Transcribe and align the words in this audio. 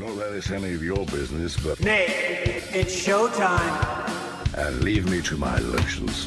Not 0.00 0.16
that 0.16 0.32
it's 0.32 0.50
any 0.50 0.72
of 0.72 0.82
your 0.82 1.04
business, 1.04 1.58
but. 1.58 1.78
Nick, 1.80 2.08
it's 2.08 3.06
showtime. 3.06 4.56
And 4.56 4.82
leave 4.82 5.10
me 5.10 5.20
to 5.20 5.36
my 5.36 5.58
lotions. 5.58 6.26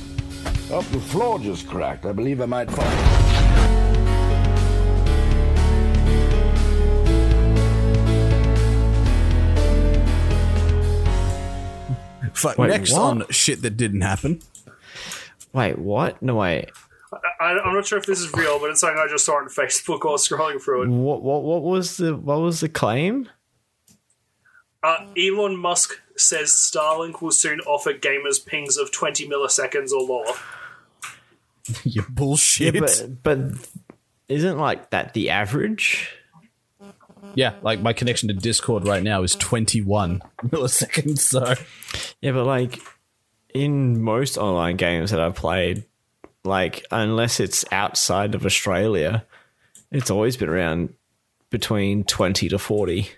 Up 0.72 0.86
the 0.92 1.00
floor 1.00 1.40
just 1.40 1.68
cracked. 1.68 2.06
I 2.06 2.12
believe 2.12 2.40
I 2.40 2.46
might 2.46 2.70
fall. 2.70 2.86
Fuck, 12.36 12.60
Wait, 12.60 12.68
next 12.68 12.92
what? 12.94 13.02
on 13.02 13.24
shit 13.32 13.64
that 13.64 13.76
didn't 13.76 14.02
happen. 14.02 14.40
Wait, 15.52 15.80
what? 15.80 16.22
No, 16.22 16.36
wait. 16.36 16.70
I, 17.40 17.58
I'm 17.58 17.74
not 17.74 17.88
sure 17.88 17.98
if 17.98 18.06
this 18.06 18.20
is 18.20 18.32
real, 18.34 18.60
but 18.60 18.70
it's 18.70 18.82
something 18.82 19.00
I 19.00 19.08
just 19.10 19.26
saw 19.26 19.38
on 19.38 19.48
Facebook 19.48 20.04
while 20.04 20.18
scrolling 20.18 20.62
through 20.62 20.84
it. 20.84 20.90
What? 20.90 21.24
What? 21.24 21.42
What 21.42 21.64
was 21.64 21.98
the? 21.98 22.16
What 22.16 22.40
was 22.40 22.60
the 22.60 22.70
claim? 22.70 23.30
Uh, 24.84 25.06
Elon 25.18 25.58
Musk 25.58 25.94
says 26.18 26.50
Starlink 26.50 27.22
will 27.22 27.32
soon 27.32 27.62
offer 27.62 27.94
gamers 27.94 28.46
pings 28.46 28.78
of 28.78 28.92
20 28.92 29.28
milliseconds 29.30 29.92
or 29.92 30.02
lower. 30.02 30.36
you 31.84 32.04
bullshit. 32.10 32.76
Yeah, 32.76 32.82
but 32.82 33.24
but 33.24 33.40
isn't 34.28 34.58
like 34.58 34.90
that 34.90 35.14
the 35.14 35.30
average? 35.30 36.12
Yeah, 37.36 37.54
like 37.62 37.82
my 37.82 37.94
connection 37.94 38.28
to 38.28 38.34
Discord 38.34 38.86
right 38.86 39.02
now 39.02 39.24
is 39.24 39.36
21 39.36 40.22
milliseconds. 40.46 41.20
So 41.20 41.56
Yeah, 42.22 42.34
but 42.34 42.46
like 42.46 42.80
in 43.54 44.02
most 44.02 44.38
online 44.38 44.76
games 44.76 45.12
that 45.12 45.20
I've 45.20 45.36
played, 45.36 45.86
like 46.44 46.86
unless 46.92 47.40
it's 47.40 47.64
outside 47.72 48.36
of 48.36 48.46
Australia, 48.46 49.26
it's 49.92 50.12
always 50.12 50.36
been 50.36 50.50
around 50.50 50.94
between 51.50 52.04
twenty 52.04 52.50
to 52.50 52.60
forty. 52.60 53.10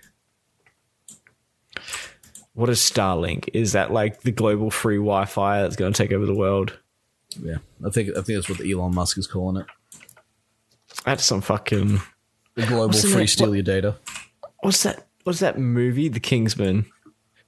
What 2.56 2.70
is 2.70 2.78
Starlink? 2.80 3.50
Is 3.52 3.72
that 3.72 3.92
like 3.92 4.22
the 4.22 4.32
global 4.32 4.70
free 4.70 4.96
Wi-Fi 4.96 5.60
that's 5.62 5.76
going 5.76 5.92
to 5.92 5.96
take 6.02 6.10
over 6.12 6.26
the 6.26 6.34
world? 6.34 6.78
yeah, 7.40 7.56
I 7.86 7.90
think 7.90 8.08
I 8.16 8.22
think 8.22 8.38
that's 8.38 8.48
what 8.48 8.60
Elon 8.66 8.94
Musk 8.94 9.18
is 9.18 9.26
calling 9.26 9.58
it. 9.62 9.66
That's 11.04 11.24
some 11.24 11.40
fucking. 11.42 12.00
The 12.54 12.66
global 12.66 12.88
What's 12.88 13.02
free 13.02 13.14
name? 13.18 13.26
steal 13.26 13.48
What- 13.48 13.54
your 13.54 13.62
data. 13.62 13.96
What's 14.62 14.82
that? 14.84 15.06
What's 15.24 15.40
that 15.40 15.58
movie? 15.58 16.08
The 16.08 16.20
Kingsman. 16.20 16.86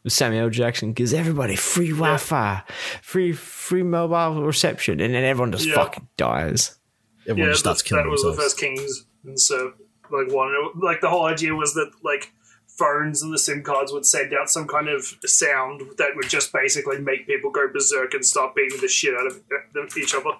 With 0.05 0.12
Samuel 0.12 0.51
Jackson 0.51 0.92
gives 0.92 1.12
everybody 1.12 1.56
free 1.56 1.89
Wi-Fi, 1.91 2.62
free 3.03 3.33
free 3.33 3.83
mobile 3.83 4.42
reception, 4.45 5.01
and 5.01 5.12
then 5.14 5.25
everyone 5.25 5.51
just 5.53 5.67
Yeah. 5.67 5.75
fucking 5.75 6.06
dies. 6.17 6.79
Everyone 7.27 7.48
yeah, 7.48 7.53
just 7.53 7.61
starts 7.61 7.83
that, 7.83 7.89
killing 7.89 8.05
that 8.05 8.11
was 8.11 8.23
the 8.23 8.33
first 8.34 8.59
Kings. 8.59 9.05
And 9.25 9.41
so, 9.41 9.73
like, 10.11 10.31
one, 10.33 10.53
like, 10.81 11.01
the 11.01 11.09
whole 11.11 11.25
idea 11.27 11.55
was 11.55 11.75
that, 11.75 11.91
like, 12.05 12.31
phones 12.79 13.23
and 13.23 13.33
the 13.34 13.39
SIM 13.39 13.62
cards 13.62 13.93
would 13.93 14.07
send 14.07 14.33
out 14.33 14.48
some 14.48 14.67
kind 14.69 14.89
of 14.89 15.05
sound 15.27 15.83
that 15.98 16.11
would 16.15 16.29
just 16.29 16.53
basically 16.53 16.98
make 16.98 17.27
people 17.27 17.51
go 17.51 17.67
berserk 17.73 18.15
and 18.15 18.25
start 18.25 18.55
beating 18.55 18.81
the 18.81 18.89
shit 18.89 19.15
out 19.15 19.27
of 19.27 19.43
of 19.77 19.97
each 19.97 20.15
other. 20.15 20.31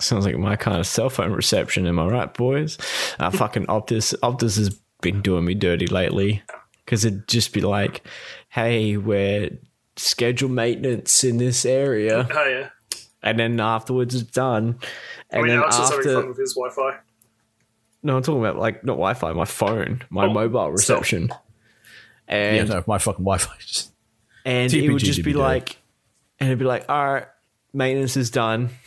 Sounds 0.00 0.26
like 0.26 0.36
my 0.36 0.54
kind 0.56 0.78
of 0.78 0.86
cell 0.86 1.08
phone 1.10 1.32
reception. 1.32 1.86
Am 1.86 1.98
I 1.98 2.06
right, 2.06 2.32
boys? 2.34 2.76
Uh, 3.18 3.30
fucking 3.42 3.66
Optus. 3.66 4.14
Optus 4.22 4.58
has 4.58 4.70
been 5.00 5.22
doing 5.22 5.44
me 5.44 5.54
dirty 5.54 5.86
lately 5.86 6.42
because 6.84 7.04
it'd 7.04 7.26
just 7.28 7.52
be 7.52 7.60
like, 7.60 8.02
"Hey, 8.50 8.96
we're 8.96 9.50
schedule 9.96 10.48
maintenance 10.50 11.24
in 11.24 11.38
this 11.38 11.64
area," 11.64 12.28
Oh, 12.30 12.44
yeah. 12.48 12.68
and 13.22 13.38
then 13.38 13.58
afterwards 13.60 14.14
it's 14.14 14.30
done. 14.30 14.78
I 15.32 15.38
And 15.38 15.42
mean, 15.46 15.52
then 15.54 15.58
Alex 15.62 15.78
was 15.78 15.90
having 15.90 16.04
fun 16.04 16.16
after, 16.16 16.28
with 16.28 16.38
his 16.38 16.54
Wi 16.54 16.70
Fi. 16.74 16.98
No, 18.02 18.16
I'm 18.16 18.22
talking 18.22 18.40
about 18.40 18.56
like 18.58 18.84
not 18.84 18.94
Wi-Fi, 18.94 19.32
my 19.32 19.44
phone, 19.44 20.02
my 20.10 20.26
Oh, 20.26 20.32
mobile 20.32 20.70
reception, 20.70 21.28
yeah, 22.28 22.34
and 22.34 22.68
no, 22.68 22.84
my 22.86 22.98
fucking 22.98 23.24
Wi-Fi. 23.24 23.52
Just, 23.60 23.92
and 24.44 24.72
it 24.72 24.90
would 24.90 25.02
just 25.02 25.22
be 25.22 25.32
like, 25.34 25.76
and 26.40 26.48
it'd 26.48 26.58
be 26.58 26.64
like, 26.64 26.84
all 26.88 27.14
right, 27.14 27.26
maintenance 27.72 28.16
is 28.16 28.30
done. 28.30 28.70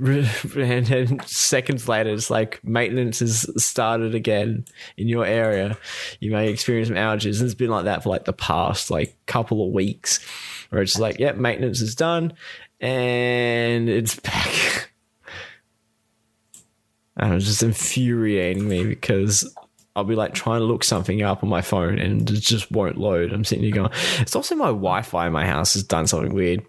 And 0.00 0.86
then 0.86 1.18
seconds 1.26 1.88
later, 1.88 2.10
it's 2.10 2.30
like 2.30 2.62
maintenance 2.62 3.18
has 3.18 3.50
started 3.62 4.14
again 4.14 4.64
in 4.96 5.08
your 5.08 5.24
area. 5.26 5.76
You 6.20 6.30
may 6.30 6.50
experience 6.50 6.86
some 6.86 6.96
outages. 6.96 7.40
And 7.40 7.46
it's 7.46 7.54
been 7.56 7.70
like 7.70 7.86
that 7.86 8.04
for 8.04 8.10
like 8.10 8.24
the 8.24 8.32
past 8.32 8.92
like 8.92 9.16
couple 9.26 9.66
of 9.66 9.72
weeks, 9.72 10.24
where 10.70 10.82
it's 10.82 11.00
like, 11.00 11.18
yep, 11.18 11.36
maintenance 11.36 11.80
is 11.80 11.96
done, 11.96 12.34
and 12.80 13.88
it's 13.88 14.14
back. 14.20 14.87
And 17.18 17.34
it's 17.34 17.46
just 17.46 17.62
infuriating 17.62 18.68
me 18.68 18.84
because 18.84 19.52
I'll 19.96 20.04
be 20.04 20.14
like 20.14 20.34
trying 20.34 20.60
to 20.60 20.64
look 20.64 20.84
something 20.84 21.22
up 21.22 21.42
on 21.42 21.48
my 21.48 21.62
phone 21.62 21.98
and 21.98 22.30
it 22.30 22.40
just 22.40 22.70
won't 22.70 22.96
load. 22.96 23.32
I'm 23.32 23.44
sitting 23.44 23.64
here 23.64 23.74
going, 23.74 23.90
it's 24.20 24.36
also 24.36 24.54
my 24.54 24.66
Wi 24.66 25.02
Fi 25.02 25.26
in 25.26 25.32
my 25.32 25.44
house 25.46 25.74
has 25.74 25.82
done 25.82 26.06
something 26.06 26.32
weird. 26.32 26.64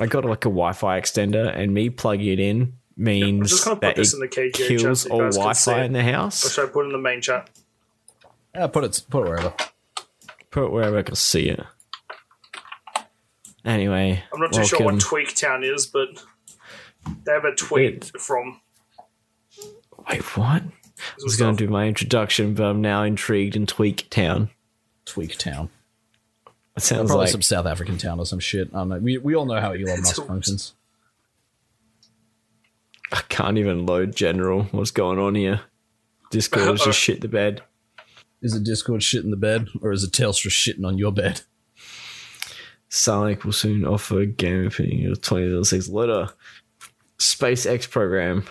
I 0.00 0.06
got 0.06 0.24
like 0.24 0.44
a 0.44 0.48
Wi 0.48 0.72
Fi 0.72 1.00
extender 1.00 1.54
and 1.56 1.72
me 1.72 1.90
plugging 1.90 2.26
it 2.32 2.40
in 2.40 2.72
means 2.96 3.50
just 3.50 3.64
gonna 3.64 3.80
that 3.80 3.98
it 3.98 4.12
in 4.12 4.18
the 4.20 4.28
KGA 4.28 4.52
kills 4.52 5.02
so 5.02 5.10
all 5.10 5.30
Wi 5.30 5.54
Fi 5.54 5.84
in 5.84 5.92
the 5.92 6.00
Or 6.00 6.02
house. 6.02 6.52
should 6.52 6.68
I 6.68 6.72
put 6.72 6.82
it 6.84 6.86
in 6.86 6.92
the 6.92 6.98
main 6.98 7.20
chat? 7.20 7.48
yeah, 8.54 8.66
put 8.66 8.82
it 8.84 9.04
put 9.08 9.26
it 9.26 9.28
wherever. 9.28 9.54
Put 10.50 10.64
it 10.64 10.72
wherever 10.72 10.98
I 10.98 11.02
can 11.02 11.14
see 11.14 11.48
it. 11.50 11.60
Anyway, 13.64 14.22
I'm 14.34 14.40
not 14.40 14.52
too 14.52 14.64
sure 14.64 14.82
what 14.82 14.94
TweakTown 14.96 15.62
is, 15.64 15.86
but 15.86 16.08
they 17.24 17.32
have 17.32 17.44
a 17.44 17.54
tweet 17.54 18.10
from. 18.18 18.60
Wait, 20.08 20.36
what? 20.36 20.62
I 20.62 21.24
was 21.24 21.36
going 21.36 21.56
to 21.56 21.66
do 21.66 21.70
my 21.70 21.86
introduction, 21.86 22.54
but 22.54 22.64
I'm 22.64 22.80
now 22.80 23.02
intrigued 23.02 23.56
in 23.56 23.66
TweakTown. 23.66 24.50
Tweak 25.04 25.36
Town. 25.36 25.68
It 26.76 26.82
sounds 26.82 27.08
Probably 27.08 27.24
like 27.24 27.32
some 27.32 27.42
South 27.42 27.66
African 27.66 27.98
town 27.98 28.18
or 28.18 28.26
some 28.26 28.38
shit. 28.38 28.68
I 28.72 28.78
don't 28.78 28.88
know. 28.88 28.98
We, 28.98 29.18
we 29.18 29.34
all 29.34 29.44
know 29.44 29.60
how 29.60 29.72
Elon 29.72 29.84
Musk 30.02 30.26
functions. 30.26 30.74
I 33.12 33.20
can't 33.28 33.58
even 33.58 33.84
load 33.84 34.16
general. 34.16 34.64
What's 34.70 34.90
going 34.90 35.18
on 35.18 35.34
here? 35.34 35.60
Discord 36.30 36.74
is 36.74 36.82
just 36.82 36.98
shit 36.98 37.20
the 37.20 37.28
bed. 37.28 37.62
Is 38.40 38.54
it 38.54 38.64
Discord 38.64 39.02
shit 39.02 39.22
in 39.22 39.30
the 39.30 39.36
bed, 39.36 39.68
or 39.82 39.92
is 39.92 40.02
it 40.02 40.12
Telstra 40.12 40.50
shitting 40.50 40.86
on 40.86 40.96
your 40.96 41.12
bed? 41.12 41.42
Starlink 42.88 43.44
will 43.44 43.52
soon 43.52 43.84
offer 43.84 44.20
a 44.20 44.24
opinion 44.24 45.12
of 45.12 45.20
2006 45.20 45.88
letter. 45.88 46.30
SpaceX 47.18 47.88
program. 47.88 48.44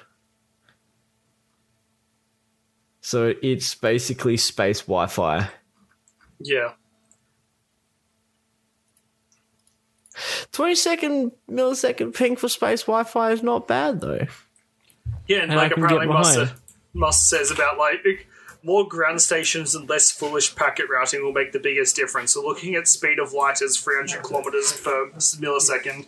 So 3.01 3.33
it's 3.41 3.73
basically 3.75 4.37
space 4.37 4.81
Wi 4.81 5.07
Fi. 5.07 5.49
Yeah. 6.39 6.73
20 10.51 10.75
second 10.75 11.31
millisecond 11.49 12.15
ping 12.15 12.35
for 12.35 12.47
space 12.47 12.83
Wi 12.83 13.03
Fi 13.03 13.31
is 13.31 13.43
not 13.43 13.67
bad 13.67 14.01
though. 14.01 14.27
Yeah, 15.27 15.39
and, 15.39 15.51
And 15.51 15.53
I 15.53 15.63
like 15.63 15.73
can 15.73 15.83
apparently 15.83 16.07
get 16.07 16.13
Musk. 16.13 16.55
Musk 16.93 17.29
says 17.29 17.51
about 17.51 17.77
like 17.77 18.27
more 18.63 18.87
ground 18.87 19.21
stations 19.21 19.73
and 19.73 19.89
less 19.89 20.11
foolish 20.11 20.55
packet 20.55 20.85
routing 20.89 21.23
will 21.23 21.31
make 21.31 21.51
the 21.51 21.59
biggest 21.59 21.95
difference. 21.95 22.33
So 22.33 22.43
looking 22.43 22.75
at 22.75 22.87
speed 22.87 23.17
of 23.17 23.33
light 23.33 23.61
as 23.61 23.77
300 23.77 24.21
kilometers 24.21 24.79
per 24.79 25.09
millisecond 25.11 26.05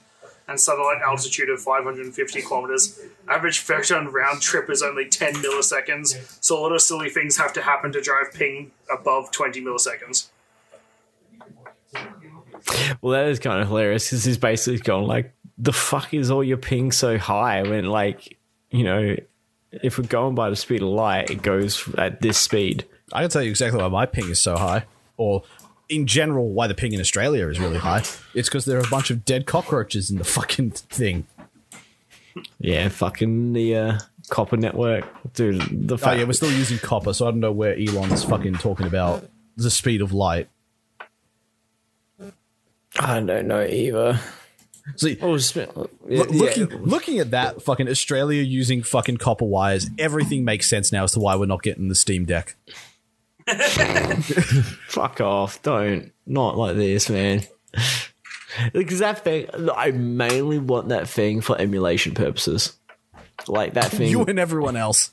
and 0.48 0.60
satellite 0.60 1.02
altitude 1.06 1.50
of 1.50 1.62
550 1.62 2.42
kilometers, 2.42 3.00
average 3.28 3.60
photon 3.60 4.08
round 4.08 4.42
trip 4.42 4.70
is 4.70 4.82
only 4.82 5.08
10 5.08 5.36
milliseconds. 5.36 6.38
So 6.44 6.58
a 6.58 6.62
lot 6.62 6.72
of 6.72 6.82
silly 6.82 7.10
things 7.10 7.38
have 7.38 7.54
to 7.54 7.62
happen 7.62 7.92
to 7.94 8.02
drive 8.02 8.34
ping 8.34 8.72
above 8.92 9.32
20 9.32 9.62
milliseconds. 9.62 10.30
Well, 13.02 13.14
that 13.14 13.30
is 13.30 13.40
kind 13.40 13.62
of 13.62 13.68
hilarious 13.68 14.08
because 14.08 14.24
he's 14.24 14.38
basically 14.38 14.80
going 14.80 15.06
like, 15.06 15.34
the 15.58 15.74
fuck 15.74 16.14
is 16.14 16.32
all 16.32 16.44
your 16.44 16.58
ping 16.58 16.92
so 16.92 17.18
high 17.18 17.62
when 17.62 17.86
like, 17.86 18.38
you 18.72 18.84
know, 18.84 19.16
if 19.72 19.98
we're 19.98 20.06
going 20.06 20.36
by 20.36 20.50
the 20.50 20.56
speed 20.56 20.82
of 20.82 20.90
light, 20.90 21.30
it 21.30 21.42
goes 21.42 21.88
at 21.98 22.22
this 22.22 22.38
speed. 22.38 22.86
I 23.12 23.22
can 23.22 23.30
tell 23.30 23.42
you 23.42 23.50
exactly 23.50 23.82
why 23.82 23.88
my 23.88 24.06
ping 24.06 24.30
is 24.30 24.42
so 24.42 24.56
high, 24.56 24.86
or 25.18 25.44
in 25.96 26.08
general, 26.08 26.50
why 26.50 26.68
the 26.68 26.74
ping 26.76 26.94
in 26.94 27.00
Australia 27.00 27.48
is 27.48 27.60
really 27.60 27.78
high. 27.78 28.04
It's 28.34 28.50
because 28.50 28.66
there 28.66 28.78
are 28.78 28.84
a 28.86 28.90
bunch 28.90 29.12
of 29.12 29.26
dead 29.26 29.46
cockroaches 29.46 30.10
in 30.12 30.18
the 30.18 30.24
fucking 30.24 30.72
thing. 30.72 31.28
Yeah, 32.60 32.90
fucking 32.90 33.54
the 33.54 33.76
uh, 33.76 34.00
copper 34.30 34.58
network, 34.58 35.06
dude. 35.34 35.88
The 35.88 35.98
Oh 36.04 36.12
yeah, 36.14 36.24
we're 36.24 36.34
still 36.34 36.52
using 36.52 36.80
copper, 36.80 37.14
so 37.14 37.28
I 37.28 37.32
don't 37.32 37.40
know 37.40 37.52
where 37.52 37.76
Elon's 37.78 38.24
fucking 38.24 38.56
talking 38.56 38.88
about 38.88 39.28
the 39.56 39.70
speed 39.70 40.02
of 40.02 40.14
light. 40.14 40.50
I 43.00 43.20
don't 43.22 43.48
know 43.48 43.64
either. 43.66 44.20
See, 44.98 45.18
Oh, 45.22 45.36
it's- 45.36 45.56
yeah, 45.56 45.66
Look- 45.76 45.90
yeah. 46.10 46.40
looking 46.42 46.68
looking 46.84 47.20
at 47.20 47.32
that, 47.32 47.62
fucking 47.62 47.88
Australia 47.88 48.42
using 48.44 48.84
fucking 48.84 49.18
copper 49.18 49.46
wires, 49.46 49.90
everything 49.98 50.44
makes 50.44 50.70
sense 50.70 50.92
now 50.92 51.06
as 51.06 51.14
to 51.14 51.20
why 51.20 51.36
we're 51.36 51.46
not 51.46 51.64
getting 51.64 51.88
the 51.88 51.96
Steam 51.96 52.26
Deck. 52.26 52.56
fuck 54.88 55.22
off! 55.22 55.62
Don't 55.62 56.12
not 56.26 56.58
like 56.58 56.76
this, 56.76 57.10
man. 57.10 57.42
Because 58.72 59.00
that 59.00 59.24
thing, 59.24 59.48
I 59.76 59.92
mainly 59.92 60.60
want 60.60 60.90
that 60.90 61.08
thing 61.10 61.42
for 61.42 61.60
emulation 61.60 62.14
purposes. 62.14 62.74
Like 63.48 63.74
that 63.74 63.86
thing, 63.92 64.10
You 64.10 64.24
and 64.26 64.40
everyone 64.40 64.76
else. 64.76 65.12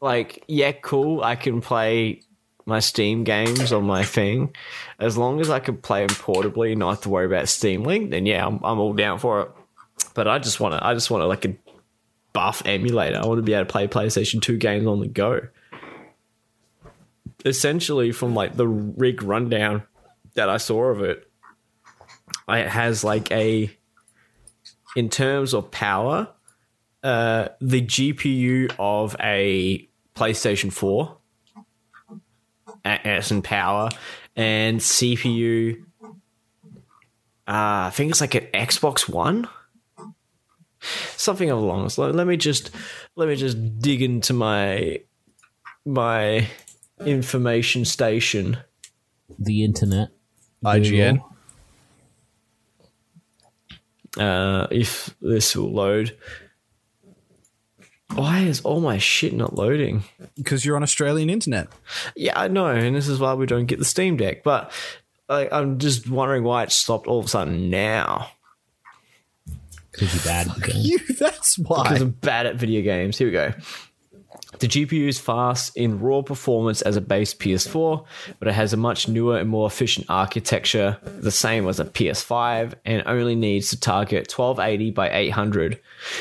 like 0.00 0.44
yeah, 0.48 0.72
cool. 0.72 1.22
I 1.22 1.36
can 1.36 1.60
play 1.60 2.20
my 2.64 2.78
Steam 2.78 3.24
games 3.24 3.72
on 3.72 3.84
my 3.84 4.04
thing, 4.04 4.54
as 5.00 5.18
long 5.18 5.40
as 5.40 5.50
I 5.50 5.58
can 5.58 5.76
play 5.78 6.06
them 6.06 6.14
portably, 6.16 6.70
and 6.70 6.78
not 6.78 6.90
have 6.90 7.00
to 7.02 7.08
worry 7.08 7.26
about 7.26 7.48
Steam 7.48 7.82
Link, 7.82 8.10
then 8.10 8.24
yeah, 8.24 8.46
I'm, 8.46 8.60
I'm 8.62 8.78
all 8.78 8.92
down 8.92 9.18
for 9.18 9.40
it. 9.42 9.48
But 10.14 10.28
I 10.28 10.38
just 10.38 10.60
want 10.60 10.74
to, 10.74 10.86
I 10.86 10.94
just 10.94 11.10
want 11.10 11.22
to 11.22 11.26
like 11.26 11.44
a 11.44 11.54
buff 12.32 12.62
emulator. 12.64 13.18
I 13.20 13.26
want 13.26 13.38
to 13.38 13.42
be 13.42 13.52
able 13.52 13.64
to 13.66 13.70
play 13.72 13.88
PlayStation 13.88 14.40
Two 14.40 14.58
games 14.58 14.86
on 14.86 15.00
the 15.00 15.08
go. 15.08 15.40
Essentially, 17.44 18.12
from 18.12 18.34
like 18.34 18.56
the 18.56 18.68
rig 18.68 19.22
rundown 19.22 19.82
that 20.34 20.48
I 20.48 20.58
saw 20.58 20.84
of 20.84 21.02
it, 21.02 21.28
it 22.48 22.68
has 22.68 23.02
like 23.02 23.30
a, 23.32 23.70
in 24.96 25.08
terms 25.08 25.54
of 25.54 25.70
power, 25.70 26.28
uh, 27.02 27.48
the 27.60 27.82
GPU 27.82 28.74
of 28.78 29.16
a 29.20 29.88
PlayStation 30.14 30.72
4 30.72 31.16
as 32.84 33.30
in 33.30 33.42
power 33.42 33.88
and 34.36 34.80
CPU. 34.80 35.84
Uh, 36.02 37.86
I 37.88 37.90
think 37.92 38.10
it's 38.10 38.20
like 38.20 38.34
an 38.34 38.46
Xbox 38.54 39.08
One, 39.08 39.48
something 41.16 41.50
along 41.50 41.80
lines. 41.80 41.98
Let 41.98 42.26
me 42.26 42.36
just 42.36 42.70
let 43.16 43.28
me 43.28 43.36
just 43.36 43.80
dig 43.80 44.02
into 44.02 44.32
my 44.32 45.00
my 45.84 46.48
information 47.06 47.84
station. 47.84 48.58
The 49.38 49.64
internet. 49.64 50.08
IGN. 50.64 51.14
Google. 51.14 51.28
Uh, 54.18 54.66
if 54.70 55.14
this 55.20 55.56
will 55.56 55.72
load. 55.72 56.16
Why 58.14 58.40
is 58.40 58.60
all 58.60 58.80
my 58.80 58.98
shit 58.98 59.32
not 59.32 59.54
loading? 59.54 60.04
Because 60.36 60.64
you're 60.64 60.76
on 60.76 60.82
Australian 60.82 61.30
internet. 61.30 61.68
Yeah, 62.14 62.38
I 62.38 62.48
know, 62.48 62.66
and 62.66 62.94
this 62.94 63.08
is 63.08 63.18
why 63.18 63.32
we 63.34 63.46
don't 63.46 63.64
get 63.64 63.78
the 63.78 63.86
Steam 63.86 64.18
Deck. 64.18 64.42
But 64.42 64.70
like, 65.28 65.50
I'm 65.50 65.78
just 65.78 66.10
wondering 66.10 66.44
why 66.44 66.62
it 66.64 66.72
stopped 66.72 67.06
all 67.06 67.20
of 67.20 67.24
a 67.26 67.28
sudden 67.28 67.70
now. 67.70 68.30
Because 69.90 70.14
you're 70.14 70.24
bad 70.24 70.48
at 70.48 70.54
the 70.56 70.60
game. 70.60 70.82
You, 70.82 70.98
that's 71.18 71.58
why. 71.58 71.84
Because 71.84 72.02
I'm 72.02 72.10
bad 72.10 72.46
at 72.46 72.56
video 72.56 72.82
games. 72.82 73.16
Here 73.16 73.28
we 73.28 73.32
go. 73.32 73.52
The 74.62 74.68
GPU 74.68 75.08
is 75.08 75.18
fast 75.18 75.76
in 75.76 75.98
raw 75.98 76.22
performance 76.22 76.82
as 76.82 76.94
a 76.94 77.00
base 77.00 77.34
PS4, 77.34 78.04
but 78.38 78.46
it 78.46 78.54
has 78.54 78.72
a 78.72 78.76
much 78.76 79.08
newer 79.08 79.38
and 79.38 79.50
more 79.50 79.66
efficient 79.66 80.06
architecture, 80.08 80.98
the 81.02 81.32
same 81.32 81.66
as 81.66 81.80
a 81.80 81.84
PS5, 81.84 82.74
and 82.84 83.02
only 83.06 83.34
needs 83.34 83.70
to 83.70 83.80
target 83.80 84.32
1280 84.32 84.92
by 84.92 85.10
800. 85.10 85.80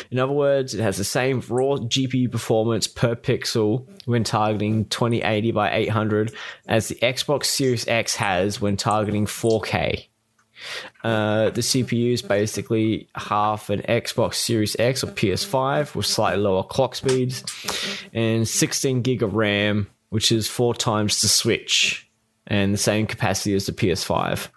In 0.09 0.17
other 0.17 0.33
words, 0.33 0.73
it 0.73 0.81
has 0.81 0.97
the 0.97 1.03
same 1.03 1.43
raw 1.49 1.75
GPU 1.75 2.31
performance 2.31 2.87
per 2.87 3.13
pixel 3.13 3.87
when 4.05 4.23
targeting 4.23 4.85
2080 4.85 5.51
by 5.51 5.71
800 5.71 6.33
as 6.67 6.87
the 6.87 6.95
Xbox 6.95 7.45
Series 7.45 7.87
X 7.87 8.15
has 8.15 8.59
when 8.59 8.75
targeting 8.75 9.27
4K. 9.27 10.07
Uh, 11.03 11.49
the 11.49 11.61
CPU 11.61 12.13
is 12.13 12.21
basically 12.21 13.07
half 13.15 13.69
an 13.69 13.81
Xbox 13.81 14.35
Series 14.35 14.75
X 14.79 15.03
or 15.03 15.07
PS5 15.07 15.95
with 15.95 16.05
slightly 16.05 16.41
lower 16.41 16.63
clock 16.63 16.95
speeds 16.95 17.43
and 18.13 18.47
16 18.47 19.01
gig 19.01 19.23
of 19.23 19.33
RAM, 19.33 19.87
which 20.09 20.31
is 20.31 20.47
four 20.47 20.73
times 20.73 21.21
the 21.21 21.27
Switch 21.27 22.09
and 22.47 22.73
the 22.73 22.77
same 22.77 23.07
capacity 23.07 23.53
as 23.53 23.65
the 23.65 23.71
PS5. 23.71 24.49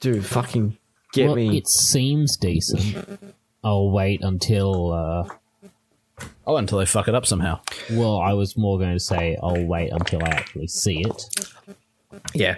Dude, 0.00 0.24
fucking 0.24 0.76
get 1.12 1.26
well, 1.26 1.36
me. 1.36 1.56
it 1.58 1.68
seems 1.68 2.36
decent. 2.36 3.34
I'll 3.62 3.90
wait 3.90 4.22
until. 4.22 4.92
Uh, 4.92 5.34
Oh, 6.46 6.56
until 6.56 6.78
they 6.78 6.86
fuck 6.86 7.08
it 7.08 7.14
up 7.14 7.24
somehow. 7.24 7.60
well, 7.90 8.18
I 8.18 8.32
was 8.32 8.56
more 8.56 8.78
going 8.78 8.94
to 8.94 9.00
say 9.00 9.36
I'll 9.42 9.64
wait 9.64 9.90
until 9.92 10.24
I 10.24 10.28
actually 10.28 10.66
see 10.66 11.00
it. 11.00 11.24
Yeah. 12.34 12.56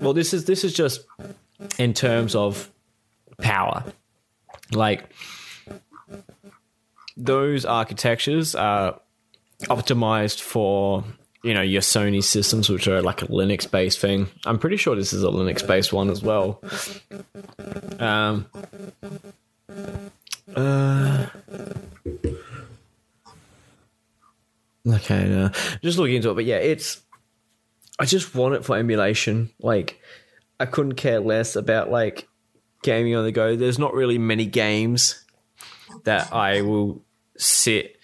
Well, 0.00 0.12
this 0.12 0.34
is 0.34 0.44
this 0.44 0.64
is 0.64 0.72
just 0.72 1.04
in 1.78 1.94
terms 1.94 2.34
of 2.34 2.70
power. 3.38 3.84
Like 4.72 5.10
those 7.16 7.64
architectures 7.64 8.54
are 8.54 9.00
optimized 9.62 10.40
for 10.40 11.04
you 11.42 11.54
know 11.54 11.62
your 11.62 11.82
Sony 11.82 12.22
systems, 12.22 12.68
which 12.68 12.88
are 12.88 13.02
like 13.02 13.22
a 13.22 13.26
Linux 13.26 13.70
based 13.70 14.00
thing. 14.00 14.28
I'm 14.46 14.58
pretty 14.58 14.76
sure 14.76 14.96
this 14.96 15.12
is 15.12 15.22
a 15.22 15.28
Linux 15.28 15.66
based 15.66 15.92
one 15.92 16.10
as 16.10 16.22
well. 16.22 16.60
Um. 17.98 18.46
Uh, 20.54 21.26
okay, 24.86 25.24
no. 25.28 25.50
just 25.82 25.98
looking 25.98 26.16
into 26.16 26.30
it, 26.30 26.34
but 26.34 26.44
yeah, 26.44 26.56
it's 26.56 27.00
I 27.98 28.06
just 28.06 28.34
want 28.34 28.54
it 28.54 28.64
for 28.64 28.76
emulation. 28.76 29.50
Like, 29.60 30.00
I 30.58 30.66
couldn't 30.66 30.94
care 30.94 31.20
less 31.20 31.56
about 31.56 31.90
like 31.90 32.28
gaming 32.82 33.14
on 33.14 33.24
the 33.24 33.32
go. 33.32 33.56
There's 33.56 33.78
not 33.78 33.94
really 33.94 34.18
many 34.18 34.46
games 34.46 35.24
that 36.04 36.32
I 36.32 36.62
will 36.62 37.02
sit 37.36 37.96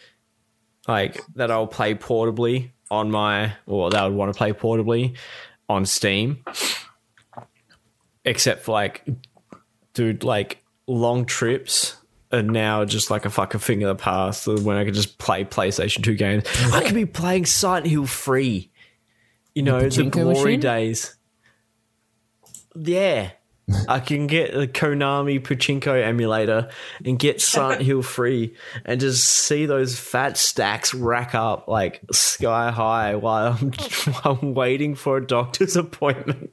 like 0.89 1.21
that 1.35 1.51
I'll 1.51 1.67
play 1.67 1.95
portably 1.95 2.71
on 2.91 3.11
my 3.11 3.53
or 3.67 3.91
that 3.91 4.03
I 4.03 4.09
would 4.09 4.17
want 4.17 4.33
to 4.33 4.39
play 4.39 4.53
portably 4.53 5.17
on 5.69 5.87
Steam. 5.87 6.45
Except 8.25 8.65
for 8.65 8.73
like 8.73 9.05
dude, 9.95 10.25
like 10.25 10.63
long 10.87 11.25
trips 11.25 11.97
are 12.33 12.43
now 12.43 12.85
just 12.85 13.11
like 13.11 13.25
a 13.25 13.31
fucking 13.31 13.61
thing 13.61 13.83
of 13.83 13.89
the 13.89 14.03
past 14.03 14.47
when 14.47 14.77
I 14.77 14.85
could 14.85 14.95
just 14.95 15.19
play 15.19 15.45
PlayStation 15.45 16.03
2 16.03 16.15
games. 16.15 16.45
I 16.73 16.83
could 16.83 16.95
be 16.95 17.07
playing 17.07 17.47
Silent 17.47 17.87
Hill 17.87 18.07
free. 18.07 18.70
You 19.55 19.63
know, 19.63 19.81
the, 19.81 19.87
pachinko 19.87 20.13
glory 20.13 20.33
machine? 20.57 20.61
days. 20.61 21.17
Yeah. 22.77 23.33
I 23.89 24.01
can 24.01 24.27
get 24.27 24.53
the 24.53 24.67
Konami 24.67 25.41
Pachinko 25.41 26.03
emulator 26.05 26.71
and 27.05 27.17
get 27.19 27.41
Silent 27.41 27.83
Hill 27.83 28.03
free 28.03 28.57
and 28.85 28.99
just 29.01 29.25
see 29.25 29.67
those 29.67 29.99
fat 29.99 30.37
stacks 30.37 30.93
rack 30.93 31.37
up 31.37 31.69
like 31.69 32.01
sky 32.11 32.73
high 32.73 33.15
while 33.15 33.57
I'm, 33.61 33.71
while 34.23 34.39
I'm 34.43 34.55
waiting 34.55 34.97
for 34.97 35.19
a 35.19 35.27
doctor's 35.27 35.77
appointment. 35.77 36.51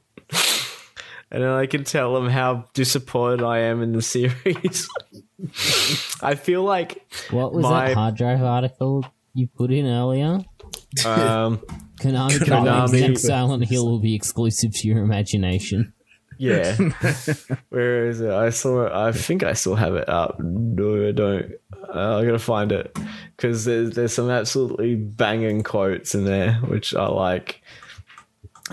And 1.30 1.42
then 1.42 1.50
I 1.50 1.66
can 1.66 1.82
tell 1.84 2.14
them 2.14 2.28
how 2.28 2.66
disappointed 2.72 3.42
I 3.42 3.58
am 3.60 3.82
in 3.82 3.92
the 3.92 4.00
series. 4.02 4.88
I 6.22 6.36
feel 6.36 6.62
like 6.62 7.04
What 7.30 7.52
was 7.52 7.64
My- 7.64 7.88
that 7.88 7.94
hard 7.94 8.16
drive 8.16 8.42
article 8.42 9.04
you 9.34 9.48
put 9.48 9.72
in 9.72 9.86
earlier? 9.86 10.44
Um, 11.04 11.58
Konami, 12.00 12.30
Konami- 12.38 12.88
Konami. 12.88 13.00
next 13.08 13.22
Silent 13.22 13.64
Hill 13.64 13.86
will 13.86 13.98
be 14.00 14.14
exclusive 14.14 14.72
to 14.74 14.88
your 14.88 15.02
imagination. 15.02 15.92
Yeah. 16.38 16.76
Where 17.68 18.06
is 18.06 18.20
it? 18.20 18.30
I 18.30 18.50
saw 18.50 18.86
it. 18.86 18.92
I 18.92 19.10
think 19.10 19.42
I 19.42 19.54
still 19.54 19.74
have 19.74 19.96
it 19.96 20.08
up. 20.08 20.38
No, 20.38 21.08
I 21.08 21.10
don't. 21.10 21.52
Uh, 21.92 22.18
I 22.18 22.24
gotta 22.24 22.38
find 22.38 22.70
it 22.70 22.96
because 23.36 23.64
there's 23.64 23.96
there's 23.96 24.12
some 24.12 24.30
absolutely 24.30 24.94
banging 24.94 25.64
quotes 25.64 26.14
in 26.14 26.24
there 26.24 26.54
which 26.54 26.94
I 26.94 27.08
like. 27.08 27.60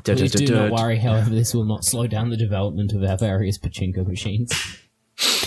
Please 0.03 0.31
do 0.31 0.53
not 0.53 0.71
worry, 0.71 0.97
however, 0.97 1.29
this 1.29 1.53
will 1.53 1.63
not 1.63 1.85
slow 1.85 2.05
down 2.05 2.29
the 2.29 2.37
development 2.37 2.91
of 2.91 3.01
our 3.03 3.17
various 3.17 3.57
pachinko 3.57 4.05
machines. 4.05 4.51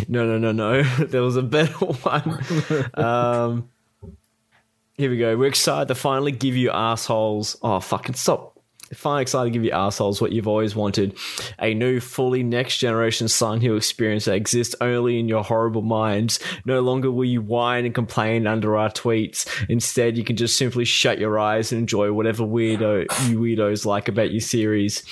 No, 0.08 0.26
no, 0.26 0.38
no, 0.38 0.52
no. 0.52 0.82
there 1.04 1.22
was 1.22 1.36
a 1.36 1.42
better 1.42 1.72
one. 1.74 2.38
um, 2.94 3.68
here 4.98 5.10
we 5.10 5.16
go. 5.16 5.36
We're 5.36 5.46
excited 5.46 5.88
to 5.88 5.94
finally 5.94 6.32
give 6.32 6.56
you 6.56 6.70
assholes. 6.70 7.56
Oh, 7.62 7.78
fucking 7.78 8.16
stop. 8.16 8.58
Finally 8.92 9.22
excited 9.22 9.44
to 9.44 9.50
give 9.50 9.64
you 9.64 9.70
assholes 9.70 10.20
what 10.20 10.32
you've 10.32 10.48
always 10.48 10.74
wanted. 10.74 11.16
A 11.60 11.72
new, 11.72 12.00
fully 12.00 12.42
next 12.42 12.78
generation 12.78 13.28
Silent 13.28 13.62
Hill 13.62 13.76
experience 13.76 14.24
that 14.24 14.34
exists 14.34 14.74
only 14.80 15.20
in 15.20 15.28
your 15.28 15.44
horrible 15.44 15.82
minds. 15.82 16.40
No 16.64 16.80
longer 16.80 17.10
will 17.10 17.26
you 17.26 17.40
whine 17.40 17.84
and 17.84 17.94
complain 17.94 18.46
under 18.46 18.76
our 18.76 18.90
tweets. 18.90 19.46
Instead, 19.68 20.16
you 20.16 20.24
can 20.24 20.36
just 20.36 20.56
simply 20.56 20.84
shut 20.84 21.18
your 21.18 21.38
eyes 21.38 21.70
and 21.70 21.80
enjoy 21.80 22.12
whatever 22.12 22.42
weirdo 22.42 23.02
you 23.28 23.38
weirdos 23.38 23.86
like 23.86 24.08
about 24.08 24.32
your 24.32 24.40
series. 24.40 25.04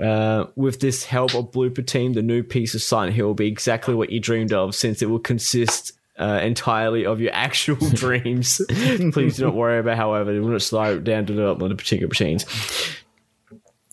Uh, 0.00 0.46
with 0.56 0.80
this 0.80 1.04
help 1.04 1.34
of 1.34 1.52
Bloober 1.52 1.86
Team, 1.86 2.12
the 2.12 2.22
new 2.22 2.42
piece 2.42 2.74
of 2.74 2.82
Silent 2.82 3.14
Hill 3.14 3.28
will 3.28 3.34
be 3.34 3.46
exactly 3.46 3.94
what 3.94 4.10
you 4.10 4.20
dreamed 4.20 4.52
of, 4.52 4.74
since 4.74 5.00
it 5.00 5.06
will 5.06 5.20
consist 5.20 5.92
uh, 6.18 6.40
entirely 6.42 7.06
of 7.06 7.20
your 7.20 7.32
actual 7.32 7.76
dreams. 7.90 8.60
Please 8.68 9.36
do 9.36 9.46
not 9.46 9.54
worry 9.54 9.78
about, 9.78 9.96
however, 9.96 10.34
it 10.34 10.40
will 10.40 10.48
not 10.48 10.62
slow 10.62 10.98
down 10.98 11.26
to 11.26 11.34
development 11.34 11.72
of 11.72 11.78
particular 11.78 12.08
machines. 12.08 12.46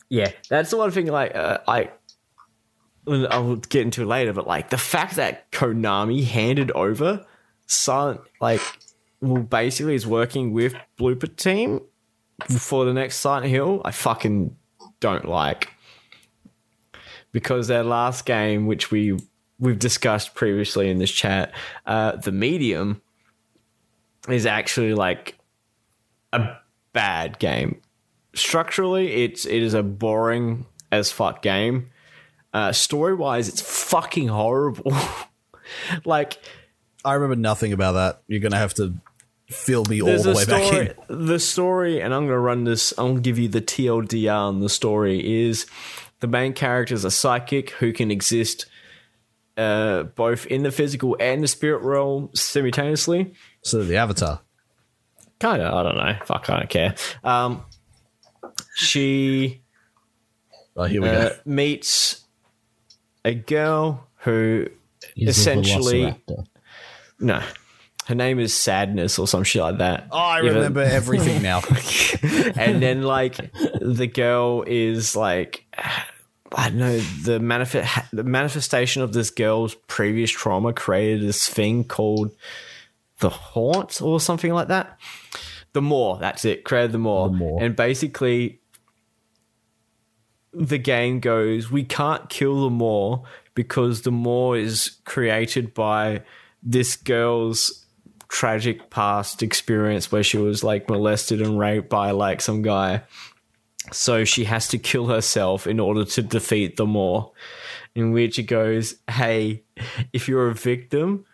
Yeah, 0.10 0.32
that's 0.50 0.72
the 0.72 0.78
one 0.78 0.92
thing. 0.92 1.08
Like, 1.08 1.36
uh, 1.36 1.60
I. 1.68 1.92
I'll 3.08 3.56
get 3.56 3.82
into 3.82 4.06
later, 4.06 4.34
but 4.34 4.46
like 4.46 4.70
the 4.70 4.78
fact 4.78 5.16
that 5.16 5.52
Konami 5.52 6.26
handed 6.26 6.70
over 6.72 7.26
Silent, 7.66 8.22
like, 8.40 8.62
well, 9.20 9.42
basically 9.42 9.96
is 9.96 10.06
working 10.06 10.54
with 10.54 10.76
Bloober 11.00 11.36
Team 11.36 11.82
for 12.48 12.86
the 12.86 12.94
next 12.94 13.18
Silent 13.18 13.48
Hill, 13.48 13.82
I 13.84 13.92
fucking 13.92 14.56
don't 15.00 15.26
like 15.26 15.70
because 17.32 17.68
their 17.68 17.84
last 17.84 18.26
game, 18.26 18.68
which 18.68 18.92
we 18.92 19.20
we've 19.60 19.80
discussed 19.80 20.36
previously 20.36 20.90
in 20.90 20.98
this 20.98 21.12
chat, 21.12 21.52
uh, 21.86 22.16
the 22.16 22.32
medium 22.32 23.02
is 24.28 24.46
actually 24.46 24.94
like 24.94 25.38
a 26.34 26.58
bad 26.94 27.40
game. 27.40 27.82
Structurally, 28.34 29.24
it's 29.24 29.46
it 29.46 29.62
is 29.62 29.74
a 29.74 29.84
boring 29.84 30.66
as 30.92 31.12
fuck 31.12 31.42
game. 31.42 31.90
Uh, 32.54 32.72
story 32.72 33.14
wise, 33.14 33.48
it's 33.48 33.62
fucking 33.62 34.28
horrible. 34.28 34.92
like 36.06 36.38
I 37.04 37.14
remember 37.14 37.36
nothing 37.36 37.74
about 37.74 37.94
that. 37.94 38.22
You're 38.28 38.40
gonna 38.40 38.58
have 38.58 38.74
to 38.76 38.94
fill 39.50 39.84
me 39.86 40.02
all 40.02 40.22
the 40.22 40.34
way 40.34 40.46
back 40.46 40.74
in. 40.74 41.28
The 41.28 41.40
story, 41.40 42.02
and 42.02 42.14
I'm 42.14 42.26
gonna 42.26 42.40
run 42.40 42.64
this. 42.64 42.94
Gonna 42.94 43.20
give 43.20 43.40
you 43.40 43.48
the 43.48 43.62
TLDR 43.62 44.32
on 44.32 44.60
the 44.60 44.70
story. 44.70 45.44
Is 45.48 45.66
the 46.20 46.28
main 46.28 46.54
character 46.54 46.94
is 46.94 47.06
a 47.06 47.12
psychic 47.12 47.72
who 47.72 47.94
can 47.94 48.12
exist 48.12 48.66
uh, 49.58 50.04
both 50.04 50.46
in 50.48 50.64
the 50.64 50.72
physical 50.72 51.18
and 51.20 51.44
the 51.44 51.48
spirit 51.48 51.82
realm 51.84 52.30
simultaneously. 52.34 53.34
So 53.64 53.84
the 53.84 53.98
Avatar. 53.98 54.42
Kind 55.40 55.62
of, 55.62 55.74
I 55.74 55.84
don't 55.84 55.98
know. 55.98 56.16
Fuck, 56.26 56.50
I 56.50 56.58
don't 56.60 56.70
care. 56.70 56.96
Um, 57.24 57.64
she 58.76 59.62
Oh, 60.76 60.84
here 60.86 61.02
we 61.02 61.10
uh, 61.10 61.30
go. 61.30 61.36
meets 61.46 62.26
a 63.26 63.34
girl 63.34 64.08
who 64.18 64.68
the 65.16 65.26
essentially 65.26 66.16
no, 67.20 67.42
her 68.06 68.16
name 68.16 68.40
is 68.40 68.54
Sadness 68.54 69.20
or 69.20 69.28
some 69.28 69.44
shit 69.44 69.62
like 69.62 69.80
that. 69.80 70.08
Oh, 70.12 70.18
I 70.18 70.40
Even- 70.40 70.56
remember 70.56 70.82
everything 70.82 71.42
now. 71.44 71.62
and 72.56 72.82
then 72.82 73.02
like 73.04 73.36
the 73.82 74.08
girl 74.08 74.64
is 74.66 75.16
like 75.18 75.66
I 76.52 76.70
don't 76.70 76.80
know 76.80 76.98
the 77.00 77.40
manifest 77.40 78.10
the 78.12 78.24
manifestation 78.24 79.02
of 79.02 79.14
this 79.14 79.30
girl's 79.30 79.76
previous 79.88 80.32
trauma 80.32 80.74
created 80.74 81.22
this 81.22 81.48
thing 81.48 81.84
called 81.84 82.32
the 83.20 83.30
haunt 83.30 84.02
or 84.02 84.20
something 84.20 84.54
like 84.54 84.70
that. 84.70 85.00
The 85.74 85.82
Maw 85.82 86.18
that's 86.18 86.46
it. 86.46 86.64
Created 86.64 86.92
the 86.92 86.98
Maw, 86.98 87.28
The 87.30 87.38
Maw. 87.38 87.60
and 87.60 87.76
basically 87.76 88.62
the 90.54 90.80
game 90.80 91.20
goes. 91.20 91.70
We 91.70 91.84
can't 91.84 92.28
kill 92.30 92.62
the 92.64 92.70
Maw 92.72 93.24
because 93.54 94.02
the 94.02 94.12
Maw 94.12 94.54
is 94.54 94.98
created 95.06 95.74
by 95.74 96.24
this 96.64 96.96
girl's 96.96 97.86
tragic 98.30 98.90
past 98.90 99.42
experience 99.42 100.12
where 100.12 100.24
she 100.24 100.38
was 100.38 100.64
like 100.64 100.88
molested 100.90 101.42
and 101.42 101.60
raped 101.60 101.90
by 101.90 102.12
like 102.12 102.42
some 102.42 102.62
guy. 102.62 103.04
So 103.92 104.24
she 104.26 104.44
has 104.46 104.68
to 104.70 104.78
kill 104.78 105.08
herself 105.08 105.68
in 105.68 105.80
order 105.80 106.06
to 106.06 106.22
defeat 106.22 106.78
the 106.78 106.86
Maw. 106.86 107.30
In 107.96 108.12
which 108.12 108.38
it 108.40 108.44
goes, 108.44 108.96
hey, 109.10 109.64
if 110.14 110.28
you're 110.28 110.48
a 110.48 110.54
victim 110.56 111.26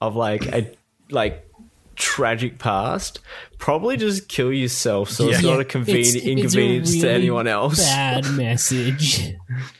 of 0.00 0.16
like 0.16 0.44
a 0.46 0.70
like 1.10 1.46
tragic 1.94 2.58
past, 2.58 3.20
probably 3.58 3.96
just 3.96 4.28
kill 4.28 4.52
yourself 4.52 5.08
so 5.08 5.28
it's 5.30 5.42
not 5.42 5.56
a 5.58 5.60
It's- 5.60 5.72
convenient 5.72 6.16
it's 6.16 6.26
a 6.26 6.30
inconvenience 6.30 7.00
to 7.00 7.08
anyone 7.10 7.46
else. 7.46 7.78
Bad 7.78 8.26
message. 8.36 9.32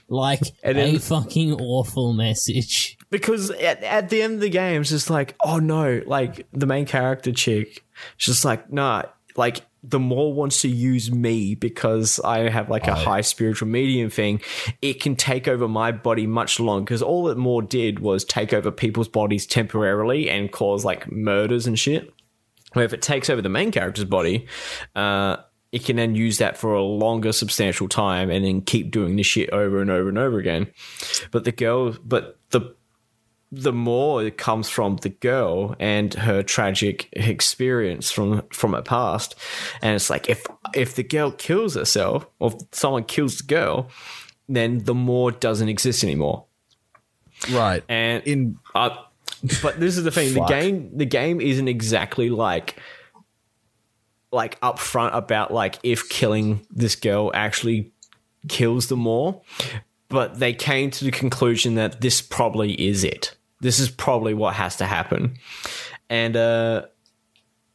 like 0.08 0.40
And 0.62 0.78
a 0.78 0.92
then- 0.92 0.98
fucking 1.00 1.54
awful 1.54 2.12
message. 2.12 2.96
because 3.10 3.50
at, 3.50 3.82
at 3.82 4.08
the 4.08 4.22
end 4.22 4.34
of 4.34 4.40
the 4.40 4.48
game 4.48 4.80
it's 4.80 4.90
just 4.90 5.10
like 5.10 5.34
oh 5.44 5.58
no 5.58 6.02
like 6.06 6.46
the 6.52 6.66
main 6.66 6.86
character 6.86 7.32
chick 7.32 7.84
she's 8.16 8.34
just 8.34 8.44
like 8.44 8.72
nah 8.72 9.02
like 9.36 9.60
the 9.88 10.00
Maw 10.00 10.28
wants 10.30 10.62
to 10.62 10.68
use 10.68 11.12
me 11.12 11.54
because 11.54 12.18
I 12.20 12.48
have 12.48 12.68
like 12.68 12.88
a 12.88 12.94
high 12.94 13.20
spiritual 13.20 13.68
medium 13.68 14.10
thing, 14.10 14.40
it 14.82 15.00
can 15.00 15.14
take 15.16 15.46
over 15.46 15.68
my 15.68 15.92
body 15.92 16.26
much 16.26 16.58
longer. 16.58 16.84
Because 16.84 17.02
all 17.02 17.28
it 17.28 17.38
more 17.38 17.62
did 17.62 18.00
was 18.00 18.24
take 18.24 18.52
over 18.52 18.70
people's 18.70 19.08
bodies 19.08 19.46
temporarily 19.46 20.28
and 20.28 20.50
cause 20.50 20.84
like 20.84 21.10
murders 21.10 21.66
and 21.66 21.78
shit. 21.78 22.12
Where 22.72 22.84
if 22.84 22.92
it 22.92 23.00
takes 23.00 23.30
over 23.30 23.40
the 23.40 23.48
main 23.48 23.70
character's 23.70 24.04
body, 24.04 24.46
uh, 24.94 25.36
it 25.72 25.84
can 25.84 25.96
then 25.96 26.14
use 26.14 26.38
that 26.38 26.56
for 26.56 26.74
a 26.74 26.82
longer 26.82 27.32
substantial 27.32 27.88
time 27.88 28.30
and 28.30 28.44
then 28.44 28.62
keep 28.62 28.90
doing 28.90 29.16
this 29.16 29.26
shit 29.26 29.50
over 29.50 29.80
and 29.80 29.90
over 29.90 30.08
and 30.08 30.18
over 30.18 30.38
again. 30.38 30.66
But 31.30 31.44
the 31.44 31.52
girl, 31.52 31.96
but 32.04 32.38
the 32.50 32.74
the 33.52 33.72
Maw 33.72 34.18
it 34.18 34.38
comes 34.38 34.68
from 34.68 34.96
the 34.96 35.08
girl 35.08 35.76
and 35.78 36.12
her 36.14 36.42
tragic 36.42 37.08
experience 37.12 38.10
from 38.10 38.42
from 38.52 38.72
her 38.72 38.82
past 38.82 39.36
and 39.82 39.94
it's 39.94 40.10
like 40.10 40.28
if 40.28 40.46
if 40.74 40.96
the 40.96 41.04
girl 41.04 41.30
kills 41.30 41.74
herself 41.74 42.26
or 42.40 42.56
someone 42.72 43.04
kills 43.04 43.38
the 43.38 43.44
girl 43.44 43.88
then 44.48 44.78
the 44.84 44.94
Maw 44.94 45.30
doesn't 45.30 45.68
exist 45.68 46.02
anymore 46.02 46.44
right. 47.50 47.84
and 47.88 48.22
In 48.24 48.58
uh, 48.74 48.96
but 49.62 49.78
this 49.78 49.96
is 49.96 50.04
the 50.04 50.10
thing: 50.10 50.34
the 50.34 50.44
game, 50.46 50.96
the 50.96 51.04
game 51.04 51.40
isn't 51.40 51.68
exactly 51.68 52.30
like 52.30 52.76
like 54.32 54.58
upfront 54.60 55.14
about 55.14 55.52
like 55.52 55.78
if 55.82 56.08
killing 56.08 56.66
this 56.70 56.96
girl 56.96 57.30
actually 57.34 57.92
kills 58.48 58.88
them 58.88 59.00
more. 59.00 59.42
But 60.08 60.38
they 60.38 60.52
came 60.52 60.90
to 60.92 61.04
the 61.04 61.10
conclusion 61.10 61.74
that 61.74 62.00
this 62.00 62.20
probably 62.22 62.72
is 62.72 63.02
it. 63.02 63.36
This 63.60 63.80
is 63.80 63.90
probably 63.90 64.34
what 64.34 64.54
has 64.54 64.76
to 64.76 64.86
happen, 64.86 65.36
and 66.08 66.36
uh, 66.36 66.86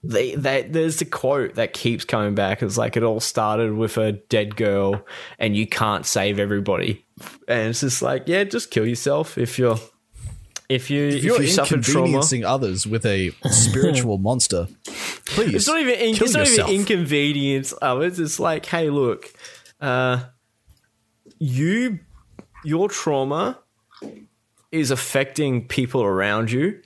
they, 0.04 0.36
they 0.36 0.64
there's 0.64 0.98
the 0.98 1.06
quote 1.06 1.56
that 1.56 1.74
keeps 1.74 2.06
coming 2.06 2.36
back. 2.36 2.62
It's 2.62 2.78
like 2.78 2.98
it 2.98 3.04
all 3.04 3.20
started 3.20 3.74
with 3.74 3.98
a 3.98 4.14
dead 4.14 4.56
girl, 4.56 5.06
and 5.40 5.56
you 5.56 5.68
can't 5.68 6.06
save 6.06 6.40
everybody. 6.40 7.06
And 7.48 7.70
it's 7.70 7.82
just 7.82 8.02
like, 8.02 8.24
yeah, 8.28 8.44
just 8.44 8.72
kill 8.72 8.88
yourself 8.88 9.38
if 9.38 9.60
you're 9.60 9.80
if 10.72 10.90
you 10.90 11.08
if, 11.08 11.16
if 11.16 11.24
you're 11.24 11.42
you 11.42 11.48
suffered 11.48 11.84
trauma. 11.84 12.06
inconveniencing 12.06 12.46
others 12.46 12.88
with 12.88 13.06
a 13.06 13.32
spiritual 13.50 14.18
monster, 14.20 14.68
please. 15.26 15.54
It's 15.54 15.68
not 15.68 15.80
even 15.82 15.96
in, 15.96 16.16
it's 16.16 16.34
not 16.34 16.48
even 16.48 16.68
inconvenience 16.68 17.74
others. 17.82 18.20
It's 18.20 18.40
like, 18.40 18.66
hey, 18.66 18.90
look, 18.90 19.32
uh, 19.82 20.24
you 21.38 22.00
your 22.64 22.90
trauma 22.90 23.60
is 24.72 24.92
affecting 24.92 25.68
people 25.68 26.04
around 26.04 26.52
you, 26.52 26.82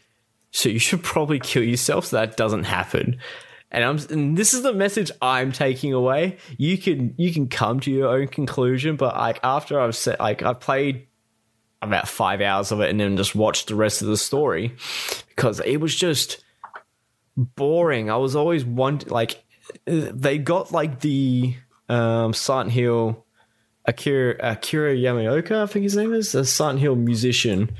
so 0.51 0.69
you 0.69 0.79
should 0.79 1.03
probably 1.03 1.39
kill 1.39 1.63
yourself 1.63 2.05
so 2.05 2.17
that 2.17 2.37
doesn't 2.37 2.63
happen. 2.63 3.19
And 3.71 3.83
I'm 3.83 3.97
and 4.09 4.37
this 4.37 4.53
is 4.53 4.61
the 4.61 4.73
message 4.73 5.11
I'm 5.21 5.51
taking 5.51 5.93
away. 5.93 6.37
You 6.57 6.77
can 6.77 7.13
you 7.17 7.33
can 7.33 7.47
come 7.47 7.79
to 7.81 7.91
your 7.91 8.07
own 8.07 8.27
conclusion, 8.27 8.95
but 8.95 9.15
like 9.15 9.39
after 9.43 9.79
I've 9.79 9.95
said 9.95 10.19
like 10.19 10.43
I 10.43 10.53
played 10.53 11.07
about 11.81 12.07
five 12.07 12.41
hours 12.41 12.71
of 12.71 12.81
it 12.81 12.89
and 12.89 12.99
then 12.99 13.17
just 13.17 13.35
watched 13.35 13.67
the 13.67 13.75
rest 13.75 14.01
of 14.01 14.07
the 14.07 14.17
story 14.17 14.75
because 15.29 15.59
it 15.59 15.77
was 15.77 15.95
just 15.95 16.43
boring. 17.35 18.09
I 18.09 18.17
was 18.17 18.35
always 18.35 18.65
wondering, 18.65 19.11
like, 19.11 19.43
they 19.85 20.37
got 20.37 20.71
like 20.71 21.01
the 21.01 21.55
um, 21.89 22.33
Silent 22.33 22.71
Hill 22.71 23.24
Akira 23.87 24.35
Akira 24.39 24.95
Yamaoka, 24.95 25.63
I 25.63 25.65
think 25.67 25.83
his 25.83 25.95
name 25.95 26.13
is, 26.13 26.33
a 26.35 26.45
Silent 26.45 26.79
Hill 26.79 26.95
musician. 26.95 27.71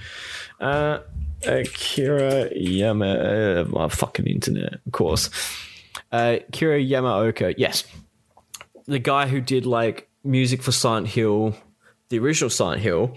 Uh, 0.60 1.00
Akira 1.46 2.50
Yama, 2.56 3.66
uh, 3.68 3.90
fucking 3.90 4.26
internet, 4.26 4.76
of 4.86 4.92
course. 4.92 5.30
Uh, 6.12 6.38
Akira 6.48 6.80
Yamaoka, 6.80 7.54
yes, 7.58 7.84
the 8.86 9.00
guy 9.00 9.28
who 9.28 9.42
did 9.42 9.66
like 9.66 10.10
music 10.24 10.62
for 10.62 10.72
Silent 10.72 11.08
Hill, 11.08 11.56
the 12.10 12.20
original 12.20 12.50
Silent 12.50 12.82
Hill. 12.82 13.16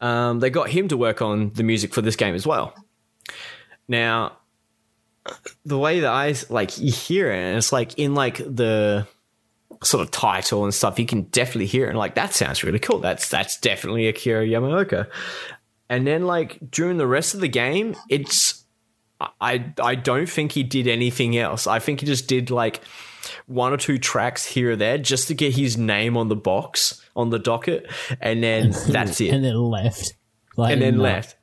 Um, 0.00 0.40
they 0.40 0.50
got 0.50 0.68
him 0.68 0.88
to 0.88 0.96
work 0.96 1.22
on 1.22 1.50
the 1.50 1.62
music 1.62 1.94
for 1.94 2.02
this 2.02 2.16
game 2.16 2.34
as 2.34 2.46
well. 2.46 2.74
Now, 3.88 4.38
the 5.64 5.78
way 5.78 6.00
that 6.00 6.12
I 6.12 6.34
like 6.50 6.78
you 6.78 6.92
hear 6.92 7.30
it, 7.30 7.56
it's 7.56 7.72
like 7.72 7.98
in 7.98 8.14
like 8.14 8.38
the 8.38 9.06
sort 9.82 10.02
of 10.02 10.10
title 10.10 10.64
and 10.64 10.74
stuff, 10.74 10.98
you 10.98 11.06
can 11.06 11.22
definitely 11.22 11.66
hear 11.66 11.86
it 11.86 11.90
and 11.90 11.98
like 11.98 12.14
that 12.14 12.32
sounds 12.32 12.62
really 12.62 12.78
cool. 12.78 12.98
That's 12.98 13.28
that's 13.28 13.58
definitely 13.60 14.08
Akira 14.08 14.46
Yamaoka. 14.46 15.08
And 15.88 16.06
then 16.06 16.26
like 16.26 16.58
during 16.70 16.96
the 16.96 17.06
rest 17.06 17.34
of 17.34 17.40
the 17.40 17.48
game, 17.48 17.94
it's 18.08 18.64
I 19.40 19.72
I 19.80 19.94
don't 19.94 20.28
think 20.28 20.52
he 20.52 20.62
did 20.62 20.86
anything 20.86 21.36
else. 21.36 21.66
I 21.66 21.78
think 21.78 22.00
he 22.00 22.06
just 22.06 22.28
did 22.28 22.50
like 22.50 22.80
one 23.46 23.72
or 23.72 23.76
two 23.76 23.98
tracks 23.98 24.44
here 24.44 24.72
or 24.72 24.76
there 24.76 24.98
just 24.98 25.28
to 25.28 25.34
get 25.34 25.54
his 25.54 25.76
name 25.76 26.16
on 26.16 26.28
the 26.28 26.36
box 26.36 27.02
on 27.14 27.30
the 27.30 27.38
docket, 27.38 27.90
and 28.20 28.42
then 28.42 28.72
that's 28.88 29.20
it 29.20 29.28
And 29.28 29.44
then 29.44 29.56
left. 29.56 30.14
Like, 30.56 30.72
and 30.72 30.82
then 30.82 30.98
left. 30.98 31.35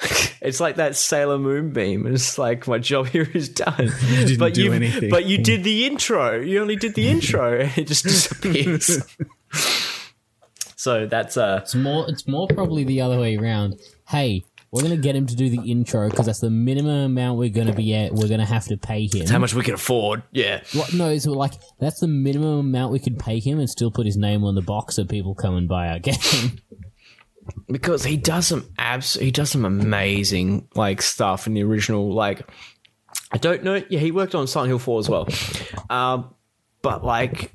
it's 0.40 0.60
like 0.60 0.76
that 0.76 0.96
Sailor 0.96 1.38
Moon 1.38 1.72
beam. 1.72 2.06
And 2.06 2.14
it's 2.14 2.38
like 2.38 2.66
my 2.66 2.78
job 2.78 3.08
here 3.08 3.28
is 3.34 3.48
done. 3.48 3.74
You 4.08 4.26
didn't 4.26 4.38
but 4.38 4.54
do 4.54 4.64
you, 4.64 4.72
anything. 4.72 5.10
But 5.10 5.26
you 5.26 5.38
did 5.38 5.64
the 5.64 5.86
intro. 5.86 6.40
You 6.40 6.60
only 6.60 6.76
did 6.76 6.94
the 6.94 7.08
intro. 7.10 7.60
It 7.76 7.86
just 7.86 8.04
disappears. 8.04 9.02
so 10.76 11.06
that's 11.06 11.36
uh 11.36 11.60
It's 11.62 11.74
more. 11.74 12.06
It's 12.08 12.26
more 12.26 12.48
probably 12.48 12.84
the 12.84 13.00
other 13.00 13.18
way 13.18 13.36
around. 13.36 13.80
Hey, 14.08 14.44
we're 14.74 14.82
gonna 14.82 14.96
get 14.96 15.14
him 15.14 15.26
to 15.26 15.36
do 15.36 15.48
the 15.48 15.70
intro 15.70 16.10
because 16.10 16.26
that's 16.26 16.40
the 16.40 16.50
minimum 16.50 17.04
amount 17.04 17.38
we're 17.38 17.48
gonna 17.48 17.72
be 17.72 17.94
at. 17.94 18.12
We're 18.12 18.28
gonna 18.28 18.44
have 18.44 18.64
to 18.66 18.76
pay 18.76 19.06
him. 19.06 19.28
how 19.28 19.38
much 19.38 19.54
we 19.54 19.62
can 19.62 19.74
afford. 19.74 20.24
Yeah. 20.32 20.62
What, 20.72 20.92
no, 20.92 21.08
it's 21.10 21.26
like 21.26 21.52
that's 21.78 22.00
the 22.00 22.08
minimum 22.08 22.58
amount 22.58 22.92
we 22.92 22.98
can 22.98 23.14
pay 23.16 23.38
him 23.38 23.60
and 23.60 23.70
still 23.70 23.92
put 23.92 24.04
his 24.04 24.16
name 24.16 24.42
on 24.42 24.56
the 24.56 24.62
box 24.62 24.96
so 24.96 25.04
people 25.04 25.34
come 25.36 25.54
and 25.54 25.68
buy 25.68 25.88
our 25.88 26.00
game. 26.00 26.58
Because 27.66 28.04
he 28.04 28.16
does 28.16 28.46
some 28.46 28.68
abs 28.78 29.14
he 29.14 29.30
does 29.30 29.50
some 29.50 29.64
amazing 29.64 30.68
like 30.74 31.02
stuff 31.02 31.46
in 31.46 31.54
the 31.54 31.62
original 31.62 32.12
like 32.12 32.46
I 33.34 33.36
don't 33.36 33.64
know. 33.64 33.82
Yeah, 33.88 33.98
he 33.98 34.12
worked 34.12 34.36
on 34.36 34.46
Silent 34.46 34.68
Hill 34.68 34.78
4 34.78 35.00
as 35.00 35.08
well. 35.08 35.28
Um, 35.90 36.32
but 36.82 37.04
like, 37.04 37.52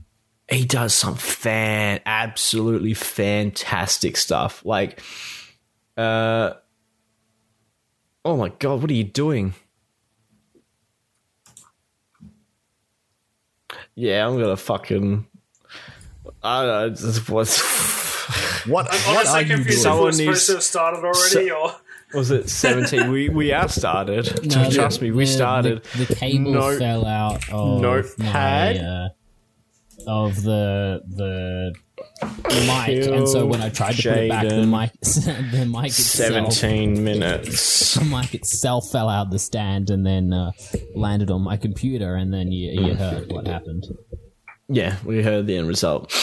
he 0.52 0.66
does 0.66 0.94
some 0.94 1.16
fan, 1.16 2.02
absolutely 2.06 2.94
fantastic 2.94 4.18
stuff. 4.18 4.66
Like, 4.66 5.02
uh, 5.96 6.54
oh 8.26 8.36
my 8.36 8.50
god, 8.50 8.82
what 8.82 8.92
are 8.92 8.94
you 8.94 9.06
doing? 9.06 9.54
Yeah, 13.96 14.28
I'm 14.28 14.38
gonna 14.38 14.58
fucking. 14.58 15.28
I 16.44 16.66
don't 16.66 17.02
know. 17.02 17.22
What's 17.28 17.62
What, 18.68 18.88
I'm 18.92 19.16
what 19.16 19.28
are 19.28 19.42
you 19.42 19.56
confused 19.56 19.68
doing? 19.68 19.78
if 19.78 19.82
Someone 19.82 20.04
we're 20.06 20.12
supposed 20.12 20.28
needs- 20.28 20.46
to 20.48 20.54
have 20.54 20.64
started 20.64 21.04
already, 21.06 21.52
or 21.52 21.72
was 22.14 22.32
it? 22.32 22.50
Seventeen. 22.50 23.12
we 23.12 23.30
we 23.30 23.52
are 23.54 23.68
started. 23.70 24.26
No, 24.56 24.70
Trust 24.70 25.00
the- 25.00 25.06
me, 25.06 25.12
we 25.12 25.26
the- 25.26 25.32
started. 25.32 25.84
The, 25.98 26.06
the 26.06 26.16
cable 26.16 26.52
Note- 26.52 26.80
fell 26.80 27.06
out 27.06 27.50
of 27.52 27.82
notepad. 27.82 28.82
my, 28.82 28.84
uh, 28.88 29.10
of 30.08 30.42
the 30.44 31.02
the 31.08 31.74
mic, 32.66 33.08
and 33.08 33.28
so 33.28 33.46
when 33.46 33.62
I 33.62 33.70
tried 33.70 33.96
to 33.98 34.04
put 34.10 34.18
it 34.18 34.30
back, 34.30 34.44
the 34.48 34.56
Jaden. 34.56 34.70
mic 34.70 34.92
the 35.52 35.66
mic 35.66 35.86
itself 35.88 36.54
Seventeen 36.54 37.04
minutes. 37.04 37.96
the 37.96 38.06
mic 38.06 38.34
itself 38.34 38.90
fell 38.92 39.10
out 39.10 39.30
the 39.32 39.40
stand 39.40 39.90
and 39.90 40.06
then 40.06 40.34
uh, 40.34 40.52
landed 40.96 41.30
on 41.32 41.42
my 41.42 41.58
computer, 41.58 42.16
and 42.16 42.34
then 42.34 42.52
you, 42.52 42.82
you 42.88 42.96
heard 42.96 43.32
what 43.32 43.48
happened. 43.48 43.86
Yeah, 44.68 44.98
we 45.04 45.22
heard 45.24 45.48
the 45.48 45.58
end 45.58 45.68
result. 45.68 46.14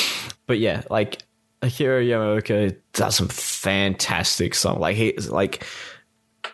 But 0.47 0.59
yeah, 0.59 0.83
like 0.91 1.23
Akira 1.67 2.03
Yamaoka 2.03 2.77
does 2.93 3.17
some 3.17 3.29
fantastic 3.29 4.55
songs. 4.55 4.81
Like 4.81 4.97
he's 4.97 5.29
like 5.29 5.65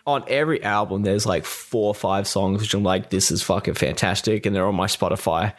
on 0.05 0.23
every 0.27 0.63
album, 0.63 1.03
there's 1.03 1.25
like 1.25 1.45
four 1.45 1.87
or 1.87 1.95
five 1.95 2.27
songs 2.27 2.61
which 2.61 2.73
I'm 2.73 2.83
like, 2.83 3.09
this 3.09 3.31
is 3.31 3.43
fucking 3.43 3.75
fantastic, 3.75 4.45
and 4.45 4.55
they're 4.55 4.65
on 4.65 4.75
my 4.75 4.87
Spotify. 4.87 5.53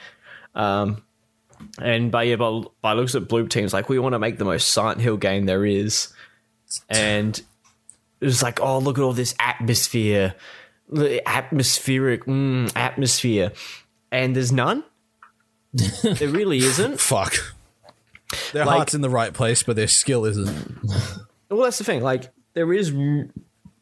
Um, 0.54 1.02
and 1.80 2.10
by 2.10 2.24
yeah, 2.24 2.36
by, 2.36 2.62
by 2.82 2.92
looks 2.92 3.14
at 3.14 3.28
Blue 3.28 3.46
Team's 3.48 3.72
like, 3.72 3.88
we 3.88 3.98
want 3.98 4.12
to 4.14 4.18
make 4.18 4.38
the 4.38 4.44
most 4.44 4.68
Silent 4.68 5.00
Hill 5.00 5.16
game 5.16 5.46
there 5.46 5.64
is, 5.64 6.12
and 6.88 7.40
it's 8.20 8.42
like, 8.42 8.60
oh, 8.60 8.78
look 8.78 8.98
at 8.98 9.02
all 9.02 9.12
this 9.12 9.34
atmosphere, 9.38 10.34
atmospheric 11.26 12.24
mm, 12.24 12.70
atmosphere, 12.76 13.52
and 14.10 14.34
there's 14.34 14.52
none. 14.52 14.84
there 16.02 16.28
really 16.28 16.58
isn't. 16.58 17.00
Fuck. 17.00 17.53
Their 18.52 18.64
Like- 18.64 18.76
heart's 18.76 18.94
in 18.94 19.00
the 19.00 19.10
right 19.10 19.32
place, 19.32 19.62
but 19.62 19.76
their 19.76 19.86
skill 19.88 20.24
isn't. 20.24 20.78
Well, 21.50 21.62
that's 21.64 21.78
the 21.78 21.84
thing. 21.84 22.02
Like, 22.02 22.30
there 22.54 22.72
is 22.72 22.92
r- 22.94 23.28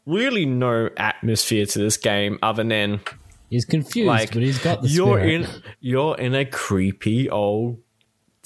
really 0.07 0.45
no 0.47 0.91
atmosphere 0.97 1.65
to 1.67 1.79
this 1.79 1.97
game 1.97 2.39
other 2.43 2.65
than 2.65 3.01
He's 3.51 3.65
confused, 3.65 4.07
like 4.07 4.33
but 4.33 4.43
he's 4.43 4.59
got 4.59 4.83
the 4.83 4.89
you're 4.89 5.19
spirit. 5.19 5.43
in 5.43 5.47
you're 5.81 6.17
in 6.19 6.35
a 6.35 6.45
creepy 6.47 7.29
old 7.31 7.79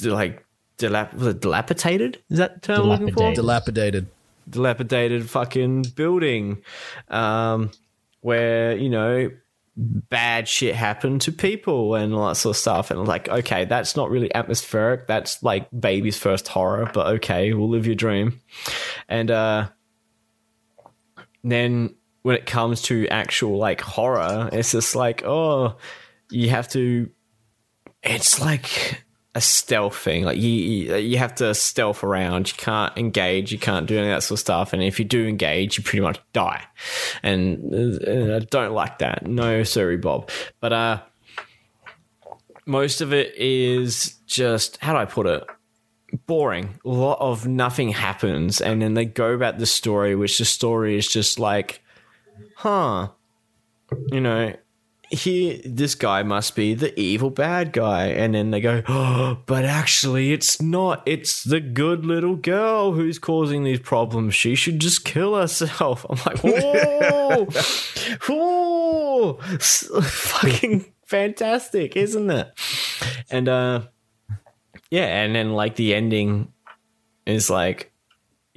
like 0.03 0.45
dilap- 0.79 1.15
was 1.15 1.29
it 1.29 1.41
dilapidated? 1.41 2.19
Is 2.29 2.39
that 2.39 2.55
the 2.55 2.61
term 2.61 2.81
I'm 2.83 2.89
looking 2.89 3.13
for? 3.15 3.33
Dilapidated. 3.33 4.07
Dilapidated. 4.07 4.07
Dilapidated 4.51 5.31
fucking 5.31 5.83
building, 5.97 6.63
um, 7.09 7.71
where 8.21 8.77
you 8.77 8.89
know 8.91 9.31
bad 9.77 10.49
shit 10.49 10.75
happened 10.75 11.21
to 11.23 11.33
people 11.33 11.95
and 11.95 12.15
all 12.15 12.29
that 12.29 12.37
sort 12.37 12.57
of 12.57 12.61
stuff. 12.61 12.91
And 12.91 13.07
like, 13.07 13.29
okay, 13.29 13.67
that's 13.67 13.95
not 13.97 14.11
really 14.11 14.35
atmospheric. 14.35 15.07
That's 15.07 15.43
like 15.43 15.69
baby's 15.79 16.17
first 16.17 16.49
horror, 16.49 16.91
but 16.93 17.07
okay, 17.17 17.53
we'll 17.53 17.69
live 17.69 17.87
your 17.87 17.95
dream. 17.95 18.41
And 19.09 19.31
uh, 19.31 19.69
then 21.45 21.95
when 22.23 22.37
it 22.37 22.47
comes 22.47 22.83
to 22.83 23.07
actual 23.09 23.59
like 23.59 23.81
horror, 23.81 24.49
it's 24.53 24.73
just 24.73 24.97
like, 24.97 25.25
oh, 25.25 25.77
you 26.31 26.51
have 26.51 26.69
to. 26.71 27.11
It's 28.03 28.41
like 28.41 29.05
a 29.37 29.41
stealth 29.41 29.99
thing. 29.99 30.25
Like 30.25 30.39
you, 30.39 30.97
you, 30.97 31.19
have 31.19 31.35
to 31.37 31.55
stealth 31.55 32.03
around. 32.03 32.49
You 32.49 32.57
can't 32.57 32.97
engage. 32.97 33.53
You 33.53 33.59
can't 33.59 33.87
do 33.87 33.99
any 33.99 34.09
of 34.09 34.17
that 34.17 34.23
sort 34.23 34.37
of 34.37 34.41
stuff. 34.41 34.73
And 34.73 34.83
if 34.83 34.99
you 34.99 35.05
do 35.05 35.27
engage, 35.27 35.77
you 35.77 35.85
pretty 35.85 36.01
much 36.01 36.19
die. 36.33 36.65
And 37.23 38.01
uh, 38.03 38.37
I 38.37 38.39
don't 38.39 38.73
like 38.73 38.99
that. 38.99 39.27
No, 39.27 39.63
sorry, 39.63 39.99
Bob. 39.99 40.31
But 40.59 40.73
uh, 40.73 41.03
most 42.65 43.03
of 43.03 43.13
it 43.13 43.35
is 43.37 44.15
just 44.27 44.79
how 44.79 44.95
do 44.95 45.01
I 45.01 45.05
put 45.05 45.27
it? 45.27 45.45
Boring. 46.27 46.79
A 46.87 46.89
lot 46.89 47.19
of 47.21 47.47
nothing 47.47 47.91
happens, 47.91 48.63
and 48.63 48.81
then 48.81 48.95
they 48.95 49.05
go 49.05 49.35
about 49.35 49.59
the 49.59 49.67
story, 49.67 50.17
which 50.17 50.39
the 50.39 50.47
story 50.47 50.97
is 50.97 51.07
just 51.07 51.39
like, 51.39 51.83
huh, 52.55 53.09
you 54.11 54.23
know, 54.23 54.55
here 55.11 55.61
this 55.65 55.95
guy 55.95 56.23
must 56.23 56.55
be 56.55 56.75
the 56.75 56.99
evil 56.99 57.31
bad 57.31 57.73
guy. 57.73 58.07
And 58.07 58.35
then 58.35 58.51
they 58.51 58.61
go 58.61 58.83
oh, 58.89 59.39
but 59.47 59.65
actually 59.65 60.33
it's 60.33 60.61
not. 60.61 61.03
It's 61.07 61.45
the 61.45 61.61
good 61.61 62.05
little 62.05 62.37
girl 62.37 62.93
who's 62.93 63.19
causing 63.19 63.65
these 63.65 63.81
problems. 63.81 64.35
She 64.35 64.55
should 64.55 64.81
just 64.81 65.05
kill 65.05 65.37
herself. 65.37 66.05
I'm 66.09 66.19
like 66.27 66.39
whoa 66.41 67.47
whoa. 68.29 69.33
Fucking 69.61 70.93
fantastic 71.05 71.97
isn't 71.97 72.31
it? 72.31 72.53
And 73.31 73.49
uh 73.49 73.83
yeah 74.91 75.23
and 75.23 75.35
then 75.35 75.53
like 75.53 75.77
the 75.77 75.95
ending 75.95 76.53
is 77.27 77.51
like 77.51 77.93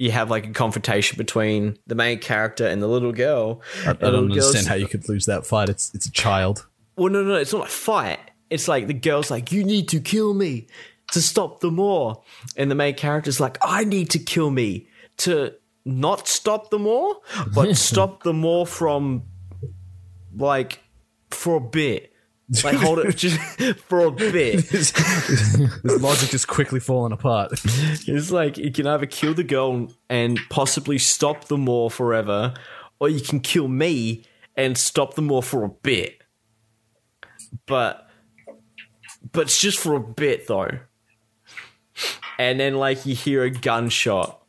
you 0.00 0.10
have 0.10 0.30
like 0.30 0.46
a 0.46 0.50
confrontation 0.50 1.18
between 1.18 1.76
the 1.86 1.94
main 1.94 2.18
character 2.18 2.66
and 2.66 2.82
the 2.82 2.88
little 2.88 3.12
girl 3.12 3.60
I, 3.84 3.90
I 3.90 3.92
don't 3.92 4.30
understand 4.30 4.66
how 4.66 4.74
you 4.74 4.88
could 4.88 5.06
lose 5.10 5.26
that 5.26 5.46
fight. 5.46 5.68
It's 5.68 5.94
it's 5.94 6.06
a 6.06 6.10
child. 6.10 6.66
well, 6.96 7.12
no, 7.12 7.22
no, 7.22 7.34
it's 7.34 7.52
not 7.52 7.66
a 7.66 7.70
fight. 7.70 8.18
It's 8.48 8.66
like 8.66 8.86
the 8.86 8.94
girl's 8.94 9.30
like, 9.30 9.52
"You 9.52 9.62
need 9.62 9.90
to 9.90 10.00
kill 10.00 10.32
me 10.32 10.66
to 11.12 11.20
stop 11.20 11.60
the 11.60 11.68
war," 11.68 12.22
and 12.56 12.70
the 12.70 12.74
main 12.74 12.94
character's 12.94 13.40
like, 13.40 13.58
"I 13.62 13.84
need 13.84 14.10
to 14.10 14.18
kill 14.18 14.50
me 14.50 14.88
to 15.18 15.52
not 15.84 16.26
stop 16.26 16.70
the 16.70 16.78
war, 16.78 17.18
but 17.54 17.76
stop 17.90 18.22
the 18.22 18.32
war 18.32 18.66
from 18.66 19.22
like 20.34 20.82
for 21.28 21.56
a 21.56 21.60
bit." 21.60 22.09
Like 22.64 22.76
hold 22.76 22.98
it 22.98 23.16
just 23.16 23.38
for 23.88 24.00
a 24.00 24.10
bit. 24.10 24.64
This 24.70 26.02
logic 26.02 26.34
is 26.34 26.44
quickly 26.44 26.80
falling 26.80 27.12
apart. 27.12 27.52
It's 27.52 28.30
like 28.30 28.58
you 28.58 28.72
can 28.72 28.86
either 28.86 29.06
kill 29.06 29.34
the 29.34 29.44
girl 29.44 29.92
and 30.08 30.38
possibly 30.50 30.98
stop 30.98 31.44
the 31.44 31.56
war 31.56 31.90
forever, 31.90 32.54
or 32.98 33.08
you 33.08 33.20
can 33.20 33.40
kill 33.40 33.68
me 33.68 34.24
and 34.56 34.76
stop 34.76 35.14
the 35.14 35.22
war 35.22 35.42
for 35.42 35.64
a 35.64 35.68
bit. 35.68 36.22
But 37.66 38.08
but 39.32 39.42
it's 39.42 39.60
just 39.60 39.78
for 39.78 39.94
a 39.94 40.00
bit 40.00 40.46
though. 40.48 40.70
And 42.38 42.58
then 42.58 42.76
like 42.76 43.06
you 43.06 43.14
hear 43.14 43.44
a 43.44 43.50
gunshot 43.50 44.42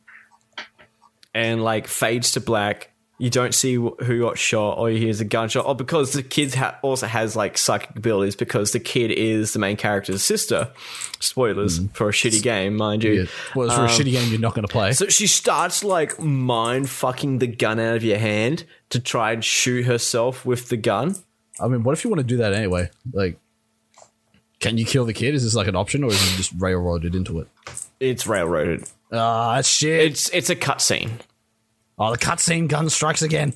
and 1.34 1.62
like 1.62 1.86
fades 1.86 2.32
to 2.32 2.40
black. 2.40 2.91
You 3.22 3.30
don't 3.30 3.54
see 3.54 3.74
who 3.74 4.18
got 4.20 4.36
shot, 4.36 4.78
or 4.78 4.90
you 4.90 4.98
hear 4.98 5.14
a 5.16 5.24
gunshot, 5.24 5.64
or 5.64 5.76
because 5.76 6.12
the 6.12 6.24
kid 6.24 6.56
ha- 6.56 6.76
also 6.82 7.06
has 7.06 7.36
like 7.36 7.56
psychic 7.56 7.94
abilities 7.94 8.34
because 8.34 8.72
the 8.72 8.80
kid 8.80 9.12
is 9.12 9.52
the 9.52 9.60
main 9.60 9.76
character's 9.76 10.24
sister. 10.24 10.72
Spoilers 11.20 11.78
for 11.92 12.08
a 12.08 12.12
shitty 12.12 12.42
game, 12.42 12.74
mind 12.74 13.04
you. 13.04 13.12
Yeah. 13.12 13.24
Well, 13.54 13.70
for 13.70 13.84
a 13.84 13.86
shitty 13.86 14.10
game 14.10 14.28
you're 14.32 14.40
not 14.40 14.56
going 14.56 14.66
to 14.66 14.72
play. 14.72 14.90
So 14.90 15.06
she 15.06 15.28
starts 15.28 15.84
like 15.84 16.18
mind 16.18 16.90
fucking 16.90 17.38
the 17.38 17.46
gun 17.46 17.78
out 17.78 17.94
of 17.94 18.02
your 18.02 18.18
hand 18.18 18.64
to 18.90 18.98
try 18.98 19.30
and 19.30 19.44
shoot 19.44 19.84
herself 19.84 20.44
with 20.44 20.68
the 20.68 20.76
gun. 20.76 21.14
I 21.60 21.68
mean, 21.68 21.84
what 21.84 21.92
if 21.92 22.02
you 22.02 22.10
want 22.10 22.22
to 22.22 22.26
do 22.26 22.38
that 22.38 22.54
anyway? 22.54 22.90
Like, 23.12 23.38
can 24.58 24.78
you 24.78 24.84
kill 24.84 25.04
the 25.04 25.14
kid? 25.14 25.36
Is 25.36 25.44
this 25.44 25.54
like 25.54 25.68
an 25.68 25.76
option, 25.76 26.02
or 26.02 26.08
is 26.10 26.20
it 26.20 26.36
just 26.38 26.52
railroaded 26.58 27.14
into 27.14 27.38
it? 27.38 27.46
It's 28.00 28.26
railroaded. 28.26 28.90
Ah, 29.12 29.60
shit! 29.60 30.10
It's 30.10 30.28
it's 30.30 30.50
a 30.50 30.56
cutscene. 30.56 31.20
Oh, 31.98 32.12
the 32.12 32.18
cutscene 32.18 32.68
gun 32.68 32.88
strikes 32.88 33.22
again. 33.22 33.54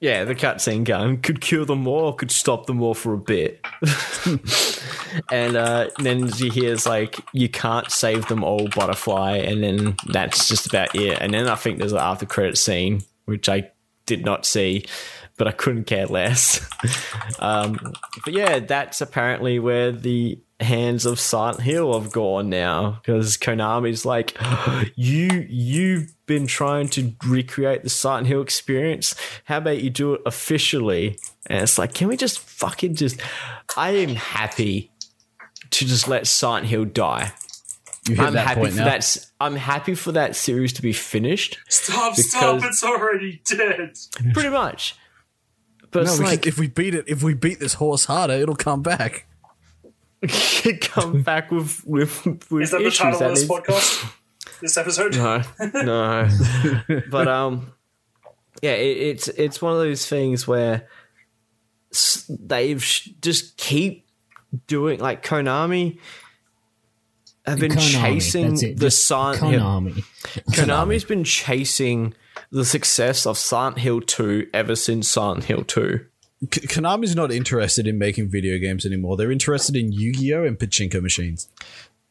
Yeah, 0.00 0.24
the 0.24 0.34
cutscene 0.34 0.84
gun 0.84 1.18
could 1.18 1.40
kill 1.40 1.64
them 1.64 1.86
all, 1.86 2.12
could 2.12 2.30
stop 2.30 2.66
them 2.66 2.82
all 2.82 2.94
for 2.94 3.14
a 3.14 3.18
bit. 3.18 3.64
and 5.30 5.56
uh, 5.56 5.88
then 5.98 6.28
you 6.36 6.50
hear 6.50 6.76
like 6.84 7.18
you 7.32 7.48
can't 7.48 7.90
save 7.90 8.26
them 8.28 8.44
all, 8.44 8.68
butterfly, 8.68 9.38
and 9.38 9.62
then 9.62 9.96
that's 10.08 10.48
just 10.48 10.66
about 10.66 10.94
it. 10.94 11.18
And 11.20 11.32
then 11.32 11.48
I 11.48 11.54
think 11.54 11.78
there's 11.78 11.92
an 11.92 11.98
after 11.98 12.26
credit 12.26 12.58
scene 12.58 13.02
which 13.24 13.48
I 13.48 13.70
did 14.06 14.24
not 14.24 14.44
see, 14.44 14.84
but 15.36 15.48
I 15.48 15.52
couldn't 15.52 15.84
care 15.84 16.06
less. 16.06 16.60
um, 17.38 17.78
but 18.24 18.34
yeah, 18.34 18.58
that's 18.60 19.00
apparently 19.00 19.58
where 19.58 19.92
the 19.92 20.38
hands 20.64 21.06
of 21.06 21.20
Silent 21.20 21.60
Hill 21.60 21.98
have 22.00 22.10
gone 22.12 22.48
now 22.50 23.00
because 23.04 23.36
Konami's 23.36 24.04
like, 24.04 24.36
you 24.96 25.46
you've 25.48 26.12
been 26.26 26.46
trying 26.46 26.88
to 26.88 27.12
recreate 27.26 27.82
the 27.82 27.90
Silent 27.90 28.26
Hill 28.26 28.42
experience. 28.42 29.14
How 29.44 29.58
about 29.58 29.82
you 29.82 29.90
do 29.90 30.14
it 30.14 30.22
officially? 30.26 31.18
And 31.46 31.62
it's 31.62 31.78
like, 31.78 31.94
can 31.94 32.08
we 32.08 32.16
just 32.16 32.38
fucking 32.40 32.94
just? 32.96 33.20
I 33.76 33.90
am 33.90 34.14
happy 34.16 34.90
to 35.70 35.84
just 35.84 36.08
let 36.08 36.26
Silent 36.26 36.66
Hill 36.66 36.84
die. 36.86 37.32
You 38.08 38.16
hit 38.16 38.24
I'm 38.26 38.32
that 38.34 38.46
happy 38.46 38.60
point 38.60 38.72
for 38.72 38.78
now. 38.80 38.84
that. 38.84 38.96
s- 38.98 39.32
I'm 39.40 39.56
happy 39.56 39.94
for 39.94 40.12
that 40.12 40.36
series 40.36 40.72
to 40.74 40.82
be 40.82 40.92
finished. 40.92 41.58
Stop, 41.68 42.14
stop, 42.16 42.62
it's 42.62 42.84
already 42.84 43.40
dead. 43.46 43.94
pretty 44.34 44.50
much. 44.50 44.94
But 45.90 46.04
No, 46.04 46.10
it's 46.10 46.20
like 46.20 46.46
if 46.46 46.58
we 46.58 46.66
beat 46.68 46.94
it, 46.94 47.04
if 47.08 47.22
we 47.22 47.34
beat 47.34 47.60
this 47.60 47.74
horse 47.74 48.04
harder, 48.06 48.34
it'll 48.34 48.56
come 48.56 48.82
back. 48.82 49.26
Come 50.80 51.22
back 51.24 51.50
with 51.50 51.84
with 51.86 52.24
with 52.50 52.62
Is 52.62 52.70
that 52.70 52.82
the 52.82 52.90
title 52.90 53.18
that 53.20 53.30
of 53.30 53.36
this 53.36 53.48
needs- 53.48 53.62
podcast? 53.66 54.10
This 54.60 54.76
episode? 54.78 55.16
No, 55.16 55.42
no. 55.74 56.28
but 57.10 57.28
um, 57.28 57.72
yeah, 58.62 58.72
it, 58.72 58.96
it's 58.96 59.28
it's 59.28 59.60
one 59.60 59.72
of 59.72 59.78
those 59.78 60.06
things 60.06 60.46
where 60.46 60.88
they've 62.28 62.82
sh- 62.82 63.10
just 63.20 63.56
keep 63.56 64.06
doing 64.66 65.00
like 65.00 65.24
Konami 65.24 65.98
have 67.44 67.58
been 67.58 67.72
Konami, 67.72 68.00
chasing 68.00 68.54
the 68.54 68.74
just 68.74 69.06
Silent 69.06 69.40
Hill. 69.40 69.60
Konami. 69.60 70.04
Konami's 70.50 71.04
been 71.04 71.24
chasing 71.24 72.14
the 72.50 72.64
success 72.64 73.26
of 73.26 73.36
Silent 73.36 73.78
Hill 73.80 74.00
2 74.00 74.48
ever 74.54 74.76
since 74.76 75.08
Silent 75.08 75.44
Hill 75.44 75.64
2. 75.64 76.00
K- 76.50 76.62
Konami's 76.62 77.14
not 77.14 77.30
interested 77.32 77.86
in 77.86 77.98
making 77.98 78.28
video 78.28 78.58
games 78.58 78.84
anymore. 78.84 79.16
They're 79.16 79.30
interested 79.32 79.76
in 79.76 79.92
Yu-Gi-Oh 79.92 80.44
and 80.44 80.58
pachinko 80.58 81.00
machines. 81.02 81.48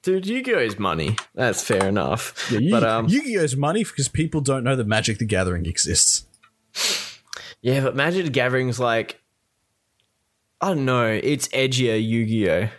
Dude, 0.01 0.25
Yu-Gi-Oh 0.27 0.59
is 0.59 0.77
money. 0.79 1.15
That's 1.33 1.63
fair 1.63 1.87
enough. 1.87 2.49
Yeah, 2.51 2.59
Yu- 2.59 2.71
but 2.71 2.83
um, 2.83 3.07
Yu-Gi-Oh's 3.07 3.55
money 3.55 3.83
because 3.83 4.07
people 4.07 4.41
don't 4.41 4.63
know 4.63 4.75
that 4.75 4.87
Magic 4.87 5.17
the 5.17 5.25
Gathering 5.25 5.65
exists. 5.65 6.25
yeah, 7.61 7.81
but 7.81 7.95
Magic 7.95 8.25
the 8.25 8.31
Gathering's 8.31 8.79
like, 8.79 9.21
I 10.61 10.69
don't 10.69 10.85
know, 10.85 11.07
it's 11.07 11.47
edgier 11.49 12.01
Yu-Gi-Oh, 12.05 12.69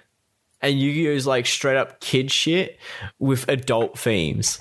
and 0.62 0.80
Yu-Gi-Oh 0.80 1.10
is 1.12 1.26
like 1.26 1.46
straight 1.46 1.76
up 1.76 2.00
kid 2.00 2.30
shit 2.30 2.78
with 3.18 3.48
adult 3.48 3.98
themes. 3.98 4.58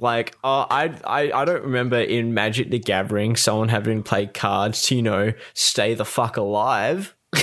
Like, 0.00 0.34
uh, 0.42 0.66
I, 0.70 0.94
I 1.04 1.30
I 1.32 1.44
don't 1.44 1.62
remember 1.62 2.00
in 2.00 2.32
Magic 2.34 2.70
the 2.70 2.78
Gathering 2.78 3.36
someone 3.36 3.68
having 3.68 4.02
played 4.02 4.32
cards 4.34 4.82
to 4.86 4.96
you 4.96 5.02
know 5.02 5.32
stay 5.54 5.94
the 5.94 6.06
fuck 6.06 6.36
alive. 6.38 7.14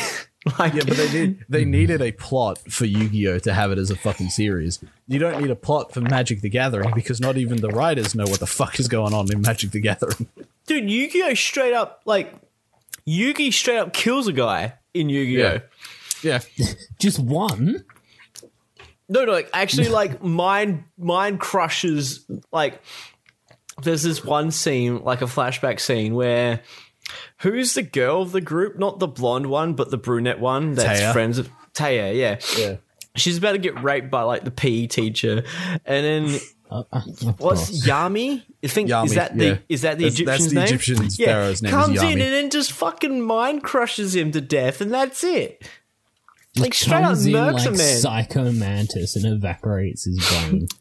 like, 0.59 0.73
Yeah, 0.73 0.83
but 0.87 0.97
they 0.97 1.09
did. 1.11 1.45
They 1.47 1.65
needed 1.65 2.01
a 2.01 2.11
plot 2.11 2.57
for 2.69 2.85
Yu-Gi-Oh 2.85 3.39
to 3.39 3.53
have 3.53 3.71
it 3.71 3.77
as 3.77 3.91
a 3.91 3.95
fucking 3.95 4.29
series. 4.29 4.83
You 5.07 5.19
don't 5.19 5.39
need 5.39 5.51
a 5.51 5.55
plot 5.55 5.93
for 5.93 6.01
Magic 6.01 6.41
the 6.41 6.49
Gathering 6.49 6.91
because 6.95 7.21
not 7.21 7.37
even 7.37 7.61
the 7.61 7.69
writers 7.69 8.15
know 8.15 8.25
what 8.25 8.39
the 8.39 8.47
fuck 8.47 8.79
is 8.79 8.87
going 8.87 9.13
on 9.13 9.31
in 9.31 9.41
Magic 9.41 9.71
the 9.71 9.79
Gathering. 9.79 10.27
dude, 10.65 10.89
Yu-Gi-Oh 10.89 11.35
straight 11.35 11.73
up 11.73 12.01
like 12.05 12.33
Yugi 13.07 13.53
straight 13.53 13.77
up 13.77 13.93
kills 13.93 14.27
a 14.27 14.33
guy 14.33 14.73
in 14.93 15.09
Yu-Gi-Oh. 15.09 15.61
Yeah. 16.23 16.39
Just 16.99 17.19
one? 17.19 17.85
No, 19.09 19.25
no, 19.25 19.31
like 19.31 19.49
actually, 19.53 19.89
like 19.89 20.21
mind 20.41 20.83
mind 20.97 21.39
crushes. 21.39 22.25
Like 22.51 22.81
there's 23.81 24.03
this 24.03 24.23
one 24.23 24.51
scene, 24.51 25.03
like 25.03 25.21
a 25.21 25.25
flashback 25.25 25.79
scene 25.79 26.13
where 26.15 26.61
who's 27.39 27.73
the 27.73 27.83
girl 27.83 28.21
of 28.21 28.31
the 28.31 28.41
group? 28.41 28.77
Not 28.77 28.99
the 28.99 29.07
blonde 29.07 29.47
one, 29.47 29.73
but 29.73 29.91
the 29.91 29.97
brunette 29.97 30.39
one. 30.39 30.73
That's 30.73 30.99
Téa. 31.01 31.13
friends 31.13 31.37
of 31.37 31.49
Téa. 31.73 32.15
Yeah, 32.15 32.39
Yeah. 32.57 32.77
she's 33.15 33.37
about 33.37 33.53
to 33.53 33.57
get 33.59 33.81
raped 33.81 34.11
by 34.11 34.23
like 34.23 34.43
the 34.43 34.51
PE 34.51 34.87
teacher, 34.87 35.43
and 35.85 36.05
then 36.05 36.39
Uh, 36.69 36.83
what's. 37.37 37.87
Yami? 37.87 38.43
I 38.61 38.67
think 38.67 38.89
Yami, 38.89 39.05
is 39.05 39.13
that 39.15 39.37
the 39.37 39.45
yeah. 39.45 39.57
is 39.69 39.81
that 39.83 39.97
the 39.97 40.09
That's- 40.09 40.25
that's 40.25 40.41
Egyptian's 40.43 40.49
the 40.49 40.55
name? 40.55 40.63
Egyptian 40.65 41.09
pharaoh's 41.25 41.61
name 41.61 41.71
Comes 41.71 42.01
in 42.01 42.11
and 42.11 42.19
then 42.19 42.49
just 42.49 42.73
fucking 42.73 43.21
mind 43.21 43.63
crushes 43.63 44.13
him 44.13 44.33
to 44.33 44.41
death, 44.41 44.81
and 44.81 44.93
that's 44.93 45.23
it. 45.23 45.63
Like 46.59 46.73
straight 46.73 46.97
up 46.97 47.03
Comes 47.03 47.25
in 47.25 47.33
murks 47.33 47.53
like 47.53 47.65
a 47.65 47.71
man. 47.71 47.77
Psycho 47.99 48.51
Mantis 48.51 49.15
and 49.15 49.25
evaporates 49.25 50.05
his 50.05 50.17
brain. 50.29 50.67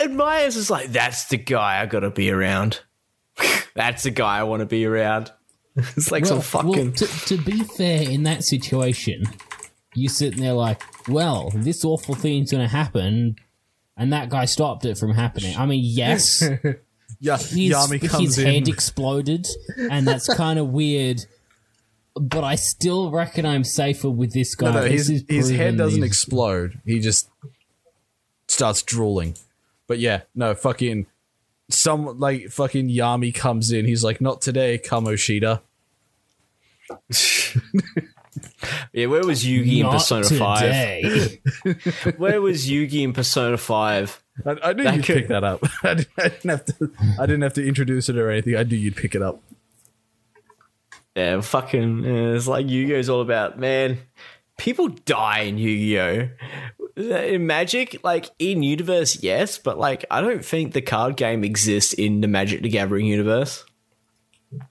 And 0.00 0.16
Myers 0.16 0.54
is 0.54 0.70
like, 0.70 0.92
that's 0.92 1.26
the 1.26 1.36
guy 1.38 1.82
I 1.82 1.86
gotta 1.86 2.10
be 2.10 2.30
around. 2.30 2.82
that's 3.74 4.04
the 4.04 4.12
guy 4.12 4.38
I 4.38 4.44
want 4.44 4.60
to 4.60 4.66
be 4.66 4.84
around. 4.86 5.32
It's 5.96 6.10
like 6.12 6.24
some 6.26 6.36
well, 6.38 6.42
fucking. 6.42 6.92
to, 6.94 7.06
to 7.26 7.36
be 7.36 7.64
fair, 7.64 8.02
in 8.08 8.22
that 8.24 8.42
situation, 8.44 9.24
you're 9.94 10.08
sitting 10.10 10.40
there 10.40 10.52
like, 10.52 10.82
well, 11.08 11.50
this 11.54 11.84
awful 11.84 12.14
thing's 12.16 12.50
going 12.52 12.62
to 12.64 12.68
happen, 12.72 13.36
and 13.96 14.12
that 14.12 14.28
guy 14.28 14.44
stopped 14.44 14.84
it 14.84 14.98
from 14.98 15.14
happening. 15.14 15.56
I 15.56 15.66
mean, 15.66 15.82
yes, 15.84 16.42
Yeah. 17.20 17.36
his, 17.36 17.52
Yami 17.72 18.20
his 18.20 18.38
in. 18.38 18.46
head 18.46 18.68
exploded, 18.68 19.46
and 19.90 20.06
that's 20.06 20.32
kind 20.34 20.58
of 20.58 20.68
weird. 20.68 21.24
But 22.20 22.44
I 22.44 22.54
still 22.56 23.10
reckon 23.10 23.46
I'm 23.46 23.64
safer 23.64 24.10
with 24.10 24.32
this 24.32 24.54
guy. 24.54 24.70
no, 24.72 24.80
no, 24.80 24.82
This 24.88 25.08
his, 25.08 25.22
is 25.22 25.24
his 25.28 25.50
head 25.50 25.76
doesn't 25.76 26.00
these- 26.00 26.08
explode. 26.08 26.80
He 26.84 27.00
just 27.00 27.28
starts 28.48 28.82
drooling. 28.82 29.34
But 29.86 29.98
yeah, 29.98 30.22
no, 30.34 30.54
fucking 30.54 31.06
some 31.70 32.18
like 32.18 32.48
fucking 32.48 32.88
Yami 32.88 33.34
comes 33.34 33.70
in. 33.72 33.84
He's 33.86 34.02
like, 34.04 34.20
"Not 34.20 34.40
today, 34.42 34.78
Kamoshida." 34.78 35.60
Yeah, 38.92 39.06
where 39.06 39.24
was 39.26 39.44
Yugi 39.44 39.78
in 39.78 39.82
Not 39.82 39.92
Persona 39.94 40.24
today. 40.24 41.40
5? 41.64 42.14
Where 42.18 42.40
was 42.40 42.68
Yugi 42.68 43.02
in 43.02 43.12
Persona 43.12 43.56
5? 43.56 44.22
I, 44.46 44.50
I 44.62 44.72
knew 44.74 44.84
That 44.84 44.94
you'd 44.96 45.04
could- 45.04 45.16
pick 45.16 45.28
that 45.28 45.42
up. 45.44 45.60
I 45.82 45.94
didn't, 45.94 46.08
I 46.18 46.28
didn't 46.28 46.50
have 46.50 46.64
to. 46.66 46.90
I 47.18 47.26
didn't 47.26 47.42
have 47.42 47.54
to 47.54 47.66
introduce 47.66 48.08
it 48.08 48.16
or 48.16 48.30
anything. 48.30 48.54
I 48.56 48.62
knew 48.62 48.76
you'd 48.76 48.96
pick 48.96 49.14
it 49.16 49.22
up. 49.22 49.42
Yeah, 51.18 51.40
fucking. 51.40 52.04
uh, 52.06 52.36
it's 52.36 52.46
like 52.46 52.68
Yu 52.68 52.86
Gi 52.86 52.94
Oh's 52.94 53.08
all 53.08 53.20
about, 53.20 53.58
man. 53.58 53.98
People 54.56 54.88
die 54.88 55.40
in 55.40 55.58
Yu 55.58 55.76
Gi 55.76 55.98
Oh! 55.98 56.28
In 56.96 57.46
Magic, 57.46 58.00
like 58.04 58.30
in 58.38 58.62
universe, 58.62 59.20
yes, 59.22 59.58
but 59.58 59.78
like 59.78 60.04
I 60.10 60.20
don't 60.20 60.44
think 60.44 60.72
the 60.74 60.80
card 60.80 61.16
game 61.16 61.42
exists 61.44 61.92
in 61.92 62.20
the 62.20 62.28
Magic 62.28 62.62
the 62.62 62.68
Gathering 62.68 63.06
universe. 63.06 63.64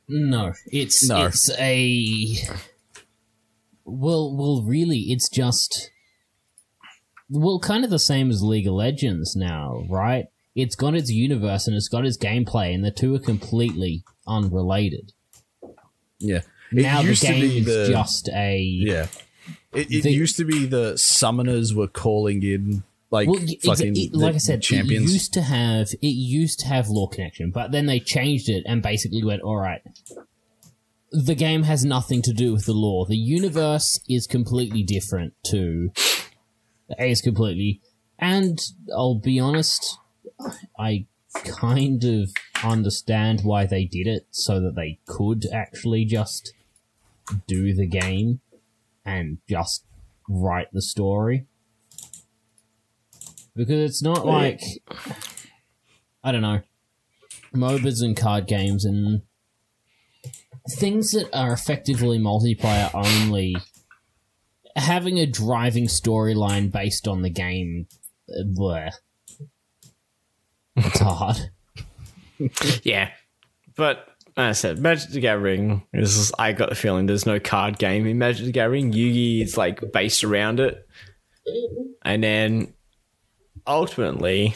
No, 0.08 0.54
it's 0.68 1.08
No. 1.08 1.26
it's 1.26 1.50
a 1.60 2.36
well, 3.86 4.36
well, 4.36 4.64
really, 4.66 5.00
it's 5.12 5.30
just 5.30 5.92
well, 7.30 7.60
kind 7.60 7.84
of 7.84 7.90
the 7.90 8.00
same 8.00 8.30
as 8.30 8.42
League 8.42 8.68
of 8.68 8.74
Legends 8.74 9.36
now, 9.36 9.84
right? 9.90 10.28
It's 10.56 10.76
got 10.76 10.96
its 10.96 11.12
universe 11.12 11.68
and 11.68 11.76
it's 11.76 11.90
got 11.90 12.06
its 12.06 12.18
gameplay, 12.18 12.74
and 12.74 12.84
the 12.84 12.92
two 12.92 13.14
are 13.16 13.20
completely 13.20 14.04
unrelated. 14.26 15.14
Yeah. 16.20 16.42
It 16.72 16.82
now 16.84 17.02
the 17.02 17.14
game 17.16 17.42
be 17.42 17.58
is 17.60 17.90
just 17.90 18.30
a 18.30 18.60
Yeah. 18.60 19.08
It, 19.74 19.92
it 19.92 20.04
The- 20.04 20.12
used 20.12 20.38
to 20.38 20.46
be 20.46 20.66
the 20.66 20.94
summoners 20.94 21.74
were 21.74 21.88
calling 21.88 22.44
in 22.44 22.84
like 23.10 23.30
well, 23.30 23.40
fucking 23.64 23.96
it- 23.96 24.12
the 24.12 24.18
like 24.18 24.36
I 24.36 24.40
said, 24.40 24.62
champions. 24.62 25.10
it 25.10 25.14
used 25.14 25.34
to 25.34 25.42
have 25.42 25.90
it 26.02 26.06
used 26.08 26.60
to 26.62 26.68
have 26.68 26.90
lore 26.90 27.10
connection, 27.10 27.52
but 27.52 27.72
then 27.72 27.86
they 27.86 28.00
changed 28.00 28.50
it 28.50 28.64
and 28.66 28.82
basically 28.82 29.24
went, 29.24 29.42
all 29.42 29.58
right. 29.58 29.82
The 31.12 31.36
game 31.36 31.64
has 31.64 31.86
nothing 31.86 32.22
to 32.24 32.34
do 32.34 32.52
with 32.52 32.66
the 32.66 32.74
lore. 32.74 33.06
The 33.06 33.16
universe 33.16 34.02
is 34.10 34.28
completely 34.28 34.84
different 34.84 35.34
to 35.46 35.92
is 37.00 37.22
completely, 37.22 37.82
and 38.20 38.60
I'll 38.94 39.16
be 39.20 39.40
honest, 39.40 39.98
I 40.78 41.06
kind 41.46 42.04
of 42.04 42.32
understand 42.64 43.42
why 43.44 43.66
they 43.66 43.86
did 43.86 44.08
it 44.08 44.28
so 44.32 44.60
that 44.60 44.76
they 44.76 45.00
could 45.06 45.46
actually 45.52 46.06
just 46.06 46.54
do 47.48 47.74
the 47.74 47.88
game 47.88 48.42
and 49.06 49.38
just 49.48 49.86
write 50.30 50.68
the 50.74 50.82
story 50.82 51.46
because 53.56 53.90
it's 53.90 54.04
not 54.04 54.26
like 54.26 54.62
I 56.24 56.32
don't 56.32 56.42
know 56.42 56.62
MOBAs 57.54 58.04
and 58.04 58.16
card 58.16 58.48
games 58.48 58.86
and 58.86 59.24
things 60.70 61.12
that 61.12 61.34
are 61.34 61.54
effectively 61.54 62.20
multiplayer 62.20 62.92
only. 62.94 63.56
Having 64.76 65.18
a 65.18 65.26
driving 65.26 65.88
storyline 65.88 66.72
based 66.72 67.08
on 67.08 67.24
the 67.24 67.32
game, 67.32 67.88
uh, 68.30 68.44
bleh. 68.46 68.92
It's 70.78 71.00
hard. 71.00 71.38
Yeah, 72.84 73.10
but 73.76 74.08
like 74.36 74.50
I 74.50 74.52
said 74.52 74.78
Magic 74.78 75.10
the 75.10 75.20
Gathering 75.20 75.82
is. 75.92 76.32
I 76.38 76.52
got 76.54 76.70
the 76.70 76.76
feeling 76.76 77.08
there's 77.08 77.26
no 77.26 77.40
card 77.40 77.80
game 77.80 78.06
in 78.06 78.20
Magic 78.20 78.46
the 78.46 78.52
Gathering. 78.52 78.94
Yugi 78.94 79.42
is 79.42 79.58
like 79.58 79.92
based 79.92 80.24
around 80.24 80.60
it, 80.60 80.88
and 82.06 82.24
then 82.24 82.74
ultimately, 83.66 84.56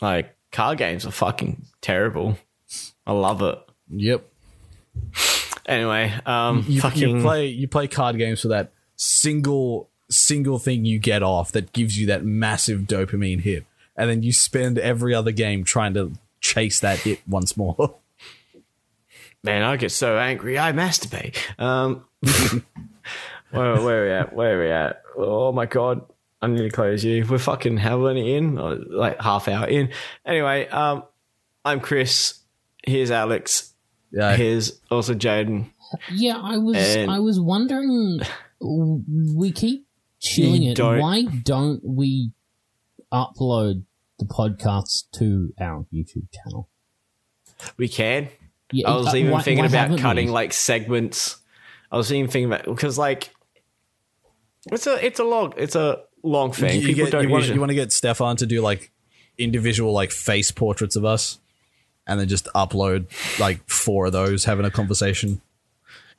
like 0.00 0.34
card 0.50 0.78
games 0.78 1.06
are 1.06 1.12
fucking 1.12 1.64
terrible. 1.80 2.36
I 3.06 3.12
love 3.12 3.42
it. 3.42 3.58
yep. 3.88 4.24
Anyway, 5.66 6.12
um, 6.26 6.64
You, 6.66 6.80
fucking 6.80 7.16
you 7.18 7.22
play 7.22 7.46
you 7.46 7.68
play 7.68 7.86
card 7.86 8.18
games 8.18 8.40
for 8.40 8.48
that 8.48 8.72
single 8.96 9.88
single 10.10 10.58
thing 10.58 10.84
you 10.84 10.98
get 10.98 11.22
off 11.22 11.52
that 11.52 11.72
gives 11.72 11.96
you 11.96 12.06
that 12.06 12.24
massive 12.24 12.80
dopamine 12.82 13.40
hit, 13.42 13.64
and 13.96 14.08
then 14.10 14.22
you 14.22 14.32
spend 14.32 14.78
every 14.78 15.14
other 15.14 15.32
game 15.32 15.64
trying 15.64 15.94
to 15.94 16.12
chase 16.40 16.80
that 16.80 16.98
hit 17.00 17.20
once 17.28 17.56
more. 17.56 17.96
man, 19.42 19.62
I 19.62 19.76
get 19.76 19.90
so 19.92 20.18
angry. 20.18 20.58
I 20.58 20.72
masturbate. 20.72 21.36
Um, 21.60 22.04
where, 23.50 23.80
where 23.80 24.02
are 24.02 24.04
we 24.04 24.10
at? 24.12 24.32
Where 24.34 24.58
are 24.60 24.64
we 24.64 24.70
at? 24.70 25.02
Oh 25.16 25.52
my 25.52 25.66
god, 25.66 26.02
I 26.40 26.46
need 26.46 26.58
to 26.58 26.70
close 26.70 27.04
you. 27.04 27.24
We're 27.28 27.38
fucking 27.38 27.76
how 27.76 27.98
many 27.98 28.34
in? 28.34 28.58
Or, 28.58 28.76
Like 28.76 29.20
half 29.20 29.48
hour 29.48 29.66
in. 29.66 29.90
Anyway, 30.24 30.68
um, 30.68 31.04
I'm 31.64 31.80
Chris. 31.80 32.40
Here's 32.84 33.10
Alex. 33.10 33.72
Yeah, 34.10 34.36
Here's 34.36 34.80
also 34.90 35.14
Jaden. 35.14 35.70
Yeah, 36.10 36.38
I 36.42 36.56
was 36.58 36.76
And- 36.76 37.10
I 37.10 37.18
was 37.20 37.38
wondering. 37.40 38.20
We 38.60 39.50
keep 39.52 39.86
chilling 40.20 40.62
it. 40.62 40.78
Why 40.78 41.24
don't 41.24 41.80
we 41.84 42.30
upload 43.12 43.84
the 44.18 44.24
podcasts 44.24 45.04
to 45.12 45.52
our 45.60 45.86
YouTube 45.92 46.26
channel? 46.32 46.68
We 47.76 47.88
can. 47.88 48.28
Yeah, 48.72 48.88
I 48.90 48.96
was 48.96 49.14
even 49.14 49.30
why- 49.32 49.42
thinking 49.42 49.64
why 49.64 49.84
about 49.86 49.98
cutting 49.98 50.26
we? 50.26 50.32
like 50.32 50.52
segments. 50.52 51.38
I 51.90 51.96
was 51.96 52.12
even 52.12 52.30
thinking 52.30 52.46
about 52.52 52.64
because 52.64 52.96
like 52.98 53.30
it's 54.70 54.86
a 54.86 55.04
it's 55.04 55.18
a 55.20 55.24
long 55.24 55.52
it's 55.56 55.74
a 55.76 56.02
long 56.22 56.52
thing. 56.52 56.80
You, 56.80 56.86
People 56.88 57.04
get, 57.04 57.12
don't 57.12 57.24
you, 57.24 57.28
want, 57.30 57.46
you 57.46 57.60
want 57.60 57.70
to 57.70 57.74
get 57.74 57.92
Stefan 57.92 58.36
to 58.38 58.46
do 58.46 58.62
like 58.62 58.90
individual 59.38 59.92
like 59.92 60.10
face 60.10 60.50
portraits 60.50 60.96
of 60.96 61.04
us, 61.04 61.38
and 62.06 62.18
then 62.18 62.28
just 62.28 62.46
upload 62.54 63.06
like 63.38 63.68
four 63.68 64.06
of 64.06 64.12
those 64.12 64.44
having 64.44 64.64
a 64.64 64.70
conversation. 64.70 65.40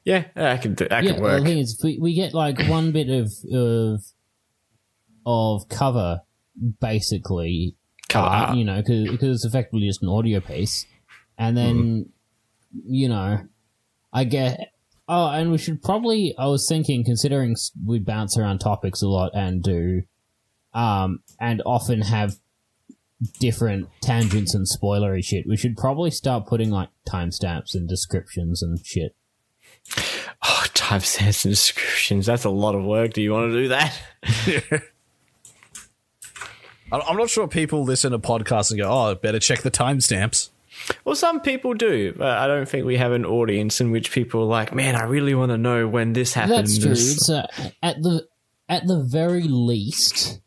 yeah, 0.06 0.26
I 0.36 0.58
can 0.58 0.76
do. 0.76 0.88
That 0.88 1.04
yeah, 1.04 1.14
can 1.14 1.24
well, 1.24 1.34
work. 1.34 1.44
the 1.44 1.50
thing 1.50 1.58
is, 1.60 1.82
we, 1.84 1.98
we 2.00 2.14
get 2.14 2.34
like 2.36 2.60
one 2.68 2.92
bit 2.92 3.10
of 3.10 3.34
of 3.52 4.04
of 5.26 5.70
cover, 5.70 6.22
basically, 6.80 7.76
Cover 8.10 8.28
uh, 8.28 8.30
art. 8.30 8.58
you 8.58 8.64
know, 8.66 8.78
because 8.82 9.22
it's 9.36 9.46
effectively 9.46 9.88
just 9.88 10.02
an 10.04 10.10
audio 10.10 10.40
piece, 10.40 10.86
and 11.38 11.56
then 11.58 11.76
Mm-hmm. 11.76 12.94
you 12.94 13.10
know, 13.10 13.40
I 14.12 14.24
get. 14.24 14.70
Oh, 15.08 15.28
and 15.30 15.52
we 15.52 15.58
should 15.58 15.82
probably. 15.84 16.34
I 16.38 16.48
was 16.48 16.66
thinking, 16.68 17.04
considering 17.04 17.56
we 17.86 18.00
bounce 18.00 18.38
around 18.38 18.60
topics 18.60 19.02
a 19.02 19.08
lot 19.08 19.32
and 19.36 19.62
do, 19.62 20.04
um, 20.74 21.20
and 21.40 21.62
often 21.66 22.02
have 22.02 22.36
different 23.40 23.88
tangents 24.02 24.54
and 24.56 24.66
spoilery 24.68 25.24
shit. 25.24 25.46
We 25.48 25.58
should 25.58 25.78
probably 25.78 26.10
start 26.12 26.46
putting 26.48 26.70
like 26.72 26.90
timestamps 27.08 27.74
and 27.74 27.88
descriptions 27.88 28.62
and 28.64 28.80
shit. 28.86 29.16
Oh, 30.46 30.66
timestamps 30.74 31.46
and 31.46 31.54
descriptions. 31.54 32.26
That's 32.26 32.46
a 32.46 32.50
lot 32.50 32.76
of 32.76 32.84
work. 32.84 33.14
Do 33.14 33.22
you 33.22 33.32
want 33.34 33.52
to 33.52 33.62
do 33.62 33.68
that? 33.70 34.84
I- 36.94 37.00
I'm 37.10 37.18
not 37.18 37.30
sure 37.30 37.48
people 37.48 37.84
listen 37.84 38.12
to 38.12 38.20
podcasts 38.20 38.72
and 38.72 38.80
go, 38.80 38.90
"Oh, 38.90 39.16
better 39.16 39.40
check 39.40 39.62
the 39.64 39.72
timestamps." 39.72 40.50
Well, 41.06 41.16
some 41.16 41.40
people 41.42 41.74
do, 41.76 42.14
but 42.18 42.38
I 42.38 42.48
don't 42.48 42.68
think 42.68 42.86
we 42.86 42.98
have 42.98 43.12
an 43.12 43.26
audience 43.26 43.80
in 43.80 43.92
which 43.92 44.12
people 44.12 44.42
are 44.42 44.46
like, 44.46 44.74
man, 44.74 44.96
I 44.96 45.04
really 45.04 45.34
want 45.36 45.52
to 45.52 45.58
know 45.58 45.88
when 45.88 46.14
this 46.14 46.34
happened. 46.34 46.58
That's 46.58 46.78
true. 46.78 46.90
This- 46.90 47.14
It's 47.18 47.30
uh, 47.30 47.48
at 47.82 48.02
the 48.02 48.28
at 48.70 48.88
the 48.88 49.00
very 49.04 49.44
least, 49.44 50.40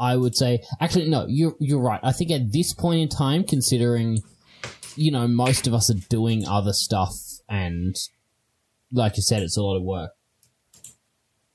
I 0.00 0.16
would 0.16 0.36
say. 0.36 0.62
Actually, 0.80 1.08
no, 1.08 1.26
you're 1.28 1.54
you're 1.60 1.80
right. 1.80 2.00
I 2.02 2.12
think 2.12 2.30
at 2.30 2.52
this 2.52 2.72
point 2.74 3.00
in 3.00 3.08
time, 3.08 3.44
considering 3.44 4.22
you 4.96 5.10
know 5.12 5.26
most 5.28 5.66
of 5.66 5.74
us 5.74 5.88
are 5.90 5.94
doing 6.08 6.46
other 6.46 6.72
stuff, 6.72 7.14
and 7.48 7.96
like 8.92 9.16
you 9.16 9.22
said, 9.22 9.42
it's 9.42 9.56
a 9.56 9.62
lot 9.62 9.76
of 9.76 9.82
work. 9.82 10.10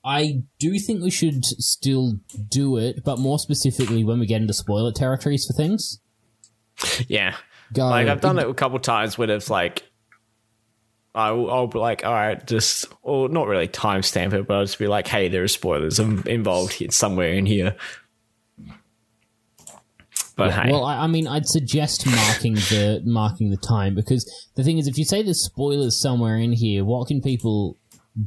I 0.04 0.44
do 0.60 0.78
think 0.80 1.02
we 1.02 1.12
should 1.12 1.46
still 1.46 2.20
do 2.50 2.78
it, 2.78 3.04
but 3.06 3.20
more 3.20 3.39
specifically 3.39 4.04
when 4.04 4.20
we 4.20 4.26
get 4.26 4.42
into 4.42 4.54
spoiler 4.54 4.92
territories 4.92 5.46
for 5.46 5.54
things. 5.54 6.00
Yeah. 7.08 7.36
Go. 7.72 7.88
Like 7.88 8.08
I've 8.08 8.22
done 8.22 8.38
it 8.38 8.48
a 8.48 8.54
couple 8.54 8.80
times 8.80 9.18
when 9.18 9.30
it's 9.30 9.50
like 9.50 9.84
I'll, 11.16 11.50
I'll 11.50 11.68
be 11.68 11.80
like, 11.80 12.04
all 12.04 12.12
right, 12.12 12.46
just 12.46 12.88
or 13.02 13.30
not 13.30 13.48
really 13.48 13.68
timestamp 13.68 14.34
it, 14.34 14.48
but 14.48 14.56
I'll 14.56 14.66
just 14.66 14.80
be 14.80 14.88
like, 14.88 15.08
hey, 15.08 15.30
there 15.30 15.44
are 15.44 15.48
spoilers 15.48 16.00
involved 16.00 16.74
here, 16.74 16.92
somewhere 16.92 17.34
in 17.34 17.46
here. 17.46 17.76
But 20.36 20.52
hey, 20.52 20.72
Well, 20.72 20.84
I, 20.84 21.04
I 21.04 21.08
mean, 21.08 21.28
I'd 21.28 21.48
suggest 21.48 22.08
marking 22.08 22.56
the 22.56 23.04
marking 23.06 23.52
the 23.52 23.58
time 23.58 23.94
because 23.94 24.26
the 24.56 24.63
thing 24.63 24.80
is, 24.80 24.88
if 24.88 24.98
you 24.98 25.06
say 25.06 25.22
there's 25.22 25.46
spoilers 25.46 26.02
somewhere 26.02 26.38
in 26.38 26.54
here, 26.54 26.84
what 26.84 27.08
can 27.08 27.22
people 27.22 27.78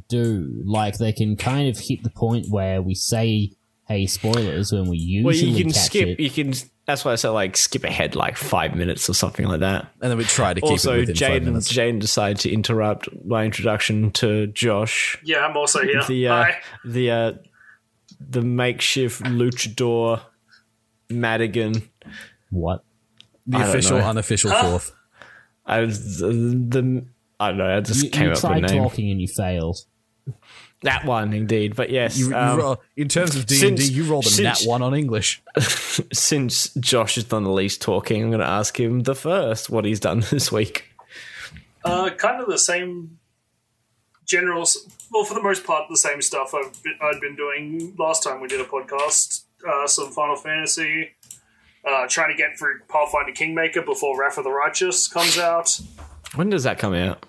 do? 0.09 0.61
Like, 0.65 0.97
they 0.97 1.11
can 1.11 1.35
kind 1.35 1.69
of 1.69 1.79
hit 1.79 2.03
the 2.03 2.09
point 2.09 2.47
where 2.49 2.81
we 2.81 2.95
say, 2.95 3.51
"Hey, 3.87 4.07
spoilers," 4.07 4.71
when 4.71 4.87
we 4.87 4.97
usually 4.97 5.23
well, 5.23 5.35
you 5.35 5.63
can 5.63 5.71
catch 5.71 5.83
skip. 5.83 6.07
it. 6.07 6.19
You 6.19 6.29
can. 6.29 6.53
That's 6.85 7.03
why 7.03 7.11
I 7.11 7.15
said 7.15 7.29
like 7.29 7.57
skip 7.57 7.83
ahead 7.83 8.15
like 8.15 8.37
five 8.37 8.73
minutes 8.73 9.09
or 9.09 9.13
something 9.13 9.45
like 9.45 9.59
that. 9.59 9.87
And 10.01 10.09
then 10.09 10.17
we 10.17 10.23
try 10.23 10.53
to 10.53 10.61
keep 10.61 10.71
also, 10.71 10.95
it 10.95 10.99
within 11.01 11.15
five 11.15 11.41
Jaden 11.41 11.45
minutes. 11.45 11.73
Jaden 11.73 11.99
decided 11.99 12.39
to 12.39 12.51
interrupt 12.51 13.09
my 13.25 13.43
introduction 13.43 14.11
to 14.11 14.47
Josh. 14.47 15.17
Yeah, 15.23 15.45
I'm 15.45 15.57
also 15.57 15.81
here. 15.83 16.01
The 16.07 16.27
uh, 16.29 16.43
Hi. 16.43 16.59
the 16.85 17.11
uh, 17.11 17.33
the 18.21 18.41
makeshift 18.41 19.21
luchador 19.23 20.21
Madigan. 21.09 21.89
what? 22.51 22.83
the 23.47 23.57
I 23.57 23.67
official, 23.67 23.97
know. 23.97 24.05
unofficial 24.05 24.51
fourth. 24.51 24.91
I 25.65 25.81
was 25.81 26.19
the, 26.19 26.27
the 26.27 27.05
I 27.39 27.49
don't 27.49 27.57
know. 27.57 27.77
I 27.77 27.81
just 27.81 28.03
You, 28.03 28.09
came 28.09 28.25
you 28.25 28.31
up 28.31 28.43
with 28.43 28.51
a 28.51 28.61
name. 28.61 28.83
talking 28.83 29.11
and 29.11 29.21
you 29.21 29.27
failed. 29.27 29.79
That 30.83 31.05
one, 31.05 31.33
indeed. 31.33 31.75
But 31.75 31.89
yes, 31.89 32.17
You, 32.17 32.29
you 32.29 32.35
um, 32.35 32.57
ro- 32.59 32.79
in 32.95 33.07
terms 33.09 33.35
of 33.35 33.45
D 33.47 33.67
and 33.67 33.77
D, 33.77 33.83
you 33.85 34.03
rolled 34.03 34.27
a 34.27 34.41
nat 34.41 34.61
one 34.65 34.81
on 34.81 34.93
English. 34.93 35.41
since 36.13 36.71
Josh 36.75 37.15
has 37.15 37.23
done 37.23 37.43
the 37.43 37.51
least 37.51 37.81
talking, 37.81 38.21
I'm 38.23 38.29
going 38.29 38.41
to 38.41 38.47
ask 38.47 38.79
him 38.79 39.01
the 39.01 39.15
first 39.15 39.69
what 39.69 39.85
he's 39.85 39.99
done 39.99 40.19
this 40.31 40.51
week. 40.51 40.85
Uh, 41.83 42.09
kind 42.11 42.41
of 42.41 42.47
the 42.47 42.57
same 42.59 43.17
general, 44.25 44.65
well, 45.11 45.23
for 45.23 45.33
the 45.33 45.41
most 45.41 45.63
part, 45.65 45.85
the 45.89 45.97
same 45.97 46.21
stuff 46.21 46.53
I've 46.53 46.83
been, 46.83 46.95
I'd 47.01 47.21
been 47.21 47.35
doing 47.35 47.95
last 47.97 48.23
time 48.23 48.41
we 48.41 48.47
did 48.47 48.61
a 48.61 48.65
podcast. 48.65 49.43
Uh, 49.67 49.87
some 49.87 50.11
Final 50.11 50.35
Fantasy, 50.35 51.09
uh, 51.87 52.05
trying 52.07 52.29
to 52.29 52.37
get 52.37 52.59
through 52.59 52.81
Pathfinder 52.89 53.31
Kingmaker 53.31 53.81
before 53.81 54.19
Wrath 54.19 54.37
of 54.37 54.43
the 54.43 54.51
Righteous 54.51 55.07
comes 55.07 55.39
out. 55.39 55.79
When 56.37 56.49
does 56.49 56.63
that 56.63 56.79
come 56.79 56.93
out? 56.93 57.25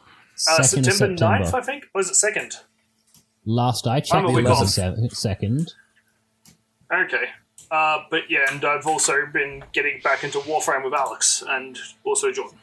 Uh, 0.49 0.63
September, 0.63 0.91
September. 0.91 1.45
9th, 1.45 1.55
I 1.55 1.61
think. 1.63 1.85
Or 1.95 2.01
is 2.01 2.11
it 2.11 2.15
2nd? 2.35 2.55
Last 3.45 3.87
I 3.87 4.01
checked, 4.01 4.29
it 4.29 4.45
was 4.45 4.75
the 5.09 5.09
second. 5.09 5.73
Okay. 6.93 7.25
Uh, 7.71 7.99
but 8.11 8.23
yeah, 8.31 8.47
and 8.51 8.65
I've 8.65 8.87
also 8.87 9.27
been 9.33 9.65
getting 9.73 10.01
back 10.03 10.23
into 10.25 10.39
Warframe 10.41 10.85
with 10.85 10.95
Alex 10.95 11.43
and 11.49 11.79
also 12.05 12.31
Jordan. 12.31 12.59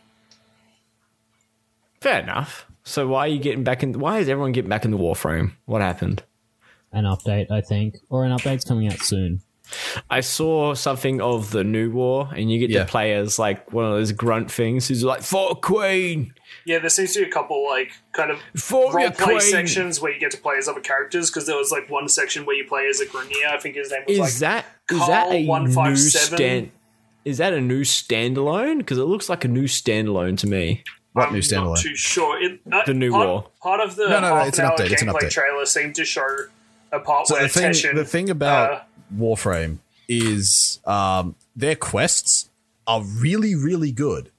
Fair 2.01 2.21
enough. 2.21 2.65
So 2.83 3.07
why 3.07 3.21
are 3.21 3.27
you 3.27 3.39
getting 3.39 3.63
back 3.63 3.81
in? 3.83 3.99
Why 3.99 4.19
is 4.19 4.29
everyone 4.29 4.51
getting 4.51 4.69
back 4.69 4.85
in 4.85 4.91
the 4.91 4.97
Warframe? 4.97 5.53
What 5.65 5.81
happened? 5.81 6.23
An 6.91 7.05
update, 7.05 7.49
I 7.51 7.61
think, 7.61 7.95
or 8.09 8.25
an 8.25 8.31
update's 8.31 8.63
coming 8.63 8.87
out 8.87 8.99
soon. 8.99 9.41
I 10.11 10.19
saw 10.19 10.75
something 10.75 11.19
of 11.19 11.49
the 11.49 11.63
new 11.63 11.89
war, 11.91 12.29
and 12.35 12.51
you 12.51 12.59
get 12.59 12.69
Yeah. 12.69 12.83
to 12.83 12.85
play 12.89 13.13
as 13.15 13.39
like 13.39 13.73
one 13.73 13.85
of 13.85 13.91
those 13.93 14.11
grunt 14.11 14.51
things 14.51 14.87
who's 14.87 15.03
like, 15.03 15.23
"For 15.23 15.55
Queen, 15.55 16.34
Yeah, 16.65 16.79
there 16.79 16.89
seems 16.89 17.13
to 17.13 17.19
be 17.23 17.29
a 17.29 17.31
couple 17.31 17.63
like 17.65 17.91
kind 18.11 18.31
of 18.31 18.39
for 18.55 18.91
role 18.93 19.11
play 19.11 19.35
Queen." 19.37 19.39
sections 19.41 20.01
where 20.01 20.11
you 20.11 20.19
get 20.19 20.31
to 20.31 20.37
play 20.37 20.55
as 20.57 20.67
other 20.67 20.81
characters 20.81 21.29
because 21.29 21.45
there 21.45 21.55
was 21.57 21.71
like 21.71 21.89
one 21.89 22.09
section 22.09 22.45
where 22.45 22.55
you 22.55 22.65
play 22.67 22.87
as 22.87 22.99
a 23.01 23.05
Grineer. 23.05 23.47
I 23.51 23.59
think 23.59 23.75
his 23.75 23.91
name 23.91 24.01
was 24.07 24.15
Is 24.17 24.19
like 24.19 24.33
that 24.35 24.65
is 24.91 24.99
that 25.07 25.23
Kahl 25.27 25.31
a 25.31 25.41
new 25.41 25.47
157? 25.47 26.37
stand? 26.37 26.71
Is 27.23 27.37
that 27.39 27.53
a 27.53 27.61
new 27.61 27.81
standalone? 27.81 28.79
Because 28.79 28.97
it 28.97 29.03
looks 29.05 29.29
like 29.29 29.45
a 29.45 29.47
new 29.47 29.65
standalone 29.65 30.37
to 30.39 30.47
me. 30.47 30.83
What 31.13 31.27
I'm 31.27 31.33
new 31.33 31.39
not 31.39 31.43
standalone? 31.45 31.81
too 31.81 31.95
sure. 31.95 32.41
It, 32.43 32.59
uh, 32.71 32.83
The 32.85 32.93
new 32.93 33.11
part, 33.11 33.27
war. 33.27 33.49
Part 33.61 33.79
of 33.81 33.95
the 33.95 34.03
No, 34.09 34.19
no, 34.19 34.29
no, 34.29 34.35
half 34.35 34.47
it's 34.49 34.59
an 34.59 34.65
an 34.65 34.71
hour 34.71 34.77
update, 34.77 34.91
it's 34.91 35.01
an 35.01 35.07
update. 35.07 35.29
trailer 35.31 35.65
seemed 35.65 35.95
to 35.95 36.05
show 36.05 36.27
a 36.91 36.99
part 36.99 37.27
So 37.27 37.35
where 37.35 37.43
the 37.43 37.49
thing, 37.49 37.71
Teshin, 37.71 37.95
the 37.95 38.05
thing 38.05 38.29
about 38.29 38.71
uh, 38.71 38.81
Warframe 39.15 39.77
is 40.07 40.79
um, 40.85 41.35
their 41.55 41.75
quests 41.75 42.49
are 42.85 43.01
really, 43.01 43.55
really 43.55 43.91
good. 43.91 44.29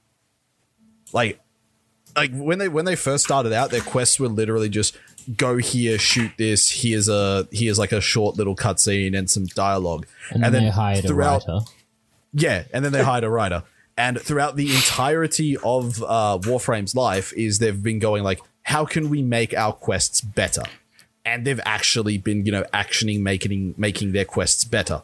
Like, 1.13 1.41
like 2.17 2.33
when 2.33 2.59
they 2.59 2.69
when 2.69 2.85
they 2.85 2.97
first 2.97 3.25
started 3.25 3.53
out, 3.53 3.71
their 3.71 3.81
quests 3.81 4.19
were 4.19 4.29
literally 4.29 4.69
just 4.69 4.97
go 5.37 5.57
here, 5.59 5.99
shoot 5.99 6.33
this. 6.39 6.71
Here's 6.83 7.09
a 7.09 7.47
here's 7.53 7.79
like 7.79 7.93
a 7.93 8.01
short 8.01 8.37
little 8.37 8.57
cutscene 8.57 9.17
and 9.17 9.29
some 9.31 9.47
dialogue, 9.47 10.07
And, 10.31 10.43
then, 10.43 10.53
they 10.65 10.71
hired 10.71 11.05
a 11.05 11.15
writer. 11.15 11.61
yeah, 12.33 12.65
and 12.73 12.85
then 12.85 12.93
they 12.93 13.03
hired 13.03 13.25
a 13.25 13.31
writer. 13.31 13.63
And 13.99 14.21
throughout 14.21 14.57
the 14.57 14.75
entirety 14.75 15.57
of 15.57 16.03
uh, 16.03 16.39
Warframe's 16.43 16.95
life, 16.95 17.33
is 17.35 17.59
they've 17.59 17.83
been 17.83 17.99
going 17.99 18.23
like, 18.23 18.41
how 18.63 18.85
can 18.85 19.09
we 19.09 19.23
make 19.23 19.55
our 19.55 19.73
quests 19.73 20.21
better? 20.21 20.63
And 21.25 21.47
they've 21.47 21.61
actually 21.65 22.19
been, 22.19 22.45
you 22.47 22.53
know, 22.53 22.65
actioning, 22.75 23.21
making 23.21 23.75
making 23.77 24.13
their 24.13 24.25
quests 24.25 24.65
better. 24.65 25.03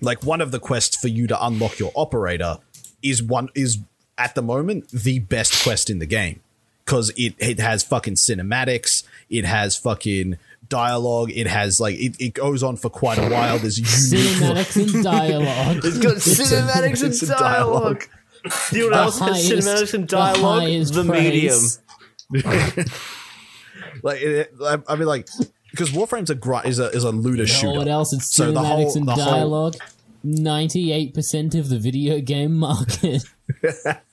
Like 0.00 0.22
one 0.22 0.40
of 0.40 0.50
the 0.50 0.60
quests 0.60 0.96
for 0.96 1.08
you 1.08 1.26
to 1.26 1.44
unlock 1.44 1.78
your 1.78 1.90
operator 1.96 2.58
is 3.02 3.22
one 3.22 3.48
is 3.54 3.78
at 4.18 4.34
the 4.34 4.42
moment 4.42 4.88
the 4.90 5.18
best 5.18 5.62
quest 5.62 5.90
in 5.90 5.98
the 5.98 6.06
game 6.06 6.40
because 6.84 7.10
it 7.16 7.34
it 7.38 7.58
has 7.60 7.82
fucking 7.82 8.14
cinematics, 8.14 9.02
it 9.30 9.44
has 9.44 9.76
fucking 9.76 10.38
dialogue, 10.68 11.30
it 11.32 11.46
has 11.46 11.78
like 11.80 11.96
it, 11.96 12.16
it 12.20 12.34
goes 12.34 12.62
on 12.62 12.76
for 12.76 12.88
quite 12.90 13.18
a 13.18 13.28
while. 13.28 13.58
There's 13.58 13.78
unique 13.78 14.26
Cinematics 14.36 14.94
and 14.94 15.04
dialogue. 15.04 15.76
It's 15.84 15.98
got 15.98 16.16
cinematics 16.16 17.02
It's 17.04 17.22
and 17.22 17.30
dialogue. 17.38 18.04
You 18.72 18.90
know 18.90 18.96
what 18.96 19.04
else 19.06 19.18
has 19.20 19.50
cinematics 19.50 19.94
and 19.94 20.06
dialogue? 20.08 20.62
highest 20.62 20.94
The, 20.94 21.04
medium. 21.04 21.60
like 24.02 24.20
it, 24.20 24.52
I, 24.62 24.78
I 24.88 24.96
mean 24.96 25.06
like 25.08 25.28
because 25.70 25.92
Warframe's 25.92 26.30
a 26.30 26.34
gr- 26.34 26.64
is 26.64 26.78
a 26.78 26.88
is 26.90 27.04
a 27.04 27.10
looter 27.10 27.42
You 27.42 27.48
know 27.48 27.54
shooter. 27.54 27.78
what 27.78 27.88
else? 27.88 28.12
It's 28.12 28.32
So 28.34 28.50
the 28.52 28.60
cinematics 28.60 28.64
whole- 28.84 28.96
and 28.96 29.08
the 29.08 29.12
whole- 29.12 29.24
dialogue. 29.32 29.76
Ninety-eight 30.24 31.14
percent 31.14 31.54
of 31.54 31.68
the 31.68 31.78
video 31.78 32.20
game 32.20 32.54
market. 32.54 33.22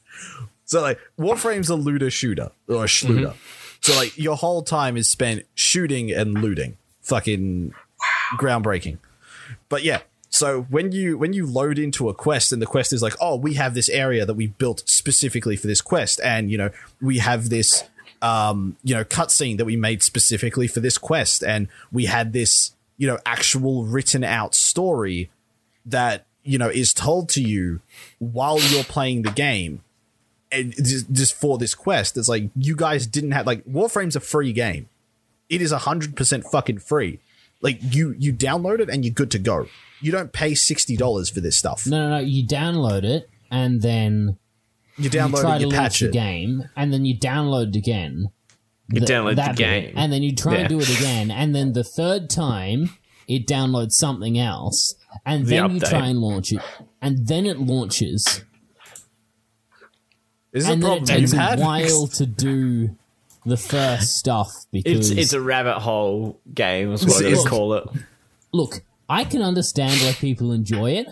So 0.66 0.82
like 0.82 1.00
Warframe's 1.18 1.70
a 1.70 1.76
looter 1.76 2.10
shooter 2.10 2.52
or 2.68 2.86
a 2.86 2.88
shooter. 2.88 3.34
So 3.82 3.96
like 3.96 4.18
your 4.18 4.38
whole 4.38 4.64
time 4.64 4.98
is 4.98 5.10
spent 5.10 5.44
shooting 5.56 6.12
and 6.12 6.34
looting. 6.34 6.78
Fucking 7.02 7.74
groundbreaking. 8.38 8.98
But 9.68 9.84
yeah, 9.84 10.00
so 10.30 10.64
when 10.64 10.92
you 10.92 11.18
when 11.18 11.34
you 11.34 11.46
load 11.46 11.78
into 11.78 12.10
a 12.10 12.14
quest 12.14 12.52
and 12.52 12.62
the 12.62 12.66
quest 12.66 12.92
is 12.92 13.04
like, 13.04 13.14
oh, 13.22 13.36
we 13.36 13.54
have 13.54 13.76
this 13.76 13.90
area 13.90 14.26
that 14.26 14.34
we 14.34 14.48
built 14.48 14.82
specifically 14.88 15.56
for 15.56 15.68
this 15.68 15.82
quest, 15.82 16.20
and 16.24 16.50
you 16.50 16.58
know 16.58 16.72
we 17.02 17.20
have 17.20 17.50
this 17.50 17.84
um, 18.22 18.78
you 18.84 18.96
know 18.96 19.04
cutscene 19.04 19.58
that 19.58 19.66
we 19.66 19.76
made 19.76 20.02
specifically 20.02 20.68
for 20.68 20.80
this 20.80 20.98
quest, 20.98 21.44
and 21.44 21.68
we 21.92 22.06
had 22.06 22.34
this 22.34 22.72
you 22.98 23.06
know 23.06 23.20
actual 23.26 23.84
written 23.84 24.24
out 24.24 24.56
story 24.56 25.30
that 25.86 26.26
you 26.44 26.58
know 26.58 26.70
is 26.70 26.94
told 26.94 27.30
to 27.30 27.42
you 27.42 27.82
while 28.18 28.60
you're 28.60 28.84
playing 28.84 29.22
the 29.22 29.32
game 29.32 29.82
and 30.54 30.74
just, 30.76 31.12
just 31.12 31.34
for 31.34 31.58
this 31.58 31.74
quest 31.76 32.16
it's 32.18 32.30
like 32.30 32.50
you 32.56 32.76
guys 32.76 33.08
didn't 33.08 33.32
have 33.32 33.46
like 33.48 33.64
warframe's 33.66 34.16
a 34.16 34.20
free 34.20 34.54
game 34.54 34.88
it 35.50 35.62
is 35.62 35.74
100% 35.74 36.44
fucking 36.52 36.80
free 36.80 37.20
like 37.62 37.80
you 37.82 38.16
you 38.18 38.32
download 38.34 38.80
it 38.80 38.90
and 38.90 39.04
you're 39.04 39.14
good 39.14 39.32
to 39.32 39.40
go 39.40 39.68
you 40.02 40.12
don't 40.12 40.32
pay 40.34 40.52
$60 40.52 41.34
for 41.34 41.40
this 41.42 41.56
stuff 41.58 41.88
No, 41.88 42.10
no, 42.10 42.18
no. 42.18 42.20
You 42.24 42.46
download 42.46 43.04
it 43.04 43.30
and 43.50 43.82
then 43.82 44.38
you 44.98 45.06
you 45.06 45.10
download 45.10 45.42
try 45.42 45.56
it 45.56 45.60
to 45.60 45.66
you 45.66 45.70
launch 45.72 45.78
patch 45.82 46.00
the 46.02 46.08
it 46.08 46.14
game, 46.14 46.70
and 46.76 46.94
then 46.94 47.04
you 47.04 47.18
download 47.18 47.70
it 47.70 47.76
again. 47.76 48.30
You 48.90 49.00
Th- 49.00 49.10
download 49.10 49.38
that 49.38 49.56
the 49.56 49.64
bit, 49.64 49.86
game. 49.86 49.94
and 49.98 50.14
then 50.14 50.22
you 50.22 50.36
try 50.36 50.54
Yeah. 50.54 50.60
and 50.60 50.70
do 50.70 50.80
it 50.80 51.00
again, 51.00 51.32
and 51.32 51.56
then 51.56 51.74
the 51.74 51.84
third 51.84 52.30
time 52.30 52.92
it 53.28 53.48
downloads 53.48 53.94
something 53.94 54.38
else, 54.38 54.94
and 55.26 55.46
The 55.48 55.50
then 55.58 55.72
you 55.72 55.80
try 55.80 56.08
and 56.08 56.20
launch 56.20 56.52
it, 56.52 56.62
and 57.02 57.26
then 57.28 57.48
it 57.48 57.58
launches, 57.60 58.44
this 60.54 60.64
is 60.64 60.70
a 60.70 60.74
and 60.74 60.84
then 60.84 60.98
it 61.00 61.06
takes 61.06 61.34
you've 61.34 61.42
a 61.42 61.58
while 61.58 62.08
to 62.08 62.26
do 62.26 62.96
the 63.46 63.58
first 63.58 64.16
stuff 64.20 64.66
because 64.72 65.12
It's 65.12 65.20
it's 65.20 65.34
a 65.34 65.42
rabbit 65.42 65.80
hole 65.80 66.40
game, 66.54 66.94
is 66.94 67.06
what 67.06 67.22
It's- 67.26 67.44
you 67.44 67.50
call 67.50 67.74
it. 67.74 67.84
look, 68.54 68.82
I 69.10 69.26
can 69.26 69.42
understand 69.42 70.00
why 70.02 70.14
people 70.14 70.52
enjoy 70.54 70.92
it. 70.92 71.08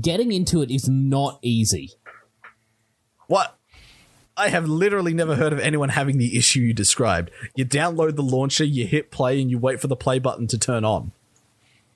Getting 0.00 0.32
into 0.32 0.62
it 0.62 0.70
is 0.70 0.88
not 0.88 1.38
easy. 1.42 1.92
What? 3.26 3.56
I 4.36 4.48
have 4.48 4.66
literally 4.68 5.12
never 5.12 5.36
heard 5.36 5.52
of 5.52 5.58
anyone 5.60 5.90
having 5.90 6.16
the 6.18 6.36
issue 6.38 6.60
you 6.60 6.72
described. 6.72 7.30
You 7.54 7.64
download 7.66 8.16
the 8.16 8.22
launcher, 8.22 8.64
you 8.64 8.86
hit 8.86 9.10
play, 9.10 9.40
and 9.40 9.50
you 9.50 9.58
wait 9.58 9.80
for 9.80 9.86
the 9.86 9.96
play 9.96 10.18
button 10.18 10.46
to 10.48 10.58
turn 10.58 10.84
on. 10.84 11.12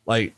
Like, 0.07 0.35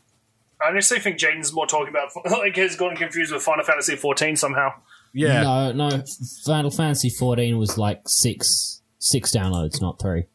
I 0.61 0.69
honestly 0.69 0.99
think 0.99 1.17
Jaden's 1.19 1.51
more 1.53 1.67
talking 1.67 1.89
about 1.89 2.09
like 2.31 2.55
has 2.55 2.75
gotten 2.75 2.95
confused 2.97 3.33
with 3.33 3.43
Final 3.43 3.65
Fantasy 3.65 3.95
XIV 3.95 4.37
somehow. 4.37 4.73
Yeah, 5.17 5.41
No, 5.43 5.71
no. 5.71 6.03
Final 6.45 6.71
Fantasy 6.71 7.09
14 7.09 7.57
was 7.57 7.77
like 7.77 8.01
six 8.05 8.81
six 8.99 9.31
downloads, 9.35 9.81
not 9.81 9.99
three. 9.99 10.25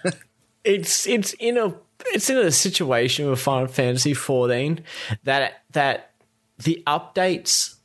it's 0.63 1.07
it's 1.07 1.33
in 1.39 1.57
a 1.57 1.73
it's 2.07 2.29
in 2.29 2.37
a 2.37 2.51
situation 2.51 3.29
with 3.29 3.39
Final 3.39 3.67
Fantasy 3.67 4.13
14 4.13 4.83
that 5.23 5.63
that 5.71 6.11
the 6.59 6.83
updates 6.85 7.75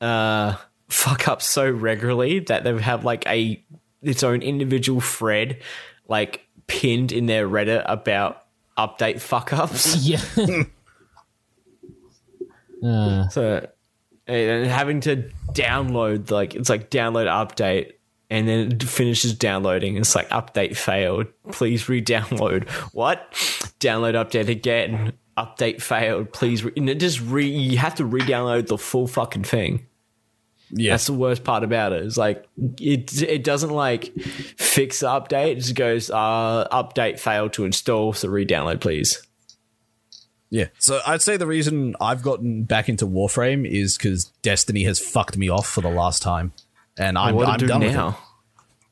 uh 0.00 0.54
fuck 0.88 1.26
up 1.28 1.42
so 1.42 1.68
regularly 1.68 2.38
that 2.40 2.62
they 2.64 2.78
have 2.80 3.04
like 3.04 3.26
a 3.26 3.62
its 4.02 4.22
own 4.22 4.42
individual 4.42 5.00
thread 5.00 5.60
like 6.08 6.46
pinned 6.66 7.10
in 7.10 7.26
their 7.26 7.48
Reddit 7.48 7.82
about 7.86 8.44
update 8.78 9.20
fuck 9.20 9.52
ups. 9.52 9.96
Yeah. 10.06 10.20
uh, 12.86 13.28
So 13.28 13.66
and 14.26 14.66
having 14.66 15.00
to 15.00 15.30
download 15.52 16.30
like 16.30 16.54
it's 16.54 16.68
like 16.68 16.90
download 16.90 17.26
update 17.26 17.92
and 18.30 18.48
then 18.48 18.72
it 18.72 18.82
finishes 18.82 19.34
downloading. 19.34 19.96
It's 19.96 20.14
like 20.14 20.28
update 20.30 20.76
failed. 20.76 21.26
Please 21.52 21.88
re-download. 21.88 22.68
What? 22.92 23.30
Download 23.80 24.14
update 24.14 24.48
again. 24.48 25.12
Update 25.36 25.82
failed. 25.82 26.32
Please. 26.32 26.64
Re- 26.64 26.72
and 26.76 26.88
it 26.88 27.00
just 27.00 27.20
re. 27.20 27.46
You 27.46 27.76
have 27.78 27.96
to 27.96 28.04
re-download 28.04 28.68
the 28.68 28.78
full 28.78 29.06
fucking 29.06 29.44
thing. 29.44 29.86
yeah. 30.70 30.92
That's 30.92 31.06
the 31.06 31.12
worst 31.12 31.44
part 31.44 31.62
about 31.64 31.92
it. 31.92 32.04
It's 32.04 32.16
like 32.16 32.46
it. 32.80 33.20
It 33.22 33.44
doesn't 33.44 33.70
like 33.70 34.14
fix 34.56 35.00
the 35.00 35.08
update. 35.08 35.52
It 35.52 35.54
just 35.56 35.74
goes 35.74 36.10
uh, 36.10 36.66
update 36.72 37.18
failed 37.18 37.52
to 37.54 37.64
install. 37.66 38.14
So 38.14 38.28
re-download, 38.28 38.80
please. 38.80 39.22
Yeah. 40.50 40.66
So 40.78 41.00
I'd 41.06 41.22
say 41.22 41.36
the 41.36 41.46
reason 41.46 41.96
I've 42.00 42.22
gotten 42.22 42.64
back 42.64 42.88
into 42.88 43.06
Warframe 43.06 43.68
is 43.68 43.96
because 43.96 44.26
Destiny 44.42 44.84
has 44.84 45.00
fucked 45.00 45.36
me 45.36 45.48
off 45.48 45.68
for 45.68 45.80
the 45.80 45.90
last 45.90 46.22
time, 46.22 46.52
and 46.96 47.18
I'm, 47.18 47.34
what 47.34 47.48
I'm 47.48 47.58
do 47.58 47.66
done 47.66 47.80
now? 47.80 48.06
with 48.06 48.14
it. 48.14 48.20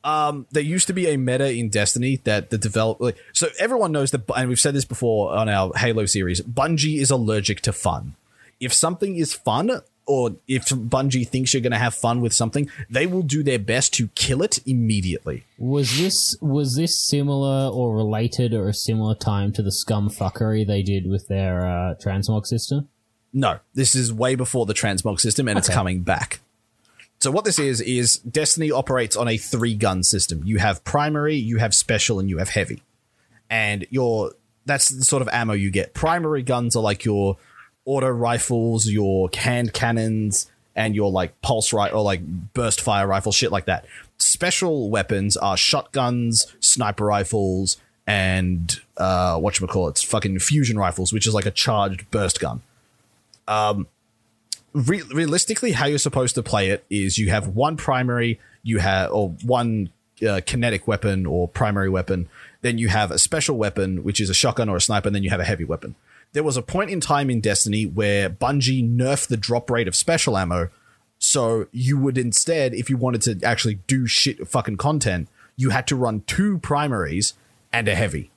Um, 0.05 0.47
there 0.51 0.63
used 0.63 0.87
to 0.87 0.93
be 0.93 1.07
a 1.07 1.17
meta 1.17 1.49
in 1.49 1.69
Destiny 1.69 2.17
that 2.25 2.49
the 2.49 2.57
develop. 2.57 2.99
Like, 2.99 3.17
so 3.31 3.47
everyone 3.57 3.93
knows 3.93 4.11
that, 4.11 4.29
and 4.35 4.49
we've 4.49 4.59
said 4.59 4.75
this 4.75 4.83
before 4.83 5.33
on 5.33 5.47
our 5.47 5.71
Halo 5.75 6.05
series. 6.05 6.41
Bungie 6.41 6.99
is 6.99 7.09
allergic 7.09 7.61
to 7.61 7.71
fun. 7.71 8.15
If 8.59 8.73
something 8.73 9.15
is 9.15 9.33
fun, 9.33 9.81
or 10.05 10.31
if 10.47 10.65
Bungie 10.65 11.27
thinks 11.27 11.53
you're 11.53 11.61
going 11.61 11.71
to 11.71 11.77
have 11.77 11.93
fun 11.93 12.21
with 12.21 12.33
something, 12.33 12.69
they 12.89 13.07
will 13.07 13.21
do 13.21 13.43
their 13.43 13.59
best 13.59 13.93
to 13.95 14.07
kill 14.09 14.41
it 14.41 14.59
immediately. 14.65 15.45
was 15.57 15.97
this 15.97 16.35
was 16.41 16.75
this 16.75 16.99
similar 16.99 17.69
or 17.69 17.95
related 17.95 18.53
or 18.53 18.67
a 18.67 18.73
similar 18.73 19.15
time 19.15 19.51
to 19.53 19.61
the 19.61 19.71
scum 19.71 20.09
fuckery 20.09 20.65
they 20.65 20.81
did 20.81 21.09
with 21.09 21.27
their 21.27 21.65
uh, 21.65 21.95
transmog 21.95 22.45
system? 22.45 22.89
No, 23.31 23.59
this 23.73 23.95
is 23.95 24.13
way 24.13 24.35
before 24.35 24.65
the 24.65 24.73
transmog 24.73 25.19
system, 25.19 25.47
and 25.47 25.57
it's 25.57 25.69
coming 25.69 26.01
back. 26.01 26.39
So 27.19 27.31
what 27.31 27.45
this 27.45 27.57
is 27.57 27.79
is 27.79 28.17
Destiny 28.17 28.69
operates 28.69 29.15
on 29.15 29.27
a 29.27 29.37
three 29.37 29.75
gun 29.75 30.03
system. 30.03 30.41
You 30.43 30.59
have 30.59 30.83
primary, 30.83 31.35
you 31.35 31.57
have 31.57 31.73
special, 31.73 32.19
and 32.19 32.29
you 32.29 32.37
have 32.39 32.49
heavy. 32.49 32.83
And 33.49 33.87
your 33.89 34.33
that's 34.65 34.89
the 34.89 35.03
sort 35.03 35.21
of 35.21 35.29
ammo 35.29 35.53
you 35.53 35.71
get. 35.71 35.93
Primary 35.93 36.43
guns 36.43 36.75
are 36.75 36.83
like 36.83 37.05
your 37.05 37.37
auto 37.85 38.09
rifles, 38.09 38.87
your 38.87 39.29
hand 39.33 39.73
cannons, 39.73 40.49
and 40.75 40.95
your 40.95 41.11
like 41.11 41.39
pulse 41.41 41.73
right 41.73 41.93
or 41.93 42.01
like 42.01 42.21
burst 42.53 42.81
fire 42.81 43.07
rifle 43.07 43.31
shit 43.31 43.51
like 43.51 43.65
that. 43.65 43.85
Special 44.17 44.89
weapons 44.89 45.37
are 45.37 45.57
shotguns, 45.57 46.47
sniper 46.59 47.05
rifles, 47.05 47.77
and 48.05 48.81
uh 48.97 49.37
what 49.39 49.59
you 49.59 49.67
call 49.67 49.87
it's 49.87 50.03
fucking 50.03 50.39
fusion 50.39 50.77
rifles, 50.77 51.13
which 51.13 51.27
is 51.27 51.33
like 51.33 51.45
a 51.45 51.51
charged 51.51 52.09
burst 52.11 52.39
gun 52.39 52.61
re- 54.73 55.03
realistically, 55.13 55.71
how 55.73 55.85
you're 55.85 55.97
supposed 55.99 56.35
to 56.35 56.43
play 56.43 56.69
it 56.69 56.85
is 56.89 57.17
you 57.17 57.29
have 57.29 57.47
one 57.47 57.77
primary, 57.77 58.39
you 58.63 58.79
have 58.79 59.11
or 59.11 59.29
one 59.43 59.89
uh, 60.27 60.41
kinetic 60.45 60.87
weapon 60.87 61.25
or 61.25 61.47
primary 61.47 61.89
weapon, 61.89 62.27
then 62.61 62.77
you 62.77 62.87
have 62.89 63.11
a 63.11 63.19
special 63.19 63.57
weapon, 63.57 64.03
which 64.03 64.19
is 64.19 64.29
a 64.29 64.33
shotgun 64.33 64.69
or 64.69 64.77
a 64.77 64.81
sniper, 64.81 65.07
and 65.07 65.15
then 65.15 65.23
you 65.23 65.29
have 65.29 65.39
a 65.39 65.45
heavy 65.45 65.63
weapon. 65.63 65.95
There 66.33 66.43
was 66.43 66.57
a 66.57 66.61
point 66.61 66.89
in 66.89 66.99
time 66.99 67.29
in 67.29 67.39
Destiny 67.41 67.85
where 67.85 68.29
Bungie 68.29 68.87
nerfed 68.87 69.27
the 69.27 69.37
drop 69.37 69.69
rate 69.69 69.87
of 69.87 69.95
special 69.95 70.37
ammo, 70.37 70.69
so 71.19 71.67
you 71.71 71.97
would 71.97 72.17
instead, 72.17 72.73
if 72.73 72.89
you 72.89 72.97
wanted 72.97 73.21
to 73.21 73.47
actually 73.47 73.75
do 73.87 74.07
shit 74.07 74.45
fucking 74.47 74.77
content, 74.77 75.29
you 75.55 75.69
had 75.69 75.87
to 75.87 75.95
run 75.95 76.21
two 76.27 76.57
primaries 76.57 77.33
and 77.71 77.87
a 77.87 77.95
heavy. 77.95 78.29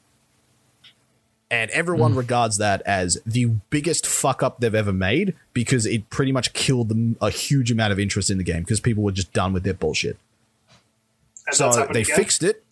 And 1.50 1.70
everyone 1.70 2.14
mm. 2.14 2.18
regards 2.18 2.58
that 2.58 2.82
as 2.82 3.20
the 3.24 3.46
biggest 3.70 4.06
fuck 4.06 4.42
up 4.42 4.60
they've 4.60 4.74
ever 4.74 4.92
made 4.92 5.34
because 5.52 5.86
it 5.86 6.10
pretty 6.10 6.32
much 6.32 6.52
killed 6.52 6.88
them 6.88 7.16
a 7.20 7.30
huge 7.30 7.70
amount 7.70 7.92
of 7.92 8.00
interest 8.00 8.30
in 8.30 8.38
the 8.38 8.44
game 8.44 8.62
because 8.62 8.80
people 8.80 9.02
were 9.02 9.12
just 9.12 9.32
done 9.32 9.52
with 9.52 9.62
their 9.62 9.74
bullshit. 9.74 10.18
And 11.46 11.56
So 11.56 11.70
they 11.92 12.02
again? 12.02 12.16
fixed 12.16 12.42
it 12.42 12.64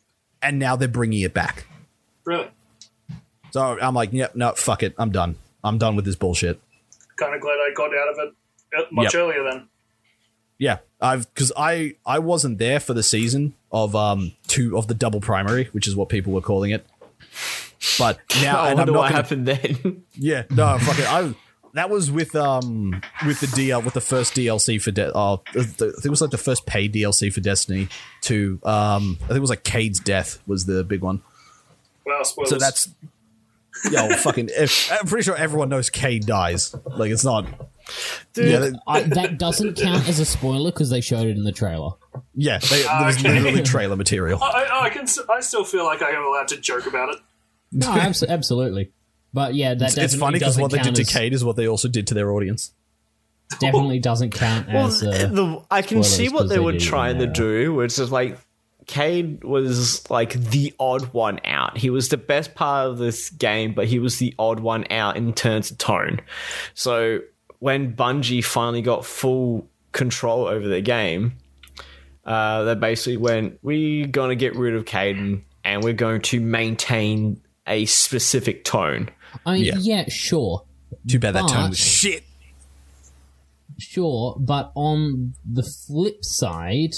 and 0.42 0.58
now 0.58 0.76
they're 0.76 0.88
bringing 0.88 1.20
it 1.20 1.32
back. 1.32 1.66
Really? 2.24 2.48
So 3.54 3.78
I'm 3.80 3.94
like, 3.94 4.12
yep, 4.12 4.34
no, 4.34 4.52
fuck 4.56 4.82
it. 4.82 4.96
I'm 4.98 5.12
done. 5.12 5.36
I'm 5.62 5.78
done 5.78 5.94
with 5.94 6.04
this 6.04 6.16
bullshit. 6.16 6.58
Kind 7.16 7.36
of 7.36 7.40
glad 7.40 7.52
I 7.52 7.70
got 7.72 7.84
out 7.96 8.08
of 8.08 8.18
it 8.18 8.34
uh, 8.76 8.82
much 8.90 9.14
Yep. 9.14 9.22
earlier 9.22 9.44
then. 9.44 9.68
Yeah, 10.58 10.78
I've 11.00 11.32
because 11.32 11.52
I 11.56 11.94
I 12.04 12.18
wasn't 12.18 12.58
there 12.58 12.80
for 12.80 12.94
the 12.94 13.04
season 13.04 13.54
of 13.70 13.94
um 13.94 14.32
two 14.48 14.76
of 14.76 14.88
the 14.88 14.94
double 14.94 15.20
primary, 15.20 15.66
which 15.70 15.86
is 15.86 15.94
what 15.94 16.08
people 16.08 16.32
were 16.32 16.40
calling 16.40 16.72
it. 16.72 16.84
But 17.96 18.18
now, 18.42 18.58
I 18.62 18.70
and 18.72 18.80
I'm 18.80 18.86
wonder 18.88 18.92
not 18.92 18.98
what 18.98 19.02
gonna- 19.10 19.14
happened 19.22 19.46
then. 19.46 20.02
Yeah, 20.14 20.42
no, 20.50 20.76
fuck 20.80 20.98
it. 20.98 21.06
I 21.08 21.32
that 21.74 21.90
was 21.90 22.10
with 22.10 22.34
um 22.34 23.00
with 23.24 23.38
the 23.38 23.46
DL 23.46 23.84
with 23.84 23.94
the 23.94 24.00
first 24.00 24.34
DLC 24.34 24.82
for 24.82 24.90
De- 24.90 25.14
uh, 25.14 25.36
I 25.56 25.62
think 25.62 26.04
it 26.04 26.10
was 26.10 26.20
like 26.20 26.30
the 26.32 26.38
first 26.38 26.66
paid 26.66 26.92
DLC 26.92 27.32
for 27.32 27.40
Destiny 27.40 27.86
to 28.22 28.58
um 28.64 29.18
I 29.22 29.26
think 29.28 29.36
it 29.36 29.40
was 29.40 29.50
like 29.50 29.62
Cayde's 29.62 30.00
death 30.00 30.40
was 30.44 30.66
the 30.66 30.82
big 30.82 31.02
one. 31.02 31.22
Well, 32.04 32.24
spoilers. 32.24 32.50
So 32.50 32.58
that's 32.58 32.88
yeah, 33.90 34.08
well, 34.08 34.16
fucking. 34.18 34.50
If, 34.52 34.90
I'm 34.92 35.06
pretty 35.06 35.24
sure 35.24 35.36
everyone 35.36 35.68
knows 35.68 35.90
Cayde 35.90 36.26
dies. 36.26 36.74
Like 36.96 37.10
it's 37.10 37.24
not. 37.24 37.46
yeah, 38.36 38.58
they- 38.58 38.72
I, 38.86 39.02
that 39.02 39.38
doesn't 39.38 39.76
count 39.76 40.08
as 40.08 40.18
a 40.20 40.24
spoiler 40.24 40.70
because 40.70 40.90
they 40.90 41.00
showed 41.00 41.26
it 41.26 41.36
in 41.36 41.44
the 41.44 41.52
trailer. 41.52 41.90
yeah. 42.34 42.58
They, 42.58 42.82
there 42.82 43.04
was 43.06 43.16
Okay. 43.18 43.38
literally 43.40 43.62
trailer 43.62 43.96
material. 43.96 44.42
I, 44.42 44.68
I 44.84 44.90
can. 44.90 45.02
s- 45.02 45.18
I 45.30 45.40
still 45.40 45.64
feel 45.64 45.84
like 45.84 46.02
I 46.02 46.10
am 46.10 46.24
allowed 46.24 46.48
to 46.48 46.56
joke 46.56 46.86
about 46.86 47.10
it. 47.14 47.18
No, 47.72 47.88
abs- 47.92 48.22
absolutely. 48.22 48.90
But 49.32 49.54
yeah, 49.54 49.74
that 49.74 49.84
It's 49.86 49.94
definitely 49.96 50.18
funny 50.20 50.38
because 50.38 50.58
what 50.58 50.70
they 50.70 50.78
did 50.78 50.94
to 50.94 51.02
as, 51.02 51.10
Cayde 51.12 51.32
is 51.34 51.44
what 51.44 51.56
they 51.56 51.66
also 51.68 51.88
did 51.88 52.06
to 52.06 52.14
their 52.14 52.30
audience. 52.32 52.70
definitely 53.60 53.98
doesn't 53.98 54.30
count 54.30 54.68
Well, 54.68 54.86
as. 54.86 55.02
Uh, 55.02 55.10
the, 55.26 55.62
I 55.70 55.82
can 55.82 56.02
see 56.04 56.28
what 56.28 56.48
they 56.48 56.54
they 56.54 56.60
were 56.60 56.72
do, 56.72 56.78
trying 56.80 57.18
to 57.18 57.26
do, 57.26 57.74
which 57.74 57.98
is 57.98 58.10
like 58.12 58.38
Cayde 58.86 59.42
was 59.44 60.08
like 60.10 60.32
the 60.34 60.74
odd 60.78 61.12
one 61.12 61.40
out. 61.44 61.76
He 61.78 61.90
was 61.90 62.08
the 62.10 62.16
best 62.16 62.54
part 62.54 62.88
of 62.88 62.98
this 62.98 63.30
game, 63.30 63.72
but 63.72 63.86
he 63.86 63.98
was 63.98 64.18
the 64.18 64.34
odd 64.38 64.60
one 64.60 64.84
out 64.90 65.16
in 65.16 65.32
terms 65.32 65.70
of 65.70 65.78
tone. 65.78 66.20
So 66.74 67.20
when 67.60 67.94
Bungie 67.94 68.44
finally 68.44 68.82
got 68.82 69.04
full 69.06 69.66
control 69.92 70.46
over 70.46 70.66
the 70.68 70.80
game, 70.80 71.34
uh, 72.26 72.64
they 72.64 72.74
basically 72.74 73.16
went, 73.16 73.58
"We're 73.62 74.06
going 74.06 74.30
to 74.30 74.36
get 74.36 74.54
rid 74.56 74.74
of 74.74 74.84
Caden, 74.84 75.42
and 75.64 75.82
we're 75.84 75.92
going 75.94 76.20
to 76.22 76.40
maintain 76.40 77.40
a 77.66 77.86
specific 77.86 78.64
tone." 78.64 79.08
I 79.46 79.54
mean, 79.54 79.64
Yeah. 79.64 79.76
yeah, 79.78 80.04
sure, 80.08 80.64
Too 81.08 81.18
bad 81.18 81.34
that 81.34 81.48
tone 81.48 81.70
was 81.70 81.78
shit. 81.78 82.22
sure, 83.78 84.36
but 84.38 84.72
on 84.74 85.34
the 85.50 85.62
flip 85.62 86.24
side, 86.24 86.94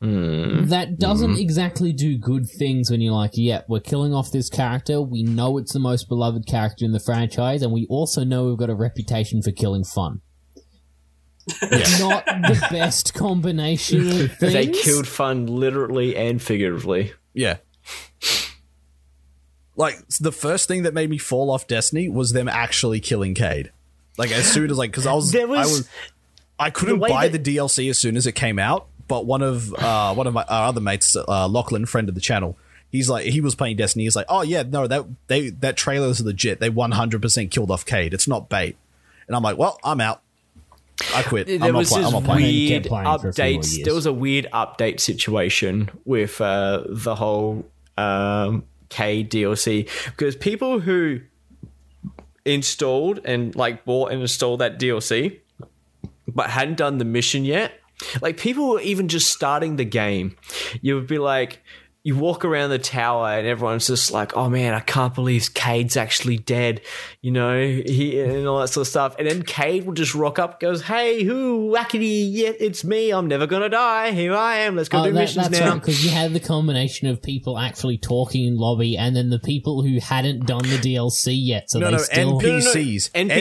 Hmm. 0.00 0.66
that 0.66 0.98
doesn't 0.98 1.34
hmm. 1.34 1.40
exactly 1.40 1.90
do 1.90 2.18
good 2.18 2.46
things 2.46 2.90
when 2.90 3.00
you're 3.00 3.14
like, 3.14 3.30
yeah, 3.34 3.62
we're 3.66 3.80
killing 3.80 4.12
off 4.12 4.30
this 4.30 4.50
character. 4.50 5.00
We 5.00 5.22
know 5.22 5.56
it's 5.56 5.72
the 5.72 5.78
most 5.78 6.08
beloved 6.08 6.46
character 6.46 6.84
in 6.84 6.92
the 6.92 7.00
franchise, 7.00 7.62
and 7.62 7.72
we 7.72 7.86
also 7.88 8.22
know 8.22 8.44
we've 8.44 8.58
got 8.58 8.68
a 8.68 8.74
reputation 8.74 9.40
for 9.40 9.52
killing 9.52 9.84
fun. 9.84 10.20
It's 11.62 12.00
not 12.00 12.26
the 12.26 12.66
best 12.70 13.14
combination 13.14 14.08
of 14.08 14.32
things. 14.36 14.52
They 14.52 14.66
killed 14.66 15.06
fun 15.06 15.46
literally 15.46 16.16
and 16.16 16.42
figuratively. 16.42 17.12
Yeah. 17.34 17.58
Like 19.76 20.06
the 20.20 20.32
first 20.32 20.68
thing 20.68 20.82
that 20.82 20.94
made 20.94 21.10
me 21.10 21.18
fall 21.18 21.50
off 21.50 21.66
Destiny 21.66 22.08
was 22.08 22.32
them 22.32 22.48
actually 22.48 23.00
killing 23.00 23.34
Cayde. 23.34 23.70
Like 24.18 24.30
as 24.32 24.50
soon 24.50 24.70
as 24.70 24.78
like 24.78 24.90
because 24.90 25.06
I 25.06 25.12
was 25.12 25.32
was- 25.32 25.36
I 25.36 25.46
was 25.46 25.88
I 26.58 26.70
couldn't 26.70 27.00
the 27.00 27.08
buy 27.08 27.28
that- 27.28 27.42
the 27.42 27.56
DLC 27.56 27.90
as 27.90 27.98
soon 27.98 28.16
as 28.16 28.26
it 28.26 28.32
came 28.32 28.58
out, 28.58 28.88
but 29.08 29.26
one 29.26 29.42
of 29.42 29.72
uh 29.74 30.14
one 30.14 30.26
of 30.26 30.34
my 30.34 30.44
our 30.44 30.68
other 30.68 30.80
mates, 30.80 31.16
uh, 31.16 31.48
Lachlan, 31.48 31.86
friend 31.86 32.08
of 32.08 32.14
the 32.14 32.20
channel, 32.20 32.56
he's 32.90 33.08
like 33.08 33.26
he 33.26 33.40
was 33.40 33.54
playing 33.54 33.76
Destiny. 33.76 34.04
He's 34.04 34.16
like, 34.16 34.26
oh 34.28 34.42
yeah, 34.42 34.62
no 34.62 34.86
that 34.86 35.04
they 35.28 35.50
that 35.50 35.76
trailer 35.76 36.08
is 36.08 36.20
legit. 36.20 36.60
They 36.60 36.70
one 36.70 36.92
hundred 36.92 37.22
percent 37.22 37.50
killed 37.50 37.70
off 37.70 37.84
Cayde. 37.84 38.14
It's 38.14 38.28
not 38.28 38.48
bait. 38.48 38.76
And 39.26 39.34
I'm 39.36 39.42
like, 39.42 39.58
well, 39.58 39.78
I'm 39.82 40.00
out. 40.00 40.22
I 41.14 41.22
quit. 41.22 41.46
There 41.46 41.56
I'm 41.56 41.72
not, 41.72 41.78
was 41.78 41.88
play- 41.90 42.00
this 42.00 42.06
I'm 42.06 42.12
not 42.14 42.24
playing. 42.24 42.54
You 42.54 42.68
weird 42.70 42.82
kept 42.84 42.88
playing 42.88 43.04
for 43.18 43.28
a 43.28 43.32
few 43.32 43.44
more 43.44 43.62
updates. 43.62 43.84
There 43.84 43.94
was 43.94 44.06
a 44.06 44.12
weird 44.12 44.46
update 44.52 45.00
situation 45.00 45.90
with 46.04 46.40
uh, 46.40 46.84
the 46.88 47.14
whole 47.14 47.66
um, 47.98 48.64
K 48.88 49.24
DLC 49.24 49.88
because 50.06 50.36
people 50.36 50.80
who 50.80 51.20
installed 52.44 53.20
and 53.24 53.54
like 53.56 53.84
bought 53.84 54.12
and 54.12 54.22
installed 54.22 54.60
that 54.60 54.78
DLC 54.78 55.40
but 56.28 56.50
hadn't 56.50 56.76
done 56.76 56.98
the 56.98 57.04
mission 57.04 57.44
yet. 57.44 57.80
Like 58.20 58.36
people 58.38 58.68
were 58.70 58.80
even 58.80 59.08
just 59.08 59.30
starting 59.30 59.76
the 59.76 59.84
game. 59.84 60.36
You 60.82 60.96
would 60.96 61.06
be 61.06 61.18
like, 61.18 61.62
you 62.02 62.14
walk 62.14 62.44
around 62.44 62.70
the 62.70 62.78
tower 62.78 63.30
and 63.30 63.48
everyone's 63.48 63.88
just 63.88 64.12
like, 64.12 64.36
"Oh 64.36 64.48
man, 64.48 64.74
I 64.74 64.78
can't 64.78 65.12
believe 65.12 65.52
Cayde's 65.54 65.96
actually 65.96 66.38
dead," 66.38 66.80
you 67.20 67.32
know, 67.32 67.58
he 67.60 68.20
and 68.20 68.46
all 68.46 68.60
that 68.60 68.68
sort 68.68 68.82
of 68.86 68.88
stuff. 68.88 69.16
And 69.18 69.28
then 69.28 69.42
Cayde 69.42 69.84
will 69.86 69.92
just 69.92 70.14
rock 70.14 70.38
up, 70.38 70.60
goes, 70.60 70.82
"Hey, 70.82 71.24
who 71.24 71.68
wackety? 71.74 72.28
Yeah, 72.30 72.52
it's 72.60 72.84
me. 72.84 73.10
I'm 73.10 73.26
never 73.26 73.48
gonna 73.48 73.68
die. 73.68 74.12
Here 74.12 74.32
I 74.36 74.58
am. 74.58 74.76
Let's 74.76 74.88
go 74.88 75.00
Oh, 75.00 75.04
do 75.06 75.10
that, 75.14 75.18
missions 75.18 75.48
that's 75.48 75.58
now." 75.58 75.70
right, 75.72 75.80
because 75.80 76.04
you 76.04 76.12
had 76.12 76.32
the 76.32 76.38
combination 76.38 77.08
of 77.08 77.20
people 77.20 77.58
actually 77.58 77.98
talking 77.98 78.44
in 78.46 78.56
lobby 78.56 78.96
and 78.96 79.16
then 79.16 79.30
the 79.30 79.40
people 79.40 79.82
who 79.82 79.98
hadn't 79.98 80.46
done 80.46 80.62
the 80.62 80.78
DLC 80.78 81.32
yet. 81.36 81.68
So 81.72 81.80
No, 81.80 81.86
they 81.86 81.92
no, 81.96 81.98
still. 81.98 82.40
NPCs, 82.40 83.10
NPCs. 83.14 83.32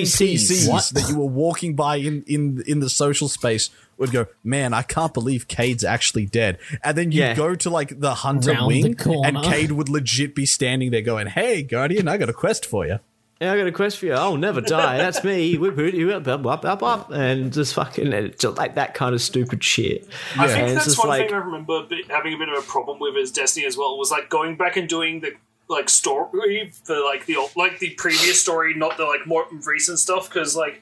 NPCs 0.50 0.72
What? 0.72 0.90
that 0.96 1.08
you 1.10 1.20
were 1.20 1.28
walking 1.28 1.76
by 1.76 1.98
in 1.98 2.24
in 2.26 2.64
in 2.66 2.80
the 2.80 2.90
social 2.90 3.28
space 3.30 3.70
would 3.98 4.12
go, 4.12 4.28
man, 4.44 4.74
I 4.74 4.82
can't 4.82 5.14
believe 5.14 5.48
Cayde's 5.48 5.84
actually 5.84 6.26
dead. 6.26 6.58
And 6.84 6.98
then 6.98 7.12
you 7.12 7.22
Yeah. 7.22 7.30
would 7.30 7.38
go 7.38 7.56
to 7.56 7.70
like 7.70 8.00
the 8.00 8.14
hunter 8.16 8.52
Round 8.52 8.68
wing, 8.68 8.96
corner. 8.96 9.28
and 9.28 9.44
Cayde 9.44 9.72
would 9.72 9.90
legit 9.90 10.36
be 10.36 10.46
standing 10.46 10.92
there 10.92 11.02
going, 11.02 11.28
"Hey, 11.28 11.64
Guardian, 11.64 12.08
I 12.08 12.18
got 12.18 12.30
a 12.30 12.34
quest 12.34 12.66
for 12.66 12.86
you." 12.86 13.00
Yeah, 13.42 13.52
I 13.52 13.58
got 13.58 13.68
a 13.68 13.72
quest 13.74 13.98
for 13.98 14.06
you. 14.06 14.14
I'll 14.14 14.38
never 14.38 14.62
die. 14.62 14.98
That's 14.98 15.22
me. 15.24 15.58
Whip, 15.58 15.76
whip, 15.76 15.94
whip, 15.94 16.26
up, 16.28 16.46
up, 16.46 16.64
up, 16.66 16.84
up, 16.84 17.12
and 17.12 17.52
just 17.52 17.74
fucking 17.74 18.14
and 18.14 18.40
just 18.40 18.58
like 18.58 18.76
that 18.76 18.94
kind 18.94 19.14
of 19.14 19.22
stupid 19.22 19.62
shit. 19.62 20.08
I 20.38 20.48
think 20.48 20.58
And 20.60 20.66
it's 20.68 20.74
that's 20.76 20.86
just 20.86 21.00
one 21.00 21.10
like- 21.10 21.28
thing 21.28 21.34
I 21.36 21.40
remember 21.40 21.84
bi- 21.84 22.02
having 22.10 22.34
a 22.34 22.38
bit 22.38 22.48
of 22.48 22.58
a 22.58 22.62
problem 22.66 22.98
with 23.00 23.18
is 23.18 23.32
Destiny 23.32 23.66
as 23.66 23.76
well. 23.78 23.98
Was 23.98 24.10
like 24.10 24.30
going 24.30 24.56
back 24.56 24.78
and 24.78 24.88
doing 24.88 25.20
the 25.20 25.34
like 25.68 25.90
story 25.90 26.72
for 26.86 26.98
like 27.04 27.26
the 27.26 27.36
old- 27.36 27.56
like 27.58 27.80
the 27.80 27.90
previous 27.92 28.42
story, 28.42 28.74
not 28.74 28.96
the 28.98 29.04
like 29.04 29.28
more 29.28 29.46
recent 29.66 30.00
stuff. 30.00 30.30
Because 30.30 30.56
like 30.56 30.82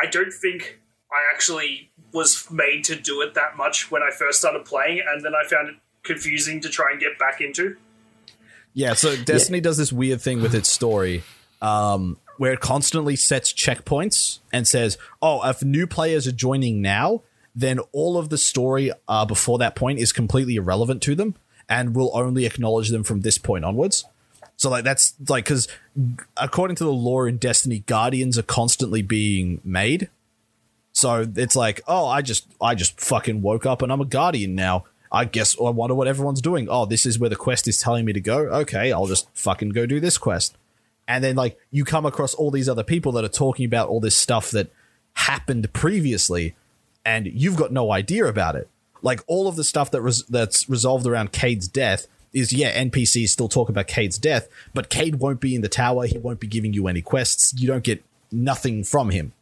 I 0.00 0.06
don't 0.06 0.32
think 0.32 0.78
I 1.10 1.32
actually 1.34 1.90
was 2.14 2.50
made 2.50 2.84
to 2.84 2.96
do 2.96 3.20
it 3.20 3.34
that 3.34 3.56
much 3.56 3.90
when 3.90 4.02
I 4.02 4.10
first 4.10 4.38
started 4.38 4.64
playing, 4.64 5.02
and 5.06 5.24
then 5.24 5.32
I 5.34 5.46
found 5.46 5.68
it 5.68 5.74
confusing 6.04 6.60
to 6.60 6.68
try 6.68 6.92
and 6.92 7.00
get 7.00 7.18
back 7.18 7.40
into. 7.40 7.76
Yeah, 8.72 8.94
so 8.94 9.16
Destiny 9.16 9.60
does 9.60 9.76
this 9.76 9.92
weird 9.92 10.20
thing 10.20 10.40
with 10.40 10.54
its 10.54 10.68
story, 10.68 11.22
um, 11.60 12.16
where 12.38 12.52
it 12.52 12.60
constantly 12.60 13.16
sets 13.16 13.52
checkpoints 13.52 14.38
and 14.52 14.66
says, 14.66 14.96
"Oh, 15.20 15.48
if 15.48 15.62
new 15.62 15.86
players 15.86 16.26
are 16.26 16.32
joining 16.32 16.80
now, 16.80 17.22
then 17.54 17.78
all 17.92 18.16
of 18.16 18.30
the 18.30 18.38
story 18.38 18.90
uh, 19.06 19.24
before 19.24 19.58
that 19.58 19.76
point 19.76 19.98
is 19.98 20.12
completely 20.12 20.56
irrelevant 20.56 21.02
to 21.02 21.14
them, 21.14 21.34
and 21.68 21.94
we'll 21.94 22.16
only 22.16 22.46
acknowledge 22.46 22.90
them 22.90 23.04
from 23.04 23.20
this 23.20 23.38
point 23.38 23.64
onwards." 23.64 24.04
So, 24.56 24.70
like, 24.70 24.84
that's 24.84 25.14
like 25.28 25.44
because 25.44 25.68
according 26.36 26.76
to 26.76 26.84
the 26.84 26.92
lore 26.92 27.28
in 27.28 27.38
Destiny, 27.38 27.80
guardians 27.80 28.38
are 28.38 28.42
constantly 28.42 29.02
being 29.02 29.60
made. 29.64 30.08
So 30.94 31.26
it's 31.36 31.56
like, 31.56 31.82
oh, 31.86 32.06
I 32.06 32.22
just, 32.22 32.46
I 32.60 32.74
just 32.74 33.00
fucking 33.00 33.42
woke 33.42 33.66
up 33.66 33.82
and 33.82 33.92
I'm 33.92 34.00
a 34.00 34.06
guardian 34.06 34.54
now. 34.54 34.84
I 35.12 35.26
guess 35.26 35.56
I 35.60 35.70
wonder 35.70 35.94
what 35.94 36.08
everyone's 36.08 36.40
doing. 36.40 36.66
Oh, 36.68 36.86
this 36.86 37.04
is 37.04 37.18
where 37.18 37.30
the 37.30 37.36
quest 37.36 37.68
is 37.68 37.78
telling 37.78 38.04
me 38.04 38.12
to 38.12 38.20
go. 38.20 38.38
Okay, 38.38 38.90
I'll 38.90 39.06
just 39.06 39.28
fucking 39.36 39.68
go 39.70 39.86
do 39.86 40.00
this 40.00 40.18
quest. 40.18 40.56
And 41.06 41.22
then 41.22 41.36
like 41.36 41.58
you 41.70 41.84
come 41.84 42.06
across 42.06 42.34
all 42.34 42.50
these 42.50 42.68
other 42.68 42.82
people 42.82 43.12
that 43.12 43.24
are 43.24 43.28
talking 43.28 43.66
about 43.66 43.88
all 43.88 44.00
this 44.00 44.16
stuff 44.16 44.50
that 44.52 44.72
happened 45.14 45.72
previously, 45.72 46.54
and 47.04 47.26
you've 47.26 47.56
got 47.56 47.72
no 47.72 47.92
idea 47.92 48.24
about 48.24 48.56
it. 48.56 48.68
Like 49.02 49.20
all 49.26 49.46
of 49.46 49.56
the 49.56 49.64
stuff 49.64 49.90
that 49.90 50.00
res- 50.00 50.24
that's 50.26 50.68
resolved 50.68 51.06
around 51.06 51.32
Cayde's 51.32 51.68
death 51.68 52.06
is 52.32 52.52
yeah, 52.52 52.76
NPCs 52.82 53.28
still 53.28 53.48
talk 53.48 53.68
about 53.68 53.86
Cayde's 53.86 54.18
death, 54.18 54.48
but 54.72 54.90
Cayde 54.90 55.16
won't 55.16 55.40
be 55.40 55.54
in 55.54 55.60
the 55.60 55.68
tower. 55.68 56.06
He 56.06 56.18
won't 56.18 56.40
be 56.40 56.48
giving 56.48 56.72
you 56.72 56.88
any 56.88 57.02
quests. 57.02 57.54
You 57.56 57.68
don't 57.68 57.84
get 57.84 58.02
nothing 58.32 58.82
from 58.82 59.10
him. 59.10 59.32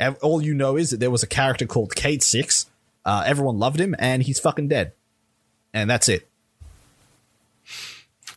Ev- 0.00 0.18
All 0.22 0.42
you 0.42 0.54
know 0.54 0.76
is 0.76 0.90
that 0.90 1.00
there 1.00 1.10
was 1.10 1.22
a 1.22 1.26
character 1.26 1.66
called 1.66 1.94
Cayde 1.94 2.22
Six. 2.22 2.66
Uh, 3.04 3.22
everyone 3.26 3.58
loved 3.58 3.80
him, 3.80 3.94
and 3.98 4.22
he's 4.22 4.38
fucking 4.40 4.68
dead. 4.68 4.92
And 5.72 5.88
that's 5.88 6.08
it. 6.08 6.28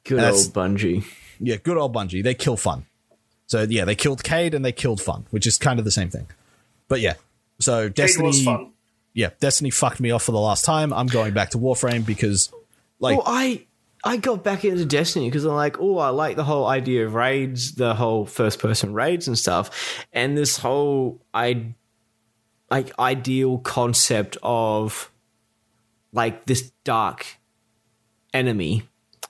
Good 0.03 0.19
That's- 0.19 0.45
old 0.45 0.53
Bungie. 0.53 1.03
Yeah, 1.39 1.55
good 1.57 1.77
old 1.77 1.93
Bungie. 1.93 2.23
They 2.23 2.33
kill 2.33 2.57
fun. 2.57 2.85
So 3.47 3.63
yeah, 3.63 3.85
they 3.85 3.95
killed 3.95 4.23
Cayde 4.23 4.53
and 4.53 4.63
they 4.63 4.71
killed 4.71 5.01
fun, 5.01 5.25
which 5.31 5.47
is 5.47 5.57
kind 5.57 5.79
of 5.79 5.85
the 5.85 5.91
same 5.91 6.09
thing. 6.09 6.27
But 6.87 6.99
yeah, 7.01 7.13
so 7.59 7.85
It 7.85 7.95
Destiny. 7.95 8.27
was 8.27 8.43
fun. 8.43 8.71
Yeah, 9.13 9.29
Destiny 9.39 9.69
fucked 9.71 9.99
me 9.99 10.11
off 10.11 10.23
for 10.23 10.31
the 10.31 10.39
last 10.39 10.65
time. 10.65 10.93
I'm 10.93 11.07
going 11.07 11.33
back 11.33 11.49
to 11.51 11.57
Warframe 11.57 12.05
because, 12.05 12.51
like, 12.99 13.17
Well, 13.17 13.25
I 13.27 13.65
I 14.03 14.17
got 14.17 14.43
back 14.43 14.63
into 14.63 14.85
Destiny 14.85 15.27
because 15.27 15.45
I'm 15.45 15.55
like, 15.55 15.79
oh, 15.79 15.97
I 15.97 16.09
like 16.09 16.35
the 16.35 16.43
whole 16.43 16.67
idea 16.67 17.05
of 17.05 17.15
raids, 17.15 17.73
the 17.73 17.93
whole 17.93 18.25
first 18.25 18.59
person 18.59 18.93
raids 18.93 19.27
and 19.27 19.37
stuff, 19.37 20.05
and 20.13 20.37
this 20.37 20.57
whole 20.57 21.21
I 21.33 21.75
like 22.71 22.97
ideal 22.99 23.57
concept 23.59 24.37
of 24.43 25.11
like 26.13 26.45
this 26.45 26.71
dark 26.83 27.25
enemy. 28.33 28.83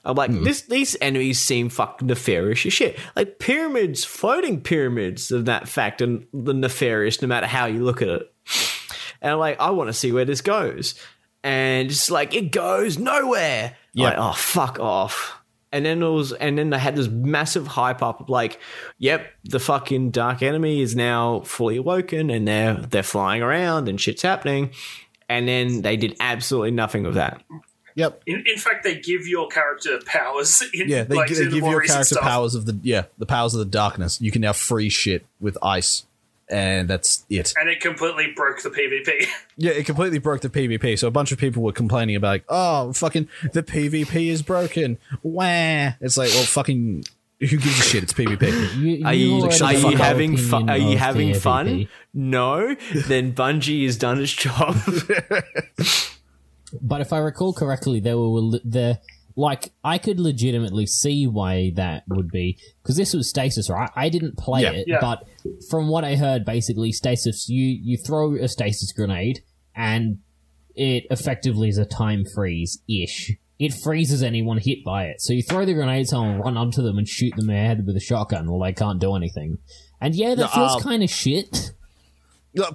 I'm 0.04 0.16
like, 0.16 0.30
hmm. 0.30 0.44
this 0.44 0.62
these 0.62 0.96
enemies 1.00 1.40
seem 1.40 1.68
fucking 1.68 2.06
nefarious 2.06 2.64
as 2.64 2.72
shit. 2.72 2.98
Like 3.16 3.38
pyramids, 3.38 4.04
floating 4.04 4.60
pyramids 4.60 5.30
of 5.30 5.46
that 5.46 5.68
fact 5.68 6.00
and 6.00 6.26
the 6.32 6.54
nefarious 6.54 7.20
no 7.20 7.28
matter 7.28 7.46
how 7.46 7.66
you 7.66 7.84
look 7.84 8.02
at 8.02 8.08
it. 8.08 8.32
And 9.22 9.32
I'm 9.32 9.38
like, 9.38 9.60
I 9.60 9.70
want 9.70 9.88
to 9.88 9.92
see 9.92 10.12
where 10.12 10.24
this 10.24 10.40
goes. 10.40 10.94
And 11.42 11.90
it's 11.90 12.10
like 12.10 12.34
it 12.34 12.52
goes 12.52 12.98
nowhere. 12.98 13.76
Yeah. 13.92 14.10
Like, 14.10 14.18
oh 14.18 14.32
fuck 14.32 14.78
off. 14.78 15.36
And 15.72 15.86
then 15.86 16.02
it 16.02 16.08
was 16.08 16.32
and 16.32 16.58
then 16.58 16.70
they 16.70 16.78
had 16.78 16.96
this 16.96 17.08
massive 17.08 17.66
hype 17.66 18.02
up 18.02 18.20
of 18.20 18.28
like, 18.28 18.58
yep, 18.98 19.26
the 19.44 19.60
fucking 19.60 20.10
dark 20.10 20.42
enemy 20.42 20.80
is 20.80 20.96
now 20.96 21.40
fully 21.40 21.76
awoken 21.76 22.28
and 22.30 22.46
they're 22.46 22.74
they're 22.74 23.02
flying 23.02 23.40
around 23.42 23.88
and 23.88 24.00
shit's 24.00 24.22
happening. 24.22 24.70
And 25.28 25.46
then 25.46 25.82
they 25.82 25.96
did 25.96 26.16
absolutely 26.18 26.72
nothing 26.72 27.06
of 27.06 27.14
that. 27.14 27.40
yep, 27.94 28.20
In, 28.26 28.42
in 28.52 28.58
fact, 28.58 28.82
they 28.82 28.98
give 28.98 29.28
your 29.28 29.46
character 29.46 30.00
powers. 30.04 30.60
In, 30.74 30.88
yeah, 30.88 31.04
they, 31.04 31.14
like, 31.14 31.30
they 31.30 31.36
in 31.36 31.44
the 31.44 31.50
give 31.60 31.64
your 31.64 31.82
character 31.82 32.16
powers 32.20 32.56
of 32.56 32.66
the 32.66 32.76
yeah 32.82 33.04
the 33.18 33.26
powers 33.26 33.54
of 33.54 33.60
the 33.60 33.64
darkness. 33.64 34.20
You 34.20 34.32
can 34.32 34.42
now 34.42 34.52
freeze 34.52 34.92
shit 34.92 35.24
with 35.40 35.56
ice, 35.62 36.04
and 36.50 36.88
that's 36.88 37.24
it. 37.30 37.52
and 37.58 37.68
it 37.70 37.80
completely 37.80 38.32
broke 38.34 38.62
the 38.62 38.70
PvP. 38.70 39.26
Yeah, 39.56 39.72
it 39.72 39.84
completely 39.84 40.18
broke 40.18 40.40
the 40.40 40.48
PvP. 40.48 40.98
So 40.98 41.06
a 41.06 41.10
bunch 41.10 41.32
of 41.32 41.38
people 41.38 41.62
were 41.62 41.72
complaining 41.72 42.16
about, 42.16 42.28
like, 42.28 42.44
oh, 42.48 42.94
fucking 42.94 43.28
the 43.52 43.62
PvP 43.62 44.28
is 44.28 44.40
broken. 44.40 44.96
Wah! 45.22 45.90
It's 46.00 46.16
like, 46.16 46.30
well, 46.30 46.44
fucking 46.44 47.04
Who 47.40 47.46
gives 47.46 47.78
a 47.78 47.82
shit? 47.82 48.02
It's 48.02 48.14
PvP. 48.14 48.76
You, 48.76 49.04
Are 49.06 49.12
you 49.12 49.36
you, 49.36 49.64
are 49.64 49.74
you 49.74 49.96
having 49.98 50.36
fun? 50.38 50.70
Are 50.70 50.78
you 50.78 50.96
having 50.96 51.34
fun? 51.34 51.88
No. 52.14 52.74
Then 53.06 53.34
Bungie 53.34 53.84
has 53.84 53.98
done 53.98 54.20
its 54.22 54.32
job. 54.32 54.76
But 56.80 57.00
if 57.00 57.12
I 57.12 57.18
recall 57.18 57.52
correctly, 57.52 58.00
there 58.00 58.16
were 58.16 58.60
there 58.64 58.98
like 59.36 59.72
I 59.84 59.98
could 59.98 60.18
legitimately 60.20 60.86
see 60.86 61.26
why 61.26 61.72
that 61.76 62.04
would 62.08 62.28
be 62.30 62.58
because 62.82 62.96
this 62.96 63.14
was 63.14 63.28
stasis, 63.28 63.70
right? 63.70 63.90
I 63.96 64.08
didn't 64.08 64.36
play 64.36 64.62
Yeah. 64.62 64.72
it, 64.72 64.84
Yeah. 64.88 64.98
but 65.00 65.24
from 65.70 65.88
what 65.88 66.04
I 66.04 66.16
heard, 66.16 66.44
basically 66.44 66.92
stasis 66.92 67.48
you 67.48 67.66
you 67.66 67.96
throw 67.96 68.34
a 68.36 68.48
stasis 68.48 68.92
grenade 68.92 69.40
and 69.74 70.18
it 70.74 71.04
effectively 71.10 71.68
is 71.68 71.78
a 71.78 71.84
time 71.84 72.24
freeze 72.34 72.82
ish. 72.88 73.32
It 73.58 73.74
freezes 73.74 74.22
anyone 74.22 74.58
hit 74.58 74.78
by 74.84 75.04
it. 75.06 75.20
So 75.20 75.32
you 75.34 75.42
throw 75.42 75.64
the 75.66 75.74
grenade, 75.74 76.08
someone 76.08 76.40
run 76.40 76.56
onto 76.56 76.80
them 76.82 76.96
and 76.96 77.06
shoot 77.06 77.34
them 77.36 77.50
in 77.50 77.54
the 77.56 77.60
head 77.60 77.84
with 77.86 77.94
a 77.96 78.00
shotgun. 78.00 78.50
Well, 78.50 78.60
they 78.60 78.72
can't 78.72 78.98
do 79.00 79.14
anything. 79.14 79.58
And 80.00 80.14
yeah, 80.14 80.34
that 80.34 80.50
feels 80.52 80.76
um, 80.76 80.80
kind 80.82 81.02
of 81.02 81.10
shit. 81.10 81.72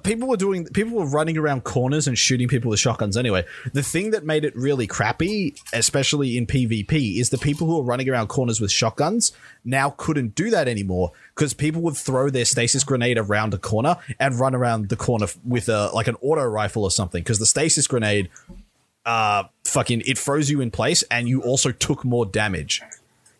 People 0.04 0.28
were 0.28 0.38
doing 0.38 0.64
people 0.66 0.96
were 0.96 1.06
running 1.06 1.36
around 1.36 1.64
corners 1.64 2.08
and 2.08 2.16
shooting 2.16 2.48
people 2.48 2.70
with 2.70 2.80
shotguns 2.80 3.14
anyway. 3.14 3.44
The 3.74 3.82
thing 3.82 4.10
that 4.12 4.24
made 4.24 4.44
it 4.44 4.56
really 4.56 4.86
crappy, 4.86 5.54
especially 5.74 6.38
in 6.38 6.46
PvP, 6.46 7.18
is 7.18 7.28
the 7.28 7.36
people 7.36 7.66
who 7.66 7.76
were 7.76 7.82
running 7.82 8.08
around 8.08 8.28
corners 8.28 8.58
with 8.58 8.70
shotguns 8.70 9.32
now 9.66 9.90
couldn't 9.90 10.34
do 10.34 10.48
that 10.48 10.66
anymore 10.66 11.12
because 11.34 11.52
people 11.52 11.82
would 11.82 11.96
throw 11.96 12.30
their 12.30 12.46
stasis 12.46 12.84
grenade 12.84 13.18
around 13.18 13.52
a 13.52 13.58
corner 13.58 13.98
and 14.18 14.40
run 14.40 14.54
around 14.54 14.88
the 14.88 14.96
corner 14.96 15.26
with 15.44 15.68
a 15.68 15.90
like 15.92 16.06
an 16.06 16.16
auto 16.22 16.44
rifle 16.44 16.82
or 16.82 16.90
something 16.90 17.22
because 17.22 17.38
the 17.38 17.46
stasis 17.46 17.86
grenade 17.86 18.30
uh 19.04 19.44
fucking 19.64 20.02
it 20.06 20.16
froze 20.16 20.48
you 20.48 20.62
in 20.62 20.70
place 20.70 21.02
and 21.10 21.28
you 21.28 21.42
also 21.42 21.70
took 21.70 22.02
more 22.02 22.24
damage. 22.24 22.80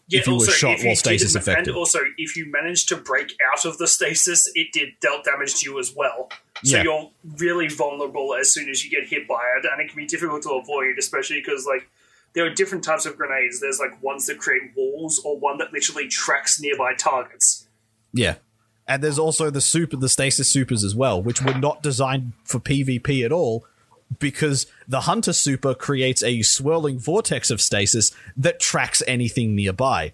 Yeah, 0.09 0.21
if 0.21 0.27
you 0.27 0.35
were 0.35 0.39
also, 0.39 0.53
shot 0.53 0.75
if 0.75 0.83
you 0.83 0.87
while 0.89 0.97
stasis 0.97 1.35
affected. 1.35 1.69
And 1.69 1.77
also, 1.77 1.99
if 2.17 2.37
you 2.37 2.51
managed 2.51 2.89
to 2.91 2.97
break 2.97 3.37
out 3.53 3.65
of 3.65 3.79
the 3.79 3.89
stasis, 3.89 4.49
it 4.55 4.73
did 4.73 4.91
dealt 5.01 5.25
damage 5.25 5.57
to 5.61 5.71
you 5.71 5.79
as 5.81 5.93
well. 5.97 6.29
So 6.63 6.77
Yeah. 6.77 6.85
you're 6.85 7.11
really 7.39 7.69
vulnerable 7.69 8.35
as 8.35 8.53
soon 8.53 8.69
as 8.69 8.85
you 8.85 8.91
get 8.91 9.09
hit 9.09 9.27
by 9.27 9.43
it, 9.59 9.67
and 9.71 9.81
it 9.81 9.89
can 9.89 9.97
be 9.97 10.07
difficult 10.07 10.43
to 10.43 10.51
avoid, 10.51 10.97
especially 10.99 11.41
because 11.41 11.67
like 11.67 11.89
there 12.35 12.47
are 12.47 12.51
different 12.55 12.85
types 12.85 13.05
of 13.05 13.17
grenades. 13.17 13.61
There's 13.61 13.81
like 13.81 14.01
ones 14.03 14.27
that 14.27 14.39
create 14.39 14.71
walls, 14.77 15.21
or 15.25 15.37
one 15.39 15.59
that 15.59 15.73
literally 15.73 16.07
tracks 16.07 16.61
nearby 16.61 16.95
targets. 16.95 17.67
Yeah. 18.13 18.37
And 18.87 19.03
there's 19.03 19.19
also 19.19 19.51
the 19.51 19.61
super 19.61 19.97
the 19.97 20.09
stasis 20.09 20.49
supers 20.49 20.85
as 20.85 20.95
well, 20.95 21.21
which 21.21 21.43
were 21.43 21.55
not 21.55 21.83
designed 21.83 22.35
for 22.45 22.61
PvP 22.61 23.25
at 23.25 23.33
all 23.33 23.67
because 24.19 24.67
the 24.87 25.01
hunter 25.03 25.33
super 25.33 25.75
creates 25.75 26.23
a 26.23 26.43
swirling 26.43 26.99
vortex 26.99 27.51
of 27.51 27.61
stasis 27.61 28.13
that 28.37 28.61
tracks 28.61 29.03
anything 29.07 29.55
nearby. 29.55 30.13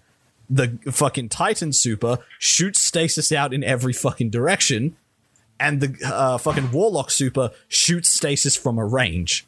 The 0.49 0.77
fucking 0.91 1.29
Titan 1.29 1.73
super 1.73 2.19
shoots 2.39 2.79
stasis 2.79 3.31
out 3.31 3.53
in 3.53 3.63
every 3.63 3.93
fucking 3.93 4.29
direction 4.29 4.95
and 5.59 5.79
the 5.81 5.95
uh, 6.05 6.37
fucking 6.37 6.71
Warlock 6.71 7.11
super 7.11 7.51
shoots 7.67 8.09
stasis 8.09 8.55
from 8.55 8.77
a 8.77 8.85
range. 8.85 9.45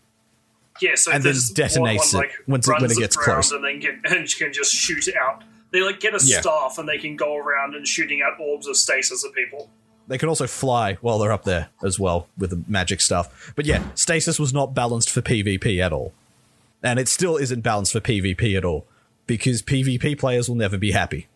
Yeah, 0.82 0.96
so 0.96 1.12
And 1.12 1.24
then 1.24 1.34
detonates 1.34 2.14
one, 2.14 2.26
it 2.26 2.28
like, 2.28 2.32
once 2.48 2.68
it- 2.68 2.72
when 2.72 2.82
runs 2.82 2.98
it 2.98 3.00
gets 3.00 3.16
close. 3.16 3.52
and 3.52 3.64
then 3.64 3.82
can, 3.82 4.02
and 4.18 4.30
can 4.38 4.54
just 4.54 4.74
shoot 4.74 5.08
it 5.08 5.16
out. 5.16 5.44
They 5.72 5.82
like 5.82 6.00
get 6.00 6.14
a 6.14 6.20
Yeah. 6.24 6.42
staff 6.42 6.78
and 6.78 6.88
they 6.88 6.98
can 6.98 7.16
go 7.16 7.36
around 7.36 7.76
and 7.76 7.88
shooting 7.88 8.22
out 8.22 8.40
orbs 8.40 8.68
of 8.68 8.78
stasis 8.78 9.26
at 9.26 9.34
people. 9.34 9.70
They 10.08 10.18
can 10.18 10.30
also 10.30 10.48
fly 10.48 10.96
while 11.02 11.18
they're 11.20 11.32
up 11.32 11.44
there 11.44 11.70
as 11.84 12.00
well 12.00 12.28
with 12.38 12.52
the 12.52 12.64
magic 12.68 13.02
stuff. 13.02 13.54
But 13.56 13.66
yeah, 13.66 13.84
stasis 13.96 14.40
was 14.40 14.54
not 14.54 14.74
balanced 14.76 15.10
for 15.10 15.22
PvP 15.22 15.84
at 15.84 15.92
all. 15.92 16.14
And 16.84 17.00
it 17.00 17.08
still 17.08 17.38
isn't 17.38 17.62
balanced 17.62 17.94
for 17.94 18.00
PvP 18.00 18.56
at 18.56 18.64
all. 18.64 18.86
Because 19.26 19.64
PvP 19.64 20.20
players 20.20 20.48
will 20.48 20.56
never 20.56 20.78
be 20.78 20.92
happy. 20.92 21.28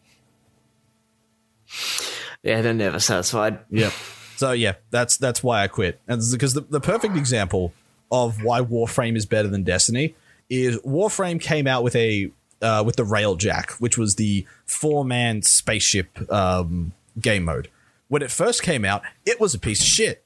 yeah, 2.43 2.61
they're 2.61 2.73
never 2.73 2.99
satisfied. 2.99 3.59
Yeah. 3.69 3.91
So 4.35 4.51
yeah, 4.51 4.75
that's 4.91 5.17
that's 5.17 5.43
why 5.43 5.63
I 5.63 5.67
quit. 5.67 5.99
And 6.07 6.21
because 6.31 6.53
the, 6.53 6.61
the 6.61 6.79
perfect 6.79 7.17
example 7.17 7.73
of 8.11 8.43
why 8.43 8.61
Warframe 8.61 9.17
is 9.17 9.25
better 9.25 9.47
than 9.47 9.63
Destiny 9.63 10.15
is 10.49 10.77
Warframe 10.79 11.41
came 11.41 11.67
out 11.67 11.83
with 11.83 11.95
a 11.95 12.31
uh, 12.61 12.83
with 12.85 12.95
the 12.95 13.03
Railjack, 13.03 13.71
which 13.81 13.97
was 13.97 14.15
the 14.15 14.45
four 14.65 15.03
man 15.03 15.41
spaceship 15.41 16.31
um, 16.31 16.93
game 17.19 17.43
mode. 17.43 17.69
When 18.09 18.21
it 18.21 18.31
first 18.31 18.61
came 18.61 18.83
out, 18.83 19.01
it 19.25 19.39
was 19.39 19.53
a 19.53 19.59
piece 19.59 19.79
of 19.79 19.87
shit 19.87 20.25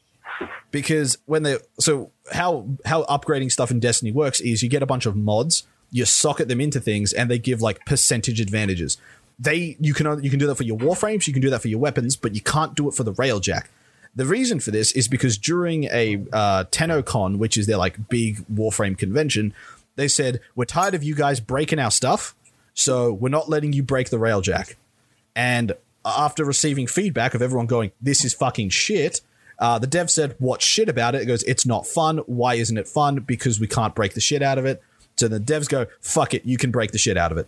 because 0.71 1.17
when 1.25 1.43
they 1.43 1.57
so 1.79 2.11
how 2.31 2.67
how 2.85 3.03
upgrading 3.03 3.51
stuff 3.51 3.71
in 3.71 3.79
Destiny 3.79 4.11
works 4.11 4.41
is 4.41 4.63
you 4.63 4.69
get 4.69 4.83
a 4.83 4.87
bunch 4.87 5.05
of 5.05 5.15
mods, 5.15 5.63
you 5.91 6.03
socket 6.03 6.49
them 6.49 6.59
into 6.59 6.81
things, 6.81 7.13
and 7.13 7.29
they 7.29 7.39
give 7.39 7.61
like 7.61 7.85
percentage 7.85 8.41
advantages. 8.41 8.97
They 9.39 9.77
you 9.79 9.93
can 9.93 10.21
you 10.23 10.29
can 10.29 10.39
do 10.39 10.47
that 10.47 10.55
for 10.55 10.63
your 10.63 10.77
warframes, 10.77 11.27
you 11.27 11.33
can 11.33 11.41
do 11.41 11.49
that 11.51 11.61
for 11.61 11.67
your 11.67 11.79
weapons, 11.79 12.15
but 12.15 12.35
you 12.35 12.41
can't 12.41 12.75
do 12.75 12.89
it 12.89 12.95
for 12.95 13.03
the 13.03 13.13
railjack. 13.13 13.67
The 14.15 14.25
reason 14.25 14.59
for 14.59 14.71
this 14.71 14.91
is 14.91 15.07
because 15.07 15.37
during 15.37 15.85
a 15.85 16.23
uh, 16.31 16.65
TennoCon, 16.65 17.37
which 17.37 17.57
is 17.57 17.65
their 17.65 17.77
like 17.77 18.09
big 18.09 18.37
warframe 18.47 18.97
convention, 18.97 19.53
they 19.95 20.07
said 20.07 20.39
we're 20.55 20.65
tired 20.65 20.93
of 20.93 21.03
you 21.03 21.15
guys 21.15 21.39
breaking 21.39 21.79
our 21.79 21.91
stuff, 21.91 22.35
so 22.73 23.13
we're 23.13 23.29
not 23.29 23.49
letting 23.49 23.73
you 23.73 23.83
break 23.83 24.09
the 24.09 24.17
railjack. 24.17 24.75
And 25.35 25.73
after 26.05 26.43
receiving 26.45 26.87
feedback 26.87 27.33
of 27.33 27.41
everyone 27.41 27.67
going, 27.67 27.91
this 28.01 28.23
is 28.25 28.33
fucking 28.33 28.69
shit, 28.69 29.21
uh, 29.59 29.79
the 29.79 29.87
dev 29.87 30.09
said, 30.09 30.35
what's 30.39 30.65
shit 30.65 30.89
about 30.89 31.15
it? 31.15 31.21
It 31.21 31.25
goes, 31.25 31.43
it's 31.43 31.65
not 31.65 31.85
fun. 31.85 32.17
Why 32.25 32.55
isn't 32.55 32.77
it 32.77 32.87
fun? 32.87 33.17
Because 33.19 33.59
we 33.59 33.67
can't 33.67 33.95
break 33.95 34.13
the 34.13 34.21
shit 34.21 34.41
out 34.41 34.57
of 34.57 34.65
it. 34.65 34.81
So 35.15 35.27
the 35.27 35.39
devs 35.39 35.69
go, 35.69 35.85
fuck 36.01 36.33
it, 36.33 36.43
you 36.45 36.57
can 36.57 36.71
break 36.71 36.91
the 36.91 36.97
shit 36.97 37.17
out 37.17 37.31
of 37.31 37.37
it. 37.37 37.47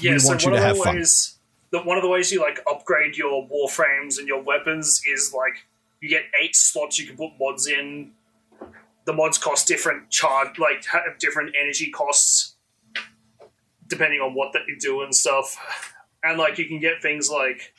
Yeah, 0.00 0.12
We 0.12 0.18
so 0.18 0.28
want 0.28 0.44
you 0.44 0.50
to 0.50 0.56
of 0.56 0.62
have 0.62 0.76
the 0.76 0.82
fun. 0.82 0.96
ways 0.96 1.38
the 1.70 1.80
one 1.80 1.96
of 1.96 2.02
the 2.02 2.08
ways 2.08 2.30
you 2.30 2.40
like 2.40 2.60
upgrade 2.70 3.16
your 3.16 3.48
warframes 3.48 4.18
and 4.18 4.28
your 4.28 4.40
weapons 4.40 5.00
is 5.12 5.34
like 5.36 5.66
you 6.00 6.08
get 6.08 6.22
eight 6.40 6.54
slots 6.54 6.98
you 7.00 7.06
can 7.06 7.16
put 7.16 7.32
mods 7.40 7.66
in. 7.66 8.12
The 9.06 9.12
mods 9.12 9.38
cost 9.38 9.66
different 9.66 10.08
charge, 10.10 10.58
like 10.58 10.84
have 10.86 11.18
different 11.18 11.54
energy 11.60 11.90
costs, 11.90 12.54
depending 13.88 14.20
on 14.20 14.34
what 14.34 14.52
that 14.52 14.62
you 14.68 14.78
do 14.78 15.02
and 15.02 15.14
stuff. 15.14 15.93
And 16.24 16.38
like 16.38 16.58
you 16.58 16.66
can 16.66 16.80
get 16.80 17.02
things 17.02 17.30
like 17.30 17.72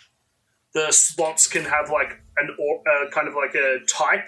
the 0.73 0.91
slots 0.91 1.47
can 1.47 1.63
have 1.63 1.89
like 1.89 2.21
an 2.37 2.55
or 2.59 2.81
uh, 2.87 3.09
kind 3.09 3.27
of 3.27 3.33
like 3.33 3.55
a 3.55 3.79
type 3.87 4.27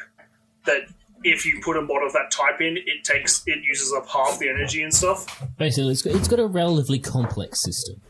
that 0.65 0.81
if 1.23 1.45
you 1.45 1.59
put 1.63 1.77
a 1.77 1.81
mod 1.81 2.03
of 2.03 2.13
that 2.13 2.31
type 2.31 2.61
in, 2.61 2.77
it 2.77 3.03
takes 3.03 3.43
it 3.45 3.63
uses 3.63 3.93
up 3.93 4.07
half 4.07 4.39
the 4.39 4.49
energy 4.49 4.81
and 4.83 4.93
stuff. 4.93 5.43
Basically, 5.57 5.91
it's 5.91 6.01
got, 6.01 6.15
it's 6.15 6.27
got 6.27 6.39
a 6.39 6.47
relatively 6.47 6.99
complex 6.99 7.61
system. 7.61 8.01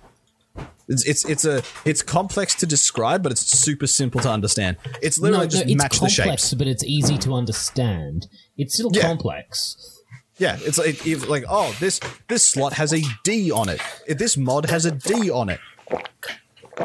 It's, 0.89 1.05
it's 1.05 1.25
it's 1.25 1.45
a 1.45 1.63
it's 1.83 2.01
complex 2.01 2.55
to 2.55 2.65
describe, 2.65 3.21
but 3.21 3.31
it's 3.31 3.41
super 3.41 3.87
simple 3.87 4.21
to 4.21 4.29
understand. 4.29 4.77
It's 5.01 5.19
literally 5.19 5.47
just 5.47 5.65
it's 5.65 5.75
match 5.75 5.93
the 5.99 6.07
complex, 6.07 6.43
shapes. 6.43 6.53
but 6.53 6.67
it's 6.67 6.83
easy 6.83 7.17
to 7.19 7.33
understand. 7.33 8.27
It's 8.57 8.75
still 8.75 8.89
Yeah. 8.93 9.01
complex. 9.01 10.01
Yeah, 10.37 10.57
it's 10.61 10.77
like 10.77 11.05
it's 11.05 11.27
like 11.27 11.43
oh 11.49 11.75
this 11.79 11.99
this 12.29 12.45
slot 12.45 12.73
has 12.73 12.93
a 12.93 13.01
D 13.23 13.51
on 13.51 13.67
it. 13.67 13.81
If 14.07 14.17
this 14.17 14.37
mod 14.37 14.69
has 14.69 14.85
a 14.85 14.91
D 14.91 15.29
on 15.29 15.49
it. 15.49 15.59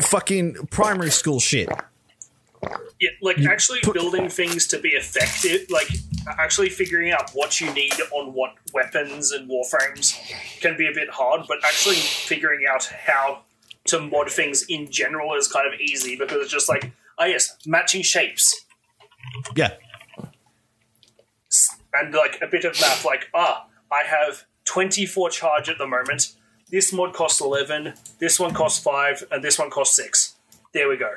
Fucking 0.00 0.68
primary 0.70 1.10
school 1.10 1.40
shit. 1.40 1.68
Yeah, 3.00 3.10
like 3.20 3.40
actually 3.40 3.80
building 3.92 4.28
things 4.28 4.66
to 4.68 4.78
be 4.78 4.90
effective, 4.90 5.66
like 5.70 5.88
actually 6.38 6.68
figuring 6.68 7.10
out 7.10 7.30
what 7.32 7.60
you 7.60 7.72
need 7.74 7.94
on 8.12 8.32
what 8.32 8.54
weapons 8.72 9.32
and 9.32 9.50
warframes 9.50 10.16
can 10.60 10.76
be 10.76 10.86
a 10.86 10.92
bit 10.92 11.10
hard, 11.10 11.42
but 11.48 11.58
actually 11.64 11.96
figuring 11.96 12.64
out 12.70 12.84
how 12.84 13.42
to 13.86 14.00
mod 14.00 14.30
things 14.30 14.64
in 14.68 14.88
general 14.90 15.34
is 15.34 15.48
kind 15.48 15.66
of 15.66 15.78
easy 15.80 16.16
because 16.16 16.42
it's 16.42 16.52
just 16.52 16.68
like, 16.68 16.92
oh 17.18 17.24
yes, 17.24 17.56
matching 17.66 18.02
shapes 18.02 18.64
Yeah, 19.56 19.72
and 21.94 22.14
like 22.14 22.38
a 22.40 22.46
bit 22.46 22.64
of 22.64 22.80
math, 22.80 23.04
like, 23.04 23.28
ah, 23.34 23.66
I 23.90 24.02
have 24.04 24.44
24 24.64 25.30
charge 25.30 25.68
at 25.68 25.78
the 25.78 25.86
moment. 25.86 26.34
This 26.72 26.90
mod 26.90 27.12
costs 27.12 27.40
11, 27.42 27.92
this 28.18 28.40
one 28.40 28.54
costs 28.54 28.82
5, 28.82 29.24
and 29.30 29.44
this 29.44 29.58
one 29.58 29.68
costs 29.68 29.94
6. 29.96 30.36
There 30.72 30.88
we 30.88 30.96
go. 30.96 31.10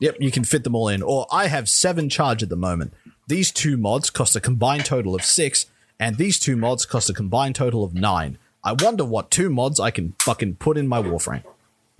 Yep, 0.00 0.16
you 0.20 0.30
can 0.30 0.44
fit 0.44 0.64
them 0.64 0.74
all 0.74 0.88
in. 0.88 1.02
Or 1.02 1.26
I 1.32 1.48
have 1.48 1.66
seven 1.66 2.10
charge 2.10 2.42
at 2.42 2.50
the 2.50 2.56
moment. 2.56 2.92
These 3.26 3.50
two 3.50 3.78
mods 3.78 4.10
cost 4.10 4.36
a 4.36 4.40
combined 4.40 4.84
total 4.84 5.14
of 5.14 5.24
six, 5.24 5.66
and 5.98 6.16
these 6.16 6.38
two 6.38 6.56
mods 6.56 6.84
cost 6.84 7.10
a 7.10 7.14
combined 7.14 7.54
total 7.54 7.82
of 7.82 7.94
nine. 7.94 8.38
I 8.62 8.74
wonder 8.78 9.04
what 9.04 9.30
two 9.30 9.48
mods 9.48 9.80
I 9.80 9.90
can 9.90 10.14
fucking 10.20 10.56
put 10.56 10.76
in 10.76 10.86
my 10.86 11.02
Warframe. 11.02 11.42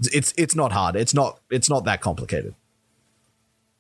It's, 0.01 0.33
it's 0.37 0.55
not 0.55 0.71
hard. 0.71 0.97
It's 0.97 1.15
not 1.15 1.41
it's 1.51 1.69
not 1.69 1.85
that 1.85 2.01
complicated. 2.01 2.55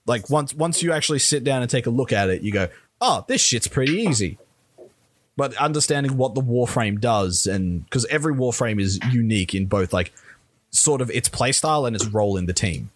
Like 0.06 0.28
once 0.30 0.52
once 0.52 0.82
you 0.82 0.92
actually 0.92 1.20
sit 1.20 1.44
down 1.44 1.62
and 1.62 1.70
take 1.70 1.86
a 1.86 1.90
look 1.90 2.12
at 2.12 2.28
it, 2.28 2.42
you 2.42 2.50
go, 2.50 2.68
oh, 3.00 3.24
this 3.28 3.40
shit's 3.40 3.68
pretty 3.68 3.92
easy. 3.92 4.38
But 5.38 5.54
understanding 5.56 6.18
what 6.18 6.34
the 6.34 6.42
Warframe 6.42 7.00
does, 7.00 7.46
and 7.46 7.84
because 7.84 8.04
every 8.06 8.34
Warframe 8.34 8.78
is 8.78 8.98
unique 9.10 9.54
in 9.54 9.66
both 9.66 9.94
like 9.94 10.12
sort 10.70 11.00
of 11.00 11.10
its 11.12 11.30
playstyle 11.30 11.86
and 11.86 11.96
its 11.96 12.06
role 12.06 12.36
in 12.36 12.44
the 12.44 12.52
team 12.52 12.90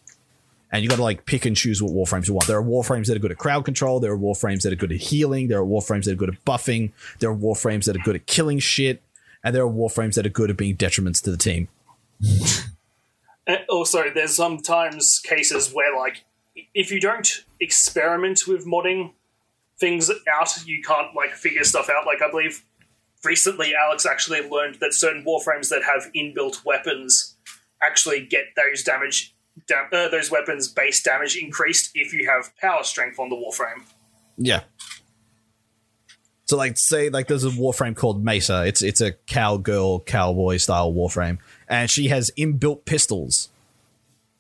and 0.73 0.83
you 0.83 0.89
got 0.89 0.97
to 0.97 1.03
like 1.03 1.27
pick 1.27 1.45
and 1.45 1.55
choose 1.55 1.83
what 1.83 1.93
warframes 1.93 2.27
you 2.27 2.35
want. 2.35 2.47
There 2.47 2.57
are 2.57 2.63
warframes 2.63 3.07
that 3.07 3.17
are 3.17 3.21
good 3.21 3.31
at 3.31 3.37
crowd 3.37 3.67
control. 3.67 4.01
There 4.01 4.11
are 4.11 4.19
warframes 4.19 4.63
that 4.63 4.73
are 4.73 4.77
good 4.77 4.91
at 4.91 4.99
healing. 4.99 5.49
There 5.49 5.59
are 5.59 5.65
warframes 5.65 6.05
that 6.05 6.13
are 6.13 6.17
good 6.17 6.31
at 6.31 6.45
buffing. 6.47 6.93
There 7.19 7.31
are 7.31 7.37
warframes 7.37 7.85
that 7.85 7.95
are 7.95 8.03
good 8.03 8.17
at 8.17 8.27
killing 8.27 8.59
shit, 8.59 9.03
and 9.45 9.55
there 9.55 9.63
are 9.63 9.71
warframes 9.71 10.15
that 10.15 10.25
are 10.25 10.31
good 10.31 10.49
at 10.49 10.57
being 10.57 10.77
detriments 10.77 11.23
to 11.23 11.31
the 11.31 11.37
team. 11.37 11.69
Also, 13.69 14.05
there's 14.15 14.37
sometimes 14.37 15.19
cases 15.19 15.75
where, 15.75 15.99
like, 15.99 16.23
if 16.75 16.93
you 16.93 17.01
don't 17.01 17.45
experiment 17.59 18.47
with 18.47 18.65
modding 18.65 19.11
things 19.79 20.11
out, 20.11 20.67
you 20.67 20.83
can't 20.83 21.15
like 21.15 21.33
figure 21.33 21.65
stuff 21.65 21.89
out. 21.89 22.07
Like, 22.07 22.23
I 22.23 22.31
believe 22.31 22.65
recently 23.25 23.73
Alex 23.75 24.07
actually 24.07 24.49
learned 24.49 24.77
that 24.81 24.95
certain 24.95 25.25
warframes 25.25 25.69
that 25.69 25.83
have 25.83 26.13
inbuilt 26.13 26.65
weapons 26.65 27.37
actually 27.81 28.25
get 28.25 28.47
those 28.57 28.83
damage, 28.83 29.35
da- 29.67 29.89
uh, 29.93 30.09
those 30.09 30.31
weapons 30.31 30.69
base 30.69 31.03
damage 31.03 31.37
increased 31.37 31.91
if 31.95 32.13
you 32.13 32.29
have 32.29 32.57
power 32.57 32.83
strength 32.83 33.19
on 33.19 33.29
the 33.29 33.37
warframe. 33.37 33.85
Yeah. 34.37 34.63
So 36.47 36.57
like 36.57 36.77
say 36.77 37.09
like 37.09 37.29
there's 37.29 37.45
a 37.45 37.51
warframe 37.51 37.97
called 37.97 38.23
Mesa. 38.23 38.67
It's 38.67 38.83
it's 38.83 39.01
a 39.01 39.13
cowgirl 39.13 40.01
cowboy 40.01 40.59
style 40.59 40.93
warframe 40.93 41.39
and 41.67 41.89
she 41.89 42.09
has 42.09 42.31
inbuilt 42.37 42.85
pistols. 42.85 43.49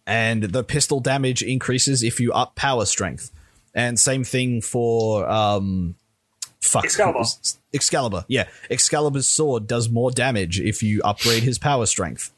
And 0.07 0.43
the 0.43 0.64
pistol 0.64 1.01
damage 1.01 1.43
increases 1.43 2.03
if 2.03 2.20
you 2.20 2.33
up 2.33 2.55
power 2.55 2.85
strength. 2.85 3.30
And 3.75 3.99
same 3.99 4.25
thing 4.25 4.61
for 4.61 5.29
um 5.29 5.95
fuck 6.61 6.85
Excalibur. 6.85 7.25
Excalibur. 7.73 8.25
Yeah. 8.29 8.49
Excalibur's 8.70 9.27
sword 9.27 9.66
does 9.66 9.89
more 9.89 10.11
damage 10.11 10.61
if 10.61 10.83
you 10.83 11.01
upgrade 11.03 11.43
his 11.43 11.59
power 11.59 11.87
strength. 11.87 12.31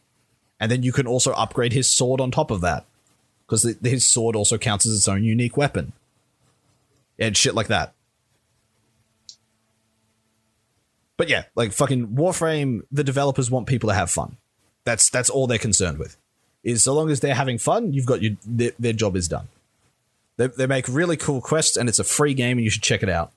And 0.61 0.71
then 0.71 0.83
you 0.83 0.93
can 0.93 1.07
also 1.07 1.33
upgrade 1.33 1.73
his 1.73 1.91
sword 1.91 2.21
on 2.21 2.31
top 2.31 2.51
of 2.51 2.61
that. 2.61 2.85
Because 3.47 3.77
his 3.83 4.07
sword 4.07 4.37
also 4.37 4.57
counts 4.57 4.87
as 4.87 4.97
its 4.97 5.09
own 5.09 5.25
unique 5.25 5.57
weapon. 5.57 5.93
And 7.19 7.37
shit 7.37 7.55
like 7.55 7.67
that. 7.67 7.93
But 11.17 11.29
yeah, 11.29 11.45
like 11.55 11.73
fucking 11.73 12.09
Warframe, 12.09 12.83
the 12.91 13.05
developers 13.05 13.51
want 13.51 13.67
people 13.67 13.89
to 13.89 13.95
have 13.95 14.11
fun. 14.11 14.37
That's 14.85 15.11
that's 15.11 15.31
all 15.31 15.47
they're 15.47 15.59
concerned 15.59 15.99
with. 15.99 16.17
Is 16.63 16.83
so 16.83 16.95
long 16.95 17.11
as 17.11 17.21
they're 17.21 17.35
having 17.35 17.59
fun, 17.59 17.93
you've 17.93 18.07
got 18.07 18.23
your 18.23 18.35
their, 18.45 18.73
their 18.79 18.93
job 18.93 19.17
is 19.17 19.29
done. 19.29 19.47
They 20.37 20.47
they 20.49 20.67
make 20.67 20.87
really 20.89 21.17
cool 21.17 21.41
quests 21.41 21.77
and 21.77 21.89
it's 21.89 21.99
a 21.99 22.05
free 22.05 22.35
game 22.35 22.59
and 22.59 22.65
you 22.65 22.71
should 22.71 22.83
check 22.83 23.03
it 23.03 23.09
out. 23.09 23.33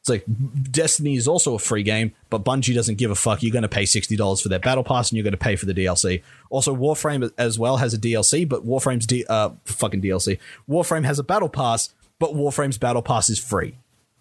It's 0.00 0.08
like 0.08 0.24
Destiny 0.70 1.14
is 1.14 1.28
also 1.28 1.54
a 1.54 1.60
free 1.60 1.84
game, 1.84 2.10
but 2.28 2.42
Bungie 2.44 2.74
doesn't 2.74 2.98
give 2.98 3.12
a 3.12 3.14
fuck. 3.14 3.40
You're 3.42 3.52
going 3.52 3.62
to 3.62 3.68
pay 3.68 3.86
sixty 3.86 4.16
dollars 4.16 4.40
for 4.40 4.48
their 4.48 4.58
battle 4.58 4.82
pass, 4.82 5.10
and 5.10 5.16
you're 5.16 5.22
going 5.22 5.30
to 5.32 5.36
pay 5.38 5.54
for 5.54 5.66
the 5.66 5.74
DLC. 5.74 6.22
Also, 6.50 6.74
Warframe 6.74 7.30
as 7.38 7.56
well 7.58 7.76
has 7.76 7.94
a 7.94 7.98
DLC, 7.98 8.48
but 8.48 8.66
Warframe's 8.66 9.06
D- 9.06 9.24
uh 9.28 9.50
fucking 9.64 10.02
DLC. 10.02 10.38
Warframe 10.68 11.04
has 11.04 11.20
a 11.20 11.22
battle 11.22 11.48
pass, 11.48 11.94
but 12.18 12.34
Warframe's 12.34 12.78
battle 12.78 13.02
pass 13.02 13.30
is 13.30 13.38
free. 13.38 13.76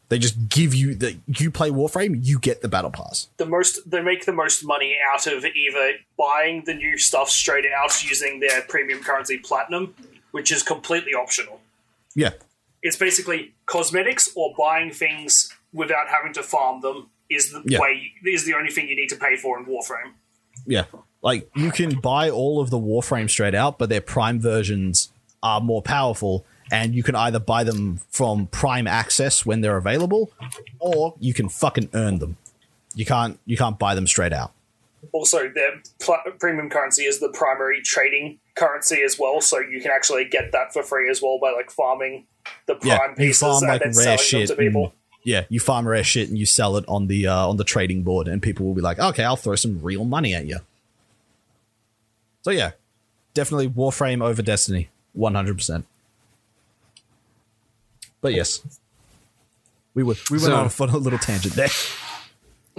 They 0.10 0.20
just 0.20 0.50
give 0.50 0.76
you 0.76 0.94
that 0.96 1.16
you 1.26 1.50
play 1.50 1.70
Warframe, 1.72 2.20
you 2.22 2.38
get 2.38 2.62
the 2.62 2.68
battle 2.68 2.92
pass. 2.92 3.30
the 3.38 3.46
most 3.46 3.90
they 3.90 4.02
make 4.02 4.26
the 4.26 4.34
most 4.34 4.64
money 4.64 4.98
out 5.14 5.26
of 5.26 5.46
either 5.46 5.94
buying 6.18 6.64
the 6.66 6.74
new 6.74 6.98
stuff 7.00 7.30
straight 7.30 7.66
out 7.76 8.04
using 8.04 8.40
their 8.40 8.62
premium 8.64 9.02
currency 9.02 9.38
platinum, 9.38 9.96
which 10.32 10.52
is 10.52 10.62
completely 10.64 11.14
optional. 11.14 11.61
Yeah, 12.16 12.32
It's 12.84 12.98
basically 12.98 13.54
cosmetics 13.68 14.30
or 14.36 14.54
buying 14.58 14.92
things 14.92 15.52
without 15.72 16.08
having 16.10 16.34
to 16.34 16.44
farm 16.44 16.82
them 16.82 17.10
is 17.30 17.52
the 17.52 17.62
Yeah. 17.66 17.80
way 17.80 18.12
is 18.26 18.46
the 18.46 18.54
only 18.56 18.72
thing 18.72 18.88
you 18.90 18.96
need 18.96 19.10
to 19.10 19.16
pay 19.16 19.36
for 19.38 19.58
in 19.60 19.66
Warframe. 19.66 20.14
yeah. 20.66 20.86
Like 21.22 21.48
you 21.56 21.72
can 21.72 22.00
buy 22.00 22.30
all 22.32 22.60
of 22.60 22.72
the 22.72 22.80
Warframe 22.80 23.30
straight 23.30 23.54
out, 23.54 23.78
but 23.78 23.90
their 23.90 24.02
Prime 24.02 24.40
versions 24.40 25.10
are 25.44 25.62
more 25.62 25.82
powerful, 25.84 26.44
and 26.72 26.96
you 26.96 27.04
can 27.04 27.16
either 27.16 27.38
buy 27.40 27.64
them 27.64 28.02
from 28.10 28.48
Prime 28.48 28.88
Access 28.88 29.46
when 29.46 29.62
they're 29.62 29.78
available, 29.78 30.32
or 30.80 31.14
you 31.20 31.34
can 31.36 31.48
fucking 31.48 31.90
earn 31.94 32.18
them. 32.18 32.38
You 32.96 33.06
can't 33.06 33.40
you 33.46 33.56
can't 33.56 33.78
buy 33.78 33.94
them 33.96 34.08
straight 34.08 34.34
out. 34.34 34.52
Also, 35.14 35.48
their 35.50 35.82
pl- 36.00 36.24
premium 36.40 36.70
currency 36.70 37.04
is 37.04 37.20
the 37.20 37.30
primary 37.30 37.82
trading 37.84 38.40
currency 38.56 39.02
as 39.04 39.18
well, 39.20 39.42
so 39.42 39.60
you 39.60 39.82
can 39.82 39.92
actually 39.92 40.26
get 40.26 40.52
that 40.52 40.74
for 40.74 40.84
free 40.84 41.10
as 41.10 41.22
well 41.22 41.40
by 41.42 41.52
like 41.52 41.72
farming 41.72 42.26
the 42.66 42.78
Yeah, 42.84 42.98
prime 42.98 43.10
you 43.12 43.16
pieces 43.16 43.40
farm 43.42 43.64
and 43.64 43.72
like 43.72 43.80
then 43.82 43.90
rare 43.94 44.04
selling 44.04 44.18
shit. 44.20 44.48
them 44.48 44.58
to 44.58 44.64
people. 44.64 44.84
and- 44.86 44.94
yeah, 45.24 45.44
you 45.50 45.60
farm 45.60 45.88
rare 45.88 46.04
shit 46.04 46.30
and 46.30 46.38
you 46.38 46.48
sell 46.48 46.78
it 46.78 46.86
on 46.88 47.06
the 47.08 47.28
uh, 47.28 47.48
on 47.48 47.58
the 47.58 47.64
trading 47.64 48.02
board, 48.02 48.28
and 48.28 48.42
people 48.42 48.66
will 48.66 48.74
be 48.74 48.82
like, 48.82 48.98
"Okay, 48.98 49.24
I'll 49.24 49.36
throw 49.36 49.56
some 49.56 49.80
real 49.82 50.04
money 50.04 50.34
at 50.34 50.46
you." 50.48 50.58
So 52.42 52.50
yeah, 52.50 52.72
definitely 53.36 53.70
Warframe 53.70 54.24
over 54.24 54.42
Destiny, 54.42 54.90
one 55.14 55.36
hundred 55.36 55.58
percent. 55.58 55.86
But 58.22 58.34
yes, 58.34 58.62
we 59.94 60.02
were 60.04 60.16
we 60.32 60.38
went 60.38 60.44
So- 60.46 60.56
on 60.56 60.66
a 60.66 60.70
fun 60.70 60.90
little 61.04 61.20
tangent 61.20 61.54
there. 61.56 61.70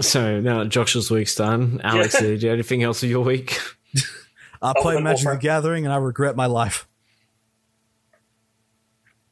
So 0.01 0.41
now 0.41 0.65
Josh's 0.65 1.11
week's 1.11 1.35
done. 1.37 1.81
Alex, 1.85 2.15
Yeah. 2.15 2.21
did 2.23 2.31
you 2.31 2.39
do 2.49 2.53
anything 2.53 2.83
else 2.83 3.03
of 3.05 3.11
your 3.11 3.23
week? 3.25 3.59
I 4.63 4.73
played 4.81 4.97
and 4.97 5.05
Magic 5.05 5.29
the 5.29 5.37
Gathering, 5.37 5.85
and 5.85 5.93
I 5.93 5.97
regret 5.97 6.37
my 6.37 6.47
life. 6.47 6.87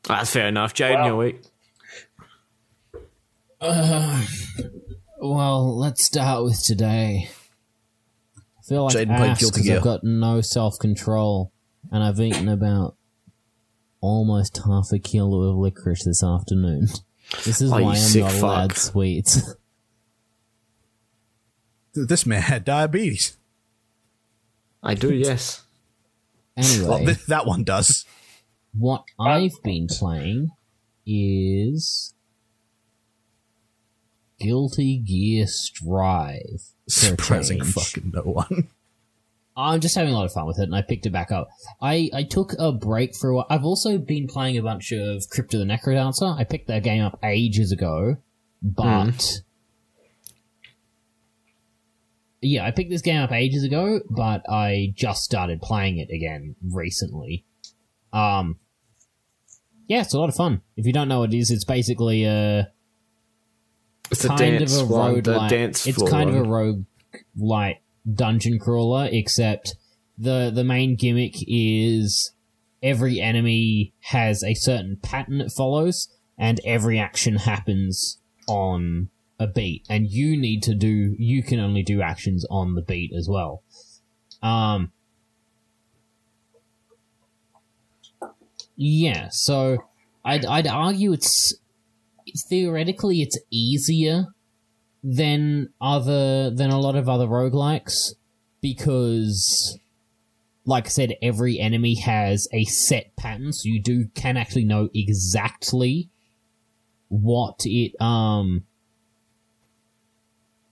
That's 0.04 0.30
fair 0.30 0.48
enough. 0.48 0.74
Jade, 0.74 0.94
Wow. 0.94 1.06
your 1.06 1.16
week. 1.16 1.42
Uh, 3.60 4.24
well, 5.20 5.76
let's 5.78 6.04
start 6.04 6.42
with 6.44 6.62
today. 6.64 7.28
I 8.38 8.62
feel 8.66 8.84
like 8.84 8.94
Jaden 8.96 9.16
played 9.16 9.30
ass 9.30 9.40
Guilty 9.40 9.60
'cause 9.60 9.66
Gear. 9.66 9.76
I've 9.78 9.82
got 9.84 10.04
no 10.04 10.40
self 10.40 10.78
control, 10.80 11.52
and 11.92 12.02
I've 12.02 12.20
eaten 12.20 12.48
about 12.48 12.96
almost 14.00 14.58
half 14.66 14.90
a 14.92 14.98
kilo 14.98 15.42
of 15.50 15.56
licorice 15.56 16.04
this 16.04 16.22
afternoon. 16.24 16.88
This 17.44 17.60
is 17.60 17.70
Oh, 17.72 17.80
why 17.80 17.90
I'm 17.92 17.96
sick 17.96 18.24
not 18.24 18.34
allowed 18.34 18.76
sweets. 18.76 19.54
This 21.94 22.24
man 22.26 22.42
had 22.42 22.64
diabetes. 22.64 23.36
I 24.82 24.94
do, 24.94 25.12
yes. 25.14 25.62
anyway, 26.56 26.88
Well, 26.88 26.98
th- 26.98 27.26
that 27.26 27.46
one 27.46 27.64
does. 27.64 28.04
what 28.76 29.04
I've 29.18 29.62
been 29.62 29.86
playing 29.88 30.50
is 31.06 32.14
Guilty 34.38 34.98
Gear 34.98 35.46
Strive. 35.46 36.62
Surprising 36.88 37.62
fucking 37.62 38.12
no 38.14 38.22
one. 38.22 38.68
I'm 39.56 39.80
just 39.80 39.94
having 39.94 40.14
a 40.14 40.16
lot 40.16 40.24
of 40.24 40.32
fun 40.32 40.46
with 40.46 40.58
it, 40.58 40.64
and 40.64 40.74
I 40.74 40.80
picked 40.80 41.04
it 41.06 41.10
back 41.10 41.30
up. 41.30 41.48
I, 41.82 42.08
I 42.14 42.22
took 42.22 42.54
a 42.58 42.72
break 42.72 43.14
for 43.14 43.30
a 43.30 43.36
while. 43.36 43.46
I've 43.50 43.64
also 43.64 43.98
been 43.98 44.26
playing 44.26 44.56
a 44.56 44.62
bunch 44.62 44.92
of 44.92 45.28
Crypt 45.28 45.52
of 45.52 45.60
the 45.60 45.66
Necrodancer. 45.66 46.34
I 46.38 46.44
picked 46.44 46.68
that 46.68 46.82
game 46.82 47.02
up 47.02 47.18
ages 47.22 47.70
ago, 47.70 48.16
but 48.62 49.10
hmm. 49.10 49.36
Yeah, 52.42 52.64
I 52.64 52.70
picked 52.70 52.90
this 52.90 53.02
game 53.02 53.20
up 53.20 53.32
ages 53.32 53.64
ago, 53.64 54.00
but 54.08 54.48
I 54.48 54.92
just 54.96 55.22
started 55.22 55.60
playing 55.60 55.98
it 55.98 56.10
again 56.10 56.56
recently. 56.72 57.44
Um, 58.12 58.58
yeah, 59.86 60.00
it's 60.00 60.14
a 60.14 60.18
lot 60.18 60.28
of 60.28 60.34
fun. 60.34 60.62
If 60.76 60.86
you 60.86 60.92
don't 60.92 61.08
know 61.08 61.20
what 61.20 61.34
it 61.34 61.38
is, 61.38 61.50
it's 61.50 61.64
basically 61.64 62.24
a 62.24 62.70
It's 64.10 64.24
a 64.24 64.28
kind 64.28 64.58
dance 64.58 64.80
of 64.80 64.90
a 64.90 64.92
one, 64.92 65.14
road 65.14 65.24
the 65.24 65.48
dance 65.48 65.86
It's 65.86 66.10
kind 66.10 66.30
of 66.30 66.36
a 66.36 66.42
rogue 66.42 66.84
like 67.36 67.82
dungeon 68.12 68.58
crawler, 68.58 69.08
except 69.10 69.74
the 70.16 70.50
the 70.54 70.64
main 70.64 70.96
gimmick 70.96 71.34
is 71.46 72.32
every 72.82 73.20
enemy 73.20 73.92
has 74.00 74.42
a 74.42 74.54
certain 74.54 74.96
pattern 75.02 75.40
it 75.40 75.52
follows, 75.52 76.08
and 76.38 76.60
every 76.64 76.98
action 76.98 77.36
happens 77.36 78.18
on 78.48 79.10
a 79.40 79.48
beat, 79.48 79.84
and 79.88 80.08
you 80.08 80.36
need 80.36 80.62
to 80.64 80.74
do 80.74 81.16
you 81.18 81.42
can 81.42 81.58
only 81.58 81.82
do 81.82 82.00
actions 82.02 82.46
on 82.50 82.74
the 82.76 82.82
beat 82.82 83.12
as 83.12 83.28
well. 83.28 83.62
Um 84.42 84.92
Yeah, 88.76 89.28
so 89.30 89.78
I'd 90.24 90.46
I'd 90.46 90.66
argue 90.66 91.12
it's 91.12 91.54
theoretically 92.48 93.22
it's 93.22 93.38
easier 93.50 94.26
than 95.02 95.70
other 95.80 96.50
than 96.50 96.70
a 96.70 96.78
lot 96.78 96.94
of 96.94 97.08
other 97.08 97.26
roguelikes 97.26 98.14
because 98.60 99.78
like 100.66 100.86
I 100.86 100.90
said, 100.90 101.14
every 101.20 101.58
enemy 101.58 101.96
has 101.96 102.46
a 102.52 102.64
set 102.64 103.16
pattern, 103.16 103.52
so 103.52 103.62
you 103.68 103.82
do 103.82 104.06
can 104.14 104.36
actually 104.36 104.64
know 104.64 104.88
exactly 104.94 106.08
what 107.08 107.60
it 107.64 108.00
um 108.00 108.64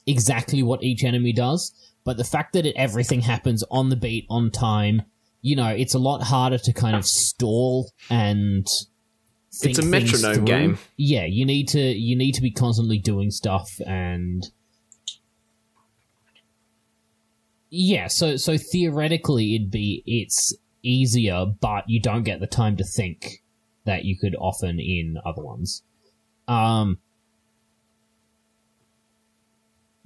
exactly 0.08 0.62
what 0.62 0.82
each 0.82 1.04
enemy 1.04 1.32
does. 1.32 1.72
But 2.04 2.16
the 2.16 2.24
fact 2.24 2.52
that 2.54 2.64
it, 2.66 2.74
everything 2.76 3.20
happens 3.20 3.62
on 3.70 3.90
the 3.90 3.96
beat 3.96 4.26
on 4.30 4.50
time, 4.50 5.02
you 5.42 5.54
know, 5.54 5.68
it's 5.68 5.94
a 5.94 5.98
lot 5.98 6.22
harder 6.22 6.58
to 6.58 6.72
kind 6.72 6.96
of 6.96 7.04
stall 7.06 7.90
and 8.10 8.66
think 9.52 9.78
It's 9.78 9.86
a 9.86 9.88
metronome 9.88 10.34
through. 10.34 10.44
game. 10.44 10.78
Yeah, 10.96 11.26
you 11.26 11.44
need 11.44 11.68
to 11.68 11.80
you 11.80 12.16
need 12.16 12.32
to 12.32 12.42
be 12.42 12.50
constantly 12.50 12.98
doing 12.98 13.30
stuff 13.30 13.68
and 13.86 14.42
yeah, 17.70 18.06
so 18.08 18.36
so 18.36 18.56
theoretically 18.56 19.54
it'd 19.54 19.70
be 19.70 20.02
it's 20.06 20.54
easier, 20.82 21.44
but 21.60 21.84
you 21.88 22.00
don't 22.00 22.22
get 22.22 22.40
the 22.40 22.46
time 22.46 22.76
to 22.76 22.84
think 22.84 23.42
that 23.84 24.04
you 24.04 24.16
could 24.18 24.34
often 24.38 24.80
in 24.80 25.16
other 25.24 25.42
ones. 25.42 25.82
Um 26.46 26.98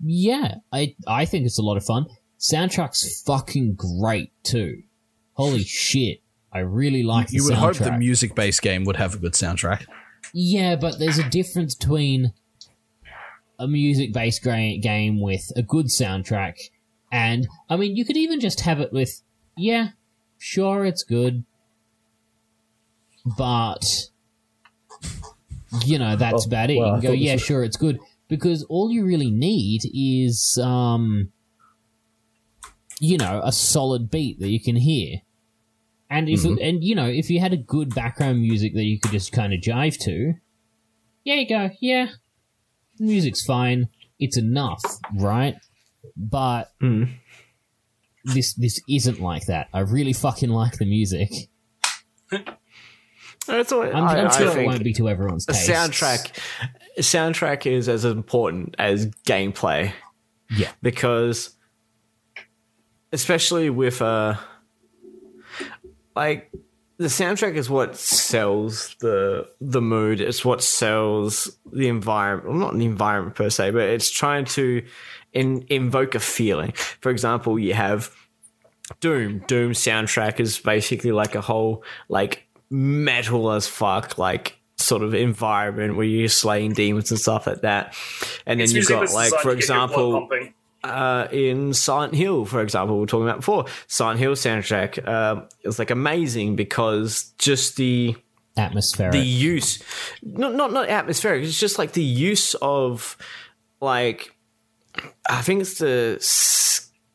yeah, 0.03 0.57
I 0.73 0.95
I 1.07 1.25
think 1.25 1.47
it's 1.47 1.59
a 1.59 1.63
lot 1.63 1.77
of 1.77 1.85
fun. 1.85 2.07
Soundtrack's 2.39 3.23
fucking 3.23 3.75
great 3.75 4.33
too. 4.43 4.83
Holy 5.35 5.63
shit. 5.65 6.21
I 6.53 6.59
really 6.59 7.03
like 7.03 7.29
the 7.29 7.39
soundtrack. 7.39 7.41
You 7.41 7.45
would 7.45 7.55
hope 7.55 7.77
the 7.77 7.99
music 7.99 8.35
based 8.35 8.61
game 8.63 8.85
would 8.85 8.97
have 8.97 9.15
a 9.15 9.19
good 9.19 9.33
soundtrack. 9.33 9.87
Yeah, 10.35 10.77
but 10.77 10.99
there's 10.99 11.19
a 11.19 11.29
difference 11.29 11.75
between 11.75 12.33
a 13.59 13.69
music 13.69 14.13
based 14.13 14.43
game 14.43 15.21
with 15.21 15.51
a 15.57 15.63
good 15.63 15.87
soundtrack 15.87 16.57
and, 17.13 17.47
I 17.69 17.77
mean, 17.77 17.95
you 17.95 18.05
could 18.07 18.17
even 18.17 18.41
just 18.41 18.61
have 18.61 18.81
it 18.81 18.91
with, 18.93 19.23
yeah, 19.57 19.91
sure, 20.39 20.87
it's 20.87 21.05
good, 21.05 21.45
but, 23.37 23.85
you 25.85 25.99
know, 25.99 26.17
that's 26.17 26.47
about 26.47 26.71
it. 26.71 26.79
well, 26.79 26.97
you 26.97 27.01
can 27.03 27.11
go, 27.11 27.13
yeah, 27.13 27.35
was- 27.35 27.43
sure, 27.43 27.63
it's 27.65 27.77
good, 27.77 27.99
because 28.33 28.63
all 28.71 28.91
you 28.91 29.05
really 29.05 29.31
need 29.31 29.83
is, 29.93 30.59
um, 30.63 31.31
you 32.99 33.19
know, 33.19 33.43
a 33.45 33.53
solid 33.53 34.11
beat 34.11 34.41
that 34.41 34.49
you 34.49 34.59
can 34.59 34.75
hear. 34.77 35.19
And 36.09 36.31
if 36.31 36.41
Mm-hmm. 36.41 36.59
and 36.63 36.83
you 36.83 36.95
know 36.95 37.07
if 37.07 37.29
you 37.29 37.41
had 37.41 37.53
a 37.53 37.59
good 37.59 37.95
background 37.95 38.41
music 38.41 38.73
that 38.75 38.85
you 38.85 38.99
could 38.99 39.11
just 39.11 39.33
kind 39.33 39.53
of 39.53 39.61
jive 39.61 39.99
to, 40.05 40.35
yeah, 41.25 41.35
you 41.35 41.47
go, 41.47 41.71
yeah, 41.81 42.07
the 42.99 43.05
music's 43.05 43.45
fine, 43.45 43.89
it's 44.19 44.39
enough, 44.39 44.83
right? 45.15 45.57
But 46.17 46.73
Mm. 46.81 47.11
this 48.25 48.55
this 48.55 48.81
isn't 48.89 49.21
like 49.21 49.45
that. 49.47 49.69
I 49.75 49.81
really 49.81 50.13
fucking 50.15 50.51
like 50.51 50.79
the 50.79 50.87
music. 50.87 51.31
That's 53.47 53.73
all, 53.73 53.83
I'm, 53.83 54.05
I, 54.05 54.27
I 54.27 54.39
sure 54.39 54.57
it 54.61 54.65
won't 54.67 54.85
be 54.85 54.93
to 54.95 55.09
everyone's 55.09 55.45
taste. 55.47 55.69
a 55.69 55.73
soundtrack. 55.73 56.39
Soundtrack 56.99 57.67
is 57.67 57.89
as 57.89 58.05
important 58.05 58.75
as 58.79 59.07
gameplay. 59.27 59.93
yeah, 60.51 60.71
because 60.83 61.57
especially 63.13 63.71
with 63.71 64.03
uh 64.03 64.37
like 66.17 66.51
the 66.99 67.09
soundtrack 67.09 67.55
is 67.55 67.69
what 67.69 67.97
sells 67.97 68.95
the 69.01 69.49
the 69.61 69.81
mood. 69.81 70.21
It's 70.21 70.45
what 70.45 70.63
sells 70.63 71.57
the 71.73 71.89
environment 71.89 72.49
well, 72.49 72.59
not 72.59 72.77
the 72.77 72.85
environment 72.85 73.35
per 73.37 73.51
se 73.51 73.71
but 73.71 73.83
it's 73.83 74.11
trying 74.11 74.45
to 74.47 74.85
in, 75.33 75.65
invoke 75.69 76.15
a 76.15 76.21
feeling. 76.21 76.73
For 76.73 77.11
example 77.11 77.59
you 77.59 77.75
have 77.75 78.15
doom. 79.01 79.43
Doom 79.47 79.73
soundtrack 79.73 80.41
is 80.41 80.59
basically 80.59 81.13
like 81.13 81.35
a 81.35 81.41
whole 81.41 81.85
like 82.09 82.47
metal 82.71 83.51
as 83.53 83.67
fuck. 83.67 84.19
Like 84.19 84.59
sort 84.77 85.03
of 85.03 85.15
environment 85.15 85.97
where 85.97 86.07
you're 86.07 86.29
slaying 86.29 86.73
demons 86.73 87.11
and 87.11 87.21
stuff 87.21 87.47
like 87.47 87.61
that 87.61 87.95
and 88.47 88.61
then 88.61 88.69
you've 88.71 88.89
got 88.89 89.11
like 89.13 89.33
for 89.41 89.55
to 89.55 89.61
get 89.61 89.69
your 89.69 89.87
blood 89.87 90.23
example 90.23 90.29
uh, 90.85 91.29
in 91.31 91.73
Silent 91.73 92.15
Hill, 92.15 92.45
for 92.45 92.61
example, 92.61 92.97
we 92.97 93.03
were 93.03 93.07
talking 93.07 93.29
about 93.29 93.39
before. 93.39 93.67
Silent 93.87 94.19
Hill 94.19 94.33
soundtrack 94.33 95.07
um, 95.07 95.47
is 95.63 95.79
like 95.79 95.91
amazing 95.91 96.57
because 96.57 97.33
just 97.39 97.77
the 97.77 98.17
atmospheric. 98.57 99.13
the 99.13 99.21
use, 99.21 99.83
not 100.23 100.55
not 100.55 100.73
not 100.73 100.89
atmospheric. 100.89 101.45
It's 101.45 101.59
just 101.59 101.79
like 101.79 101.93
the 101.93 102.03
use 102.03 102.55
of 102.55 103.17
like 103.81 104.35
I 105.29 105.43
think 105.43 105.61
it's 105.61 105.79
the 105.79 106.19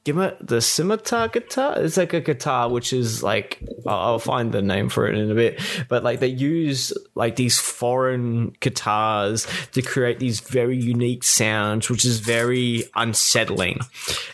skimmer, 0.08 0.38
the 0.40 0.62
scimitar 0.62 1.28
guitar. 1.28 1.78
It's 1.80 1.98
like 1.98 2.14
a 2.14 2.22
guitar 2.22 2.70
which 2.70 2.94
is 2.94 3.24
like 3.24 3.60
I'll, 3.86 4.20
find 4.20 4.54
the 4.54 4.62
name 4.62 4.88
for 4.88 5.08
it 5.08 5.18
in 5.18 5.30
a 5.30 5.36
bit. 5.36 5.60
But 5.90 6.04
like 6.04 6.22
they 6.22 6.28
use 6.28 6.94
like 7.14 7.36
these 7.36 7.60
foreign 7.60 8.56
guitars 8.62 9.48
to 9.74 9.82
create 9.82 10.20
these 10.20 10.40
very 10.40 10.78
unique 10.78 11.26
sounds, 11.26 11.90
which 11.90 12.06
is 12.06 12.22
very 12.22 12.86
unsettling 12.96 13.80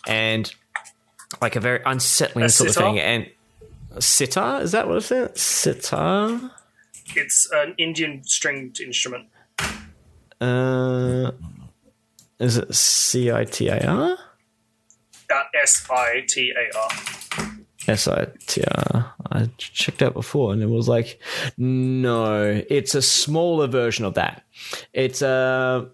and 0.08 0.54
like 1.42 1.56
a 1.56 1.60
very 1.60 1.82
unsettling 1.86 2.46
A 2.46 2.50
sort 2.50 2.70
of 2.70 2.76
thing. 2.76 3.00
And 3.00 3.28
sitar 4.00 4.62
is 4.62 4.74
that 4.74 4.88
what 4.88 4.98
it's 4.98 5.12
it? 5.12 5.38
Sitar. 5.40 6.52
It's 7.16 7.50
an 7.52 7.74
Indian 7.80 8.24
stringed 8.26 8.80
instrument. 8.80 9.28
Uh, 10.40 11.32
is 12.40 12.58
it 12.58 12.76
C 12.76 13.32
I 13.32 13.46
T 13.46 13.70
A 13.70 13.88
R? 13.88 14.18
Uh, 15.32 15.44
S 15.62 15.88
I 15.90 16.24
T 16.28 16.52
A 16.52 16.78
R. 16.78 16.90
S 17.88 18.08
I 18.08 18.28
T 18.48 18.64
R. 18.64 19.14
I 19.32 19.50
checked 19.58 20.02
out 20.02 20.14
before 20.14 20.54
and 20.54 20.62
it 20.62 20.70
was 20.70 20.88
like, 20.88 21.20
no, 21.58 22.64
it's 22.70 22.96
a 22.96 23.02
smaller 23.02 23.68
version 23.68 24.06
of 24.06 24.14
that. 24.14 24.44
It's 24.94 25.22
a, 25.22 25.90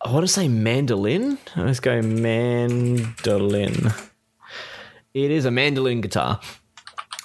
I 0.00 0.12
want 0.12 0.26
to 0.26 0.32
say 0.32 0.48
mandolin. 0.48 1.38
Let's 1.56 1.80
go 1.80 2.02
mandolin. 2.02 3.92
It 5.14 5.30
is 5.30 5.44
a 5.44 5.50
mandolin 5.50 6.00
guitar. 6.00 6.40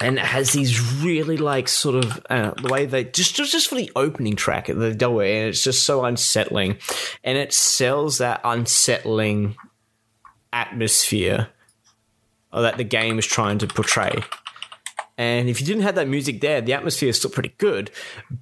And 0.02 0.18
it 0.18 0.24
has 0.24 0.54
these 0.54 0.80
really 1.04 1.36
like 1.36 1.68
sort 1.68 2.06
of 2.06 2.26
uh, 2.30 2.52
the 2.52 2.72
way 2.72 2.86
they 2.86 3.04
just, 3.04 3.36
just 3.36 3.52
just 3.52 3.68
for 3.68 3.76
the 3.76 3.92
opening 3.98 4.38
track 4.38 4.68
the 4.68 4.96
double 4.96 5.20
and 5.20 5.50
it's 5.50 5.62
just 5.62 5.84
so 5.84 6.06
unsettling, 6.06 6.78
and 7.22 7.38
it 7.38 7.54
sells 7.54 8.20
that 8.20 8.40
unsettling 8.46 9.58
atmosphere 10.54 11.50
that 12.52 12.78
the 12.78 12.84
game 12.84 13.20
is 13.20 13.26
trying 13.26 13.58
to 13.60 13.68
portray. 13.68 14.24
And 15.18 15.50
if 15.50 15.60
you 15.60 15.68
didn't 15.68 15.84
have 15.84 15.96
that 15.96 16.08
music 16.08 16.40
there, 16.40 16.62
the 16.62 16.74
atmosphere 16.74 17.10
is 17.10 17.18
still 17.18 17.30
pretty 17.30 17.54
good, 17.58 17.92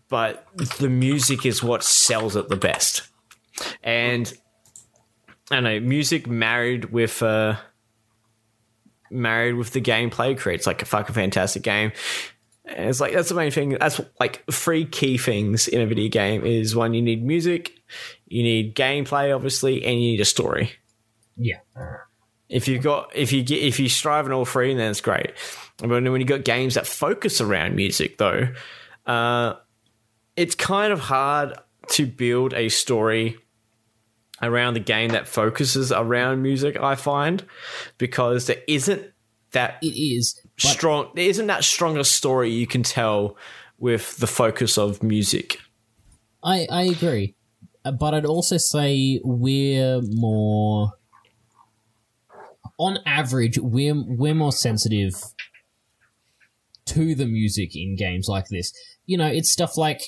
but 0.09 0.47
the 0.77 0.89
music 0.89 1.45
is 1.45 1.63
what 1.63 1.83
sells 1.83 2.35
it 2.35 2.49
the 2.49 2.55
best. 2.55 3.07
And 3.83 4.31
I 5.49 5.59
know, 5.59 5.79
music 5.79 6.27
married 6.27 6.91
with 6.91 7.23
uh 7.23 7.55
married 9.09 9.53
with 9.53 9.71
the 9.71 9.81
gameplay 9.81 10.37
creates 10.37 10.67
like 10.67 10.81
a 10.81 10.85
fucking 10.85 11.15
fantastic 11.15 11.63
game. 11.63 11.93
And 12.65 12.89
it's 12.89 12.99
like 12.99 13.13
that's 13.13 13.29
the 13.29 13.35
main 13.35 13.49
thing. 13.49 13.69
That's 13.69 13.99
like 14.19 14.43
three 14.51 14.85
key 14.85 15.17
things 15.17 15.67
in 15.67 15.81
a 15.81 15.87
video 15.87 16.09
game 16.09 16.45
is 16.45 16.75
one 16.75 16.93
you 16.93 17.01
need 17.01 17.25
music, 17.25 17.71
you 18.27 18.43
need 18.43 18.75
gameplay 18.75 19.33
obviously, 19.33 19.83
and 19.83 19.95
you 19.95 20.11
need 20.11 20.21
a 20.21 20.25
story 20.25 20.73
yeah, 21.37 21.59
if 22.49 22.67
you've 22.67 22.83
got 22.83 23.15
if 23.15 23.31
you 23.31 23.43
get 23.43 23.61
if 23.61 23.79
you 23.79 23.89
strive 23.89 24.25
in 24.25 24.31
all 24.31 24.45
three 24.45 24.73
then 24.73 24.91
it's 24.91 25.01
great. 25.01 25.33
But 25.77 25.89
when 25.89 26.05
you've 26.05 26.27
got 26.27 26.43
games 26.43 26.73
that 26.73 26.87
focus 26.87 27.39
around 27.41 27.75
music 27.75 28.17
though 28.17 28.47
uh, 29.05 29.55
it's 30.35 30.55
kind 30.55 30.91
of 30.91 30.99
hard 30.99 31.53
to 31.89 32.05
build 32.05 32.53
a 32.53 32.69
story 32.69 33.37
around 34.41 34.73
the 34.73 34.79
game 34.79 35.09
that 35.09 35.27
focuses 35.27 35.91
around 35.91 36.43
music 36.43 36.77
i 36.79 36.93
find 36.93 37.43
because 37.97 38.45
there 38.45 38.61
isn't 38.67 39.11
that 39.51 39.77
it 39.81 39.97
is. 39.97 40.39
Strong 40.57 41.11
there 41.15 41.29
isn't 41.29 41.47
that 41.47 41.63
strong 41.63 41.97
a 41.97 42.03
story 42.03 42.49
you 42.49 42.67
can 42.67 42.83
tell 42.83 43.37
with 43.77 44.17
the 44.17 44.27
focus 44.27 44.77
of 44.77 45.03
music. 45.03 45.59
I 46.43 46.67
I 46.69 46.83
agree, 46.83 47.35
Uh, 47.85 47.91
but 47.91 48.13
I'd 48.13 48.25
also 48.25 48.57
say 48.57 49.21
we're 49.23 50.01
more, 50.01 50.91
on 52.77 52.99
average, 53.05 53.57
we're 53.57 53.95
we're 53.95 54.35
more 54.35 54.51
sensitive 54.51 55.13
to 56.85 57.15
the 57.15 57.25
music 57.25 57.75
in 57.75 57.95
games 57.95 58.27
like 58.29 58.45
this. 58.49 58.71
You 59.05 59.17
know, 59.17 59.27
it's 59.27 59.51
stuff 59.51 59.77
like 59.77 60.01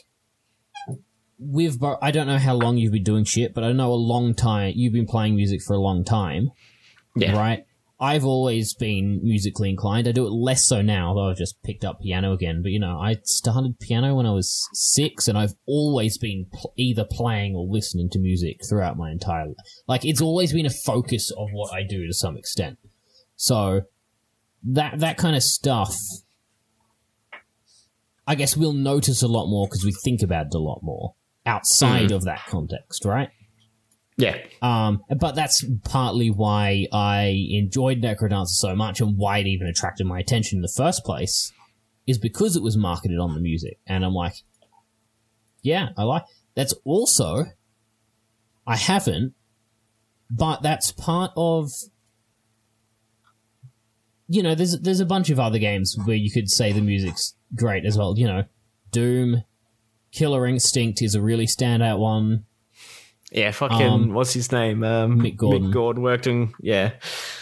we've. 1.39 1.77
I 2.01 2.11
don't 2.11 2.27
know 2.27 2.37
how 2.37 2.53
long 2.53 2.77
you've 2.77 2.93
been 2.93 3.03
doing 3.03 3.25
shit, 3.25 3.53
but 3.53 3.63
I 3.63 3.71
know 3.71 3.91
a 3.91 3.95
long 3.95 4.33
time. 4.33 4.73
You've 4.75 4.93
been 4.93 5.07
playing 5.07 5.35
music 5.35 5.61
for 5.61 5.73
a 5.73 5.79
long 5.79 6.03
time, 6.03 6.51
yeah 7.15 7.37
right? 7.37 7.65
I've 8.01 8.23
always 8.23 8.73
been 8.73 9.19
musically 9.21 9.69
inclined. 9.69 10.07
I 10.07 10.13
do 10.13 10.25
it 10.25 10.31
less 10.31 10.65
so 10.65 10.81
now, 10.81 11.13
though 11.13 11.29
I've 11.29 11.37
just 11.37 11.61
picked 11.63 11.83
up 11.83 11.99
piano 12.01 12.31
again. 12.31 12.61
But 12.61 12.71
you 12.71 12.79
know, 12.79 12.97
I 12.97 13.17
started 13.23 13.79
piano 13.79 14.15
when 14.15 14.25
I 14.25 14.31
was 14.31 14.69
six, 14.73 15.27
and 15.27 15.37
I've 15.37 15.53
always 15.65 16.17
been 16.17 16.45
pl- 16.53 16.73
either 16.77 17.03
playing 17.03 17.55
or 17.55 17.67
listening 17.67 18.09
to 18.11 18.19
music 18.19 18.61
throughout 18.67 18.97
my 18.97 19.11
entire 19.11 19.47
life. 19.47 19.55
Like 19.87 20.05
it's 20.05 20.21
always 20.21 20.53
been 20.53 20.65
a 20.65 20.69
focus 20.69 21.29
of 21.37 21.49
what 21.51 21.73
I 21.73 21.83
do 21.83 22.07
to 22.07 22.13
some 22.13 22.37
extent. 22.37 22.77
So 23.35 23.81
that 24.63 24.99
that 24.99 25.17
kind 25.17 25.35
of 25.35 25.43
stuff, 25.43 25.93
I 28.25 28.35
guess 28.35 28.55
we'll 28.55 28.73
notice 28.73 29.21
a 29.21 29.27
lot 29.27 29.47
more 29.47 29.67
because 29.67 29.83
we 29.83 29.93
think 30.05 30.21
about 30.21 30.47
it 30.47 30.55
a 30.55 30.59
lot 30.59 30.79
more 30.83 31.15
outside 31.45 32.07
mm-hmm. 32.07 32.15
of 32.15 32.23
that 32.23 32.45
context, 32.47 33.03
right? 33.03 33.29
Yeah 34.19 34.37
Um, 34.61 35.01
but 35.17 35.33
that's 35.33 35.65
partly 35.85 36.29
why 36.29 36.85
I 36.91 37.47
enjoyed 37.49 38.01
Necrodancer 38.01 38.47
so 38.47 38.75
much 38.75 38.99
and 39.01 39.17
why 39.17 39.39
it 39.39 39.47
even 39.47 39.67
attracted 39.67 40.05
my 40.05 40.19
attention 40.19 40.57
in 40.57 40.61
the 40.61 40.73
first 40.75 41.03
place 41.03 41.51
is 42.05 42.17
because 42.17 42.55
it 42.55 42.61
was 42.61 42.75
marketed 42.75 43.17
on 43.17 43.33
the 43.33 43.39
music. 43.39 43.79
And 43.87 44.03
I'm 44.03 44.13
like, 44.13 44.33
yeah, 45.61 45.89
I 45.97 46.03
like 46.03 46.23
that's 46.55 46.73
also 46.83 47.45
I 48.67 48.75
haven't, 48.75 49.33
but 50.29 50.61
that's 50.61 50.91
part 50.91 51.31
of 51.37 51.71
you 54.27 54.43
know, 54.43 54.53
there's 54.53 54.79
there's 54.79 54.99
a 54.99 55.05
bunch 55.05 55.29
of 55.29 55.39
other 55.39 55.57
games 55.57 55.97
where 56.05 56.15
you 56.15 56.31
could 56.31 56.49
say 56.49 56.71
the 56.71 56.81
music's 56.81 57.35
great 57.55 57.85
as 57.85 57.97
well. 57.97 58.13
You 58.17 58.27
know, 58.27 58.43
Doom, 58.91 59.43
Killer 60.11 60.45
Instinct 60.45 61.01
is 61.01 61.15
a 61.15 61.21
really 61.21 61.47
standout 61.47 61.99
one. 61.99 62.45
Yeah 63.31 63.51
fucking 63.51 63.81
Um, 63.87 64.13
what's 64.13 64.33
his 64.33 64.51
name 64.51 64.83
um 64.83 65.19
Mick 65.19 65.35
Gordon. 65.37 65.67
mick 65.69 65.73
gordon 65.73 66.03
worked 66.03 66.27
on 66.27 66.53
yeah 66.61 66.93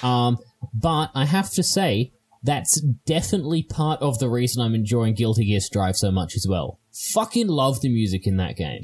Um, 0.03 0.38
But 0.73 1.11
I 1.15 1.25
have 1.25 1.51
to 1.51 1.63
say, 1.63 2.11
that's 2.43 2.81
definitely 3.05 3.63
part 3.63 4.01
of 4.01 4.19
the 4.19 4.29
reason 4.29 4.61
I'm 4.63 4.73
enjoying 4.75 5.13
Guilty 5.15 5.45
Gear 5.45 5.59
Strive 5.59 5.95
so 5.95 6.11
much 6.11 6.35
as 6.35 6.45
well. 6.49 6.79
Fucking 6.93 7.47
love 7.47 7.81
the 7.81 7.89
music 7.89 8.25
in 8.25 8.38
that 8.38 8.55
game. 8.55 8.83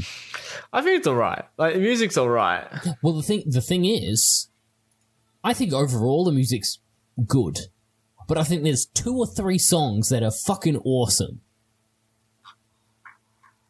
I 0.71 0.81
think 0.81 0.97
it's 0.99 1.07
alright. 1.07 1.45
Like 1.57 1.73
the 1.73 1.79
music's 1.79 2.17
alright. 2.17 2.65
Well, 3.01 3.13
the 3.13 3.23
thing 3.23 3.43
the 3.47 3.61
thing 3.61 3.85
is, 3.85 4.49
I 5.43 5.53
think 5.53 5.73
overall 5.73 6.23
the 6.23 6.31
music's 6.31 6.79
good, 7.27 7.57
but 8.27 8.37
I 8.37 8.43
think 8.43 8.63
there's 8.63 8.85
two 8.85 9.17
or 9.17 9.25
three 9.27 9.57
songs 9.57 10.09
that 10.09 10.23
are 10.23 10.31
fucking 10.31 10.77
awesome, 10.85 11.41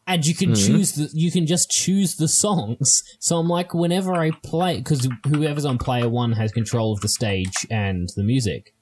and 0.06 0.26
you 0.26 0.34
can 0.34 0.50
mm-hmm. 0.50 0.66
choose 0.76 0.92
the 0.92 1.10
you 1.12 1.30
can 1.30 1.46
just 1.46 1.70
choose 1.70 2.16
the 2.16 2.28
songs. 2.28 3.02
So 3.20 3.36
I'm 3.36 3.48
like, 3.48 3.74
whenever 3.74 4.14
I 4.14 4.30
play, 4.30 4.78
because 4.78 5.08
whoever's 5.26 5.64
on 5.64 5.78
player 5.78 6.08
one 6.08 6.32
has 6.32 6.52
control 6.52 6.92
of 6.92 7.00
the 7.00 7.08
stage 7.08 7.66
and 7.70 8.08
the 8.16 8.22
music. 8.22 8.74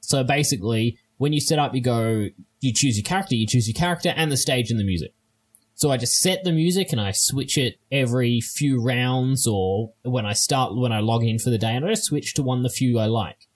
So 0.00 0.24
basically, 0.24 0.98
when 1.18 1.32
you 1.32 1.40
set 1.40 1.58
up, 1.58 1.74
you 1.74 1.82
go, 1.82 2.28
you 2.60 2.72
choose 2.72 2.96
your 2.96 3.04
character, 3.04 3.34
you 3.34 3.46
choose 3.46 3.68
your 3.68 3.74
character 3.74 4.12
and 4.16 4.32
the 4.32 4.36
stage 4.36 4.70
and 4.70 4.80
the 4.80 4.84
music. 4.84 5.12
So 5.74 5.92
I 5.92 5.96
just 5.96 6.18
set 6.18 6.42
the 6.42 6.50
music 6.50 6.90
and 6.90 7.00
I 7.00 7.12
switch 7.12 7.56
it 7.56 7.78
every 7.92 8.40
few 8.40 8.82
rounds 8.82 9.46
or 9.46 9.92
when 10.02 10.26
I 10.26 10.32
start, 10.32 10.76
when 10.76 10.90
I 10.90 10.98
log 10.98 11.22
in 11.22 11.38
for 11.38 11.50
the 11.50 11.58
day 11.58 11.74
and 11.74 11.84
I 11.84 11.90
just 11.90 12.04
switch 12.04 12.34
to 12.34 12.42
one 12.42 12.62
the 12.62 12.68
few 12.68 12.98
I 12.98 13.06
like. 13.06 13.46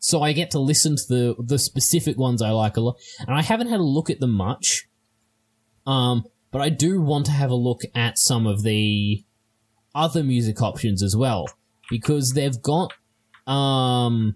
So 0.00 0.22
I 0.22 0.32
get 0.32 0.50
to 0.52 0.58
listen 0.58 0.96
to 0.96 1.04
the, 1.08 1.36
the 1.38 1.58
specific 1.58 2.18
ones 2.18 2.42
I 2.42 2.50
like 2.50 2.76
a 2.76 2.80
lot. 2.80 2.96
And 3.20 3.36
I 3.36 3.42
haven't 3.42 3.68
had 3.68 3.78
a 3.78 3.84
look 3.84 4.10
at 4.10 4.18
them 4.18 4.32
much. 4.32 4.87
Um, 5.88 6.26
but 6.50 6.60
I 6.60 6.68
do 6.68 7.00
want 7.00 7.26
to 7.26 7.32
have 7.32 7.50
a 7.50 7.54
look 7.54 7.80
at 7.94 8.18
some 8.18 8.46
of 8.46 8.62
the 8.62 9.24
other 9.94 10.22
music 10.22 10.62
options 10.62 11.02
as 11.02 11.16
well. 11.16 11.46
Because 11.90 12.32
they've 12.32 12.60
got, 12.60 12.92
um, 13.46 14.34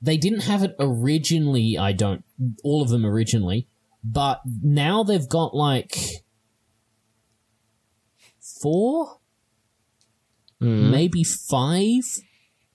they 0.00 0.16
didn't 0.16 0.44
have 0.44 0.62
it 0.62 0.74
originally, 0.80 1.76
I 1.78 1.92
don't, 1.92 2.24
all 2.64 2.80
of 2.80 2.88
them 2.88 3.04
originally, 3.04 3.68
but 4.02 4.40
now 4.62 5.02
they've 5.02 5.28
got 5.28 5.54
like 5.54 5.94
four, 8.62 9.18
maybe 10.58 11.22
five 11.22 12.02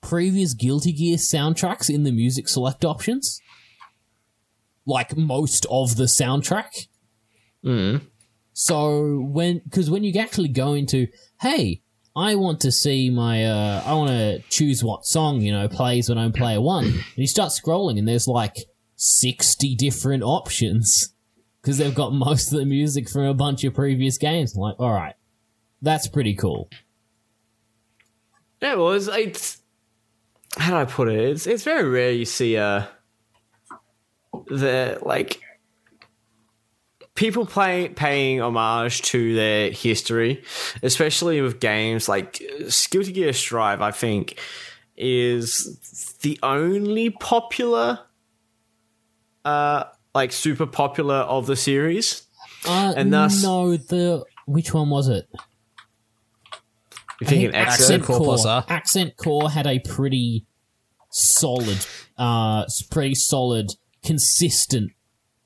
previous 0.01 0.53
Guilty 0.53 0.93
Gear 0.93 1.17
soundtracks 1.17 1.89
in 1.89 2.03
the 2.03 2.11
music 2.11 2.47
select 2.47 2.85
options. 2.85 3.41
Like 4.85 5.17
most 5.17 5.65
of 5.71 5.95
the 5.95 6.03
soundtrack. 6.03 6.87
So 8.53 9.19
when, 9.19 9.61
because 9.65 9.89
when 9.89 10.03
you 10.03 10.17
actually 10.19 10.47
go 10.47 10.73
into, 10.73 11.07
hey, 11.41 11.81
I 12.15 12.35
want 12.35 12.61
to 12.61 12.71
see 12.71 13.09
my, 13.09 13.45
uh, 13.45 13.83
I 13.85 13.93
want 13.93 14.09
to 14.09 14.39
choose 14.49 14.83
what 14.83 15.05
song, 15.05 15.41
you 15.41 15.51
know, 15.51 15.67
plays 15.67 16.07
when 16.07 16.17
I'm 16.17 16.31
player 16.31 16.61
one. 16.61 16.85
And 16.85 17.03
you 17.15 17.27
start 17.27 17.51
scrolling 17.51 17.99
and 17.99 18.07
there's 18.07 18.27
like 18.27 18.55
60 18.95 19.75
different 19.75 20.23
options 20.23 21.13
because 21.61 21.77
they've 21.77 21.93
got 21.93 22.13
most 22.13 22.53
of 22.53 22.59
the 22.59 22.65
music 22.65 23.09
from 23.09 23.23
a 23.25 23.33
bunch 23.33 23.63
of 23.65 23.73
previous 23.73 24.17
games. 24.17 24.55
I'm 24.55 24.61
like, 24.61 24.79
all 24.79 24.93
right, 24.93 25.15
that's 25.81 26.07
pretty 26.07 26.35
cool. 26.35 26.69
Yeah, 28.61 28.75
well, 28.75 28.93
it's, 28.93 29.07
it's 29.07 29.57
how 30.57 30.71
do 30.71 30.77
I 30.77 30.85
put 30.85 31.09
it? 31.09 31.19
It's 31.19 31.47
it's 31.47 31.63
very 31.63 31.87
rare 31.87 32.11
you 32.11 32.25
see 32.25 32.57
uh 32.57 32.85
the 34.47 34.97
like 35.01 35.41
people 37.15 37.45
playing 37.45 37.95
paying 37.95 38.41
homage 38.41 39.01
to 39.03 39.33
their 39.35 39.71
history, 39.71 40.43
especially 40.83 41.41
with 41.41 41.59
games 41.59 42.07
like 42.07 42.41
Guilty 42.91 43.11
Gear 43.13 43.33
Strive. 43.33 43.81
I 43.81 43.91
think 43.91 44.39
is 44.97 46.17
the 46.21 46.39
only 46.43 47.09
popular, 47.09 47.99
uh, 49.43 49.85
like 50.13 50.31
super 50.31 50.65
popular 50.65 51.15
of 51.15 51.47
the 51.47 51.55
series. 51.55 52.23
Uh, 52.67 52.93
And 52.95 53.13
thus- 53.13 53.43
no, 53.43 53.75
the 53.77 54.23
which 54.45 54.73
one 54.73 54.89
was 54.89 55.07
it? 55.09 55.27
You 57.21 57.27
think 57.27 57.43
an 57.49 57.55
I 57.55 57.59
X 57.59 57.81
Accent 57.81 58.03
Core 58.03 58.19
plus 58.19 58.45
R. 58.45 58.65
Accent 58.67 59.15
Core 59.17 59.49
had 59.49 59.65
a 59.67 59.79
pretty 59.79 60.45
solid, 61.11 61.85
uh, 62.17 62.65
pretty 62.91 63.15
solid, 63.15 63.71
consistent 64.03 64.91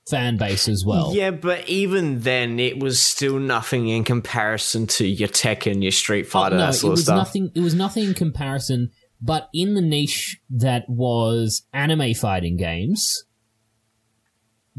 fan 0.10 0.38
base 0.38 0.68
as 0.68 0.84
well. 0.86 1.12
Yeah, 1.16 1.32
but 1.32 1.68
even 1.70 2.22
then, 2.22 2.60
it 2.60 2.80
was 2.80 3.00
still 3.00 3.40
nothing 3.40 3.88
in 3.90 4.04
comparison 4.04 4.88
to 4.88 5.08
your 5.08 5.30
Tekken, 5.30 5.82
your 5.82 5.92
Street 5.92 6.26
Oh, 6.28 6.30
Fighter, 6.30 6.56
no, 6.58 6.62
that 6.66 6.70
it 6.76 6.78
sort 6.78 6.92
of 6.92 6.98
was 6.98 7.04
stuff. 7.04 7.18
nothing. 7.18 7.52
It 7.56 7.62
was 7.62 7.74
nothing 7.76 8.06
in 8.06 8.14
comparison. 8.14 8.92
But 9.22 9.50
in 9.54 9.74
the 9.74 9.82
niche 9.82 10.40
that 10.50 10.90
was 10.90 11.64
anime 11.74 12.14
fighting 12.14 12.56
games, 12.58 13.26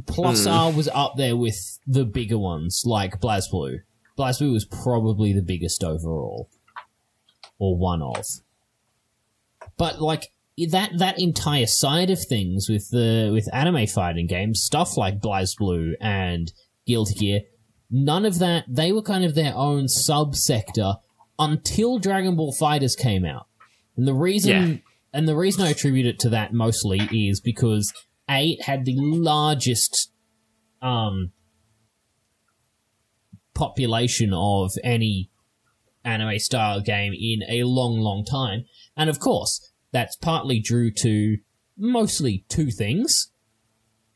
Plus 0.06 0.44
Hmm. 0.44 0.50
R 0.50 0.72
was 0.72 0.88
up 0.94 1.16
there 1.18 1.36
with 1.36 1.78
the 1.86 2.04
bigger 2.06 2.38
ones, 2.38 2.84
like 2.86 3.20
BlazBlue. 3.20 3.80
BlazBlue 4.18 4.52
was 4.52 4.64
probably 4.64 5.34
the 5.34 5.42
biggest 5.42 5.84
overall, 5.84 6.48
or 7.58 7.76
one 7.76 8.00
of. 8.00 8.24
But 9.76 10.00
like 10.00 10.32
that 10.66 10.98
that 10.98 11.18
entire 11.20 11.66
side 11.66 12.10
of 12.10 12.18
things 12.24 12.68
with 12.68 12.90
the 12.90 13.30
with 13.32 13.48
anime 13.54 13.86
fighting 13.86 14.26
games, 14.26 14.62
stuff 14.62 14.96
like 14.96 15.20
BlazBlue 15.20 15.92
and 16.00 16.52
Guilty 16.86 17.14
Gear, 17.14 17.40
none 17.90 18.24
of 18.24 18.38
that. 18.38 18.64
They 18.68 18.92
were 18.92 19.02
kind 19.02 19.24
of 19.24 19.34
their 19.34 19.54
own 19.54 19.84
subsector 19.84 20.96
until 21.38 21.98
Dragon 21.98 22.36
Ball 22.36 22.54
FighterZ 22.60 22.98
came 22.98 23.24
out. 23.24 23.46
And 23.96 24.06
the 24.06 24.14
reason 24.14 24.50
Yeah. 24.50 24.76
and 25.12 25.28
the 25.28 25.36
reason 25.36 25.62
I 25.64 25.70
attribute 25.70 26.06
it 26.06 26.18
to 26.20 26.28
that 26.30 26.52
mostly 26.52 27.00
is 27.12 27.40
because 27.40 27.92
A 28.28 28.50
it 28.50 28.62
had 28.64 28.84
the 28.84 28.94
largest 28.96 30.10
um 30.82 31.32
population 33.54 34.32
of 34.32 34.72
any 34.82 35.30
anime 36.04 36.38
style 36.38 36.80
game 36.80 37.12
in 37.12 37.42
a 37.48 37.64
long, 37.64 37.98
long 38.00 38.24
time. 38.24 38.64
And 38.96 39.10
of 39.10 39.18
course, 39.20 39.69
that's 39.92 40.16
partly 40.16 40.60
due 40.60 40.90
to 41.02 41.38
mostly 41.76 42.44
two 42.48 42.70
things. 42.70 43.30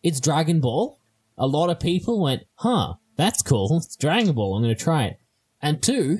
It's 0.03 0.21
Dragon 0.21 0.61
Ball. 0.61 0.99
A 1.39 1.47
lot 1.47 1.71
of 1.71 1.81
people 1.81 2.23
went, 2.23 2.43
huh, 2.57 2.95
that's 3.17 3.43
cool. 3.43 3.77
It's 3.77 3.97
Dragon 3.97 4.35
Ball. 4.35 4.57
I'm 4.57 4.63
going 4.63 4.75
to 4.75 4.81
try 4.83 5.05
it. 5.07 5.17
And 5.61 5.83
two, 5.83 6.19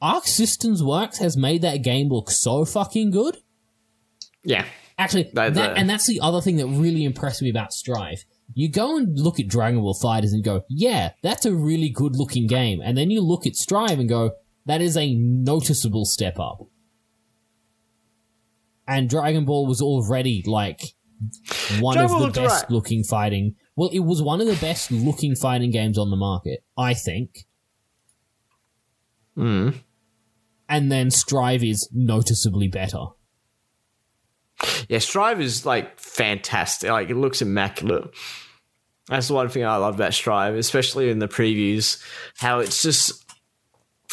Arc 0.00 0.26
Systems 0.26 0.82
Works 0.82 1.18
has 1.18 1.36
made 1.36 1.62
that 1.62 1.78
game 1.82 2.08
look 2.08 2.30
so 2.30 2.64
fucking 2.64 3.10
good. 3.10 3.38
yeah. 4.44 4.64
Actually, 4.98 5.30
That- 5.54 5.78
and 5.78 5.88
that's 5.88 6.06
the 6.06 6.20
other 6.20 6.42
thing 6.42 6.56
that 6.56 6.66
really 6.66 7.04
impressed 7.04 7.40
me 7.40 7.48
about 7.48 7.72
Strive. 7.72 8.22
You 8.52 8.68
go 8.70 8.98
and 8.98 9.18
look 9.18 9.40
at 9.40 9.48
Dragon 9.48 9.80
Ball 9.80 9.94
FighterZ 9.98 10.32
and 10.34 10.44
go, 10.44 10.62
yeah, 10.68 11.12
that's 11.22 11.46
a 11.46 11.54
really 11.54 11.88
good 11.88 12.16
looking 12.16 12.46
game. 12.46 12.80
And 12.84 12.98
then 12.98 13.10
you 13.10 13.22
look 13.22 13.46
at 13.46 13.54
Strive 13.56 13.98
and 13.98 14.08
go, 14.10 14.32
that 14.66 14.82
is 14.82 14.98
a 14.98 15.14
noticeable 15.14 16.04
step 16.04 16.38
up. 16.38 16.58
And 18.90 19.08
Dragon 19.08 19.44
Ball 19.44 19.68
was 19.68 19.80
already 19.80 20.42
like 20.44 20.80
one 21.78 21.94
Dragon 21.96 22.16
of 22.16 22.20
looked 22.20 22.34
the 22.34 22.40
best 22.40 22.54
alright. 22.54 22.70
looking 22.72 23.04
fighting. 23.04 23.54
Well, 23.76 23.88
it 23.92 24.00
was 24.00 24.20
one 24.20 24.40
of 24.40 24.48
the 24.48 24.56
best 24.56 24.90
looking 24.90 25.36
fighting 25.36 25.70
games 25.70 25.96
on 25.96 26.10
the 26.10 26.16
market, 26.16 26.64
I 26.76 26.94
think. 26.94 27.46
Mm. 29.38 29.76
And 30.68 30.90
then 30.90 31.12
Strive 31.12 31.62
is 31.62 31.88
noticeably 31.92 32.66
better. 32.66 33.04
Yeah, 34.88 34.98
Strive 34.98 35.40
is 35.40 35.64
like 35.64 36.00
fantastic. 36.00 36.90
Like 36.90 37.10
it 37.10 37.16
looks 37.16 37.40
immaculate. 37.40 38.10
That's 39.06 39.28
the 39.28 39.34
one 39.34 39.50
thing 39.50 39.64
I 39.64 39.76
love 39.76 39.94
about 39.94 40.14
Strive, 40.14 40.56
especially 40.56 41.10
in 41.10 41.20
the 41.20 41.28
previews. 41.28 42.02
How 42.38 42.58
it's 42.58 42.82
just 42.82 43.24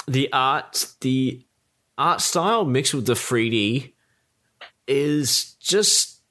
the 0.08 0.32
art, 0.32 0.86
the 1.02 1.44
art 1.98 2.22
style 2.22 2.64
mixed 2.64 2.94
with 2.94 3.08
the 3.08 3.14
3D 3.14 3.94
is 4.88 5.56
just 5.60 6.22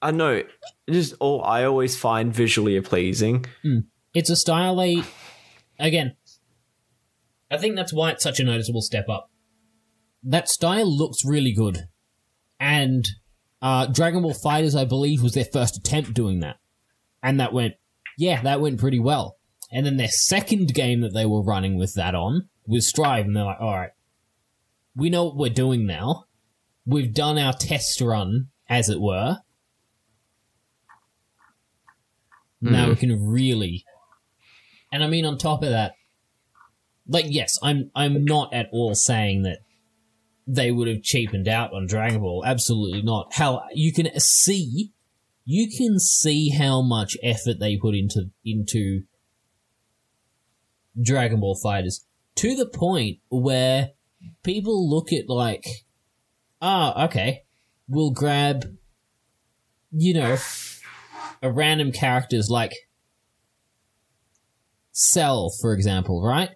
I 0.00 0.10
don't 0.10 0.18
know. 0.18 0.42
It 0.86 0.94
is 0.94 1.14
all 1.14 1.42
I 1.42 1.64
always 1.64 1.96
find 1.96 2.32
visually 2.32 2.80
pleasing. 2.80 3.46
It's 4.12 4.30
a 4.30 4.36
style 4.36 4.78
again, 5.78 6.16
I 7.50 7.58
think 7.58 7.76
that's 7.76 7.92
why 7.92 8.10
it's 8.10 8.22
such 8.22 8.40
a 8.40 8.44
noticeable 8.44 8.82
step 8.82 9.08
up. 9.08 9.30
That 10.22 10.48
style 10.48 10.86
looks 10.86 11.24
really 11.24 11.52
good. 11.52 11.88
And 12.58 13.04
uh, 13.62 13.86
Dragon 13.86 14.22
Ball 14.22 14.34
FighterZ, 14.34 14.78
I 14.78 14.84
believe, 14.84 15.22
was 15.22 15.34
their 15.34 15.44
first 15.44 15.76
attempt 15.76 16.14
doing 16.14 16.40
that. 16.40 16.56
And 17.22 17.38
that 17.40 17.52
went, 17.52 17.74
yeah, 18.18 18.42
that 18.42 18.60
went 18.60 18.80
pretty 18.80 18.98
well. 18.98 19.36
And 19.70 19.84
then 19.84 19.96
their 19.96 20.08
second 20.08 20.74
game 20.74 21.00
that 21.00 21.14
they 21.14 21.26
were 21.26 21.42
running 21.42 21.78
with 21.78 21.94
that 21.94 22.14
on 22.14 22.48
was 22.66 22.88
Strive, 22.88 23.26
and 23.26 23.36
they're 23.36 23.44
like, 23.44 23.60
alright, 23.60 23.90
we 24.94 25.10
know 25.10 25.24
what 25.24 25.36
we're 25.36 25.50
doing 25.50 25.86
now. 25.86 26.24
We've 26.86 27.12
done 27.12 27.38
our 27.38 27.52
test 27.52 28.00
run, 28.00 28.48
as 28.68 28.88
it 28.88 29.00
were. 29.00 29.38
Now 32.60 32.88
we 32.88 32.94
hmm. 32.94 33.00
can 33.00 33.26
really 33.26 33.84
and 34.94 35.02
I 35.02 35.08
mean, 35.08 35.24
on 35.24 35.38
top 35.38 35.64
of 35.64 35.70
that, 35.70 35.94
like, 37.08 37.26
yes, 37.28 37.58
I'm 37.64 37.90
I'm 37.96 38.24
not 38.24 38.54
at 38.54 38.68
all 38.70 38.94
saying 38.94 39.42
that 39.42 39.58
they 40.46 40.70
would 40.70 40.86
have 40.86 41.02
cheapened 41.02 41.48
out 41.48 41.72
on 41.72 41.88
Dragon 41.88 42.20
Ball. 42.20 42.44
Absolutely 42.46 43.02
not. 43.02 43.34
How 43.34 43.64
you 43.74 43.92
can 43.92 44.08
see, 44.20 44.92
you 45.44 45.68
can 45.76 45.98
see 45.98 46.50
how 46.50 46.80
much 46.80 47.16
effort 47.24 47.58
they 47.58 47.76
put 47.76 47.96
into 47.96 48.30
into 48.44 49.02
Dragon 51.02 51.40
Ball 51.40 51.58
FighterZ 51.62 52.04
to 52.36 52.54
the 52.54 52.66
point 52.66 53.18
where 53.30 53.90
people 54.44 54.88
look 54.88 55.12
at 55.12 55.28
like, 55.28 55.66
ah, 56.64 57.04
okay, 57.04 57.42
we'll 57.86 58.10
grab, 58.10 58.64
you 59.92 60.14
know, 60.14 60.36
a 61.42 61.52
random 61.52 61.92
characters 61.92 62.48
like 62.48 62.72
Cell, 64.92 65.52
for 65.60 65.74
example, 65.74 66.22
right? 66.22 66.50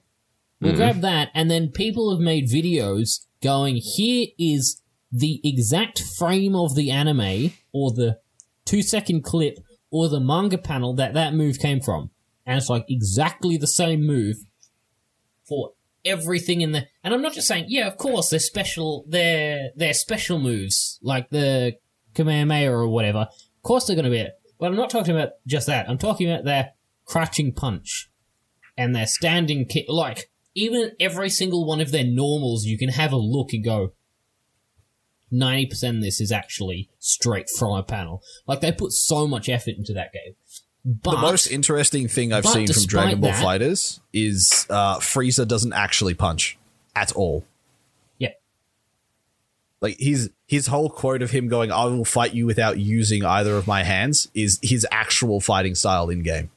We'll 0.60 0.74
grab 0.74 1.02
that, 1.02 1.28
and 1.34 1.48
then 1.50 1.68
people 1.68 2.10
have 2.10 2.20
made 2.20 2.48
videos 2.48 3.26
going, 3.42 3.76
here 3.76 4.28
is 4.38 4.82
the 5.12 5.40
exact 5.44 6.02
frame 6.18 6.56
of 6.56 6.74
the 6.74 6.90
anime, 6.90 7.52
or 7.72 7.92
the 7.92 8.18
two 8.64 8.82
second 8.82 9.22
clip, 9.22 9.58
or 9.90 10.08
the 10.08 10.20
manga 10.20 10.58
panel 10.58 10.94
that 10.94 11.14
that 11.14 11.34
move 11.34 11.58
came 11.58 11.80
from. 11.80 12.10
And 12.44 12.56
it's 12.56 12.68
like 12.68 12.86
exactly 12.88 13.56
the 13.56 13.66
same 13.66 14.04
move 14.04 14.36
for 15.46 15.74
everything 16.04 16.60
in 16.60 16.72
the. 16.72 16.86
And 17.02 17.14
I'm 17.14 17.22
not 17.22 17.32
just 17.32 17.48
saying, 17.48 17.66
yeah, 17.68 17.86
of 17.86 17.96
course, 17.96 18.30
they're 18.30 18.38
special, 18.38 19.04
they're, 19.08 19.70
they're 19.76 19.94
special 19.94 20.38
moves, 20.38 20.98
like 21.02 21.30
the 21.30 21.76
Kamehameha 22.14 22.70
or 22.70 22.88
whatever. 22.88 23.28
Of 23.30 23.62
course 23.62 23.86
they're 23.86 23.96
to 24.04 24.10
be 24.10 24.18
it. 24.18 24.32
But 24.58 24.66
I'm 24.66 24.76
not 24.76 24.90
talking 24.90 25.14
about 25.14 25.32
just 25.46 25.66
that. 25.66 25.88
I'm 25.88 25.98
talking 25.98 26.30
about 26.30 26.44
their 26.44 26.72
crouching 27.04 27.52
punch 27.52 28.10
and 28.76 28.94
their 28.94 29.06
standing 29.06 29.66
kick. 29.66 29.86
Like, 29.88 30.30
even 30.54 30.92
every 30.98 31.30
single 31.30 31.64
one 31.64 31.80
of 31.80 31.92
their 31.92 32.04
normals, 32.04 32.64
you 32.64 32.78
can 32.78 32.88
have 32.90 33.12
a 33.12 33.16
look 33.16 33.52
and 33.52 33.64
go, 33.64 33.92
90% 35.32 35.96
of 35.96 36.02
this 36.02 36.20
is 36.20 36.32
actually 36.32 36.90
straight 36.98 37.48
from 37.50 37.76
a 37.76 37.82
panel. 37.82 38.22
Like, 38.46 38.60
they 38.60 38.72
put 38.72 38.92
so 38.92 39.26
much 39.26 39.48
effort 39.48 39.74
into 39.76 39.92
that 39.92 40.12
game. 40.12 40.34
But, 40.84 41.16
the 41.16 41.18
most 41.18 41.48
interesting 41.48 42.08
thing 42.08 42.32
I've 42.32 42.46
seen 42.46 42.66
from 42.66 42.84
Dragon 42.86 43.20
Ball 43.20 43.32
that- 43.32 43.42
Fighters 43.42 44.00
is 44.12 44.66
uh, 44.70 44.98
Frieza 44.98 45.46
doesn't 45.46 45.72
actually 45.72 46.14
punch 46.14 46.56
at 46.96 47.12
all. 47.12 47.44
yeah, 48.18 48.30
Like 49.80 49.96
his 49.98 50.30
his 50.46 50.68
whole 50.68 50.88
quote 50.88 51.20
of 51.20 51.30
him 51.32 51.48
going, 51.48 51.70
"I 51.70 51.84
will 51.84 52.04
fight 52.06 52.32
you 52.34 52.46
without 52.46 52.78
using 52.78 53.24
either 53.24 53.56
of 53.56 53.66
my 53.66 53.82
hands," 53.82 54.28
is 54.34 54.58
his 54.62 54.86
actual 54.90 55.40
fighting 55.40 55.74
style 55.74 56.08
in 56.08 56.22
game. 56.22 56.50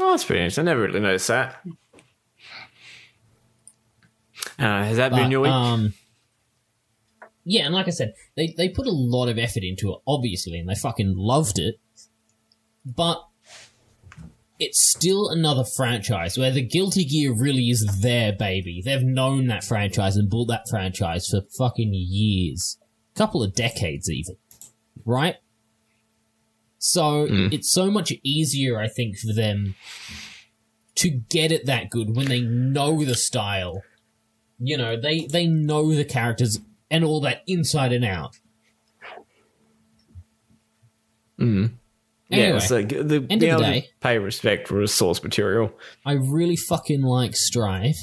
Oh, 0.00 0.10
that's 0.12 0.24
pretty 0.24 0.40
interesting. 0.40 0.62
I 0.62 0.72
never 0.72 0.80
really 0.82 1.00
noticed 1.00 1.28
that. 1.28 1.62
Uh, 4.58 4.84
has 4.84 4.96
that 4.96 5.12
been 5.12 5.30
your 5.30 5.40
week? 5.40 5.50
Um, 5.50 5.94
yeah, 7.44 7.66
and 7.66 7.74
like 7.74 7.86
I 7.86 7.90
said, 7.90 8.14
they 8.36 8.54
they 8.56 8.68
put 8.68 8.86
a 8.86 8.90
lot 8.92 9.28
of 9.28 9.38
effort 9.38 9.62
into 9.62 9.92
it, 9.92 9.98
obviously, 10.06 10.58
and 10.58 10.68
they 10.68 10.74
fucking 10.74 11.14
loved 11.16 11.58
it. 11.58 11.78
But 12.84 13.24
it's 14.58 14.80
still 14.80 15.28
another 15.28 15.64
franchise 15.64 16.38
where 16.38 16.50
the 16.50 16.62
Guilty 16.62 17.04
Gear 17.04 17.32
really 17.32 17.70
is 17.70 18.00
their 18.02 18.32
baby. 18.32 18.82
They've 18.84 19.02
known 19.02 19.46
that 19.48 19.64
franchise 19.64 20.16
and 20.16 20.30
built 20.30 20.48
that 20.48 20.68
franchise 20.68 21.28
for 21.28 21.42
fucking 21.58 21.92
years, 21.92 22.78
A 23.14 23.18
couple 23.18 23.42
of 23.42 23.54
decades 23.54 24.08
even, 24.08 24.36
right? 25.04 25.36
So 26.78 27.26
hmm. 27.26 27.48
it's 27.50 27.72
so 27.72 27.90
much 27.90 28.12
easier, 28.22 28.78
I 28.78 28.88
think, 28.88 29.18
for 29.18 29.32
them 29.32 29.74
to 30.96 31.10
get 31.10 31.50
it 31.50 31.66
that 31.66 31.90
good 31.90 32.14
when 32.14 32.26
they 32.26 32.40
know 32.40 33.04
the 33.04 33.14
style. 33.14 33.82
You 34.58 34.76
know 34.76 35.00
they 35.00 35.26
they 35.26 35.46
know 35.46 35.92
the 35.92 36.04
characters 36.04 36.60
and 36.90 37.04
all 37.04 37.20
that 37.22 37.42
inside 37.46 37.92
and 37.92 38.04
out. 38.04 38.36
Yeah, 41.38 41.68
anyway, 42.30 42.56
it's 42.56 42.70
like 42.70 42.88
the, 42.88 43.26
end 43.28 43.42
of 43.42 43.58
the 43.58 43.64
day- 43.64 43.88
pay 44.00 44.18
respect 44.18 44.68
for 44.68 44.80
a 44.80 44.88
source 44.88 45.22
material. 45.22 45.72
i 46.04 46.12
really 46.12 46.56
fucking 46.56 47.02
like 47.02 47.36
strive 47.36 47.96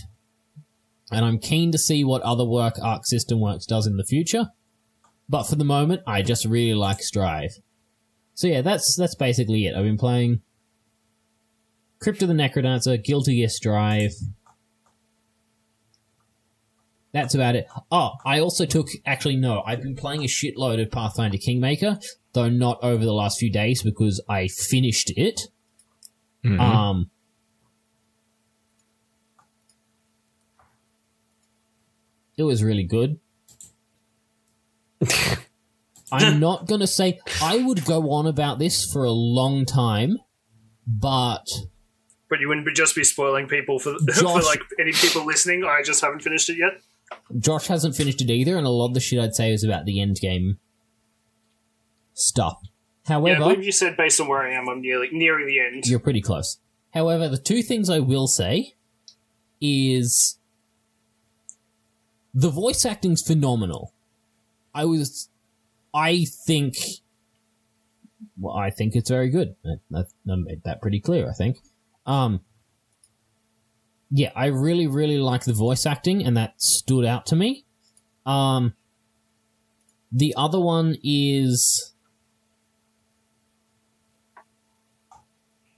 and 1.11 1.25
i'm 1.25 1.39
keen 1.39 1.71
to 1.71 1.77
see 1.77 2.03
what 2.03 2.21
other 2.21 2.45
work 2.45 2.75
arc 2.81 3.05
system 3.05 3.39
works 3.39 3.65
does 3.65 3.87
in 3.87 3.97
the 3.97 4.05
future 4.05 4.47
but 5.27 5.43
for 5.43 5.55
the 5.55 5.65
moment 5.65 6.01
i 6.05 6.21
just 6.21 6.45
really 6.45 6.73
like 6.73 7.01
strive 7.01 7.51
so 8.33 8.47
yeah 8.47 8.61
that's 8.61 8.95
that's 8.95 9.15
basically 9.15 9.65
it 9.65 9.75
i've 9.75 9.83
been 9.83 9.97
playing 9.97 10.41
Crypt 11.99 12.23
of 12.23 12.29
the 12.29 12.33
Necrodancer 12.33 13.03
guilty 13.03 13.35
gear 13.35 13.47
strive 13.47 14.13
That's 17.13 17.35
about 17.35 17.55
it. 17.55 17.67
Oh, 17.91 18.11
I 18.25 18.39
also 18.39 18.65
took 18.65 18.87
actually 19.05 19.35
no, 19.35 19.61
I've 19.65 19.81
been 19.81 19.95
playing 19.95 20.21
a 20.23 20.27
shitload 20.27 20.81
of 20.81 20.91
Pathfinder 20.91 21.37
Kingmaker, 21.37 21.99
though 22.33 22.49
not 22.49 22.79
over 22.81 23.03
the 23.03 23.13
last 23.13 23.39
few 23.39 23.51
days 23.51 23.83
because 23.83 24.21
I 24.29 24.47
finished 24.47 25.11
it. 25.17 25.41
Um 26.43 27.09
It 32.37 32.43
was 32.43 32.63
really 32.63 32.83
good. 32.83 33.19
I'm 36.11 36.39
not 36.39 36.67
gonna 36.67 36.87
say 36.87 37.19
I 37.41 37.57
would 37.57 37.85
go 37.85 38.11
on 38.11 38.25
about 38.25 38.59
this 38.59 38.85
for 38.91 39.03
a 39.03 39.11
long 39.11 39.65
time, 39.65 40.17
but 40.87 41.45
But 42.29 42.39
you 42.39 42.47
wouldn't 42.47 42.65
be 42.65 42.73
just 42.73 42.95
be 42.95 43.03
spoiling 43.03 43.47
people 43.47 43.79
for, 43.79 43.95
for 44.13 44.23
like 44.41 44.61
any 44.79 44.91
people 44.91 45.25
listening. 45.25 45.63
I 45.63 45.83
just 45.83 46.01
haven't 46.01 46.21
finished 46.21 46.49
it 46.49 46.57
yet. 46.57 46.81
Josh 47.37 47.67
hasn't 47.67 47.95
finished 47.95 48.21
it 48.21 48.29
either, 48.29 48.57
and 48.57 48.65
a 48.65 48.69
lot 48.69 48.87
of 48.87 48.93
the 48.93 48.99
shit 48.99 49.19
I'd 49.19 49.35
say 49.35 49.51
is 49.51 49.63
about 49.63 49.85
the 49.85 50.01
end 50.01 50.17
game 50.19 50.59
stuff. 52.21 52.61
However, 53.05 53.27
Yeah, 53.39 53.45
I 53.45 53.49
believe 53.49 53.65
you 53.65 53.71
said 53.71 53.97
based 53.97 54.19
on 54.21 54.27
where 54.27 54.41
I 54.41 54.53
am, 54.53 54.69
I'm 54.69 54.81
nearly 54.81 55.09
nearing 55.11 55.47
the 55.47 55.59
end. 55.59 55.87
you're 55.87 55.99
pretty 55.99 56.21
close. 56.21 56.57
However, 56.93 57.27
the 57.27 57.37
two 57.37 57.61
things 57.63 57.89
I 57.89 57.99
will 57.99 58.27
say 58.27 58.75
is 59.59 60.37
the 62.33 62.49
voice 62.49 62.85
acting's 62.85 63.21
phenomenal. 63.21 63.93
I 64.73 64.85
was, 64.85 65.29
I 65.93 66.25
think, 66.45 66.75
well, 68.39 68.55
I 68.55 68.69
think 68.69 68.95
it's 68.95 69.09
very 69.09 69.29
good. 69.29 69.55
I, 69.65 69.97
I, 69.97 70.01
I 70.01 70.35
made 70.35 70.63
that 70.63 70.81
pretty 70.81 70.99
clear. 70.99 71.29
I 71.29 71.33
think. 71.33 71.57
Um, 72.05 72.41
yeah, 74.09 74.31
I 74.35 74.47
really, 74.47 74.87
really 74.87 75.17
like 75.17 75.45
the 75.45 75.53
voice 75.53 75.85
acting, 75.85 76.23
and 76.25 76.35
that 76.37 76.61
stood 76.61 77.05
out 77.05 77.25
to 77.27 77.35
me. 77.35 77.65
Um, 78.25 78.73
the 80.11 80.33
other 80.37 80.59
one 80.59 80.97
is 81.03 81.90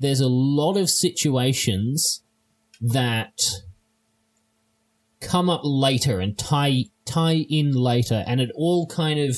there's 0.04 0.20
a 0.20 0.28
lot 0.28 0.76
of 0.76 0.89
situations 0.89 2.24
that 2.82 3.39
come 5.22 5.49
up 5.49 5.62
later 5.64 6.20
and 6.20 6.38
tie 6.38 6.86
tie 7.06 7.45
in 7.49 7.72
later, 7.72 8.24
and 8.28 8.41
it 8.41 8.51
all 8.54 8.86
kind 8.86 9.20
of 9.20 9.38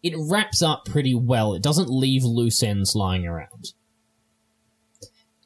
it 0.00 0.14
wraps 0.16 0.62
up 0.62 0.84
pretty 0.84 1.12
well. 1.14 1.54
It 1.54 1.62
doesn't 1.62 1.90
leave 1.90 2.22
loose 2.22 2.62
ends 2.62 2.94
lying 2.94 3.26
around. 3.26 3.72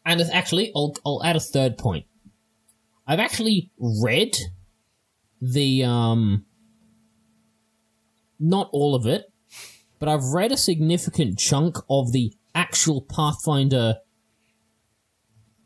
And 0.04 0.20
actually, 0.20 0.72
I'll, 0.76 0.94
I'll 1.06 1.24
add 1.24 1.36
a 1.36 1.40
third 1.40 1.78
point. 1.78 2.04
I've 3.06 3.18
actually 3.18 3.70
read 3.78 4.36
the, 5.40 5.84
um, 5.84 6.44
not 8.38 8.68
all 8.72 8.94
of 8.94 9.06
it, 9.06 9.32
but 9.98 10.08
I've 10.08 10.24
read 10.34 10.52
a 10.52 10.56
significant 10.56 11.38
chunk 11.38 11.78
of 11.88 12.12
the 12.12 12.34
actual 12.54 13.02
Pathfinder 13.02 13.96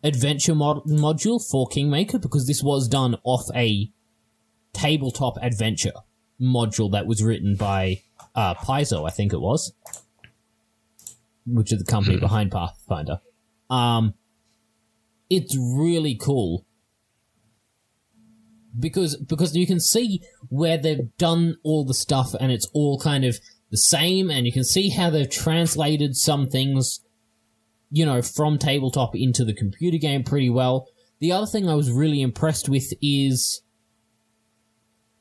adventure 0.02 0.54
mod- 0.54 0.84
module 0.84 1.40
for 1.50 1.66
Kingmaker 1.66 2.18
because 2.18 2.46
this 2.46 2.62
was 2.62 2.88
done 2.88 3.16
off 3.24 3.44
a 3.54 3.90
tabletop 4.72 5.34
adventure 5.42 5.92
module 6.40 6.92
that 6.92 7.06
was 7.06 7.22
written 7.22 7.56
by 7.56 8.02
uh, 8.34 8.54
Paizo, 8.54 9.06
I 9.06 9.10
think 9.10 9.32
it 9.32 9.40
was, 9.40 9.72
which 11.46 11.72
is 11.72 11.78
the 11.78 11.90
company 11.90 12.18
behind 12.18 12.52
Pathfinder. 12.52 13.20
Um, 13.70 14.14
it's 15.28 15.56
really 15.58 16.14
cool 16.14 16.64
because 18.78 19.16
because 19.16 19.56
you 19.56 19.66
can 19.66 19.80
see 19.80 20.20
where 20.48 20.76
they've 20.76 21.16
done 21.16 21.56
all 21.64 21.84
the 21.84 21.94
stuff 21.94 22.34
and 22.38 22.52
it's 22.52 22.68
all 22.72 23.00
kind 23.00 23.24
of 23.24 23.38
the 23.76 23.80
same, 23.80 24.30
and 24.30 24.46
you 24.46 24.52
can 24.52 24.64
see 24.64 24.88
how 24.88 25.10
they've 25.10 25.28
translated 25.28 26.16
some 26.16 26.48
things, 26.48 27.00
you 27.90 28.06
know, 28.06 28.22
from 28.22 28.56
tabletop 28.56 29.14
into 29.14 29.44
the 29.44 29.52
computer 29.52 29.98
game 29.98 30.24
pretty 30.24 30.48
well. 30.48 30.86
The 31.18 31.30
other 31.30 31.46
thing 31.46 31.68
I 31.68 31.74
was 31.74 31.90
really 31.90 32.22
impressed 32.22 32.70
with 32.70 32.94
is 33.02 33.60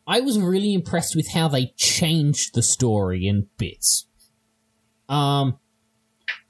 I 0.08 0.22
was 0.22 0.40
really 0.40 0.74
impressed 0.74 1.18
with 1.18 1.32
how 1.32 1.50
they 1.50 1.74
changed 1.76 2.56
the 2.56 2.64
story 2.64 3.28
in 3.28 3.48
bits. 3.58 4.08
Um, 5.10 5.60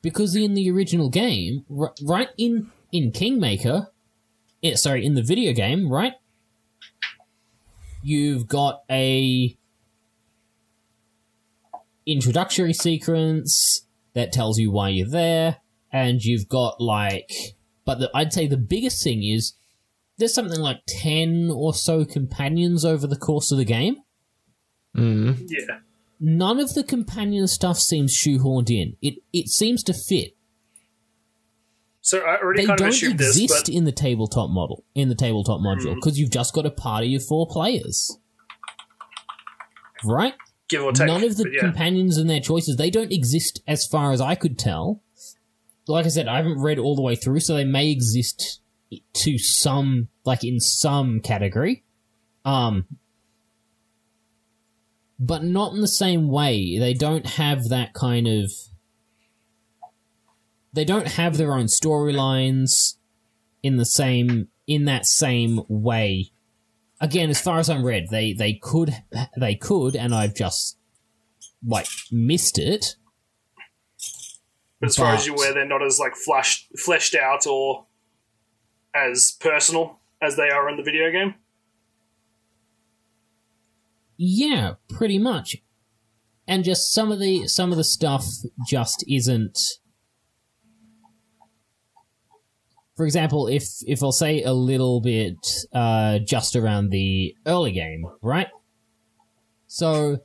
because 0.04 0.36
in 0.36 0.54
the 0.54 0.70
original 0.70 1.10
game, 1.10 1.66
right 1.70 2.30
in 2.38 2.70
in 2.92 3.12
Kingmaker, 3.12 3.88
eh, 4.62 4.76
sorry, 4.76 5.04
in 5.04 5.16
the 5.16 5.24
video 5.24 5.54
game, 5.54 5.92
right, 5.92 6.14
you've 8.04 8.48
got 8.48 8.82
a 8.92 9.58
introductory 12.06 12.74
sequence 12.74 13.86
that 14.14 14.32
tells 14.32 14.58
you 14.60 14.72
why 14.72 14.90
you're 14.90 15.08
there, 15.10 15.58
and 15.92 16.22
you've 16.24 16.48
got 16.50 16.80
like, 16.82 17.32
but 17.86 18.00
the, 18.00 18.10
I'd 18.14 18.34
say 18.34 18.48
the 18.48 18.58
biggest 18.58 19.04
thing 19.04 19.24
is 19.24 19.54
there's 20.18 20.34
something 20.34 20.60
like 20.60 20.82
ten 20.88 21.50
or 21.54 21.74
so 21.74 22.06
companions 22.06 22.86
over 22.86 23.06
the 23.08 23.18
course 23.18 23.52
of 23.52 23.58
the 23.58 23.66
game. 23.66 23.98
Yeah. 24.94 25.80
None 26.22 26.60
of 26.62 26.74
the 26.74 26.84
companion 26.84 27.48
stuff 27.48 27.78
seems 27.78 28.16
shoehorned 28.16 28.70
in. 28.70 28.96
It 29.02 29.16
it 29.34 29.50
seems 29.50 29.84
to 29.84 29.94
fit. 29.94 30.32
So 32.00 32.20
I 32.20 32.40
already 32.40 32.62
They 32.62 32.68
kind 32.68 32.80
of 32.80 32.84
don't 32.86 32.90
assumed 32.94 33.18
this, 33.20 33.36
exist 33.36 33.66
but 33.66 33.72
Hmm. 33.74 33.78
in 33.80 33.84
the 33.84 33.92
tabletop 33.92 34.50
model 34.52 34.84
in 34.94 35.10
the 35.10 35.16
tabletop 35.16 35.60
module 35.60 35.96
because 35.96 36.18
you've 36.20 36.30
just 36.30 36.54
got 36.54 36.66
a 36.66 36.72
party 36.72 37.16
of 37.16 37.26
four 37.26 37.48
players, 37.48 38.18
right? 40.06 40.36
Give 40.70 40.84
or 40.84 40.92
take. 40.92 41.08
None 41.08 41.24
of 41.24 41.38
the 41.38 41.50
yeah. 41.52 41.62
companions 41.62 42.18
and 42.18 42.30
their 42.30 42.40
choices 42.40 42.78
they 42.78 42.90
don't 42.90 43.12
exist 43.12 43.62
as 43.68 43.86
far 43.86 44.12
as 44.12 44.22
I 44.22 44.36
could 44.36 44.58
tell. 44.58 45.02
Like 45.88 46.06
I 46.06 46.10
said, 46.10 46.28
I 46.28 46.38
haven't 46.38 46.62
read 46.62 46.80
all 46.80 46.96
the 46.96 47.02
way 47.02 47.16
through, 47.16 47.42
so 47.42 47.54
they 47.54 47.64
may 47.64 47.92
exist 47.92 48.60
to 49.14 49.38
some, 49.38 50.08
like 50.24 50.44
in 50.44 50.60
some 50.60 51.20
category, 51.20 51.84
um, 52.44 52.86
but 55.20 55.44
not 55.44 55.74
in 55.74 55.82
the 55.82 55.88
same 55.88 56.28
way. 56.28 56.80
They 56.80 56.94
don't 56.94 57.26
have 57.26 57.70
that 57.70 57.94
kind 57.94 58.28
of. 58.28 58.52
They 60.74 60.86
don't 60.86 61.08
have 61.08 61.38
their 61.38 61.54
own 61.54 61.66
storylines 61.68 62.96
in 63.62 63.78
the 63.78 63.86
same 63.86 64.50
in 64.68 64.86
that 64.86 65.06
same 65.06 65.62
way 65.68 66.32
again, 67.02 67.30
as 67.30 67.42
far 67.42 67.60
as 67.60 67.70
I'm 67.70 67.86
read, 67.86 68.10
they 68.10 68.34
they 68.34 68.54
could 68.54 68.94
they 69.38 69.56
could, 69.56 69.96
and 69.96 70.14
I've 70.14 70.36
just 70.36 70.78
like 71.66 71.88
missed 72.12 72.58
it. 72.58 72.96
But 74.80 74.90
as 74.90 74.96
far 74.98 75.16
as 75.16 75.26
you're 75.26 75.36
aware, 75.36 75.54
they're 75.54 75.66
not 75.66 75.84
as 75.84 76.00
like 76.00 76.16
flashed, 76.16 76.68
fleshed 76.78 77.16
out 77.16 77.48
or 77.48 77.86
as 78.94 79.32
personal 79.40 80.00
as 80.22 80.36
they 80.36 80.50
are 80.50 80.70
in 80.70 80.78
the 80.78 80.84
video 80.84 81.12
game. 81.12 81.36
Yeah, 84.18 84.76
pretty 84.90 85.18
much. 85.18 85.58
And 86.48 86.64
just 86.64 86.94
some 86.94 87.12
of 87.12 87.20
the 87.20 87.48
some 87.48 87.72
of 87.72 87.78
the 87.78 87.84
stuff 87.84 88.26
just 88.68 89.04
isn't. 89.08 89.58
For 92.96 93.06
example, 93.06 93.48
if 93.48 93.66
if 93.86 94.02
I'll 94.02 94.12
say 94.14 94.42
a 94.44 94.54
little 94.54 95.02
bit 95.02 95.36
uh, 95.74 96.20
just 96.20 96.56
around 96.56 96.90
the 96.92 97.36
early 97.46 97.72
game, 97.74 98.06
right? 98.22 98.48
So, 99.68 100.20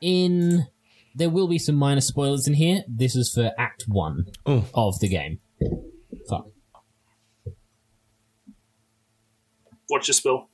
in 0.00 0.66
there 1.14 1.30
will 1.30 1.46
be 1.46 1.58
some 1.58 1.76
minor 1.76 2.00
spoilers 2.00 2.48
in 2.48 2.54
here. 2.54 2.82
This 2.88 3.14
is 3.14 3.32
for 3.32 3.52
Act 3.56 3.84
One 3.86 4.26
Oh. 4.44 4.66
of 4.74 4.98
the 4.98 5.08
game. 5.08 5.38
Fuck. 6.28 6.48
Watch 9.88 10.08
your 10.08 10.14
spill. 10.14 10.48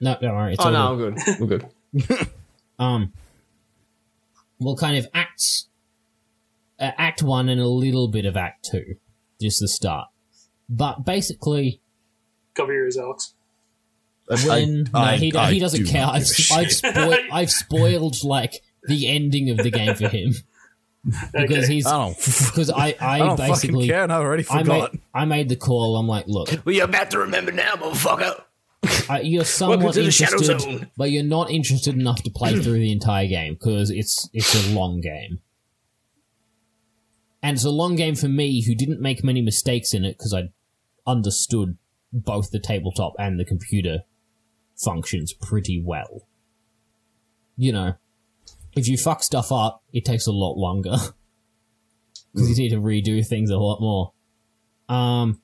No, 0.00 0.16
don't 0.20 0.34
worry. 0.34 0.54
It's 0.54 0.64
Oh 0.64 0.74
all 0.74 0.96
no, 0.96 1.10
good. 1.10 1.18
I'm 1.26 1.46
good. 1.46 1.68
We're 1.92 2.06
good. 2.08 2.28
um 2.78 3.12
well 4.58 4.76
kind 4.76 4.96
of 4.98 5.06
acts 5.14 5.68
uh, 6.78 6.90
act 6.98 7.22
1 7.22 7.48
and 7.48 7.58
a 7.60 7.66
little 7.68 8.08
bit 8.08 8.26
of 8.26 8.36
act 8.36 8.68
2 8.70 8.94
just 9.40 9.60
the 9.60 9.68
start 9.68 10.08
but 10.68 11.04
basically 11.04 11.80
Cover 12.54 12.72
your 12.72 12.84
ears, 12.84 12.96
Alex. 12.96 13.34
when 14.46 14.84
no, 14.92 15.00
I- 15.00 15.16
he, 15.16 15.32
I 15.34 15.52
he 15.52 15.58
doesn't 15.58 15.84
do 15.84 15.90
care 15.90 16.06
I've, 16.06 16.22
give 16.24 16.46
a 16.50 16.54
I've, 16.54 16.70
shit. 16.70 16.72
spoiled, 16.94 17.14
I've 17.32 17.50
spoiled 17.50 18.24
like 18.24 18.62
the 18.88 19.08
ending 19.08 19.50
of 19.50 19.58
the 19.58 19.70
game 19.70 19.94
for 19.94 20.08
him 20.08 20.32
because 21.32 21.64
Okay. 21.64 21.74
he's 21.74 21.86
I 21.86 22.08
because 22.14 22.70
I, 22.70 22.94
I, 23.00 23.14
I 23.14 23.18
don't 23.18 23.36
fucking 23.36 23.52
basically 23.52 23.86
care. 23.88 24.10
I 24.10 24.14
already 24.16 24.44
I 24.50 24.62
forgot. 24.62 24.92
made, 24.94 25.00
I 25.14 25.24
made 25.24 25.48
the 25.48 25.56
call 25.56 25.96
I'm 25.96 26.08
like 26.08 26.26
look 26.26 26.48
well, 26.64 26.74
you're 26.74 26.84
about 26.86 27.10
to 27.12 27.18
remember 27.18 27.52
now, 27.52 27.74
motherfucker. 27.74 28.42
uh, 29.10 29.20
you're 29.22 29.44
somewhat 29.44 29.94
to 29.94 30.02
the 30.02 30.10
Shadow 30.10 30.36
interested, 30.38 30.90
but 30.96 31.10
you're 31.10 31.22
not 31.24 31.50
interested 31.50 31.94
enough 31.94 32.22
to 32.24 32.30
play 32.30 32.54
through 32.56 32.78
the 32.78 32.90
entire 32.92 33.26
game 33.26 33.54
because 33.54 33.90
it's 33.90 34.28
it's 34.32 34.54
a 34.68 34.72
long 34.72 35.00
game, 35.00 35.40
and 37.42 37.56
it's 37.56 37.64
a 37.64 37.70
long 37.70 37.96
game 37.96 38.14
for 38.14 38.28
me 38.28 38.64
who 38.64 38.74
didn't 38.74 39.00
make 39.00 39.22
many 39.24 39.40
mistakes 39.42 39.94
in 39.94 40.04
it 40.04 40.12
because 40.18 40.34
I 40.34 40.50
understood 41.06 41.76
both 42.12 42.50
the 42.50 42.58
tabletop 42.58 43.14
and 43.18 43.38
the 43.38 43.44
computer 43.44 44.04
functions 44.76 45.32
pretty 45.32 45.82
well. 45.82 46.26
You 47.56 47.72
know, 47.72 47.94
if 48.74 48.88
you 48.88 48.96
fuck 48.96 49.22
stuff 49.22 49.50
up, 49.50 49.82
it 49.92 50.04
takes 50.04 50.26
a 50.26 50.32
lot 50.32 50.56
longer 50.56 50.96
because 52.34 52.50
you 52.50 52.56
need 52.56 52.70
to 52.70 52.80
redo 52.80 53.26
things 53.26 53.50
a 53.50 53.56
lot 53.56 53.80
more. 53.80 54.12
Um, 54.88 55.40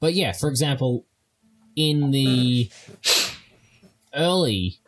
but 0.00 0.14
yeah, 0.14 0.32
for 0.32 0.48
example, 0.48 1.04
in 1.76 2.10
the 2.10 2.70
early 4.14 4.78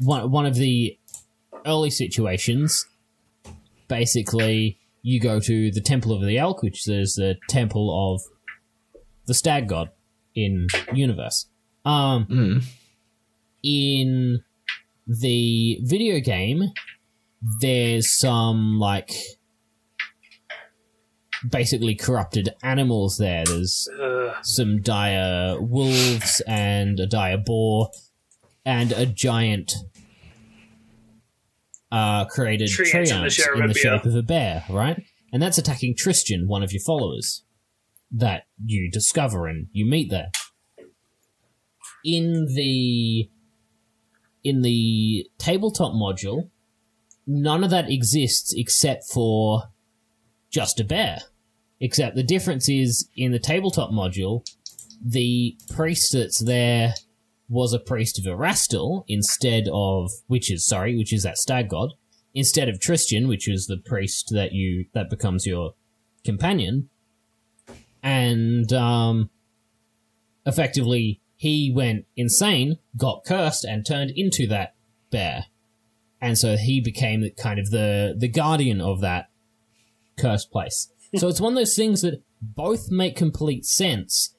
one 0.00 0.30
one 0.30 0.46
of 0.46 0.54
the 0.54 0.98
early 1.66 1.90
situations, 1.90 2.86
basically 3.88 4.77
you 5.02 5.20
go 5.20 5.40
to 5.40 5.70
the 5.70 5.80
Temple 5.80 6.12
of 6.12 6.22
the 6.22 6.38
Elk, 6.38 6.62
which 6.62 6.88
is 6.88 7.14
the 7.14 7.36
temple 7.48 8.14
of 8.14 8.22
the 9.26 9.34
stag 9.34 9.68
god 9.68 9.90
in 10.34 10.66
universe. 10.92 11.48
Um, 11.84 12.62
in 13.62 14.40
the 15.06 15.78
video 15.82 16.20
game, 16.20 16.64
there's 17.60 18.18
some 18.18 18.78
like 18.78 19.12
basically 21.48 21.94
corrupted 21.94 22.50
animals 22.62 23.16
there. 23.18 23.44
There's 23.44 23.88
Uh, 24.00 24.34
some 24.42 24.80
dire 24.82 25.60
wolves 25.60 26.42
and 26.46 26.98
a 27.00 27.06
dire 27.06 27.38
boar 27.38 27.90
and 28.64 28.92
a 28.92 29.06
giant 29.06 29.74
uh, 31.90 32.24
created 32.26 32.68
tree 32.68 32.90
in 32.92 33.22
the 33.22 33.30
shape 33.30 33.52
of 33.52 33.58
in 33.58 33.64
a 33.64 33.68
the 33.68 33.74
bear. 33.74 33.98
shape 33.98 34.04
of 34.04 34.14
a 34.14 34.22
bear, 34.22 34.64
right? 34.70 35.02
And 35.32 35.42
that's 35.42 35.58
attacking 35.58 35.96
Tristan, 35.96 36.46
one 36.48 36.62
of 36.62 36.72
your 36.72 36.82
followers, 36.82 37.44
that 38.10 38.44
you 38.64 38.90
discover 38.90 39.46
and 39.46 39.68
you 39.72 39.84
meet 39.86 40.10
there. 40.10 40.30
In 42.04 42.46
the 42.54 43.28
in 44.44 44.62
the 44.62 45.26
tabletop 45.38 45.92
module, 45.92 46.50
none 47.26 47.64
of 47.64 47.70
that 47.70 47.90
exists 47.90 48.54
except 48.56 49.04
for 49.12 49.64
just 50.50 50.80
a 50.80 50.84
bear. 50.84 51.18
Except 51.80 52.16
the 52.16 52.22
difference 52.22 52.68
is 52.68 53.08
in 53.16 53.32
the 53.32 53.38
tabletop 53.38 53.90
module, 53.90 54.44
the 55.04 55.56
priest 55.70 56.12
that's 56.12 56.38
there 56.40 56.94
was 57.48 57.72
a 57.72 57.78
priest 57.78 58.18
of 58.18 58.24
Erastil 58.24 59.04
instead 59.08 59.68
of 59.72 60.10
which 60.26 60.50
is 60.50 60.66
sorry, 60.66 60.96
which 60.96 61.12
is 61.12 61.22
that 61.22 61.38
stag 61.38 61.68
god, 61.70 61.94
instead 62.34 62.68
of 62.68 62.80
Tristan, 62.80 63.26
which 63.28 63.48
is 63.48 63.66
the 63.66 63.78
priest 63.78 64.30
that 64.32 64.52
you 64.52 64.86
that 64.92 65.10
becomes 65.10 65.46
your 65.46 65.74
companion. 66.24 66.90
And 68.02 68.72
um 68.72 69.30
effectively 70.46 71.20
he 71.36 71.72
went 71.74 72.04
insane, 72.16 72.78
got 72.96 73.24
cursed, 73.24 73.64
and 73.64 73.86
turned 73.86 74.10
into 74.16 74.46
that 74.48 74.74
bear. 75.10 75.46
And 76.20 76.36
so 76.36 76.56
he 76.56 76.80
became 76.80 77.20
the, 77.20 77.30
kind 77.30 77.58
of 77.60 77.70
the 77.70 78.14
the 78.16 78.28
guardian 78.28 78.80
of 78.80 79.00
that 79.00 79.30
cursed 80.18 80.50
place. 80.50 80.92
so 81.16 81.28
it's 81.28 81.40
one 81.40 81.52
of 81.52 81.58
those 81.58 81.76
things 81.76 82.02
that 82.02 82.22
both 82.42 82.90
make 82.90 83.16
complete 83.16 83.64
sense, 83.64 84.34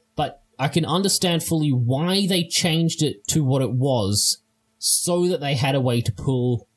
I 0.60 0.68
can 0.68 0.86
understand 0.86 1.41
fully 1.41 1.72
why 1.72 2.27
they 2.27 2.44
changed 2.44 3.02
it 3.02 3.26
to 3.30 3.45
what 3.45 3.61
it 3.61 3.72
was 3.72 4.41
so 4.77 5.26
that 5.27 5.40
they 5.40 5.56
had 5.56 5.73
a 5.73 5.81
way 5.81 6.02
to 6.02 6.11
pull 6.11 6.68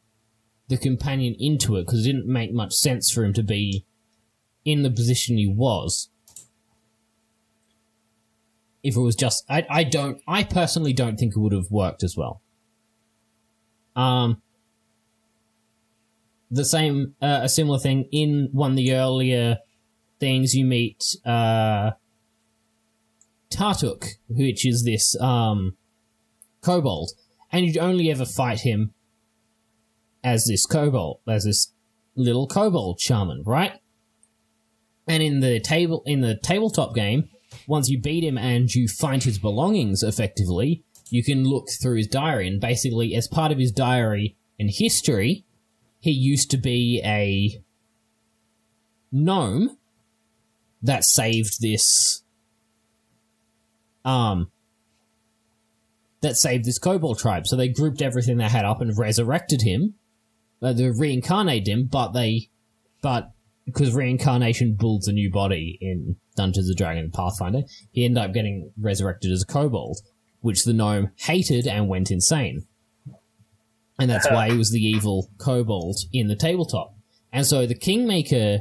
the 0.69 0.79
companion 0.79 1.35
into 1.39 1.77
it 1.77 1.87
because 1.87 2.07
it 2.07 2.13
didn't 2.13 2.27
make 2.27 2.53
much 2.53 2.73
sense 2.73 3.11
for 3.11 3.25
him 3.25 3.33
to 3.33 3.43
be 3.43 3.85
in 4.65 4.83
the 4.83 4.91
position 4.91 5.37
he 5.37 5.49
was. 5.49 6.09
If 8.85 8.97
it 8.97 9.01
was 9.01 9.17
just, 9.17 9.45
I, 9.49 9.67
I 9.69 9.85
don't, 9.85 10.23
I 10.29 10.45
personally 10.45 10.93
don't 10.93 11.17
think 11.17 11.37
it 11.37 11.41
would 11.41 11.53
have 11.53 11.71
worked 11.71 12.05
as 12.05 12.17
well. 12.17 12.41
Um, 13.97 14.43
the 16.51 16.65
same, 16.65 17.15
uh, 17.21 17.41
a 17.43 17.49
similar 17.49 17.79
thing 17.79 18.09
in 18.13 18.49
one 18.53 18.73
of 18.73 18.77
the 18.77 18.95
earlier 18.95 19.59
things 20.21 20.55
you 20.55 20.65
meet, 20.65 21.17
uh, 21.25 21.93
Tartuk, 23.53 24.15
which 24.29 24.67
is 24.67 24.85
this, 24.85 25.19
um, 25.21 25.77
kobold, 26.61 27.11
and 27.51 27.67
you'd 27.67 27.79
only 27.79 28.11
ever 28.11 28.25
fight 28.25 28.61
him 28.61 28.93
as 30.25 30.47
this 30.47 30.67
kobold, 30.67 31.21
as 31.29 31.45
this 31.45 31.73
little 32.15 32.47
kobold 32.47 33.01
shaman, 33.01 33.43
right? 33.45 33.73
And 35.07 35.23
in 35.23 35.41
the 35.41 35.61
table, 35.61 36.03
in 36.07 36.21
the 36.21 36.37
tabletop 36.37 36.95
game, 36.95 37.29
once 37.67 37.89
you 37.89 38.01
beat 38.01 38.25
him 38.25 38.39
and 38.39 38.73
you 38.73 38.89
find 38.89 39.23
his 39.23 39.39
belongings 39.39 40.03
effectively, 40.03 40.85
you 41.11 41.23
can 41.23 41.45
look 41.45 41.69
through 41.71 41.97
his 41.97 42.07
diary, 42.07 42.49
and 42.49 42.61
basically, 42.61 43.15
as 43.15 43.29
part 43.29 43.53
of 43.53 43.59
his 43.59 43.73
diary 43.73 44.37
and 44.59 44.71
history, 44.71 45.45
he 46.01 46.11
used 46.11 46.51
to 46.51 46.57
be 46.57 47.03
a 47.05 47.63
gnome 49.11 49.77
that 50.83 51.05
saved 51.05 51.61
this 51.61 52.22
um 54.05 54.51
that 56.23 56.37
saved 56.37 56.65
this 56.65 56.79
kobold 56.79 57.19
tribe. 57.19 57.47
So 57.47 57.57
they 57.57 57.69
grouped 57.69 58.01
everything 58.01 58.39
they 58.39 58.49
had 58.49 58.65
up 58.65 58.81
and 58.81 58.97
resurrected 58.97 59.63
him. 59.63 59.95
Uh, 60.63 60.73
they 60.73 60.89
reincarnated 60.89 61.69
him, 61.69 61.89
but 61.91 62.13
they 62.13 62.49
but 63.03 63.33
because 63.67 63.95
reincarnation 63.95 64.77
builds 64.79 65.09
a 65.09 65.13
new 65.13 65.31
body 65.31 65.79
in 65.81 66.17
Dungeons 66.37 66.69
and 66.69 66.77
Dragons 66.77 67.15
Pathfinder, 67.15 67.63
he 67.91 68.05
ended 68.05 68.23
up 68.23 68.33
getting 68.33 68.73
resurrected 68.81 69.31
as 69.33 69.43
a 69.43 69.47
kobold, 69.47 69.99
which 70.41 70.65
the 70.65 70.73
gnome 70.73 71.11
hated 71.17 71.67
and 71.67 71.89
went 71.89 72.11
insane. 72.11 72.67
And 73.99 74.11
that's 74.11 74.29
why 74.31 74.51
he 74.51 74.57
was 74.57 74.71
the 74.71 74.85
evil 74.85 75.29
kobold 75.39 75.99
in 76.13 76.29
the 76.29 76.37
tabletop. 76.37 76.95
And 77.33 77.47
so 77.47 77.67
the 77.67 77.75
Kingmaker 77.75 78.61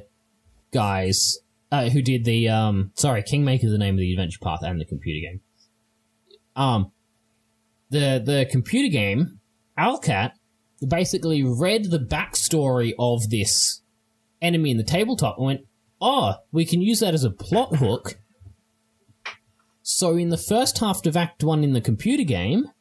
guys 0.72 1.40
uh, 1.72 1.90
who 1.90 2.02
did 2.02 2.26
the 2.26 2.50
um 2.50 2.92
sorry, 2.96 3.24
Kingmaker 3.24 3.66
is 3.66 3.72
the 3.72 3.78
name 3.78 3.96
of 3.96 4.00
the 4.00 4.12
adventure 4.12 4.40
path 4.42 4.60
and 4.62 4.80
the 4.80 4.86
computer 4.86 5.28
game. 5.28 5.42
Um 6.56 6.92
the 7.90 8.22
the 8.24 8.48
computer 8.50 8.92
game, 8.92 9.40
Owlcat, 9.78 10.32
basically 10.88 11.44
read 11.44 11.86
the 11.86 12.00
backstory 12.00 12.94
of 12.98 13.30
this 13.30 13.82
enemy 14.42 14.72
in 14.72 14.78
the 14.78 14.84
tabletop 14.84 15.38
and 15.38 15.46
went, 15.46 15.62
Oh, 16.02 16.36
we 16.52 16.66
can 16.66 16.82
use 16.82 17.00
that 17.00 17.14
as 17.14 17.24
a 17.24 17.30
plot 17.30 17.76
hook. 17.76 18.16
So 19.84 20.16
in 20.16 20.30
the 20.30 20.38
first 20.38 20.80
half 20.80 21.06
of 21.06 21.18
Act 21.18 21.44
One 21.44 21.64
in 21.64 21.74
the 21.74 21.82
computer 21.82 22.24
game, 22.24 22.72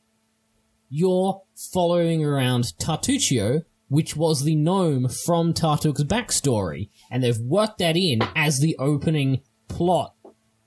you're 0.89 1.43
following 1.73 2.25
around 2.25 2.73
Tartuccio, 2.81 3.63
which 3.89 4.17
was 4.17 4.45
the 4.45 4.57
gnome 4.57 5.09
from 5.09 5.53
Tartuk's 5.53 6.05
backstory, 6.05 6.89
and 7.11 7.23
they've 7.23 7.39
worked 7.39 7.79
that 7.79 7.97
in 7.97 8.21
as 8.37 8.61
the 8.61 8.77
opening 8.79 9.41
plot 9.69 10.15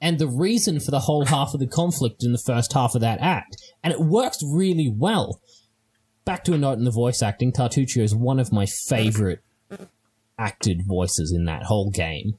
and 0.02 0.20
the 0.20 0.28
reason 0.28 0.80
for 0.80 0.92
the 0.92 1.00
whole 1.00 1.26
half 1.26 1.54
of 1.54 1.60
the 1.60 1.68
conflict 1.68 2.24
in 2.24 2.32
the 2.34 2.38
first 2.38 2.74
half 2.74 2.94
of 2.96 3.02
that 3.02 3.20
act. 3.22 3.56
And 3.84 3.94
it 3.94 4.00
works 4.02 4.40
really 4.44 4.94
well. 4.94 5.40
Back 6.26 6.44
to 6.46 6.54
a 6.54 6.58
note 6.58 6.78
in 6.78 6.84
the 6.84 6.92
voice 6.92 7.22
acting, 7.22 7.52
Tartuccio 7.52 8.02
is 8.04 8.14
one 8.16 8.40
of 8.40 8.52
my 8.52 8.66
favorite 8.66 9.40
acted 10.38 10.82
voices 10.86 11.32
in 11.34 11.46
that 11.46 11.64
whole 11.64 11.90
game. 11.90 12.38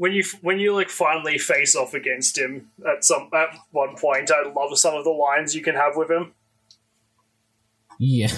when 0.00 0.12
you 0.12 0.24
when 0.40 0.58
you 0.58 0.74
like 0.74 0.88
finally 0.88 1.36
face 1.36 1.76
off 1.76 1.92
against 1.92 2.38
him 2.38 2.70
at 2.90 3.04
some 3.04 3.28
at 3.34 3.48
one 3.70 3.94
point, 3.96 4.30
I 4.30 4.48
love 4.50 4.78
some 4.78 4.94
of 4.94 5.04
the 5.04 5.10
lines 5.10 5.54
you 5.54 5.62
can 5.62 5.74
have 5.74 5.94
with 5.94 6.10
him. 6.10 6.32
Yeah. 7.98 8.32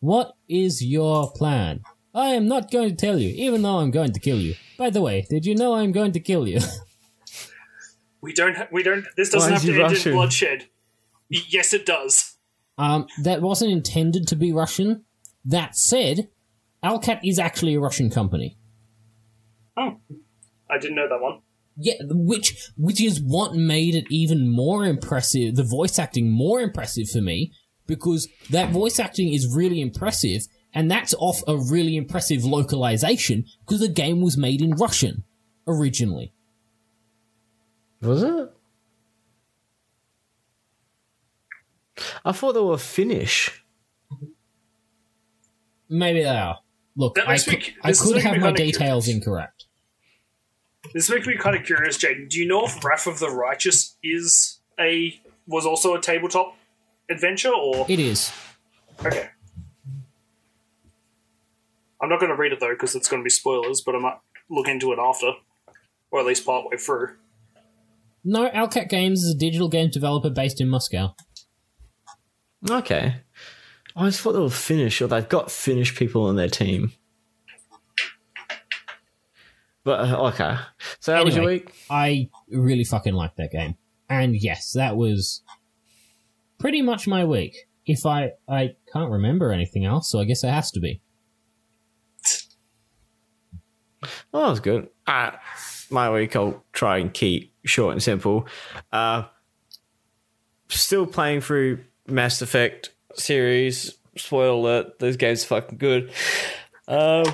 What 0.00 0.32
is 0.48 0.82
your 0.82 1.30
plan? 1.32 1.82
I 2.14 2.28
am 2.30 2.46
not 2.46 2.70
going 2.70 2.90
to 2.90 2.94
tell 2.96 3.18
you, 3.18 3.30
even 3.30 3.62
though 3.62 3.78
I'm 3.78 3.90
going 3.90 4.12
to 4.12 4.20
kill 4.20 4.38
you. 4.38 4.54
By 4.78 4.90
the 4.90 5.02
way, 5.02 5.26
did 5.28 5.44
you 5.46 5.54
know 5.56 5.74
I'm 5.74 5.90
going 5.92 6.12
to 6.12 6.20
kill 6.20 6.46
you? 6.48 6.60
We 8.20 8.32
don't. 8.32 8.56
Ha- 8.56 8.68
we 8.72 8.82
don't. 8.82 9.04
This 9.18 9.28
doesn't 9.28 9.50
Why 9.50 9.52
have 9.54 9.60
to 9.66 9.66
he 9.74 9.82
end 9.82 9.92
Russian? 9.92 10.12
in 10.12 10.16
bloodshed. 10.18 10.66
Y- 11.30 11.40
yes, 11.48 11.74
it 11.74 11.84
does. 11.84 12.36
um, 12.78 13.06
that 13.22 13.42
wasn't 13.42 13.70
intended 13.72 14.26
to 14.28 14.34
be 14.36 14.50
Russian. 14.50 15.04
That 15.44 15.76
said, 15.76 16.28
Owlcat 16.82 17.20
is 17.22 17.38
actually 17.38 17.74
a 17.74 17.80
Russian 17.80 18.08
company. 18.08 18.56
Oh, 19.76 19.98
I 20.70 20.78
didn't 20.78 20.96
know 20.96 21.06
that 21.06 21.20
one. 21.20 21.40
Yeah, 21.76 21.94
which 22.08 22.70
which 22.78 22.98
is 22.98 23.20
what 23.22 23.54
made 23.54 23.94
it 23.94 24.06
even 24.08 24.48
more 24.50 24.86
impressive. 24.86 25.56
The 25.56 25.62
voice 25.64 25.98
acting 25.98 26.30
more 26.30 26.60
impressive 26.62 27.10
for 27.10 27.20
me 27.20 27.52
because 27.86 28.26
that 28.48 28.70
voice 28.70 28.98
acting 28.98 29.34
is 29.34 29.52
really 29.54 29.82
impressive, 29.82 30.40
and 30.74 30.90
that's 30.90 31.14
off 31.18 31.42
a 31.46 31.56
really 31.56 31.96
impressive 31.96 32.44
localization 32.44 33.44
because 33.60 33.80
the 33.80 33.88
game 33.88 34.20
was 34.20 34.36
made 34.36 34.60
in 34.60 34.72
Russian 34.72 35.24
originally. 35.66 36.32
Was 38.02 38.22
it? 38.22 38.50
I 42.24 42.32
thought 42.32 42.52
they 42.54 42.60
were 42.60 42.78
Finnish. 42.78 43.64
Maybe 45.88 46.22
they 46.22 46.28
are. 46.28 46.58
Look, 46.96 47.14
That 47.14 47.28
I 47.28 47.32
makes 47.32 47.46
me 47.46 47.56
could, 47.56 47.74
I 47.82 47.92
could 47.92 48.16
have 48.22 48.38
my 48.40 48.52
details 48.52 49.04
curious. 49.06 49.08
incorrect. 49.08 49.64
This 50.92 51.08
makes 51.10 51.26
me 51.26 51.36
kind 51.36 51.56
of 51.56 51.64
curious, 51.64 51.98
Jaden. 51.98 52.28
Do 52.28 52.38
you 52.38 52.46
know 52.46 52.66
if 52.66 52.82
Wrath 52.84 53.06
of 53.06 53.18
the 53.18 53.30
Righteous 53.30 53.96
is 54.02 54.60
a 54.78 55.18
was 55.46 55.66
also 55.66 55.94
a 55.94 56.00
tabletop 56.00 56.56
adventure, 57.10 57.52
or 57.52 57.86
It 57.88 57.98
is. 58.00 58.32
okay? 59.04 59.30
I'm 62.04 62.10
not 62.10 62.20
going 62.20 62.30
to 62.30 62.36
read 62.36 62.52
it 62.52 62.60
though 62.60 62.74
because 62.74 62.94
it's 62.94 63.08
going 63.08 63.22
to 63.22 63.24
be 63.24 63.30
spoilers, 63.30 63.80
but 63.80 63.94
I 63.94 63.98
might 63.98 64.18
look 64.50 64.68
into 64.68 64.92
it 64.92 64.98
after, 64.98 65.32
or 66.10 66.20
at 66.20 66.26
least 66.26 66.44
partway 66.44 66.76
through. 66.76 67.16
No, 68.22 68.50
Owlcat 68.50 68.90
Games 68.90 69.22
is 69.22 69.34
a 69.34 69.38
digital 69.38 69.70
game 69.70 69.88
developer 69.88 70.28
based 70.28 70.60
in 70.60 70.68
Moscow. 70.68 71.14
Okay. 72.70 73.14
I 73.96 74.04
just 74.04 74.20
thought 74.20 74.32
they 74.32 74.38
were 74.38 74.50
Finnish, 74.50 75.00
or 75.00 75.06
they've 75.06 75.26
got 75.26 75.50
Finnish 75.50 75.96
people 75.96 76.24
on 76.24 76.36
their 76.36 76.50
team. 76.50 76.92
But 79.82 80.10
uh, 80.10 80.28
okay. 80.28 80.56
So 81.00 81.14
how 81.14 81.24
was 81.24 81.34
your 81.34 81.46
week? 81.46 81.72
I 81.88 82.28
really 82.50 82.84
fucking 82.84 83.14
liked 83.14 83.38
that 83.38 83.50
game. 83.50 83.76
And 84.10 84.36
yes, 84.36 84.72
that 84.72 84.94
was 84.94 85.42
pretty 86.58 86.82
much 86.82 87.06
my 87.06 87.24
week. 87.24 87.56
If 87.86 88.04
I 88.04 88.32
I 88.46 88.74
can't 88.92 89.10
remember 89.10 89.52
anything 89.52 89.86
else, 89.86 90.10
so 90.10 90.20
I 90.20 90.24
guess 90.24 90.44
it 90.44 90.50
has 90.50 90.70
to 90.72 90.80
be. 90.80 91.00
Oh, 94.32 94.42
that 94.42 94.50
was 94.50 94.60
good. 94.60 94.88
Uh, 95.06 95.32
my 95.90 96.10
week, 96.10 96.36
I'll 96.36 96.62
try 96.72 96.98
and 96.98 97.12
keep 97.12 97.52
short 97.64 97.92
and 97.92 98.02
simple. 98.02 98.46
Uh, 98.92 99.24
still 100.68 101.06
playing 101.06 101.40
through 101.40 101.84
Mass 102.06 102.42
Effect 102.42 102.90
series. 103.14 103.96
Spoiler 104.16 104.48
alert: 104.48 104.98
those 104.98 105.16
games 105.16 105.44
are 105.44 105.48
fucking 105.48 105.78
good. 105.78 106.12
Uh, 106.86 107.30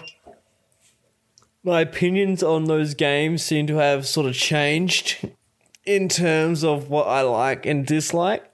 my 1.63 1.81
opinions 1.81 2.43
on 2.43 2.65
those 2.65 2.95
games 2.95 3.43
seem 3.43 3.67
to 3.67 3.77
have 3.77 4.07
sort 4.07 4.27
of 4.27 4.35
changed 4.35 5.29
in 5.85 6.09
terms 6.09 6.65
of 6.65 6.89
what 6.89 7.07
I 7.07 7.23
like 7.23 7.67
and 7.67 7.87
dislike. 7.87 8.45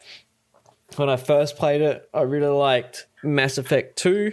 When 0.96 1.08
I 1.08 1.16
first 1.16 1.56
played 1.56 1.82
it, 1.82 2.08
I 2.14 2.22
really 2.22 2.46
liked 2.46 3.06
Mass 3.22 3.58
Effect 3.58 3.96
2. 3.98 4.32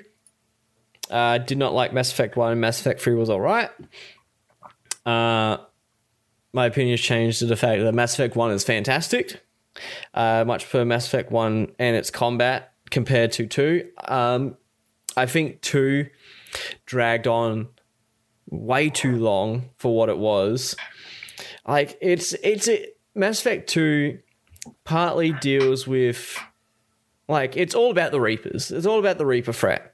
Uh, 1.13 1.37
did 1.37 1.59
not 1.59 1.75
like 1.75 1.93
Mass 1.93 2.11
Effect 2.11 2.35
1 2.35 2.53
and 2.53 2.59
Mass 2.59 2.79
Effect 2.79 2.99
3 2.99 3.13
was 3.13 3.29
alright. 3.29 3.69
Uh, 5.05 5.57
my 6.53 6.65
opinion 6.65 6.93
has 6.93 7.01
changed 7.01 7.37
to 7.37 7.45
the 7.45 7.55
fact 7.55 7.83
that 7.83 7.93
Mass 7.93 8.15
Effect 8.15 8.35
1 8.35 8.51
is 8.51 8.63
fantastic. 8.63 9.45
Uh, 10.15 10.43
much 10.47 10.63
prefer 10.63 10.83
Mass 10.83 11.05
Effect 11.05 11.31
1 11.31 11.75
and 11.77 11.95
its 11.95 12.09
combat 12.09 12.73
compared 12.89 13.31
to 13.33 13.45
2. 13.45 13.87
Um, 14.07 14.57
I 15.15 15.27
think 15.27 15.61
2 15.61 16.07
dragged 16.87 17.27
on 17.27 17.67
way 18.49 18.89
too 18.89 19.17
long 19.17 19.69
for 19.77 19.95
what 19.95 20.09
it 20.09 20.17
was. 20.17 20.75
Like 21.67 21.95
it's 22.01 22.33
it's 22.41 22.67
a, 22.67 22.87
Mass 23.13 23.39
Effect 23.39 23.69
2 23.69 24.17
partly 24.83 25.31
deals 25.33 25.85
with 25.85 26.39
like 27.27 27.55
it's 27.55 27.75
all 27.75 27.91
about 27.91 28.11
the 28.11 28.19
Reapers. 28.19 28.71
It's 28.71 28.87
all 28.87 28.97
about 28.97 29.19
the 29.19 29.27
Reaper 29.27 29.53
threat. 29.53 29.92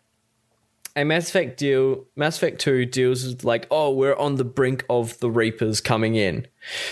Mass 1.03 1.29
Effect 1.29 1.57
deal 1.57 2.05
Mass 2.15 2.37
Effect 2.37 2.59
2 2.61 2.85
deals 2.85 3.25
with 3.25 3.43
like, 3.43 3.67
oh, 3.69 3.91
we're 3.91 4.15
on 4.15 4.35
the 4.35 4.45
brink 4.45 4.85
of 4.89 5.19
the 5.19 5.29
Reapers 5.29 5.81
coming 5.81 6.15
in. 6.15 6.47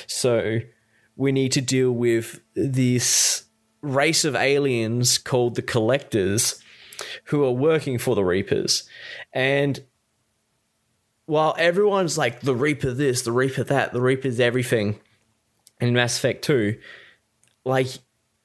So 0.05 0.59
we 1.15 1.31
need 1.31 1.51
to 1.53 1.61
deal 1.61 1.91
with 1.91 2.39
this 2.55 3.45
race 3.81 4.25
of 4.25 4.35
aliens 4.35 5.17
called 5.17 5.55
the 5.55 5.61
Collectors 5.61 6.61
who 7.25 7.43
are 7.43 7.51
working 7.51 7.97
for 7.97 8.15
the 8.15 8.23
Reapers. 8.23 8.87
And 9.33 9.83
while 11.25 11.55
everyone's 11.57 12.17
like 12.17 12.41
the 12.41 12.55
Reaper 12.55 12.91
this, 12.91 13.23
the 13.23 13.31
Reaper 13.31 13.63
that, 13.63 13.93
the 13.93 14.01
Reaper's 14.01 14.39
everything 14.39 14.99
in 15.79 15.93
Mass 15.93 16.17
Effect 16.17 16.43
2, 16.43 16.77
like 17.65 17.87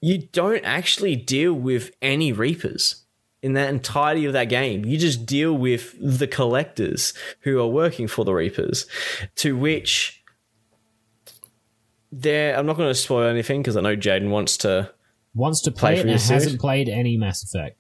you 0.01 0.19
don't 0.33 0.65
actually 0.65 1.15
deal 1.15 1.55
with 1.55 1.95
any 2.03 2.33
Reapers 2.33 3.02
in 3.43 3.55
that 3.55 3.69
entirety 3.69 4.25
of 4.25 4.33
that 4.33 4.49
game. 4.49 4.85
You 4.85 4.97
just 4.97 5.27
deal 5.27 5.53
with 5.53 5.95
the 6.01 6.27
collectors 6.27 7.13
who 7.41 7.61
are 7.61 7.67
working 7.67 8.07
for 8.07 8.25
the 8.25 8.33
Reapers, 8.33 8.87
to 9.37 9.57
which 9.57 10.23
there 12.11 12.57
I'm 12.57 12.67
not 12.67 12.77
going 12.77 12.91
to 12.91 12.95
spoil 12.95 13.27
anything 13.27 13.61
because 13.61 13.77
I 13.77 13.81
know 13.81 13.97
Jaden 13.97 14.31
wants 14.31 14.57
to 14.59 14.93
Wants 15.35 15.63
to 15.63 15.71
Play 15.71 15.95
play, 15.95 16.01
it 16.01 16.01
and 16.03 16.21
hasn't 16.21 16.61
played 16.61 16.89
any 16.89 17.17
Mass 17.17 17.43
Effect. 17.43 17.79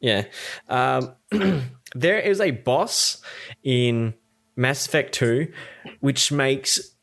Yeah. 0.00 0.24
Um, 0.68 1.14
there 1.94 2.18
is 2.18 2.40
a 2.40 2.50
boss 2.50 3.22
in 3.62 4.14
Mass 4.56 4.86
Effect 4.86 5.14
2 5.14 5.50
which 6.00 6.30
makes 6.30 6.94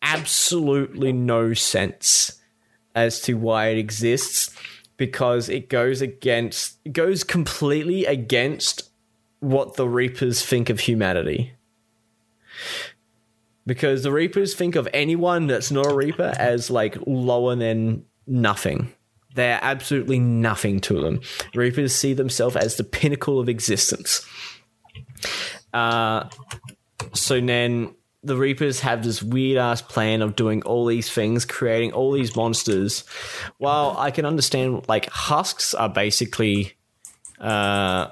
absolutely 0.00 1.12
no 1.12 1.54
sense. 1.54 2.38
as 2.94 3.20
to 3.22 3.34
why 3.34 3.68
it 3.68 3.78
exists 3.78 4.54
because 5.02 5.48
it 5.48 5.68
goes 5.68 6.00
against 6.00 6.78
it 6.84 6.92
goes 6.92 7.24
completely 7.24 8.06
against 8.06 8.88
what 9.40 9.74
the 9.74 9.88
Reapers 9.88 10.46
think 10.46 10.70
of 10.70 10.78
humanity. 10.78 11.54
Because 13.66 14.04
the 14.04 14.12
Reapers 14.12 14.54
think 14.54 14.76
of 14.76 14.88
anyone 14.94 15.48
that's 15.48 15.72
not 15.72 15.90
a 15.90 15.94
Reaper 15.96 16.32
as 16.38 16.70
like 16.70 16.96
lower 17.04 17.56
than 17.56 18.04
nothing. 18.28 18.92
They're 19.34 19.58
absolutely 19.60 20.20
nothing 20.20 20.78
to 20.82 21.00
them. 21.00 21.20
Reapers 21.52 21.92
see 21.92 22.14
themselves 22.14 22.54
as 22.54 22.76
the 22.76 22.84
pinnacle 22.84 23.40
of 23.40 23.48
existence. 23.48 24.24
Uh, 25.74 26.28
so 27.12 27.40
then 27.40 27.92
the 28.22 28.36
Reapers 28.36 28.80
have 28.80 29.02
this 29.02 29.22
weird 29.22 29.58
ass 29.58 29.82
plan 29.82 30.22
of 30.22 30.36
doing 30.36 30.62
all 30.62 30.86
these 30.86 31.10
things, 31.10 31.44
creating 31.44 31.92
all 31.92 32.12
these 32.12 32.36
monsters. 32.36 33.04
While 33.58 33.96
I 33.98 34.10
can 34.10 34.24
understand, 34.24 34.86
like, 34.88 35.08
husks 35.10 35.74
are 35.74 35.88
basically 35.88 36.74
uh, 37.40 38.08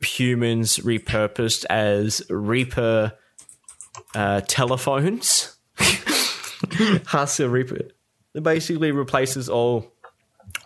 humans 0.00 0.78
repurposed 0.78 1.64
as 1.70 2.22
Reaper 2.28 3.12
uh, 4.14 4.40
telephones. 4.48 5.56
husks 7.06 7.38
are 7.40 7.48
Reaper. 7.48 7.88
It 8.34 8.42
basically 8.42 8.90
replaces 8.90 9.48
all 9.48 9.92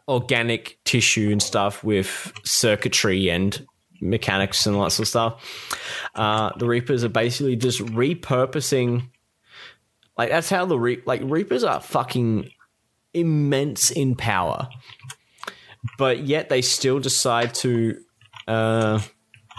organic 0.09 0.79
tissue 0.85 1.31
and 1.31 1.43
stuff 1.43 1.85
with 1.85 2.33
circuitry 2.45 3.31
and 3.31 3.67
mechanics 4.03 4.67
and 4.67 4.79
lots 4.79 4.99
of 4.99 5.09
stuff. 5.09 5.79
Uh, 6.15 6.51
the 6.59 6.67
Reapers 6.67 7.05
are 7.05 7.09
basically 7.09 7.57
just 7.57 7.81
repurposing. 7.81 9.09
Like 10.19 10.29
that's 10.29 10.51
how 10.51 10.67
the 10.67 10.79
Re- 10.79 11.03
like 11.07 11.23
Reapers 11.25 11.65
are 11.65 11.81
fucking 11.81 12.51
immense 13.15 13.91
in 13.91 14.15
power, 14.15 14.69
but 15.97 16.21
yet 16.25 16.49
they 16.49 16.61
still 16.61 16.99
decide 16.99 17.55
to. 17.57 17.99
Uh, 18.47 19.01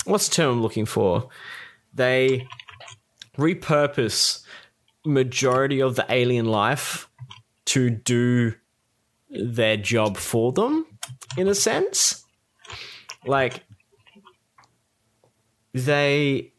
what's 0.05 0.27
the 0.27 0.35
term 0.35 0.51
I'm 0.57 0.61
looking 0.61 0.85
for? 0.85 1.29
They 1.93 2.47
repurpose 3.37 4.43
majority 5.05 5.81
of 5.81 5.95
the 5.95 6.05
alien 6.09 6.45
life 6.45 7.09
to 7.65 7.89
do 7.89 8.53
their 9.29 9.77
job 9.77 10.17
for 10.17 10.51
them, 10.51 10.85
in 11.37 11.47
a 11.47 11.55
sense. 11.55 12.23
Like 13.25 13.63
they 15.73 16.53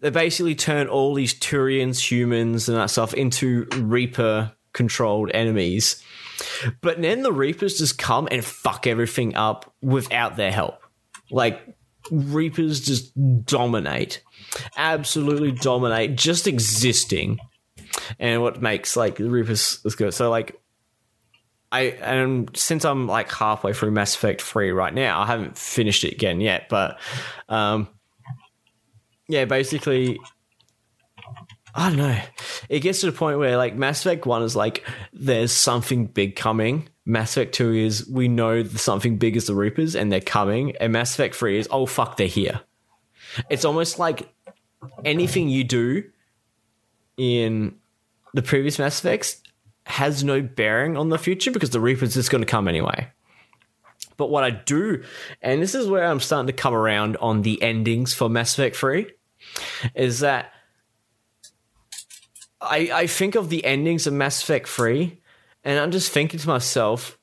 they 0.00 0.10
basically 0.10 0.56
turn 0.56 0.88
all 0.88 1.14
these 1.14 1.32
Turians, 1.32 1.98
humans, 2.10 2.68
and 2.68 2.76
that 2.76 2.90
stuff 2.90 3.14
into 3.14 3.66
Reaper 3.76 4.52
controlled 4.72 5.30
enemies. 5.32 6.02
But 6.80 7.00
then 7.00 7.22
the 7.22 7.32
Reapers 7.32 7.78
just 7.78 7.98
come 7.98 8.26
and 8.30 8.44
fuck 8.44 8.86
everything 8.86 9.36
up 9.36 9.72
without 9.80 10.36
their 10.36 10.50
help. 10.50 10.82
Like 11.30 11.62
Reapers 12.10 12.80
just 12.80 13.12
dominate. 13.44 14.22
Absolutely 14.76 15.52
dominate, 15.52 16.16
just 16.16 16.48
existing. 16.48 17.38
And 18.18 18.42
what 18.42 18.60
makes 18.60 18.96
like 18.96 19.16
the 19.16 19.30
Reapers 19.30 19.80
is 19.84 19.94
good. 19.94 20.12
So 20.12 20.30
like 20.30 20.60
I 21.72 21.80
and 22.02 22.54
since 22.54 22.84
I'm 22.84 23.06
like 23.06 23.32
halfway 23.32 23.72
through 23.72 23.92
Mass 23.92 24.14
Effect 24.14 24.42
3 24.42 24.70
right 24.70 24.92
now, 24.92 25.20
I 25.20 25.26
haven't 25.26 25.56
finished 25.56 26.04
it 26.04 26.12
again 26.12 26.40
yet, 26.40 26.68
but 26.68 27.00
um 27.48 27.88
yeah, 29.26 29.46
basically 29.46 30.20
I 31.74 31.88
don't 31.88 31.96
know. 31.96 32.20
It 32.68 32.80
gets 32.80 33.00
to 33.00 33.06
the 33.06 33.16
point 33.16 33.38
where 33.38 33.56
like 33.56 33.74
Mass 33.74 34.04
Effect 34.04 34.26
1 34.26 34.42
is 34.42 34.54
like 34.54 34.86
there's 35.14 35.50
something 35.50 36.06
big 36.06 36.36
coming. 36.36 36.90
Mass 37.06 37.32
Effect 37.32 37.54
2 37.54 37.72
is 37.72 38.06
we 38.06 38.28
know 38.28 38.62
something 38.64 39.16
big 39.16 39.36
is 39.36 39.46
the 39.46 39.54
Reapers 39.54 39.96
and 39.96 40.12
they're 40.12 40.20
coming. 40.20 40.76
And 40.76 40.92
Mass 40.92 41.14
Effect 41.14 41.34
3 41.34 41.58
is 41.58 41.68
oh 41.70 41.86
fuck 41.86 42.18
they're 42.18 42.26
here. 42.26 42.60
It's 43.48 43.64
almost 43.64 43.98
like 43.98 44.30
anything 45.06 45.48
you 45.48 45.64
do 45.64 46.04
in 47.16 47.76
the 48.34 48.42
previous 48.42 48.78
Mass 48.78 49.00
Effects 49.00 49.42
has 49.86 50.22
no 50.22 50.42
bearing 50.42 50.96
on 50.96 51.08
the 51.08 51.18
future 51.18 51.50
because 51.50 51.70
the 51.70 51.80
Reaper's 51.80 52.14
just 52.14 52.30
going 52.30 52.42
to 52.42 52.46
come 52.46 52.68
anyway. 52.68 53.08
But 54.16 54.30
what 54.30 54.44
I 54.44 54.50
do, 54.50 55.02
and 55.40 55.62
this 55.62 55.74
is 55.74 55.88
where 55.88 56.04
I'm 56.04 56.20
starting 56.20 56.46
to 56.46 56.52
come 56.52 56.74
around 56.74 57.16
on 57.16 57.42
the 57.42 57.60
endings 57.62 58.14
for 58.14 58.28
Mass 58.28 58.54
Effect 58.54 58.76
3, 58.76 59.06
is 59.94 60.20
that 60.20 60.52
I, 62.60 62.90
I 62.92 63.06
think 63.06 63.34
of 63.34 63.48
the 63.48 63.64
endings 63.64 64.06
of 64.06 64.12
Mass 64.12 64.42
Effect 64.42 64.68
3, 64.68 65.18
and 65.64 65.78
I'm 65.78 65.90
just 65.90 66.12
thinking 66.12 66.38
to 66.38 66.48
myself, 66.48 67.18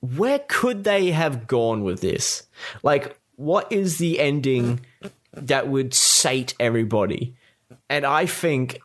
where 0.00 0.38
could 0.38 0.84
they 0.84 1.10
have 1.10 1.46
gone 1.46 1.82
with 1.82 2.00
this? 2.00 2.46
Like, 2.82 3.18
what 3.34 3.70
is 3.72 3.98
the 3.98 4.20
ending 4.20 4.80
that 5.32 5.68
would 5.68 5.94
sate 5.94 6.54
everybody? 6.60 7.34
And 7.88 8.04
I 8.04 8.26
think 8.26 8.80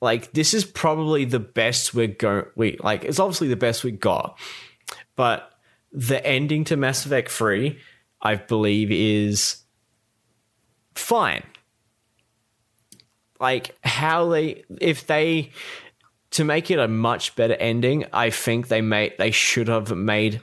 like 0.00 0.32
this 0.32 0.54
is 0.54 0.64
probably 0.64 1.24
the 1.24 1.40
best 1.40 1.94
we're 1.94 2.06
going 2.06 2.44
we 2.56 2.78
like 2.82 3.04
it's 3.04 3.18
obviously 3.18 3.48
the 3.48 3.56
best 3.56 3.84
we 3.84 3.90
got 3.90 4.38
but 5.16 5.52
the 5.92 6.24
ending 6.24 6.64
to 6.64 6.76
mass 6.76 7.04
effect 7.04 7.30
3 7.30 7.78
i 8.22 8.34
believe 8.34 8.90
is 8.90 9.60
fine. 10.94 11.42
Like 13.38 13.74
how 13.82 14.28
they 14.28 14.64
if 14.80 15.06
they 15.06 15.50
to 16.32 16.44
make 16.44 16.70
it 16.70 16.78
a 16.78 16.86
much 16.86 17.34
better 17.36 17.54
ending 17.54 18.04
i 18.12 18.28
think 18.28 18.68
they 18.68 18.82
made 18.82 19.14
they 19.18 19.30
should 19.30 19.66
have 19.66 19.90
made 19.96 20.42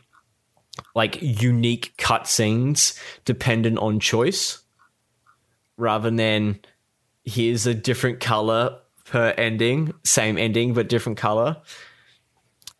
like 0.95 1.19
unique 1.21 1.93
cutscenes 1.97 2.99
dependent 3.23 3.77
on 3.77 3.99
choice 3.99 4.63
rather 5.77 6.09
than 6.09 6.59
here's 7.23 7.67
a 7.67 7.73
different 7.75 8.19
color 8.19 8.79
per 9.07 9.33
ending, 9.37 9.93
same 10.03 10.37
ending 10.37 10.73
but 10.73 10.89
different 10.89 11.17
color, 11.17 11.57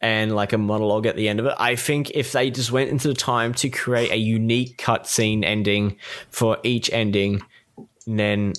and 0.02 0.36
like 0.36 0.54
a 0.54 0.58
monologue 0.58 1.06
at 1.06 1.16
the 1.16 1.28
end 1.28 1.40
of 1.40 1.46
it. 1.48 1.56
I 1.58 1.76
think 1.76 2.12
if 2.12 2.32
they 2.32 2.52
just 2.52 2.72
went 2.72 2.90
into 2.90 3.08
the 3.08 3.14
time 3.14 3.54
to 3.56 3.70
create 3.70 4.12
a 4.12 4.18
unique 4.18 4.78
cutscene 4.78 5.44
ending 5.44 5.98
for 6.30 6.58
each 6.64 6.92
ending, 6.92 7.42
then 8.06 8.54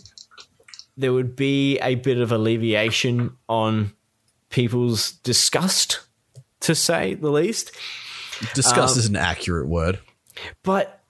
there 0.96 1.12
would 1.12 1.36
be 1.36 1.78
a 1.78 1.94
bit 1.94 2.18
of 2.18 2.32
alleviation 2.32 3.36
on 3.48 3.92
people's 4.50 5.12
disgust, 5.12 6.00
to 6.60 6.74
say 6.74 7.14
the 7.14 7.30
least. 7.30 7.70
Disgust 8.54 8.96
um, 8.96 8.98
is 8.98 9.06
an 9.06 9.16
accurate 9.16 9.68
word. 9.68 9.98
But 10.62 11.00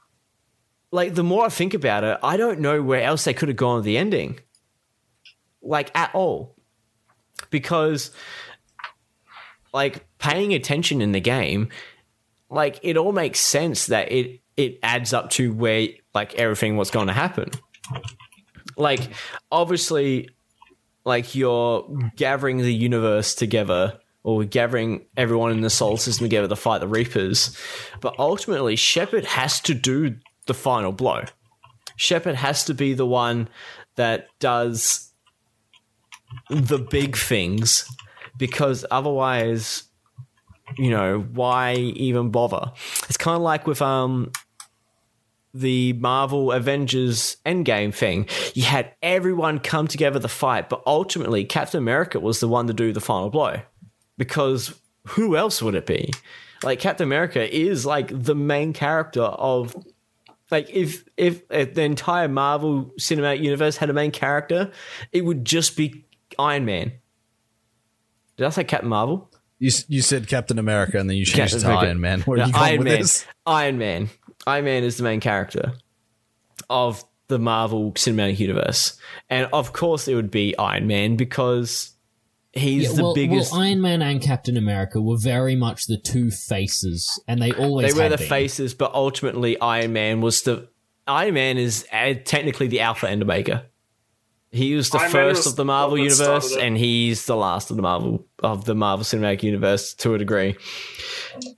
like 0.91 1.15
the 1.15 1.25
more 1.25 1.47
I 1.47 1.49
think 1.49 1.75
about 1.75 2.05
it, 2.05 2.19
I 2.23 2.37
don't 2.37 2.61
know 2.61 2.83
where 2.83 3.03
else 3.03 3.25
they 3.25 3.35
could 3.35 3.49
have 3.49 3.57
gone 3.57 3.77
with 3.77 3.85
the 3.85 3.99
ending. 3.99 4.41
Like 5.63 5.91
at 5.97 6.15
all. 6.15 6.55
Because 7.51 8.11
like 9.73 10.07
paying 10.19 10.55
attention 10.55 11.01
in 11.01 11.13
the 11.13 11.21
game, 11.21 11.69
like 12.51 12.81
it 12.83 12.97
all 12.97 13.13
makes 13.13 13.41
sense 13.41 13.87
that 13.87 14.11
it 14.11 14.41
it 14.57 14.79
adds 14.83 15.13
up 15.13 15.31
to 15.31 15.53
where 15.53 15.89
like 16.15 16.35
everything 16.35 16.77
was 16.77 16.91
going 16.91 17.07
to 17.07 17.13
happen. 17.13 17.51
Like 18.77 19.01
obviously 19.53 20.31
like 21.05 21.35
you're 21.35 21.89
gathering 22.17 22.59
the 22.59 22.75
universe 22.75 23.35
together 23.35 23.99
or 24.25 24.45
gathering 24.45 25.07
everyone 25.17 25.53
in 25.53 25.63
the 25.63 25.71
Sol 25.71 25.97
system 25.97 26.27
together 26.27 26.49
to 26.49 26.57
fight 26.57 26.81
the 26.81 26.89
Reapers. 26.89 27.57
But 28.01 28.15
ultimately, 28.19 28.77
Shepard 28.77 29.25
has 29.25 29.61
to 29.61 29.75
do 29.75 30.17
the 30.47 30.55
final 30.55 30.93
blow. 30.93 31.25
Shepard 31.97 32.35
has 32.35 32.65
to 32.65 32.75
be 32.75 32.93
the 32.93 33.07
one 33.07 33.49
that 33.95 34.29
does 34.39 35.08
the 36.51 36.79
big 36.79 37.17
things 37.17 37.89
because 38.37 38.85
otherwise, 38.91 39.85
you 40.77 40.91
know, 40.91 41.21
why 41.33 41.75
even 41.75 42.31
bother? 42.31 42.73
It's 43.09 43.17
kind 43.17 43.37
of 43.37 43.43
like 43.43 43.67
with 43.67 43.83
um 43.83 44.31
the 45.55 45.95
Marvel 45.95 46.53
Avengers 46.53 47.37
Endgame 47.45 47.93
thing. 47.95 48.29
You 48.55 48.63
had 48.65 48.93
everyone 49.03 49.59
come 49.59 49.89
together 49.89 50.21
to 50.21 50.29
fight, 50.29 50.69
but 50.69 50.83
ultimately 50.87 51.45
Captain 51.45 51.79
America 51.79 52.21
was 52.21 52.41
the 52.41 52.49
one 52.49 52.67
to 52.67 52.73
do 52.73 52.93
the 52.93 53.01
final 53.01 53.31
blow. 53.31 53.61
Because 54.17 54.75
who 55.07 55.37
else 55.37 55.63
would 55.63 55.75
it 55.75 55.87
be? 55.87 56.13
Like 56.63 56.81
Captain 56.81 57.07
America 57.07 57.55
is 57.55 57.87
like 57.87 58.11
the 58.13 58.35
main 58.35 58.73
character 58.73 59.23
of 59.23 59.75
like 60.51 60.69
if 60.71 61.05
if, 61.17 61.43
if 61.51 61.75
the 61.75 61.83
entire 61.83 62.29
Marvel 62.29 62.93
cinematic 62.99 63.43
universe 63.43 63.77
had 63.77 63.91
a 63.91 63.93
main 63.93 64.11
character, 64.11 64.71
it 65.13 65.25
would 65.25 65.45
just 65.45 65.77
be 65.77 66.05
Iron 66.39 66.65
Man. 66.65 66.93
Did 68.37 68.47
I 68.47 68.51
say 68.51 68.65
Captain 68.65 68.89
Marvel? 68.89 69.31
You 69.59 69.71
you 69.89 70.03
said 70.03 70.29
Captain 70.29 70.59
America 70.59 70.99
and 70.99 71.11
then 71.11 71.17
you 71.17 71.25
changed 71.25 71.55
it 71.55 71.61
to 71.61 71.67
America. 71.67 71.87
Iron 71.87 72.01
Man. 72.01 72.21
Where 72.23 72.37
are 72.39 72.41
No, 72.43 72.47
you 72.47 72.53
going 72.53 72.65
Iron 72.65 72.79
with 72.79 72.87
Man. 72.89 72.99
this? 73.01 73.27
Iron 73.47 73.79
Man. 73.79 74.09
Iron 74.47 74.65
Man 74.65 74.85
is 74.85 74.97
the 74.97 75.03
main 75.03 75.19
character 75.21 75.73
of 76.71 77.05
the 77.29 77.39
Marvel 77.39 77.93
Cinematic 77.93 78.39
Universe, 78.39 78.99
and 79.29 79.49
of 79.53 79.73
course 79.73 80.07
it 80.09 80.15
would 80.15 80.31
be 80.31 80.57
Iron 80.57 80.87
Man 80.87 81.17
because 81.17 81.91
he's 82.53 82.85
Yeah, 82.91 82.97
the 82.97 83.03
well, 83.03 83.15
biggest. 83.15 83.53
well, 83.53 83.61
Iron 83.63 83.81
Man 83.83 84.01
and 84.01 84.23
Captain 84.23 84.57
America 84.57 85.01
were 85.03 85.19
very 85.19 85.57
much 85.57 85.87
the 85.87 85.99
two 85.99 86.31
faces, 86.31 87.21
and 87.27 87.43
they 87.43 87.53
always 87.53 87.93
they 87.93 87.97
were 87.99 88.05
had 88.05 88.13
the 88.13 88.17
been. 88.19 88.29
faces, 88.29 88.75
but 88.75 88.95
ultimately 88.95 89.61
Iron 89.61 89.93
Man 89.93 90.21
was 90.21 90.43
the 90.43 90.69
Iron 91.07 91.35
Man 91.35 91.59
is 91.59 91.85
uh, 91.93 92.15
technically 92.25 92.69
the 92.69 92.81
Alpha 92.81 93.07
and 93.09 93.23
Omega. 93.23 93.67
He 94.51 94.75
was 94.75 94.91
the 94.91 94.99
Iron 94.99 95.11
first 95.11 95.39
was 95.41 95.47
of 95.49 95.57
the 95.57 95.65
Marvel 95.65 95.99
universe, 95.99 96.57
and 96.57 96.77
he's 96.77 97.27
the 97.27 97.37
last 97.37 97.71
of 97.71 97.77
the 97.77 97.83
Marvel 97.83 98.27
of 98.43 98.65
the 98.65 98.75
Marvel 98.75 99.05
Cinematic 99.05 99.43
Universe 99.43 99.95
to 99.95 100.15
a 100.15 100.19
degree. 100.19 100.57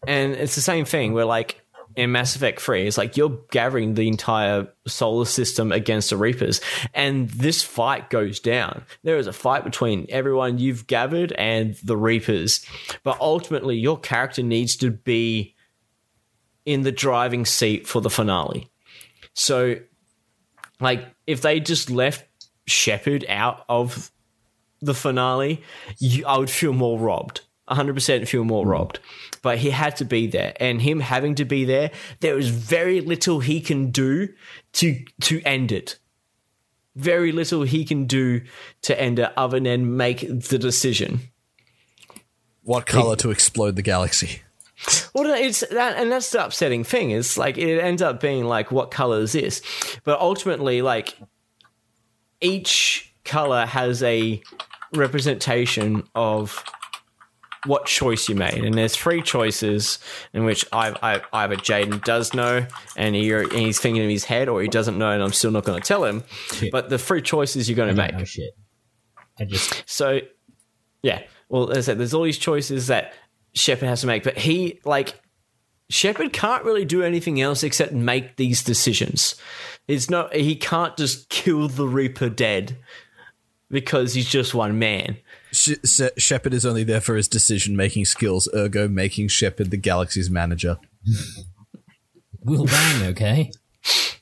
And 0.07 0.33
it's 0.33 0.57
the 0.57 0.61
same 0.61 0.85
thing. 0.85 1.13
Where 1.13 1.25
like 1.25 1.61
in 1.95 2.11
Mass 2.11 2.35
Effect 2.35 2.61
Three, 2.61 2.89
it's 2.89 2.99
like 2.99 3.17
you're 3.17 3.39
gathering 3.53 3.95
the 3.95 4.09
entire 4.09 4.69
solar 4.89 5.25
system 5.25 5.71
against 5.71 6.11
the 6.11 6.17
Reapers, 6.17 6.61
and 6.93 7.31
this 7.31 7.63
fight 7.63 8.11
goes 8.11 8.41
down. 8.41 8.83
There 9.05 9.19
is 9.19 9.29
a 9.29 9.33
fight 9.33 9.63
between 9.63 10.07
everyone 10.09 10.59
you've 10.59 10.89
gathered 10.89 11.31
and 11.33 11.77
the 11.85 11.97
Reapers, 11.97 12.67
but 13.05 13.21
ultimately 13.21 13.77
your 13.77 14.01
character 14.01 14.43
needs 14.43 14.75
to 14.77 14.91
be 14.91 15.55
in 16.67 16.83
the 16.83 16.93
driving 16.93 17.47
seat 17.47 17.87
for 17.87 18.01
the 18.01 18.11
finale. 18.11 18.69
So, 19.35 19.77
like, 20.81 21.05
if 21.27 21.41
they 21.43 21.61
just 21.61 21.91
left 21.91 22.25
Shepard 22.71 23.25
out 23.29 23.65
of 23.69 24.11
the 24.81 24.95
finale, 24.95 25.63
you, 25.99 26.25
I 26.27 26.39
would 26.39 26.51
feel 26.51 26.73
more 26.73 26.99
robbed. 26.99 27.43
100% 27.71 28.27
feel 28.27 28.45
more 28.45 28.65
hmm. 28.65 28.71
robbed. 28.71 29.01
But 29.43 29.59
he 29.59 29.71
had 29.71 29.97
to 29.97 30.05
be 30.05 30.27
there. 30.27 30.55
And 30.61 30.83
him 30.83 31.01
having 31.01 31.35
to 31.37 31.45
be 31.45 31.65
there, 31.65 31.91
there 32.21 32.39
is 32.39 32.49
very 32.49 33.01
little 33.01 33.41
he 33.41 33.61
can 33.61 33.91
do 33.91 34.29
to 34.75 35.03
to 35.23 35.41
end 35.43 35.73
it. 35.73 35.99
Very 36.97 37.33
little 37.33 37.63
he 37.63 37.85
can 37.85 38.07
do 38.07 38.43
to 38.83 39.01
end 39.01 39.19
it 39.19 39.33
other 39.37 39.61
than 39.61 39.97
make 39.97 40.21
the 40.21 40.59
decision. 40.59 41.21
What 42.63 42.87
color 42.87 43.17
to 43.17 43.31
explode 43.31 43.77
the 43.77 43.83
galaxy? 43.83 44.43
Well, 45.15 45.27
it's 45.35 45.61
that, 45.71 45.97
and 45.97 46.11
that's 46.11 46.31
the 46.31 46.45
upsetting 46.45 46.85
thing. 46.85 47.13
Is 47.13 47.39
like 47.39 47.57
it 47.57 47.81
ends 47.81 48.03
up 48.03 48.21
being 48.21 48.45
like, 48.45 48.71
what 48.71 48.91
color 48.91 49.21
is 49.21 49.33
this? 49.33 49.63
But 50.05 50.21
ultimately, 50.21 50.83
like 50.83 51.17
each 52.41 53.13
color 53.25 53.67
has 53.67 54.03
a 54.03 54.43
representation 54.93 56.05
of 56.15 56.65
what 57.67 57.85
choice 57.85 58.29
you 58.29 58.35
made, 58.35 58.65
and 58.65 58.75
there's 58.75 58.97
three 58.97 59.21
choices 59.21 59.99
in 60.33 60.45
which 60.45 60.65
I, 60.73 60.95
I 61.03 61.45
either 61.45 61.57
Jaden 61.57 62.03
does 62.05 62.33
know, 62.33 62.67
and, 62.97 63.15
he, 63.15 63.31
and 63.33 63.53
he's 63.53 63.79
thinking 63.79 64.03
in 64.03 64.09
his 64.09 64.25
head, 64.25 64.49
or 64.49 64.63
he 64.63 64.69
doesn't 64.69 64.97
know, 64.97 65.11
and 65.11 65.23
I'm 65.23 65.33
still 65.33 65.51
not 65.51 65.65
going 65.65 65.81
to 65.81 65.87
tell 65.87 66.05
him. 66.05 66.25
Shit. 66.53 66.73
But 66.73 66.89
the 66.89 66.99
three 66.99 67.21
choices 67.21 67.69
you're 67.69 67.77
going 67.77 67.95
to 67.95 68.13
make. 68.13 68.27
shit. 68.27 68.57
I 69.39 69.45
just 69.45 69.89
So, 69.89 70.21
yeah. 71.03 71.23
Well, 71.49 71.71
as 71.71 71.79
I 71.79 71.81
said, 71.81 71.99
there's 71.99 72.15
all 72.15 72.23
these 72.23 72.39
choices 72.39 72.87
that 72.87 73.15
Shepard 73.55 73.89
has 73.89 74.03
to 74.03 74.07
make, 74.07 74.23
but 74.23 74.39
he 74.39 74.81
like 74.85 75.21
Shepard 75.91 76.33
can't 76.33 76.65
really 76.65 76.85
do 76.85 77.03
anything 77.03 77.41
else 77.41 77.63
except 77.63 77.93
make 77.93 78.37
these 78.37 78.63
decisions. 78.63 79.35
It's 79.89 80.09
not 80.09 80.35
he 80.35 80.55
can't 80.55 80.97
just 80.97 81.29
kill 81.29 81.69
the 81.69 81.87
Reaper 81.87 82.29
dead 82.29 82.79
because 83.71 84.15
he's 84.15 84.29
just 84.29 84.55
one 84.55 84.79
man. 84.79 85.17
Sh- 85.53 85.75
Se- 85.83 86.13
Shepard 86.17 86.55
is 86.55 86.65
only 86.65 86.85
there 86.85 87.01
for 87.01 87.17
his 87.17 87.27
decision 87.27 87.77
making 87.77 88.05
skills, 88.05 88.49
ergo 88.55 88.89
making 88.89 89.29
Shepard 89.29 89.71
the 89.71 89.77
galaxy's 89.77 90.31
manager. 90.31 90.79
will 92.45 92.67
bang, 92.67 93.07
okay? 93.07 93.51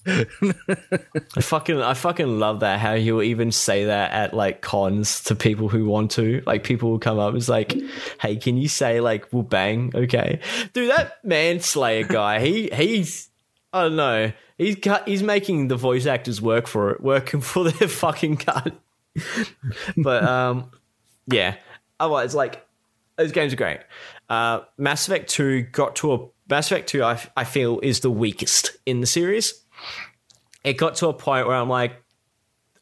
I 0.06 1.40
fucking 1.40 1.80
I 1.82 1.94
fucking 1.94 2.39
love 2.39 2.60
that 2.60 2.78
how 2.80 2.94
he'll 2.97 3.22
even 3.22 3.52
say 3.52 3.86
that 3.86 4.12
at 4.12 4.35
like 4.35 4.62
cons 4.62 5.24
to 5.24 5.35
people 5.35 5.68
who 5.68 5.85
want 5.86 6.12
to. 6.12 6.43
Like 6.47 6.64
people 6.64 6.90
will 6.90 6.98
come 6.98 7.18
up 7.18 7.30
and 7.30 7.36
it's 7.36 7.48
like, 7.48 7.76
"Hey, 8.20 8.36
can 8.36 8.56
you 8.56 8.68
say 8.68 9.01
like 9.01 9.32
we'll 9.32 9.43
bang?" 9.43 9.93
Okay. 9.94 10.40
Dude, 10.72 10.90
that 10.90 11.22
manslayer 11.24 12.05
guy, 12.05 12.40
he 12.40 12.70
he's 12.72 13.28
I 13.72 13.85
don't 13.85 13.97
know. 13.97 14.32
He's 14.56 14.76
he's 15.06 15.22
making 15.22 15.68
the 15.68 15.76
voice 15.76 16.06
actors 16.06 16.40
work 16.40 16.66
for 16.66 16.90
it, 16.90 17.01
working 17.01 17.40
for 17.43 17.64
their 17.64 17.89
fucking 17.89 18.39
cut. 18.39 18.72
but 19.97 20.24
um 20.24 20.70
yeah. 21.26 21.56
Otherwise 22.01 22.35
like 22.35 22.66
those 23.16 23.32
games 23.32 23.52
are 23.52 23.56
great. 23.56 23.80
Uh 24.28 24.60
Mass 24.78 25.06
Effect 25.06 25.28
2 25.30 25.62
got 25.62 25.97
to 25.97 26.12
a 26.12 26.28
Mass 26.48 26.70
Effect 26.70 26.88
2 26.88 27.02
I, 27.02 27.20
I 27.36 27.44
feel 27.44 27.80
is 27.80 28.00
the 28.00 28.10
weakest 28.10 28.76
in 28.86 29.00
the 29.00 29.06
series 29.06 29.64
it 30.64 30.74
got 30.74 30.96
to 30.96 31.08
a 31.08 31.14
point 31.14 31.46
where 31.46 31.56
I'm 31.56 31.68
like, 31.68 32.02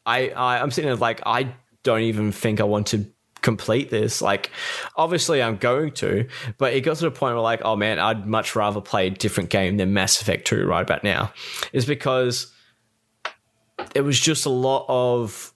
I, 0.05 0.29
I 0.29 0.61
I'm 0.61 0.71
sitting 0.71 0.89
there 0.89 0.95
like 0.95 1.21
I 1.25 1.55
don't 1.83 2.01
even 2.01 2.31
think 2.31 2.59
I 2.59 2.63
want 2.63 2.87
to 2.87 3.05
complete 3.41 3.89
this. 3.89 4.21
Like, 4.21 4.51
obviously 4.95 5.41
I'm 5.41 5.57
going 5.57 5.91
to, 5.93 6.27
but 6.57 6.73
it 6.73 6.81
got 6.81 6.97
to 6.97 7.05
the 7.05 7.11
point 7.11 7.35
where 7.35 7.43
like, 7.43 7.61
oh 7.63 7.75
man, 7.75 7.99
I'd 7.99 8.27
much 8.27 8.55
rather 8.55 8.81
play 8.81 9.07
a 9.07 9.09
different 9.11 9.49
game 9.49 9.77
than 9.77 9.93
Mass 9.93 10.21
Effect 10.21 10.47
2 10.47 10.65
right 10.65 10.81
about 10.81 11.03
now. 11.03 11.31
Is 11.71 11.85
because 11.85 12.51
it 13.95 14.01
was 14.01 14.19
just 14.19 14.45
a 14.45 14.49
lot 14.49 14.85
of 14.87 15.53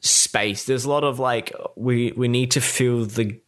space. 0.00 0.64
There's 0.64 0.84
a 0.84 0.90
lot 0.90 1.04
of 1.04 1.18
like 1.18 1.52
we 1.76 2.12
we 2.12 2.28
need 2.28 2.52
to 2.52 2.60
fill 2.60 3.06
the 3.06 3.40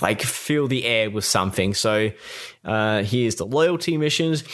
like 0.00 0.22
fill 0.22 0.68
the 0.68 0.84
air 0.84 1.10
with 1.10 1.24
something. 1.24 1.74
So 1.74 2.10
uh 2.64 3.02
here's 3.02 3.36
the 3.36 3.46
loyalty 3.46 3.96
missions. 3.96 4.44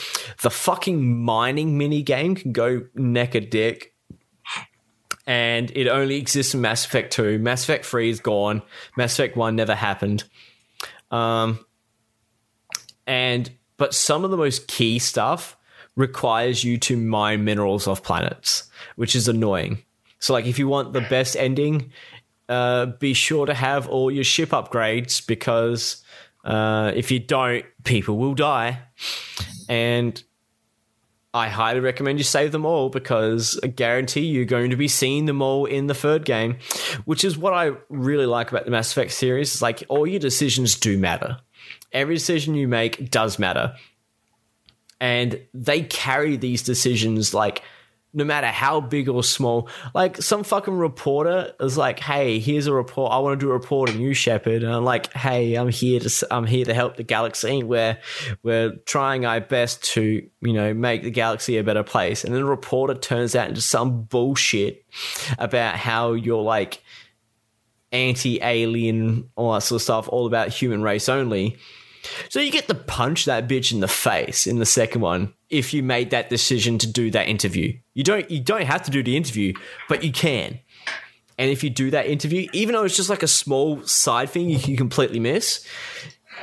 The 0.41 0.49
fucking 0.49 1.23
mining 1.23 1.77
mini 1.77 2.01
game 2.01 2.35
can 2.35 2.51
go 2.51 2.83
neck 2.95 3.35
a 3.35 3.41
dick. 3.41 3.93
And 5.27 5.71
it 5.75 5.87
only 5.87 6.17
exists 6.17 6.53
in 6.53 6.61
Mass 6.61 6.85
Effect 6.85 7.11
2. 7.13 7.39
Mass 7.39 7.63
Effect 7.63 7.83
3 7.85 8.09
is 8.09 8.19
gone. 8.19 8.61
Mass 8.95 9.13
Effect 9.13 9.35
1 9.35 9.55
never 9.55 9.75
happened. 9.75 10.23
Um 11.11 11.65
and 13.05 13.51
but 13.77 13.93
some 13.93 14.23
of 14.23 14.31
the 14.31 14.37
most 14.37 14.67
key 14.67 14.99
stuff 14.99 15.57
requires 15.95 16.63
you 16.63 16.77
to 16.77 16.97
mine 16.97 17.43
minerals 17.43 17.87
off 17.87 18.03
planets, 18.03 18.69
which 18.95 19.15
is 19.15 19.27
annoying. 19.27 19.83
So 20.19 20.33
like 20.33 20.45
if 20.45 20.57
you 20.57 20.67
want 20.67 20.93
the 20.93 21.01
best 21.01 21.35
ending, 21.35 21.91
uh, 22.49 22.87
be 22.87 23.13
sure 23.13 23.45
to 23.45 23.53
have 23.53 23.87
all 23.87 24.11
your 24.11 24.23
ship 24.23 24.49
upgrades 24.49 25.25
because 25.25 26.03
uh, 26.43 26.91
if 26.95 27.11
you 27.11 27.19
don't, 27.19 27.65
people 27.83 28.17
will 28.17 28.35
die. 28.35 28.81
And 29.67 30.21
I 31.33 31.49
highly 31.49 31.81
recommend 31.81 32.17
you 32.19 32.23
save 32.23 32.51
them 32.51 32.65
all 32.65 32.89
because 32.89 33.59
I 33.61 33.67
guarantee 33.67 34.21
you're 34.21 34.45
going 34.45 34.69
to 34.69 34.77
be 34.77 34.87
seeing 34.87 35.25
them 35.25 35.41
all 35.41 35.65
in 35.65 35.87
the 35.87 35.93
third 35.93 36.23
game, 36.23 36.57
which 37.03 37.25
is 37.25 37.37
what 37.37 37.53
I 37.53 37.71
really 37.89 38.25
like 38.25 38.51
about 38.51 38.63
the 38.63 38.71
Mass 38.71 38.91
Effect 38.91 39.11
series. 39.11 39.55
Is 39.55 39.61
like 39.61 39.83
all 39.89 40.07
your 40.07 40.19
decisions 40.19 40.75
do 40.75 40.97
matter. 40.97 41.37
Every 41.91 42.15
decision 42.15 42.55
you 42.55 42.67
make 42.67 43.09
does 43.11 43.37
matter. 43.37 43.75
And 45.01 45.41
they 45.53 45.81
carry 45.81 46.37
these 46.37 46.63
decisions 46.63 47.33
like 47.33 47.63
no 48.15 48.23
matter 48.23 48.47
how 48.47 48.79
big 48.79 49.09
or 49.09 49.23
small. 49.23 49.69
Like 49.93 50.21
some 50.21 50.43
fucking 50.43 50.73
reporter 50.73 51.53
is 51.59 51.77
like, 51.77 51.99
"Hey, 51.99 52.39
here's 52.39 52.65
a 52.65 52.73
report. 52.73 53.11
I 53.11 53.19
want 53.19 53.39
to 53.39 53.45
do 53.45 53.49
a 53.51 53.53
report 53.53 53.89
on 53.89 53.99
you, 53.99 54.13
Shepard." 54.13 54.63
And 54.63 54.73
I'm 54.73 54.85
like, 54.85 55.11
"Hey, 55.13 55.55
I'm 55.55 55.67
here 55.67 55.99
to 55.99 56.27
I'm 56.31 56.45
here 56.47 56.65
to 56.65 56.73
help 56.73 56.95
the 56.95 57.03
galaxy. 57.03 57.61
We're 57.61 57.97
we're 58.41 58.77
trying 58.85 59.25
our 59.25 59.41
best 59.41 59.83
to 59.93 60.27
you 60.41 60.53
know 60.53 60.73
make 60.73 61.03
the 61.03 61.11
galaxy 61.11 61.57
a 61.57 61.63
better 61.63 61.83
place." 61.83 62.23
And 62.23 62.33
then 62.33 62.41
the 62.41 62.49
reporter 62.49 62.95
turns 62.95 63.35
out 63.35 63.49
into 63.49 63.61
some 63.61 64.03
bullshit 64.03 64.85
about 65.37 65.75
how 65.75 66.13
you're 66.13 66.41
like 66.41 66.81
anti-alien, 67.91 69.29
all 69.35 69.53
that 69.53 69.61
sort 69.61 69.79
of 69.79 69.83
stuff, 69.83 70.09
all 70.09 70.25
about 70.25 70.49
human 70.49 70.81
race 70.81 71.09
only. 71.09 71.57
So 72.29 72.39
you 72.39 72.51
get 72.51 72.67
to 72.67 72.75
punch 72.75 73.25
that 73.25 73.47
bitch 73.47 73.71
in 73.71 73.79
the 73.79 73.87
face 73.87 74.47
in 74.47 74.59
the 74.59 74.65
second 74.65 75.01
one 75.01 75.33
if 75.49 75.73
you 75.73 75.83
made 75.83 76.09
that 76.11 76.29
decision 76.29 76.77
to 76.79 76.87
do 76.87 77.11
that 77.11 77.27
interview. 77.27 77.77
You 77.93 78.03
don't 78.03 78.29
you 78.29 78.39
don't 78.39 78.65
have 78.65 78.83
to 78.83 78.91
do 78.91 79.03
the 79.03 79.15
interview, 79.15 79.53
but 79.87 80.03
you 80.03 80.11
can. 80.11 80.59
And 81.37 81.51
if 81.51 81.63
you 81.63 81.69
do 81.69 81.91
that 81.91 82.07
interview, 82.07 82.47
even 82.53 82.73
though 82.73 82.83
it's 82.83 82.95
just 82.95 83.09
like 83.09 83.23
a 83.23 83.27
small 83.27 83.81
side 83.83 84.29
thing 84.29 84.49
you 84.49 84.59
can 84.59 84.77
completely 84.77 85.19
miss, 85.19 85.67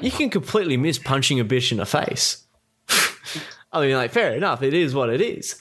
you 0.00 0.10
can 0.10 0.30
completely 0.30 0.76
miss 0.76 0.98
punching 0.98 1.40
a 1.40 1.44
bitch 1.44 1.72
in 1.72 1.78
the 1.78 1.86
face. 1.86 2.44
I 3.72 3.80
mean, 3.80 3.96
like, 3.96 4.12
fair 4.12 4.34
enough, 4.34 4.62
it 4.62 4.74
is 4.74 4.94
what 4.94 5.08
it 5.08 5.20
is. 5.20 5.58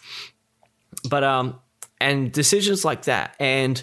But 1.10 1.23
um, 1.23 1.60
and 1.99 2.32
decisions 2.32 2.84
like 2.84 3.03
that, 3.03 3.36
and 3.40 3.82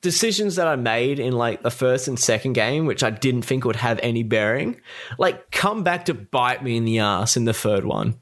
decisions 0.00 0.56
that 0.56 0.68
I 0.68 0.76
made 0.76 1.18
in 1.18 1.32
like 1.32 1.62
the 1.62 1.70
first 1.70 2.08
and 2.08 2.18
second 2.18 2.52
game, 2.52 2.86
which 2.86 3.02
I 3.02 3.10
didn't 3.10 3.42
think 3.42 3.64
would 3.64 3.76
have 3.76 3.98
any 4.02 4.22
bearing, 4.22 4.80
like 5.18 5.50
come 5.50 5.82
back 5.82 6.04
to 6.06 6.14
bite 6.14 6.62
me 6.62 6.76
in 6.76 6.84
the 6.84 7.00
ass 7.00 7.36
in 7.36 7.44
the 7.44 7.54
third 7.54 7.84
one. 7.84 8.20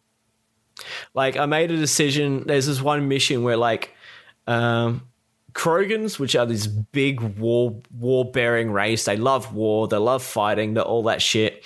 Like 1.15 1.37
I 1.37 1.47
made 1.47 1.71
a 1.71 1.77
decision. 1.77 2.45
There's 2.47 2.67
this 2.67 2.81
one 2.81 3.09
mission 3.09 3.43
where 3.43 3.57
like 3.57 3.95
um 4.47 5.09
Krogans, 5.53 6.19
which 6.19 6.37
are 6.37 6.47
this 6.47 6.67
big 6.67 7.21
war 7.21 7.81
war 7.91 8.31
bearing 8.31 8.71
race, 8.71 9.05
they 9.05 9.17
love 9.17 9.55
war, 9.55 9.89
they 9.89 9.97
love 9.97 10.23
fighting, 10.23 10.75
they're 10.75 10.85
all 10.85 11.05
that 11.05 11.23
shit. 11.23 11.65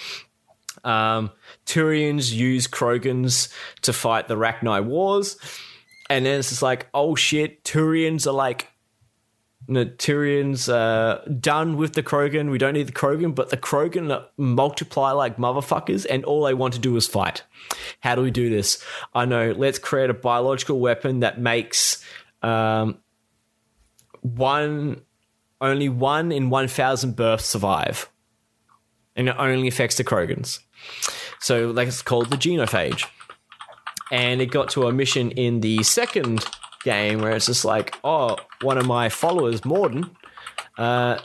Um 0.85 1.31
Turians 1.67 2.33
use 2.33 2.67
Krogans 2.67 3.53
to 3.83 3.93
fight 3.93 4.29
the 4.29 4.37
Rachni 4.37 4.85
Wars. 4.85 5.37
And 6.09 6.27
then 6.27 6.41
it's 6.41 6.49
just 6.49 6.63
like, 6.63 6.89
oh 6.93 7.15
shit, 7.15 7.63
Turians 7.63 8.27
are 8.27 8.33
like 8.33 8.69
Naturians 9.69 10.73
uh, 10.73 11.25
done 11.29 11.77
with 11.77 11.93
the 11.93 12.03
Krogan. 12.03 12.51
We 12.51 12.59
don't 12.59 12.73
need 12.75 12.89
the 12.89 12.93
Krogan, 12.93 13.35
but 13.35 13.51
the 13.51 13.57
Krogan 13.57 14.25
multiply 14.37 15.13
like 15.13 15.37
motherfuckers, 15.37 16.07
and 16.09 16.25
all 16.25 16.45
they 16.45 16.55
want 16.55 16.75
to 16.75 16.81
do 16.81 16.97
is 16.97 17.07
fight. 17.07 17.45
How 18.01 18.15
do 18.15 18.23
we 18.23 18.31
do 18.31 18.51
this? 18.51 18.85
I 19.15 19.27
know. 19.27 19.53
Let's 19.53 19.79
create 19.79 20.11
a 20.11 20.15
biological 20.15 20.81
weapon 20.81 21.21
that 21.21 21.41
makes 21.41 22.05
um, 22.43 22.99
one 24.23 25.03
only 25.61 25.89
one 25.89 26.33
in 26.33 26.51
one 26.51 26.67
thousand 26.67 27.15
births 27.15 27.47
survive, 27.47 28.09
and 29.15 29.29
it 29.29 29.37
only 29.39 29.69
affects 29.69 29.97
the 29.99 30.05
Krogans. 30.05 30.61
So, 31.39 31.71
like, 31.71 31.87
it's 31.87 32.03
called 32.03 32.31
the 32.31 32.37
genophage, 32.37 33.07
and 34.11 34.41
it 34.41 34.47
got 34.47 34.71
to 34.71 34.89
a 34.89 34.93
mission 34.93 35.31
in 35.31 35.61
the 35.61 35.83
second 35.83 36.45
game 36.85 37.21
where 37.21 37.33
it's 37.33 37.47
just 37.47 37.65
like, 37.65 37.99
oh, 38.05 38.37
one 38.63 38.79
of 38.79 38.87
my 38.87 39.09
followers, 39.09 39.61
Mordin, 39.63 40.11
uh, 40.79 41.19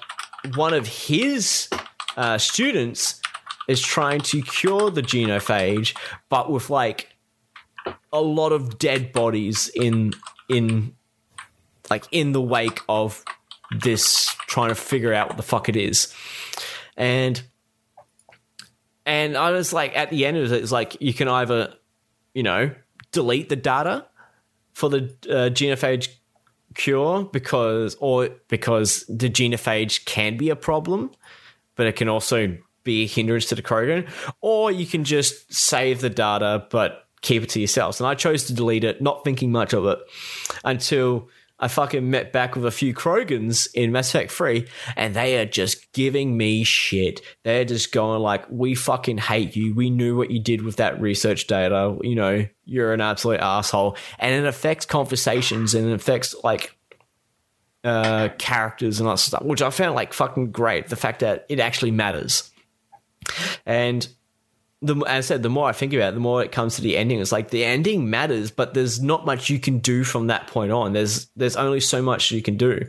one 0.55 0.73
of 0.73 0.87
his 0.87 1.69
uh, 2.17 2.37
students 2.37 3.21
is 3.67 3.81
trying 3.81 4.21
to 4.21 4.41
cure 4.41 4.91
the 4.91 5.01
genophage, 5.01 5.95
but 6.29 6.51
with 6.51 6.69
like 6.69 7.15
a 8.11 8.21
lot 8.21 8.51
of 8.51 8.77
dead 8.77 9.11
bodies 9.11 9.69
in 9.75 10.13
in 10.49 10.95
like 11.89 12.05
in 12.11 12.31
the 12.31 12.41
wake 12.41 12.81
of 12.87 13.23
this 13.79 14.35
trying 14.47 14.69
to 14.69 14.75
figure 14.75 15.13
out 15.13 15.27
what 15.27 15.37
the 15.37 15.43
fuck 15.43 15.69
it 15.69 15.75
is. 15.75 16.13
And 16.97 17.41
and 19.05 19.37
I 19.37 19.51
was 19.51 19.73
like 19.73 19.95
at 19.95 20.09
the 20.09 20.25
end 20.25 20.37
of 20.37 20.51
it, 20.51 20.63
it's 20.63 20.71
like 20.71 20.97
you 20.99 21.13
can 21.13 21.27
either, 21.27 21.73
you 22.33 22.43
know, 22.43 22.71
delete 23.11 23.49
the 23.49 23.55
data 23.55 24.07
for 24.75 24.89
the 24.89 25.03
uh, 25.29 25.49
genophage 25.49 26.09
cure 26.75 27.23
because 27.23 27.95
or 27.99 28.29
because 28.49 29.05
the 29.07 29.29
genophage 29.29 30.05
can 30.05 30.37
be 30.37 30.49
a 30.49 30.55
problem, 30.55 31.09
but 31.75 31.87
it 31.87 31.95
can 31.95 32.09
also 32.09 32.55
be 32.83 33.03
a 33.03 33.07
hindrance 33.07 33.45
to 33.45 33.55
the 33.55 33.63
Krogan, 33.63 34.07
or 34.41 34.71
you 34.71 34.85
can 34.85 35.03
just 35.03 35.51
save 35.51 36.01
the 36.01 36.09
data 36.09 36.67
but 36.69 37.07
keep 37.21 37.41
it 37.41 37.49
to 37.49 37.59
yourselves. 37.59 37.99
And 37.99 38.07
I 38.07 38.13
chose 38.13 38.43
to 38.45 38.53
delete 38.53 38.83
it, 38.83 39.01
not 39.01 39.23
thinking 39.23 39.51
much 39.51 39.73
of 39.73 39.85
it, 39.85 39.97
until 40.63 41.29
I 41.57 41.69
fucking 41.69 42.09
met 42.09 42.33
back 42.33 42.55
with 42.55 42.65
a 42.65 42.71
few 42.71 42.93
Krogans 42.93 43.67
in 43.73 43.93
Mass 43.93 44.09
Effect 44.09 44.31
3, 44.31 44.67
and 44.97 45.15
they 45.15 45.37
are 45.37 45.45
just 45.45 45.91
giving 45.93 46.35
me 46.35 46.65
shit. 46.65 47.21
They're 47.43 47.63
just 47.63 47.93
going 47.93 48.21
like, 48.21 48.45
we 48.49 48.75
fucking 48.75 49.19
hate 49.19 49.55
you. 49.55 49.73
We 49.73 49.89
knew 49.89 50.17
what 50.17 50.31
you 50.31 50.39
did 50.39 50.63
with 50.63 50.75
that 50.77 50.99
research 50.99 51.47
data. 51.47 51.97
You 52.01 52.15
know, 52.15 52.45
you're 52.65 52.93
an 52.93 52.99
absolute 52.99 53.39
asshole. 53.39 53.95
And 54.19 54.35
it 54.35 54.47
affects 54.47 54.85
conversations 54.85 55.73
and 55.75 55.87
it 55.87 55.93
affects 55.93 56.35
like 56.43 56.75
uh, 57.85 58.29
characters 58.37 58.99
and 58.99 59.07
that 59.07 59.19
stuff, 59.19 59.43
which 59.43 59.61
I 59.61 59.69
found 59.69 59.95
like 59.95 60.11
fucking 60.11 60.51
great. 60.51 60.89
The 60.89 60.95
fact 60.97 61.21
that 61.21 61.45
it 61.47 61.61
actually 61.61 61.91
matters. 61.91 62.51
And 63.65 64.07
the 64.85 64.95
as 65.07 65.25
I 65.25 65.27
said, 65.27 65.43
the 65.43 65.49
more 65.49 65.67
I 65.67 65.71
think 65.71 65.93
about 65.93 66.09
it, 66.09 66.15
the 66.15 66.21
more 66.21 66.43
it 66.43 66.51
comes 66.51 66.75
to 66.75 66.81
the 66.81 66.97
ending. 66.97 67.19
It's 67.19 67.31
like 67.31 67.49
the 67.49 67.65
ending 67.65 68.09
matters, 68.09 68.51
but 68.51 68.73
there's 68.73 69.01
not 69.01 69.25
much 69.25 69.49
you 69.49 69.59
can 69.59 69.79
do 69.79 70.03
from 70.03 70.27
that 70.27 70.47
point 70.47 70.71
on. 70.71 70.93
There's 70.93 71.27
there's 71.35 71.55
only 71.55 71.79
so 71.79 72.01
much 72.01 72.31
you 72.31 72.41
can 72.41 72.57
do, 72.57 72.81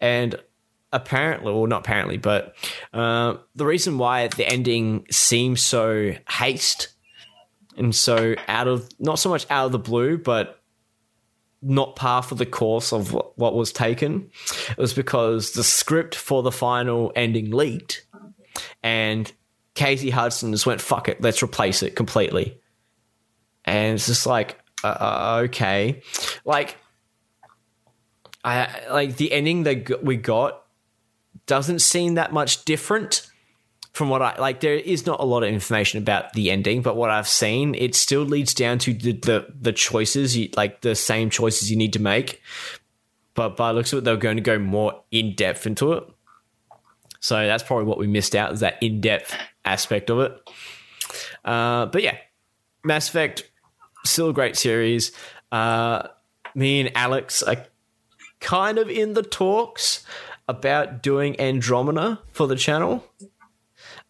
and 0.00 0.40
apparently, 0.92 1.52
well, 1.52 1.66
not 1.66 1.80
apparently, 1.80 2.16
but 2.16 2.54
uh, 2.92 3.36
the 3.54 3.66
reason 3.66 3.98
why 3.98 4.28
the 4.28 4.48
ending 4.48 5.06
seems 5.10 5.60
so 5.60 6.14
haste 6.28 6.88
and 7.76 7.94
so 7.94 8.34
out 8.48 8.68
of 8.68 8.88
not 8.98 9.18
so 9.18 9.28
much 9.28 9.46
out 9.50 9.66
of 9.66 9.72
the 9.72 9.78
blue, 9.78 10.18
but 10.18 10.60
not 11.60 11.96
par 11.96 12.22
for 12.22 12.36
the 12.36 12.46
course 12.46 12.92
of 12.92 13.12
what, 13.12 13.36
what 13.36 13.54
was 13.54 13.72
taken, 13.72 14.30
it 14.70 14.78
was 14.78 14.94
because 14.94 15.52
the 15.52 15.64
script 15.64 16.14
for 16.14 16.42
the 16.42 16.52
final 16.52 17.12
ending 17.16 17.50
leaked, 17.50 18.06
and 18.82 19.32
Casey 19.78 20.10
Hudson 20.10 20.50
just 20.50 20.66
went, 20.66 20.80
fuck 20.80 21.08
it, 21.08 21.20
let's 21.20 21.40
replace 21.40 21.84
it 21.84 21.94
completely. 21.94 22.60
And 23.64 23.94
it's 23.94 24.06
just 24.06 24.26
like, 24.26 24.58
uh, 24.82 24.88
uh, 24.88 25.40
okay. 25.44 26.02
Like, 26.44 26.76
I 28.42 28.68
like 28.90 29.16
the 29.16 29.30
ending 29.30 29.62
that 29.62 30.02
we 30.02 30.16
got 30.16 30.64
doesn't 31.46 31.78
seem 31.78 32.14
that 32.14 32.32
much 32.32 32.64
different 32.64 33.30
from 33.92 34.08
what 34.08 34.20
I 34.20 34.36
like. 34.40 34.58
There 34.60 34.74
is 34.74 35.06
not 35.06 35.20
a 35.20 35.24
lot 35.24 35.44
of 35.44 35.50
information 35.50 35.98
about 35.98 36.32
the 36.32 36.50
ending, 36.50 36.82
but 36.82 36.96
what 36.96 37.10
I've 37.10 37.28
seen, 37.28 37.76
it 37.76 37.94
still 37.94 38.22
leads 38.22 38.54
down 38.54 38.80
to 38.80 38.92
the 38.92 39.12
the, 39.12 39.46
the 39.60 39.72
choices, 39.72 40.36
you, 40.36 40.48
like 40.56 40.80
the 40.80 40.96
same 40.96 41.30
choices 41.30 41.70
you 41.70 41.76
need 41.76 41.92
to 41.92 42.02
make. 42.02 42.42
But 43.34 43.56
by 43.56 43.70
looks 43.70 43.92
of 43.92 44.00
it, 44.00 44.04
they're 44.04 44.16
going 44.16 44.38
to 44.38 44.42
go 44.42 44.58
more 44.58 45.04
in 45.12 45.36
depth 45.36 45.68
into 45.68 45.92
it. 45.92 46.04
So 47.20 47.46
that's 47.46 47.62
probably 47.62 47.84
what 47.86 47.98
we 47.98 48.08
missed 48.08 48.34
out 48.34 48.52
is 48.52 48.60
that 48.60 48.82
in 48.82 49.00
depth 49.00 49.34
aspect 49.68 50.10
of 50.10 50.20
it. 50.20 50.50
Uh, 51.44 51.86
but 51.86 52.02
yeah, 52.02 52.16
Mass 52.84 53.08
Effect 53.08 53.50
still 54.04 54.30
a 54.30 54.32
great 54.32 54.56
series. 54.56 55.12
Uh, 55.52 56.08
me 56.54 56.80
and 56.80 56.90
Alex 56.96 57.42
are 57.42 57.64
kind 58.40 58.78
of 58.78 58.88
in 58.88 59.14
the 59.14 59.22
talks 59.22 60.04
about 60.48 61.02
doing 61.02 61.38
Andromeda 61.40 62.18
for 62.32 62.46
the 62.46 62.56
channel. 62.56 63.04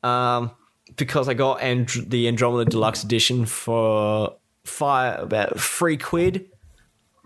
Um, 0.03 0.53
because 0.97 1.29
I 1.29 1.35
got 1.35 1.61
And- 1.63 1.89
the 1.89 2.29
Andromeda 2.29 2.71
Deluxe 2.71 3.03
Edition 3.05 3.47
for 3.47 4.35
five 4.65 5.21
about 5.23 5.61
three 5.61 5.97
quid 5.97 6.51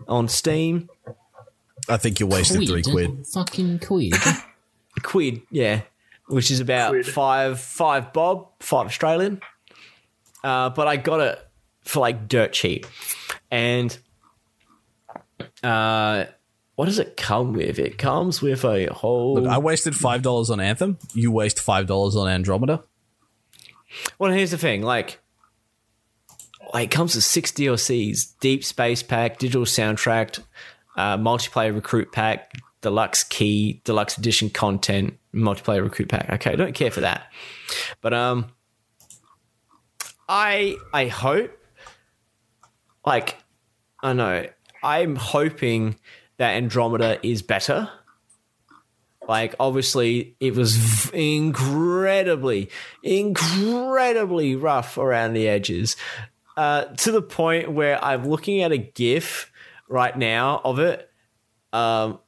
on 0.07 0.27
Steam. 0.27 0.89
I 1.89 1.97
think 1.97 2.19
you 2.19 2.27
wasted 2.27 2.67
three 2.67 2.83
quid. 2.83 3.27
Fucking 3.27 3.79
quid. 3.79 4.13
quid, 5.03 5.41
yeah, 5.51 5.81
which 6.27 6.51
is 6.51 6.59
about 6.59 6.91
Quid. 6.91 7.05
five 7.05 7.59
five 7.59 8.13
bob, 8.13 8.49
five 8.59 8.87
Australian. 8.87 9.41
Uh, 10.43 10.69
but 10.69 10.87
I 10.87 10.97
got 10.97 11.19
it 11.19 11.39
for 11.83 11.99
like 11.99 12.27
dirt 12.27 12.53
cheap, 12.53 12.85
and 13.51 13.97
uh, 15.63 16.25
what 16.75 16.85
does 16.85 16.99
it 16.99 17.15
come 17.17 17.53
with? 17.53 17.79
It 17.79 17.97
comes 17.97 18.41
with 18.41 18.65
a 18.65 18.87
whole. 18.87 19.35
Look, 19.35 19.47
I 19.47 19.57
wasted 19.57 19.95
five 19.95 20.21
dollars 20.21 20.49
on 20.49 20.59
Anthem. 20.59 20.97
You 21.13 21.31
waste 21.31 21.59
five 21.59 21.87
dollars 21.87 22.15
on 22.15 22.27
Andromeda. 22.27 22.83
well, 24.19 24.31
here's 24.31 24.51
the 24.51 24.57
thing, 24.57 24.81
like. 24.81 25.19
Like, 26.73 26.85
it 26.85 26.91
comes 26.91 27.13
with 27.13 27.23
six 27.23 27.51
DLCs: 27.51 28.39
Deep 28.39 28.63
Space 28.63 29.03
Pack, 29.03 29.37
Digital 29.37 29.65
Soundtrack, 29.65 30.39
uh, 30.95 31.17
Multiplayer 31.17 31.75
Recruit 31.75 32.11
Pack, 32.11 32.51
Deluxe 32.83 33.23
Key, 33.23 33.81
Deluxe 33.83 34.19
Edition 34.19 34.51
content, 34.51 35.17
Multiplayer 35.33 35.81
Recruit 35.81 36.09
Pack. 36.09 36.29
Okay, 36.33 36.51
I 36.51 36.55
don't 36.55 36.75
care 36.75 36.91
for 36.91 37.01
that, 37.01 37.31
but 38.01 38.13
um, 38.13 38.45
I 40.29 40.75
I 40.93 41.07
hope, 41.07 41.51
like, 43.03 43.37
I 44.03 44.13
know 44.13 44.45
I'm 44.83 45.15
hoping 45.15 45.95
that 46.37 46.55
Andromeda 46.55 47.25
is 47.25 47.41
better. 47.41 47.89
Like, 49.25 49.55
obviously, 49.57 50.35
it 50.41 50.53
was 50.53 51.09
incredibly, 51.11 52.69
incredibly 53.01 54.57
rough 54.57 54.97
around 54.97 55.31
the 55.33 55.47
edges, 55.47 55.95
uh, 56.57 56.83
to 56.83 57.11
the 57.13 57.21
point 57.21 57.71
where 57.71 58.03
I'm 58.03 58.27
looking 58.27 58.61
at 58.61 58.73
a 58.73 58.77
GIF 58.77 59.49
right 59.87 60.17
now 60.17 60.59
of 60.65 60.79
it. 60.79 61.09
Um, 61.71 62.19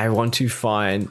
I 0.00 0.08
want 0.08 0.32
to 0.34 0.48
find, 0.48 1.10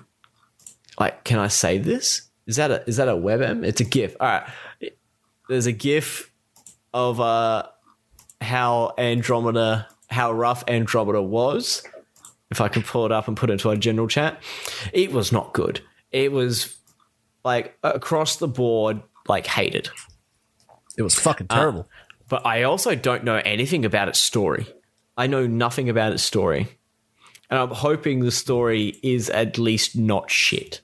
like, 1.00 1.24
can 1.24 1.38
I 1.38 1.48
say 1.48 1.78
this? 1.78 2.24
Is 2.48 2.56
that 2.56 2.72
a 2.72 2.84
is 2.90 2.98
that 2.98 3.08
a 3.08 3.14
WebM? 3.14 3.64
It's 3.64 3.80
a 3.80 3.84
GIF. 3.84 4.16
All 4.20 4.28
right, 4.28 4.50
there's 5.48 5.68
a 5.68 5.72
GIF 5.72 6.32
of 6.92 7.22
uh 7.22 7.68
how 8.42 8.96
Andromeda, 8.98 9.88
how 10.10 10.32
rough 10.32 10.64
Andromeda 10.68 11.22
was. 11.22 11.84
If 12.50 12.62
I 12.62 12.68
can 12.68 12.82
pull 12.82 13.06
it 13.06 13.12
up 13.12 13.28
and 13.28 13.38
put 13.38 13.52
it 13.52 13.54
into 13.54 13.70
our 13.70 13.76
general 13.76 14.08
chat, 14.08 14.42
it 14.92 15.12
was 15.12 15.32
not 15.32 15.54
good. 15.54 15.82
It 16.12 16.32
was 16.32 16.76
like 17.46 17.78
across 17.84 18.38
the 18.38 18.48
board, 18.48 19.04
like 19.28 19.46
hated. 19.46 19.90
It 20.98 21.04
was 21.04 21.14
fucking 21.14 21.50
terrible. 21.50 21.88
But 22.28 22.44
I 22.44 22.64
also 22.64 22.96
don't 22.96 23.24
know 23.24 23.40
anything 23.46 23.86
about 23.86 24.08
its 24.08 24.18
story. 24.18 24.66
I 25.16 25.28
know 25.28 25.46
nothing 25.46 25.90
about 25.90 26.12
its 26.12 26.24
story. 26.24 26.79
And 27.50 27.60
I'm 27.60 27.72
hoping 27.72 28.20
the 28.20 28.32
story 28.32 29.00
is 29.02 29.30
at 29.30 29.58
least 29.58 29.96
not 29.98 30.30
shit. 30.30 30.82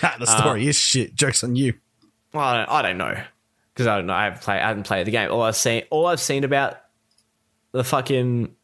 The 0.18 0.26
story 0.26 0.68
is 0.68 0.76
shit. 0.76 1.14
Jokes 1.14 1.44
on 1.44 1.54
you. 1.54 1.74
Well, 2.32 2.44
I 2.44 2.56
don't, 2.58 2.70
I 2.70 2.82
don't 2.82 2.98
know 2.98 3.22
because 3.74 3.86
I 3.86 3.96
don't 3.96 4.06
know. 4.06 4.14
I 4.14 4.24
haven't 4.24 4.42
played. 4.42 4.60
I 4.60 4.68
haven't 4.68 4.84
played 4.84 5.06
the 5.06 5.10
game. 5.10 5.30
All 5.30 5.42
I've 5.42 5.56
seen, 5.56 5.84
all 5.90 6.06
I've 6.06 6.20
seen 6.20 6.44
about 6.44 6.78
the 7.72 7.84
fucking 7.84 8.54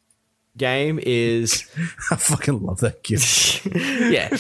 game 0.57 1.01
is 1.03 1.69
I 2.11 2.16
fucking 2.16 2.62
love 2.62 2.81
that 2.81 3.03
gift. 3.03 3.66
yeah. 3.74 4.36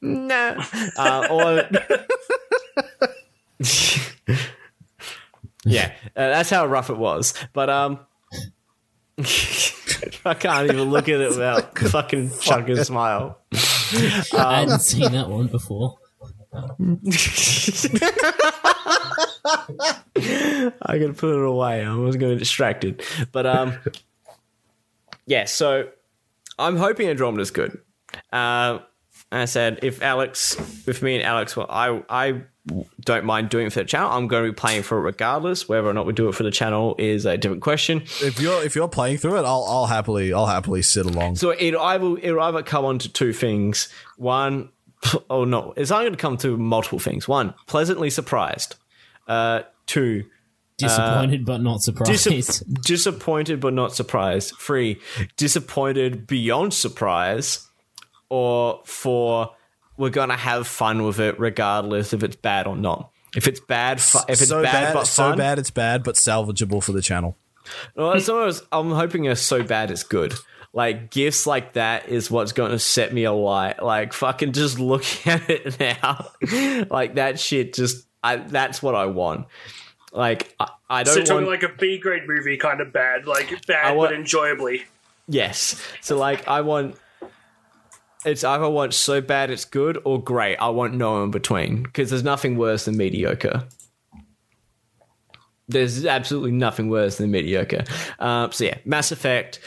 no. 0.00 0.62
Uh, 0.96 1.26
or 1.30 1.68
yeah, 5.64 5.92
uh, 6.16 6.28
that's 6.28 6.50
how 6.50 6.66
rough 6.66 6.90
it 6.90 6.96
was. 6.96 7.34
But 7.52 7.70
um, 7.70 8.00
I 10.24 10.34
can't 10.34 10.70
even 10.70 10.90
look 10.90 11.08
at 11.08 11.20
it 11.20 11.30
without 11.30 11.78
fucking 11.78 12.30
fucking 12.30 12.84
smile. 12.84 13.38
I 14.32 14.60
hadn't 14.60 14.80
seen 14.80 15.12
that 15.12 15.28
one 15.28 15.48
before. 15.48 15.98
I 16.52 16.58
gotta 20.98 21.14
put 21.14 21.34
it 21.34 21.44
away. 21.44 21.84
I 21.84 21.94
was 21.94 22.16
going 22.16 22.32
to 22.32 22.38
distracted, 22.38 23.02
but 23.32 23.46
um, 23.46 23.78
yeah. 25.26 25.44
So 25.44 25.88
I'm 26.58 26.76
hoping 26.76 27.08
Andromeda's 27.08 27.50
good. 27.50 27.78
Uh, 28.32 28.80
and 29.32 29.42
I 29.42 29.44
said 29.44 29.80
if 29.82 30.02
Alex, 30.02 30.56
if 30.88 31.02
me 31.02 31.16
and 31.16 31.24
Alex, 31.24 31.56
well, 31.56 31.66
I 31.70 32.02
I 32.08 32.42
don't 33.00 33.24
mind 33.24 33.48
doing 33.48 33.66
it 33.66 33.72
for 33.72 33.80
the 33.80 33.86
channel. 33.86 34.10
I'm 34.10 34.28
going 34.28 34.44
to 34.44 34.50
be 34.50 34.54
playing 34.54 34.82
for 34.82 34.98
it 34.98 35.02
regardless. 35.02 35.68
Whether 35.68 35.88
or 35.88 35.94
not 35.94 36.06
we 36.06 36.12
do 36.12 36.28
it 36.28 36.34
for 36.34 36.42
the 36.42 36.50
channel 36.50 36.94
is 36.98 37.24
a 37.24 37.36
different 37.36 37.62
question. 37.62 38.02
If 38.20 38.40
you're 38.40 38.62
if 38.62 38.74
you're 38.74 38.88
playing 38.88 39.18
through 39.18 39.36
it, 39.36 39.44
I'll 39.44 39.64
I'll 39.68 39.86
happily 39.86 40.32
I'll 40.32 40.46
happily 40.46 40.82
sit 40.82 41.06
along. 41.06 41.36
So 41.36 41.50
it 41.50 41.74
either 41.74 42.18
it'll 42.18 42.40
either 42.40 42.62
come 42.62 42.84
on 42.84 42.98
to 43.00 43.12
two 43.12 43.32
things. 43.32 43.88
One, 44.16 44.70
oh 45.30 45.44
no, 45.44 45.72
it's 45.76 45.90
only 45.90 46.04
going 46.04 46.14
to 46.14 46.20
come 46.20 46.36
to 46.38 46.56
multiple 46.56 46.98
things. 46.98 47.26
One, 47.26 47.54
pleasantly 47.66 48.10
surprised. 48.10 48.76
Uh, 49.26 49.62
two, 49.86 50.24
Disappointed 50.80 51.44
but 51.44 51.60
not 51.60 51.82
surprised. 51.82 52.24
Dis- 52.24 52.60
disappointed 52.60 53.60
but 53.60 53.74
not 53.74 53.94
surprised. 53.94 54.54
Three, 54.58 54.98
disappointed 55.36 56.26
beyond 56.26 56.72
surprise. 56.74 57.66
Or 58.30 58.80
four, 58.84 59.50
we're 60.00 60.10
gonna 60.10 60.36
have 60.36 60.66
fun 60.66 61.04
with 61.04 61.20
it 61.20 61.38
regardless 61.38 62.12
if 62.12 62.22
it's 62.24 62.36
bad 62.36 62.66
or 62.66 62.74
not. 62.76 63.10
If 63.36 63.46
it's 63.46 63.60
bad, 63.60 64.00
fu- 64.00 64.18
if 64.28 64.40
it's 64.40 64.48
so 64.48 64.62
bad, 64.62 64.72
bad, 64.72 64.94
but 64.94 65.04
so 65.06 65.28
fun, 65.30 65.38
bad 65.38 65.58
it's 65.60 65.70
bad, 65.70 66.02
but 66.02 66.16
salvageable 66.16 66.82
for 66.82 66.90
the 66.90 67.02
channel. 67.02 67.36
well, 67.94 68.12
it's 68.12 68.28
almost, 68.28 68.64
I'm 68.72 68.90
hoping 68.90 69.26
it's 69.26 69.40
so 69.40 69.62
bad 69.62 69.92
it's 69.92 70.02
good. 70.02 70.34
Like 70.72 71.10
gifts 71.10 71.46
like 71.46 71.74
that 71.74 72.08
is 72.08 72.30
what's 72.30 72.52
going 72.52 72.70
to 72.72 72.78
set 72.78 73.12
me 73.12 73.24
alight. 73.24 73.82
Like 73.82 74.12
fucking 74.12 74.52
just 74.52 74.78
looking 74.80 75.32
at 75.32 75.48
it 75.50 75.78
now, 75.78 76.30
like 76.90 77.14
that 77.16 77.38
shit. 77.38 77.72
Just 77.74 78.06
I, 78.22 78.36
that's 78.36 78.82
what 78.82 78.94
I 78.96 79.06
want. 79.06 79.46
Like 80.12 80.54
I, 80.58 80.68
I 80.88 81.02
don't 81.04 81.14
you're 81.14 81.22
want. 81.36 81.46
talking 81.46 81.46
like 81.46 81.62
a 81.62 81.76
B 81.76 81.98
grade 81.98 82.22
movie, 82.26 82.56
kind 82.56 82.80
of 82.80 82.92
bad, 82.92 83.26
like 83.26 83.52
I 83.52 83.56
bad 83.66 83.96
want- 83.96 84.10
but 84.10 84.18
enjoyably. 84.18 84.84
Yes. 85.28 85.80
So 86.00 86.16
like 86.18 86.48
I 86.48 86.62
want 86.62 86.96
it's 88.24 88.44
either 88.44 88.68
want 88.68 88.94
so 88.94 89.20
bad 89.20 89.50
it's 89.50 89.64
good 89.64 89.98
or 90.04 90.22
great. 90.22 90.56
I 90.56 90.68
want 90.68 90.94
no 90.94 91.22
in 91.24 91.30
between 91.30 91.82
because 91.82 92.10
there's 92.10 92.24
nothing 92.24 92.56
worse 92.56 92.84
than 92.84 92.96
mediocre. 92.96 93.66
There's 95.68 96.04
absolutely 96.04 96.52
nothing 96.52 96.88
worse 96.88 97.18
than 97.18 97.30
mediocre. 97.30 97.84
Um, 98.18 98.52
so 98.52 98.64
yeah, 98.64 98.78
Mass 98.84 99.12
Effect. 99.12 99.60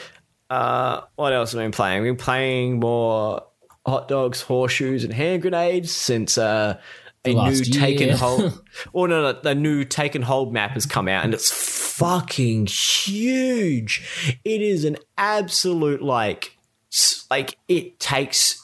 Uh, 0.50 1.00
what 1.16 1.32
else 1.32 1.52
have 1.52 1.60
I 1.60 1.64
been 1.64 1.72
playing? 1.72 1.98
I've 1.98 2.04
been 2.04 2.16
playing 2.16 2.78
more 2.78 3.42
hot 3.86 4.08
dogs, 4.08 4.42
horseshoes, 4.42 5.04
and 5.04 5.12
hand 5.12 5.42
grenades 5.42 5.90
since 5.90 6.36
uh, 6.38 6.78
a 7.24 7.28
new 7.28 7.36
Last 7.36 7.72
take 7.72 8.00
and 8.00 8.12
hold. 8.18 8.62
oh 8.94 9.06
no, 9.06 9.22
no, 9.22 9.40
the 9.40 9.54
new 9.54 9.84
take 9.84 10.14
and 10.14 10.24
hold 10.24 10.52
map 10.52 10.72
has 10.72 10.86
come 10.86 11.08
out, 11.08 11.24
and 11.24 11.34
it's 11.34 11.50
fucking 11.50 12.66
huge. 12.66 14.36
It 14.44 14.62
is 14.62 14.84
an 14.84 14.96
absolute 15.16 16.02
like, 16.02 16.53
like 17.30 17.58
it 17.68 17.98
takes. 17.98 18.62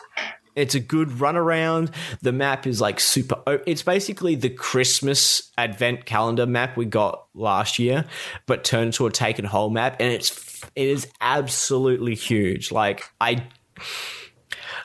It's 0.56 0.74
a 0.74 0.80
good 0.80 1.20
run 1.20 1.36
around. 1.36 1.92
The 2.22 2.32
map 2.32 2.66
is 2.66 2.80
like 2.80 3.00
super. 3.00 3.36
It's 3.66 3.82
basically 3.82 4.34
the 4.34 4.50
Christmas 4.50 5.50
advent 5.56 6.06
calendar 6.06 6.46
map 6.46 6.76
we 6.76 6.84
got 6.84 7.26
last 7.34 7.78
year, 7.78 8.04
but 8.46 8.64
turned 8.64 8.86
into 8.86 9.06
a 9.06 9.10
take 9.10 9.38
and 9.38 9.46
hold 9.46 9.72
map, 9.72 9.96
and 10.00 10.12
it's 10.12 10.62
it 10.74 10.88
is 10.88 11.08
absolutely 11.20 12.14
huge. 12.14 12.72
Like 12.72 13.04
I 13.20 13.46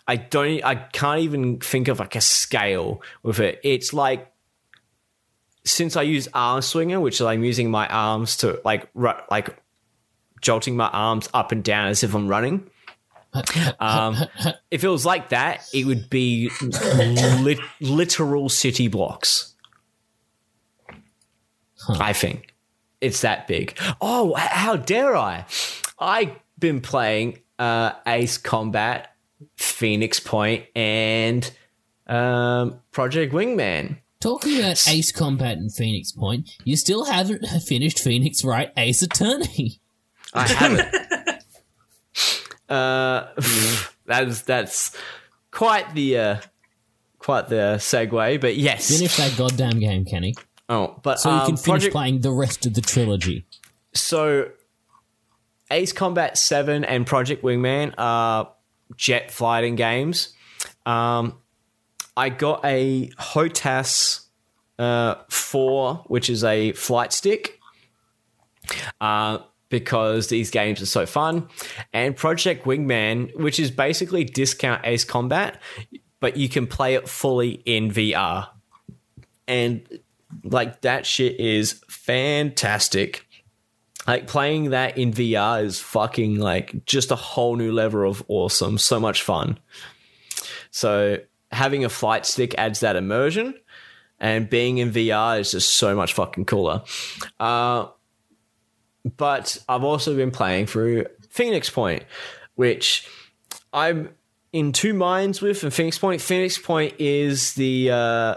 I 0.08 0.18
don't 0.18 0.64
I 0.64 0.76
can't 0.76 1.22
even 1.22 1.60
think 1.60 1.88
of 1.88 2.00
like 2.00 2.16
a 2.16 2.22
scale 2.22 3.02
with 3.24 3.40
it. 3.40 3.60
It's 3.64 3.92
like 3.92 4.32
since 5.66 5.98
I 5.98 6.04
use 6.04 6.28
arm 6.34 6.62
swinger, 6.62 7.00
which 7.00 7.16
is 7.16 7.22
I'm 7.22 7.44
using 7.44 7.72
my 7.72 7.88
arms 7.88 8.38
to 8.38 8.62
like 8.64 8.88
like 8.94 9.58
jolting 10.42 10.78
my 10.78 10.90
arms 10.90 11.28
up 11.34 11.52
and 11.52 11.64
down 11.64 11.88
as 11.88 12.04
if 12.04 12.14
I'm 12.14 12.28
running. 12.28 12.70
Um, 13.80 14.18
if 14.72 14.84
it 14.84 14.88
was 14.88 15.06
like 15.06 15.30
that, 15.30 15.68
it 15.74 15.86
would 15.86 16.10
be 16.10 16.50
lit- 16.62 17.60
literal 17.82 18.50
city 18.50 18.88
blocks. 18.88 19.56
I 21.90 22.14
think 22.14 22.54
it's 23.02 23.22
that 23.22 23.48
big. 23.48 23.78
Oh, 24.02 24.34
how 24.36 24.76
dare 24.76 25.16
I? 25.16 25.46
I've 26.00 26.32
been 26.58 26.82
playing 26.82 27.40
uh, 27.60 27.92
Ace 28.08 28.38
Combat, 28.38 29.14
Phoenix 29.58 30.20
Point, 30.20 30.66
and 30.76 31.50
um, 32.08 32.80
Project 32.92 33.34
Wingman. 33.34 33.98
Talking 34.20 34.58
about 34.58 34.88
Ace 34.88 35.12
Combat 35.12 35.58
and 35.58 35.74
Phoenix 35.74 36.12
Point, 36.12 36.50
you 36.64 36.76
still 36.76 37.06
haven't 37.06 37.46
finished 37.68 38.00
Phoenix 38.00 38.44
Wright 38.44 38.72
Ace 38.78 39.02
Attorney. 39.04 39.80
I 40.34 40.48
haven't. 40.48 40.96
uh, 42.70 43.28
that's 44.06 44.42
that's 44.42 44.96
quite 45.52 45.94
the 45.96 46.18
uh, 46.18 46.38
quite 47.20 47.48
the 47.50 47.76
segue, 47.78 48.40
but 48.42 48.56
yes. 48.56 48.96
Finish 48.96 49.18
that 49.18 49.36
goddamn 49.38 49.80
game, 49.80 50.06
Kenny, 50.06 50.36
Oh, 50.68 51.00
but 51.04 51.20
so 51.20 51.30
you 51.30 51.36
um, 51.38 51.46
can 51.48 51.58
finish 51.58 51.66
Project- 51.66 51.92
playing 51.94 52.22
the 52.22 52.32
rest 52.32 52.66
of 52.66 52.74
the 52.74 52.82
trilogy. 52.82 53.46
So, 53.94 54.50
Ace 55.72 55.94
Combat 55.94 56.38
7 56.38 56.84
and 56.84 57.08
Project 57.08 57.44
Wingman 57.44 57.94
are 57.98 58.52
jet 58.98 59.32
fighting 59.32 59.76
games. 59.76 60.34
Um, 60.86 61.38
I 62.18 62.30
got 62.30 62.66
a 62.66 63.10
HOTAS 63.18 64.26
uh, 64.80 65.16
4, 65.30 66.04
which 66.08 66.30
is 66.30 66.44
a 66.44 66.72
flight 66.74 67.14
stick, 67.14 67.60
uh, 69.00 69.40
because 69.80 70.28
these 70.28 70.52
games 70.52 70.82
are 70.82 70.86
so 70.86 71.06
fun. 71.06 71.48
And 71.94 72.16
Project 72.16 72.66
Wingman, 72.66 73.36
which 73.36 73.60
is 73.60 73.72
basically 73.72 74.24
discount 74.24 74.82
Ace 74.86 75.04
Combat, 75.04 75.62
but 76.20 76.38
you 76.38 76.50
can 76.50 76.68
play 76.68 76.96
it 76.96 77.10
fully 77.10 77.62
in 77.66 77.92
VR. 77.92 78.48
And 79.48 79.88
like 80.44 80.82
that 80.82 81.06
shit 81.06 81.40
is 81.40 81.82
fantastic 81.90 83.26
like 84.08 84.28
playing 84.28 84.70
that 84.70 84.98
in 84.98 85.12
VR 85.12 85.64
is 85.64 85.80
fucking 85.80 86.40
like 86.40 86.86
just 86.86 87.12
a 87.12 87.16
whole 87.16 87.56
new 87.56 87.72
level 87.72 88.08
of 88.08 88.24
awesome. 88.28 88.78
So 88.78 89.00
much 89.00 89.24
fun. 89.24 89.58
So 90.72 91.18
having 91.52 91.86
a 91.86 91.90
flight 91.90 92.26
stick 92.26 92.54
adds 92.58 92.82
that 92.82 92.96
immersion, 92.96 93.56
and 94.20 94.50
being 94.50 94.78
in 94.78 94.92
VR 94.92 95.40
is 95.40 95.52
just 95.52 95.76
so 95.76 95.96
much 95.96 96.14
fucking 96.14 96.46
cooler. 96.46 96.84
Uh, 97.40 97.88
but 99.18 99.58
I've 99.70 99.84
also 99.84 100.16
been 100.16 100.32
playing 100.32 100.66
through 100.66 101.06
Phoenix 101.30 101.70
Point, 101.70 102.04
which 102.56 103.08
I'm 103.72 104.10
in 104.52 104.72
two 104.72 104.94
minds 104.94 105.42
with. 105.42 105.64
And 105.64 105.74
Phoenix 105.74 105.98
Point, 105.98 106.22
Phoenix 106.22 106.58
Point 106.58 106.96
is 106.98 107.54
the 107.54 107.92
uh, 107.92 108.36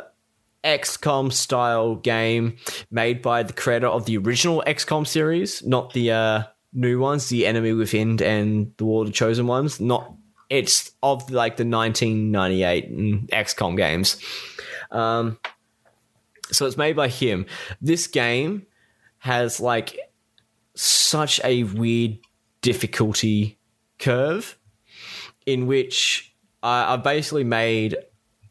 XCOM 0.65 1.33
style 1.33 1.97
game 1.97 2.57
made 2.91 3.23
by 3.23 3.43
the 3.43 3.53
creator 3.53 3.87
of 3.87 4.05
the 4.05 4.19
original 4.19 4.63
XCOM 4.67 5.07
series, 5.07 5.65
not 5.65 5.93
the 5.93 6.11
uh, 6.11 6.43
new 6.73 6.99
ones, 6.99 7.29
the 7.29 7.47
Enemy 7.47 7.73
Within 7.73 8.23
and 8.23 8.73
the 8.77 8.85
War 8.85 9.03
of 9.03 9.09
the 9.09 9.13
Chosen 9.13 9.47
ones. 9.47 9.81
Not 9.81 10.13
it's 10.51 10.93
of 11.03 11.31
like 11.31 11.57
the 11.57 11.65
1998 11.65 12.93
mm, 12.93 13.29
XCOM 13.29 13.77
games. 13.77 14.21
Um, 14.91 15.39
so 16.51 16.67
it's 16.67 16.77
made 16.77 16.97
by 16.97 17.09
him. 17.09 17.47
This 17.81 18.07
game 18.07 18.67
has 19.19 19.61
like 19.61 19.99
such 20.79 21.41
a 21.45 21.65
weird 21.65 22.19
difficulty 22.61 23.59
curve 23.99 24.57
in 25.47 25.67
which 25.67 26.35
I, 26.63 26.95
I've 26.95 27.03
basically 27.03 27.45
made 27.45 27.97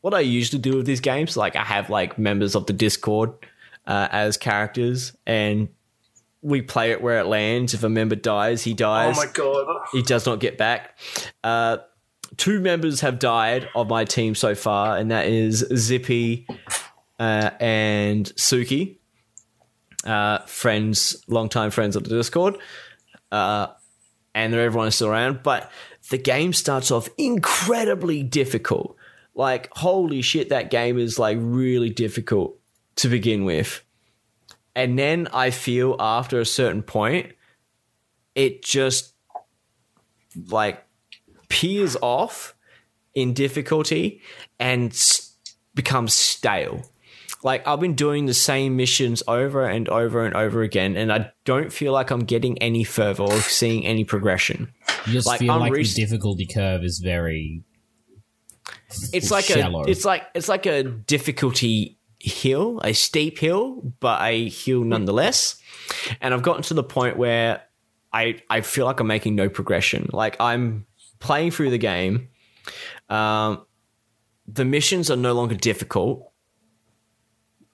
what 0.02 0.14
I 0.14 0.20
usually 0.22 0.62
do 0.62 0.78
with 0.78 0.86
these 0.86 1.00
games. 1.00 1.38
Like 1.38 1.56
I 1.56 1.64
have 1.64 1.90
like 1.90 2.18
members 2.18 2.56
of 2.56 2.66
the 2.66 2.74
Discord 2.74 3.34
uh, 3.86 4.08
as 4.12 4.38
characters, 4.38 5.16
and 5.26 5.70
we 6.42 6.62
play 6.62 6.92
it 6.92 7.02
where 7.02 7.20
it 7.20 7.26
lands. 7.26 7.74
If 7.74 7.84
a 7.84 7.90
member 7.90 8.16
dies, 8.16 8.64
he 8.64 8.74
dies. 8.74 9.18
Oh 9.18 9.26
my 9.26 9.32
god. 9.32 9.88
he 9.92 10.02
does 10.02 10.26
not 10.26 10.40
get 10.40 10.58
back. 10.58 10.98
Uh, 11.44 11.78
two 12.36 12.60
members 12.60 13.02
have 13.02 13.20
died 13.20 13.70
of 13.76 13.88
my 13.88 14.06
team 14.06 14.36
so 14.36 14.56
far, 14.56 14.98
and 14.98 15.12
that 15.12 15.28
is 15.28 15.66
Zippy 15.76 16.48
uh, 17.20 17.52
and 17.60 18.26
Suki, 18.36 18.98
uh, 20.08 20.40
friends, 20.46 21.24
longtime 21.28 21.72
friends 21.72 21.96
of 21.96 22.04
the 22.04 22.10
Discord, 22.10 22.58
uh, 23.32 23.68
and 24.34 24.54
everyone 24.54 24.88
is 24.88 24.96
still 24.96 25.10
around. 25.10 25.42
But 25.44 25.72
the 26.10 26.18
game 26.18 26.54
starts 26.54 26.90
off 26.90 27.10
incredibly 27.18 28.24
difficult. 28.24 28.96
Like, 29.36 29.70
holy 29.74 30.22
shit, 30.22 30.50
that 30.50 30.72
game 30.72 30.98
is 30.98 31.20
like 31.20 31.38
really 31.40 31.90
difficult 31.90 32.58
to 32.96 33.10
begin 33.10 33.44
with. 33.46 33.84
And 34.76 34.98
then 34.98 35.28
I 35.34 35.52
feel 35.52 35.96
after 36.00 36.40
a 36.40 36.46
certain 36.46 36.84
point, 36.84 37.34
it 38.36 38.64
just 38.64 39.14
like 40.50 40.84
peers 41.50 41.98
off 42.02 42.56
in 43.16 43.34
difficulty 43.34 44.22
and 44.60 44.96
becomes 45.74 46.14
stale. 46.14 46.84
Like 47.44 47.68
I've 47.68 47.80
been 47.80 47.94
doing 47.94 48.26
the 48.26 48.34
same 48.34 48.76
missions 48.76 49.22
over 49.28 49.66
and 49.66 49.88
over 49.90 50.26
and 50.26 50.36
over 50.36 50.62
again, 50.64 50.98
and 50.98 51.12
I 51.14 51.32
don't 51.46 51.72
feel 51.72 51.94
like 51.94 52.10
I'm 52.10 52.22
getting 52.26 52.58
any 52.60 52.84
further 52.84 53.24
or 53.24 53.40
seeing 53.42 53.86
any 53.86 54.04
progression. 54.04 54.74
You 55.06 55.14
just 55.14 55.28
Like, 55.28 55.40
feel 55.40 55.52
I'm 55.52 55.60
like 55.60 55.74
re- 55.74 55.84
the 55.84 55.94
difficulty 55.94 56.46
curve 56.46 56.84
is 56.84 57.00
very. 57.00 57.64
It's 59.14 59.32
like 59.32 59.46
Shallow. 59.46 59.84
a 59.84 59.90
it's 59.90 60.06
like 60.06 60.24
it's 60.34 60.50
like 60.50 60.66
a 60.66 60.84
difficulty 60.84 62.00
hill, 62.20 62.80
a 62.84 62.94
steep 62.94 63.38
hill, 63.38 63.94
but 64.00 64.22
a 64.22 64.50
hill 64.50 64.84
nonetheless. 64.84 65.62
And 66.22 66.34
I've 66.34 66.42
gotten 66.42 66.64
to 66.64 66.74
the 66.74 66.84
point 66.84 67.18
where 67.18 67.62
I 68.12 68.42
I 68.50 68.62
feel 68.62 68.86
like 68.86 69.00
I'm 69.00 69.08
making 69.08 69.36
no 69.36 69.50
progression. 69.50 70.10
Like 70.12 70.38
I'm 70.40 70.86
playing 71.20 71.52
through 71.52 71.70
the 71.70 71.78
game. 71.78 72.30
Um, 73.10 73.66
the 74.48 74.66
missions 74.66 75.12
are 75.12 75.18
no 75.18 75.34
longer 75.34 75.56
difficult. 75.56 76.32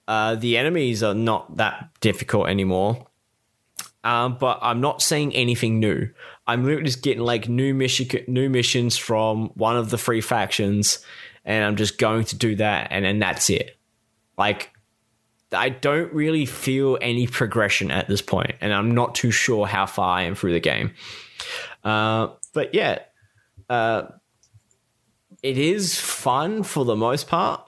Uh, 0.06 0.34
the 0.34 0.56
enemies 0.58 1.02
are 1.02 1.14
not 1.14 1.56
that 1.56 1.90
difficult 2.00 2.48
anymore. 2.48 3.06
Um, 4.04 4.36
but 4.38 4.58
I'm 4.60 4.82
not 4.82 5.00
seeing 5.00 5.34
anything 5.34 5.80
new. 5.80 6.10
I'm 6.46 6.62
literally 6.62 6.84
just 6.84 7.02
getting 7.02 7.22
like 7.22 7.48
new 7.48 7.72
mission, 7.72 8.06
new 8.28 8.50
missions 8.50 8.98
from 8.98 9.48
one 9.54 9.78
of 9.78 9.88
the 9.88 9.96
three 9.96 10.20
factions, 10.20 10.98
and 11.44 11.64
I'm 11.64 11.76
just 11.76 11.96
going 11.96 12.24
to 12.26 12.36
do 12.36 12.54
that, 12.56 12.88
and 12.90 13.04
then 13.04 13.18
that's 13.18 13.48
it. 13.48 13.78
Like, 14.36 14.72
I 15.52 15.70
don't 15.70 16.12
really 16.12 16.44
feel 16.44 16.98
any 17.00 17.26
progression 17.26 17.90
at 17.90 18.06
this 18.06 18.20
point, 18.20 18.52
and 18.60 18.74
I'm 18.74 18.94
not 18.94 19.14
too 19.14 19.30
sure 19.30 19.66
how 19.66 19.86
far 19.86 20.18
I 20.18 20.22
am 20.22 20.34
through 20.34 20.52
the 20.52 20.60
game. 20.60 20.92
Uh, 21.82 22.28
but 22.52 22.74
yeah, 22.74 22.98
uh, 23.70 24.02
it 25.42 25.56
is 25.56 25.98
fun 25.98 26.62
for 26.62 26.84
the 26.84 26.96
most 26.96 27.26
part. 27.26 27.66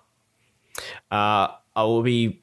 Uh, 1.11 1.49
I 1.77 1.85
will 1.85 2.03
be 2.03 2.43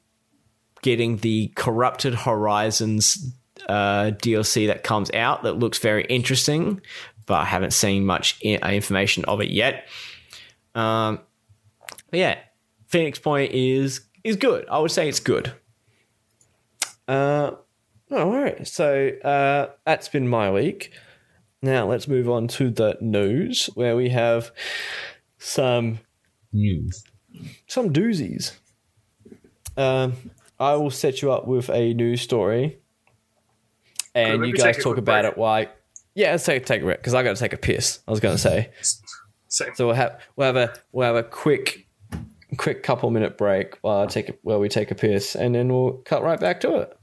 getting 0.82 1.18
the 1.18 1.48
Corrupted 1.56 2.14
Horizons 2.14 3.34
uh, 3.68 4.12
DLC 4.12 4.68
that 4.68 4.84
comes 4.84 5.10
out 5.12 5.42
that 5.42 5.54
looks 5.54 5.78
very 5.78 6.04
interesting, 6.04 6.80
but 7.26 7.34
I 7.34 7.44
haven't 7.44 7.72
seen 7.72 8.06
much 8.06 8.38
uh, 8.44 8.68
information 8.68 9.24
of 9.26 9.40
it 9.40 9.50
yet. 9.50 9.88
Um, 10.74 11.20
yeah, 12.12 12.38
Phoenix 12.88 13.18
Point 13.18 13.52
is 13.52 14.02
is 14.22 14.36
good. 14.36 14.66
I 14.68 14.78
would 14.78 14.90
say 14.90 15.08
it's 15.08 15.20
good. 15.20 15.52
Uh, 17.06 17.52
all 18.10 18.30
right, 18.30 18.66
so 18.66 19.08
uh, 19.24 19.70
that's 19.84 20.08
been 20.08 20.28
my 20.28 20.50
week. 20.50 20.92
Now 21.62 21.88
let's 21.88 22.06
move 22.06 22.28
on 22.28 22.46
to 22.48 22.70
the 22.70 22.96
news, 23.00 23.66
where 23.74 23.96
we 23.96 24.10
have 24.10 24.52
some 25.38 26.00
News. 26.52 27.04
some 27.66 27.92
doozies. 27.92 28.52
Um, 29.76 30.14
I 30.58 30.74
will 30.74 30.90
set 30.90 31.22
you 31.22 31.32
up 31.32 31.46
with 31.46 31.68
a 31.70 31.94
news 31.94 32.20
story, 32.20 32.78
and 34.14 34.40
maybe 34.40 34.50
you 34.50 34.56
guys 34.56 34.82
talk 34.82 34.96
about 34.96 35.22
break. 35.22 35.32
it. 35.32 35.38
Why? 35.38 35.68
Yeah, 36.14 36.32
let's 36.32 36.44
take 36.44 36.64
take 36.66 36.82
a 36.82 36.84
break 36.84 36.98
because 36.98 37.14
I 37.14 37.22
got 37.22 37.36
to 37.36 37.40
take 37.40 37.52
a 37.52 37.58
piss. 37.58 38.00
I 38.06 38.10
was 38.10 38.20
going 38.20 38.34
to 38.34 38.40
say. 38.40 38.70
Same. 39.48 39.74
So 39.74 39.86
we'll 39.86 39.96
have 39.96 40.20
we'll 40.36 40.46
have 40.46 40.56
a 40.56 40.74
we'll 40.92 41.06
have 41.06 41.16
a 41.16 41.28
quick 41.28 41.86
quick 42.56 42.82
couple 42.82 43.10
minute 43.10 43.36
break 43.36 43.78
while 43.82 44.02
I 44.02 44.06
take 44.06 44.28
a, 44.28 44.34
while 44.42 44.60
we 44.60 44.68
take 44.68 44.90
a 44.90 44.94
piss, 44.94 45.34
and 45.34 45.54
then 45.54 45.72
we'll 45.72 45.92
cut 46.04 46.22
right 46.22 46.38
back 46.38 46.60
to 46.60 46.76
it. 46.76 46.96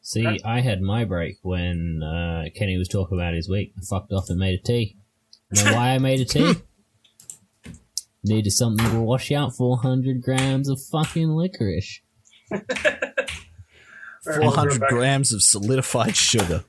See, 0.00 0.38
I 0.44 0.60
had 0.60 0.82
my 0.82 1.04
break 1.04 1.38
when 1.42 2.02
uh, 2.02 2.50
Kenny 2.54 2.76
was 2.76 2.88
talking 2.88 3.18
about 3.18 3.32
his 3.32 3.48
week. 3.48 3.72
I 3.78 3.80
fucked 3.88 4.12
off 4.12 4.28
and 4.28 4.38
made 4.38 4.58
a 4.58 4.62
tea. 4.62 4.98
You 5.50 5.64
know 5.64 5.74
why 5.74 5.90
I 5.90 5.98
made 5.98 6.20
a 6.20 6.24
tea? 6.26 6.54
Needed 8.24 8.52
something 8.52 8.90
to 8.90 9.00
wash 9.00 9.30
out 9.30 9.54
400 9.54 10.22
grams 10.22 10.68
of 10.68 10.80
fucking 10.80 11.28
licorice. 11.28 12.00
Alright, 12.52 12.64
we'll 14.26 14.38
be 14.38 14.44
400 14.46 14.80
right 14.80 14.90
grams 14.90 15.32
of 15.32 15.42
solidified 15.42 16.16
sugar. 16.16 16.64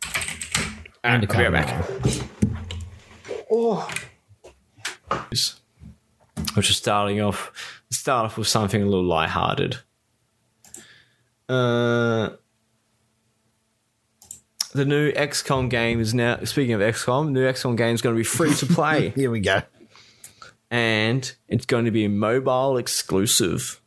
And 1.03 1.23
a 1.23 1.31
I'll 1.31 1.37
be 1.37 1.47
right 1.47 1.65
carbonara. 1.67 2.25
which 6.55 6.69
is 6.69 6.77
starting 6.77 7.21
off 7.21 7.81
start 7.89 8.25
off 8.25 8.37
with 8.37 8.47
something 8.47 8.81
a 8.81 8.85
little 8.85 9.05
lighthearted. 9.05 9.77
Uh, 11.47 12.29
the 14.73 14.85
new 14.85 15.11
XCOM 15.13 15.69
game 15.69 15.99
is 15.99 16.13
now. 16.13 16.43
Speaking 16.43 16.73
of 16.73 16.81
XCOM, 16.81 17.25
the 17.25 17.31
new 17.31 17.45
XCOM 17.45 17.77
game 17.77 17.93
is 17.93 18.01
going 18.01 18.15
to 18.15 18.19
be 18.19 18.25
free 18.25 18.53
to 18.55 18.65
play, 18.65 19.09
Here 19.15 19.31
we 19.31 19.39
go. 19.39 19.61
And 20.71 21.33
it's 21.47 21.65
going 21.65 21.85
to 21.85 21.91
be 21.91 22.07
mobile 22.07 22.77
exclusive. 22.77 23.81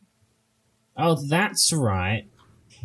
Oh, 0.97 1.15
that's 1.27 1.71
right. 1.73 2.23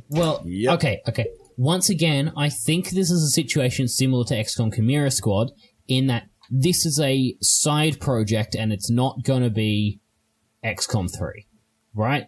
Well, 0.08 0.42
Yep. 0.46 0.74
okay, 0.74 1.00
okay. 1.08 1.26
Once 1.56 1.88
again, 1.88 2.32
I 2.36 2.48
think 2.48 2.90
this 2.90 3.10
is 3.10 3.22
a 3.22 3.30
situation 3.30 3.86
similar 3.88 4.24
to 4.26 4.34
XCOM 4.34 4.74
Chimera 4.74 5.10
Squad 5.10 5.52
in 5.88 6.06
that 6.08 6.28
this 6.50 6.84
is 6.84 6.98
a 7.00 7.36
side 7.40 8.00
project 8.00 8.54
and 8.54 8.72
it's 8.72 8.90
not 8.90 9.22
going 9.24 9.42
to 9.42 9.50
be 9.50 10.00
XCOM 10.64 11.08
3, 11.16 11.46
right? 11.94 12.26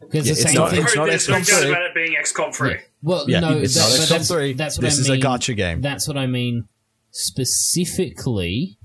Because 0.00 0.14
Yeah, 0.14 0.22
the 0.22 0.30
it's 0.30 0.42
same 0.42 0.54
not- 0.54 0.70
thing. 0.70 0.82
it's 0.84 0.96
not 0.96 1.08
XCOM 1.08 1.44
3. 1.44 1.68
about 1.70 1.82
it 1.82 1.94
being 1.94 2.14
XCOM 2.14 2.54
3. 2.54 2.76
Well, 3.02 3.28
Yeah, 3.28 3.40
no, 3.40 3.58
it's 3.58 3.74
that- 3.74 3.80
not 3.80 3.90
XCOM 3.90 4.08
that's, 4.08 4.28
3. 4.28 4.52
that's 4.54 4.78
what 4.78 4.82
This 4.82 4.98
I 4.98 5.00
is 5.00 5.08
a 5.10 5.16
gacha 5.18 5.56
game. 5.56 5.80
That's 5.80 6.06
what 6.08 6.16
I 6.16 6.26
mean 6.26 6.64
specifically 7.10 8.78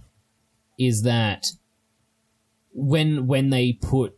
is 0.77 1.03
that 1.03 1.45
when 2.71 3.27
when 3.27 3.49
they 3.49 3.73
put 3.73 4.15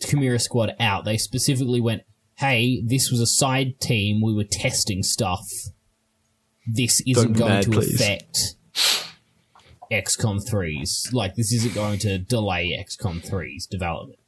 Chimera 0.00 0.38
Squad 0.38 0.74
out, 0.80 1.04
they 1.04 1.16
specifically 1.16 1.80
went, 1.80 2.02
"Hey, 2.36 2.82
this 2.84 3.10
was 3.10 3.20
a 3.20 3.26
side 3.26 3.80
team. 3.80 4.20
We 4.22 4.34
were 4.34 4.44
testing 4.44 5.02
stuff. 5.02 5.46
This 6.66 7.00
isn't 7.06 7.34
going 7.34 7.52
mad, 7.52 7.64
to 7.64 7.70
please." 7.70 7.94
affect 7.94 8.56
XCOM 9.90 10.40
3's. 10.48 11.10
Like 11.12 11.34
this 11.34 11.52
isn't 11.52 11.74
going 11.74 11.98
to 12.00 12.18
delay 12.18 12.76
XCOM 12.78 13.26
3's 13.26 13.66
development." 13.66 14.18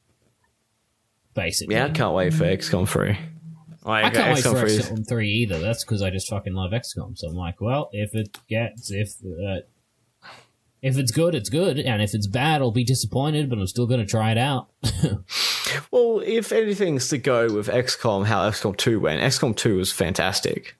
Basically, 1.35 1.74
Yeah, 1.74 1.86
I 1.86 1.91
can't 1.91 2.15
wait 2.15 2.32
for 2.32 2.45
XCOM 2.45 2.89
3. 2.89 3.19
Like, 3.85 4.05
I 4.05 4.11
can't 4.11 4.35
wait 4.35 4.45
for 4.45 4.61
3 4.61 4.78
XCOM 4.78 5.09
3 5.09 5.28
either. 5.28 5.59
That's 5.59 5.85
because 5.85 6.01
I 6.01 6.11
just 6.11 6.28
fucking 6.28 6.55
love 6.55 6.70
XCOM. 6.70 7.19
So 7.19 7.28
I'm 7.28 7.35
like, 7.35 7.61
well, 7.61 7.91
if 7.93 8.15
it 8.15 8.39
gets, 8.49 8.91
if, 8.93 9.15
uh, 9.24 9.66
if 10.85 10.98
it's 10.98 11.11
good, 11.11 11.35
it's 11.35 11.48
good. 11.48 11.78
And 11.78 12.02
if 12.02 12.15
it's 12.15 12.27
bad, 12.27 12.61
I'll 12.61 12.70
be 12.70 12.85
disappointed, 12.85 13.48
but 13.48 13.59
I'm 13.59 13.66
still 13.66 13.86
going 13.86 14.01
to 14.01 14.06
try 14.06 14.31
it 14.31 14.39
out. 14.39 14.69
Well, 15.90 16.23
if 16.24 16.52
anything's 16.52 17.09
to 17.09 17.19
go 17.19 17.52
with 17.52 17.69
XCOM, 17.69 18.27
how 18.27 18.48
XCOM 18.48 18.77
2 18.77 19.01
went, 19.01 19.23
XCOM 19.23 19.56
2 19.56 19.77
was 19.77 19.90
fantastic. 19.93 20.77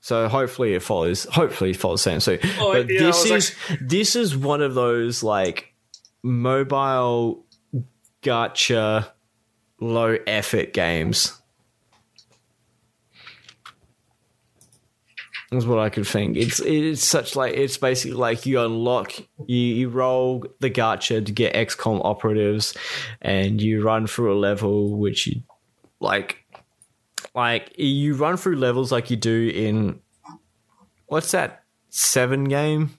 So 0.00 0.28
hopefully 0.28 0.74
it 0.74 0.82
follows. 0.82 1.24
Hopefully 1.24 1.70
it 1.70 1.76
follows 1.76 2.02
the 2.04 2.10
same. 2.10 2.20
So, 2.20 2.38
Oh, 2.58 2.72
but 2.72 2.88
yeah, 2.88 3.00
this 3.00 3.30
was 3.30 3.50
is 3.50 3.56
this 3.80 4.16
is 4.16 4.36
one 4.36 4.62
of 4.62 4.74
those 4.74 5.22
like 5.22 5.74
mobile 6.22 7.44
gacha, 8.22 9.10
low 9.80 10.16
effort 10.26 10.72
games. 10.72 11.39
That's 15.50 15.64
what 15.64 15.80
I 15.80 15.88
could 15.90 16.06
think. 16.06 16.36
It's 16.36 16.60
it's 16.60 17.04
such 17.04 17.34
like 17.34 17.54
it's 17.54 17.76
basically 17.76 18.16
like 18.16 18.46
you 18.46 18.60
unlock 18.60 19.18
you, 19.46 19.56
you 19.58 19.88
roll 19.88 20.44
the 20.60 20.70
gacha 20.70 21.24
to 21.26 21.32
get 21.32 21.54
XCOM 21.54 22.00
operatives, 22.04 22.72
and 23.20 23.60
you 23.60 23.82
run 23.82 24.06
through 24.06 24.32
a 24.32 24.38
level 24.38 24.96
which 24.96 25.26
you 25.26 25.42
like 25.98 26.44
like 27.34 27.72
you 27.76 28.14
run 28.14 28.36
through 28.36 28.56
levels 28.56 28.92
like 28.92 29.10
you 29.10 29.16
do 29.16 29.50
in 29.52 29.98
what's 31.06 31.32
that 31.32 31.64
seven 31.88 32.44
game 32.44 32.96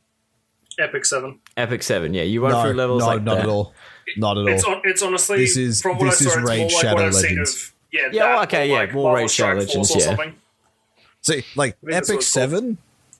Epic 0.79 1.05
7. 1.05 1.37
Epic 1.57 1.83
Seven. 1.83 2.13
Yeah, 2.13 2.23
you 2.23 2.41
run 2.41 2.53
No, 2.53 2.63
through 2.63 2.73
levels 2.73 3.01
no, 3.01 3.07
like 3.07 3.21
not 3.23 3.35
that. 3.35 3.43
at 3.43 3.49
all. 3.49 3.73
Not 4.17 4.37
at 4.37 4.47
It's 4.47 4.63
all. 4.63 4.75
on, 4.75 4.81
it's 4.85 5.01
honestly 5.03 5.37
This 5.37 5.55
is- 5.57 5.81
from 5.81 5.97
what 5.97 6.05
this 6.05 6.21
I 6.21 6.25
is 6.25 6.33
saw, 6.33 6.39
it's 6.39 6.49
Raid 6.49 6.57
more 6.59 6.67
like 6.69 6.81
Shadow 6.81 6.93
what 6.95 7.03
I've 7.05 7.13
seen 7.13 7.29
Legends. 7.29 7.53
of 7.55 7.73
yeah, 7.91 8.01
Yeah, 8.11 8.23
that, 8.35 8.43
okay, 8.47 8.61
or 8.63 8.65
yeah, 8.65 8.75
like 8.79 8.93
more 8.93 9.03
Marvel 9.03 9.21
Raid 9.21 9.31
Shadow 9.31 9.55
Force 9.59 9.67
Legends, 9.67 9.91
or 9.91 9.99
yeah. 9.99 10.05
something. 10.05 10.35
See, 11.21 11.43
like 11.55 11.77
think 11.79 11.91
that's 11.91 12.09
what 12.09 12.15
Epic 12.15 12.19
it's 12.21 12.33
called. 12.33 12.49
Seven, 12.51 12.77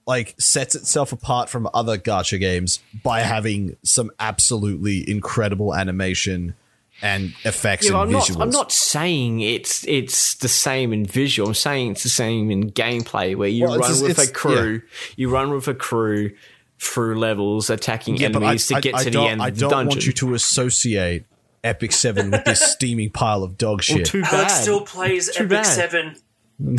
like 0.07 0.35
sets 0.39 0.75
itself 0.75 1.11
apart 1.11 1.49
from 1.49 1.69
other 1.73 1.97
gacha 1.97 2.39
games 2.39 2.79
by 3.03 3.21
having 3.21 3.77
some 3.83 4.11
absolutely 4.19 5.07
incredible 5.09 5.75
animation 5.75 6.55
and 7.03 7.33
effects 7.45 7.85
Yeah, 7.85 7.93
but 7.93 7.97
I'm 7.99 8.03
and 8.03 8.11
not. 8.13 8.23
visuals. 8.23 8.41
I'm 8.41 8.49
not 8.49 8.71
saying 8.71 9.41
it's 9.41 9.85
it's 9.87 10.35
the 10.35 10.47
same 10.47 10.93
in 10.93 11.05
visual. 11.05 11.49
I'm 11.49 11.55
saying 11.55 11.91
it's 11.91 12.03
the 12.03 12.09
same 12.09 12.51
in 12.51 12.71
gameplay, 12.71 13.35
where 13.35 13.49
you 13.49 13.63
Well, 13.65 13.79
run 13.79 13.89
just- 13.89 14.03
with 14.03 14.17
a 14.17 14.21
it's- 14.23 14.31
crew. 14.31 14.81
You 15.15 15.29
run 15.29 15.51
with 15.51 15.67
a 15.67 15.73
crew 15.73 16.31
through 16.79 17.19
levels, 17.19 17.69
attacking 17.69 18.17
yeah, 18.17 18.29
but 18.29 18.41
I, 18.41 18.45
enemies 18.47 18.67
to 18.67 18.75
I- 18.77 18.81
get 18.81 18.95
I 18.95 19.03
to 19.03 19.11
don't, 19.11 19.23
the 19.25 19.29
end 19.31 19.41
I 19.41 19.47
of 19.49 19.55
the 19.55 19.59
don't 19.61 19.69
dungeon. 19.71 19.87
want 19.89 20.05
you 20.07 20.13
to 20.13 20.33
associate 20.33 21.25
Epic 21.63 21.91
Seven 21.91 22.31
with 22.31 22.43
this 22.45 22.61
steaming 22.73 23.09
pile 23.11 23.43
of 23.43 23.57
dog 23.57 23.83
Well, 23.87 23.97
shit. 23.97 24.05
too 24.07 24.21
bad. 24.23 24.33
Alex 24.33 24.53
still 24.61 24.81
plays 24.81 25.27
Too 25.27 25.45
Epic 25.45 25.49
bad. 25.49 25.63
7. 25.63 26.15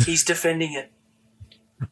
He's 0.05 0.23
defending 0.23 0.73
it. 0.73 0.89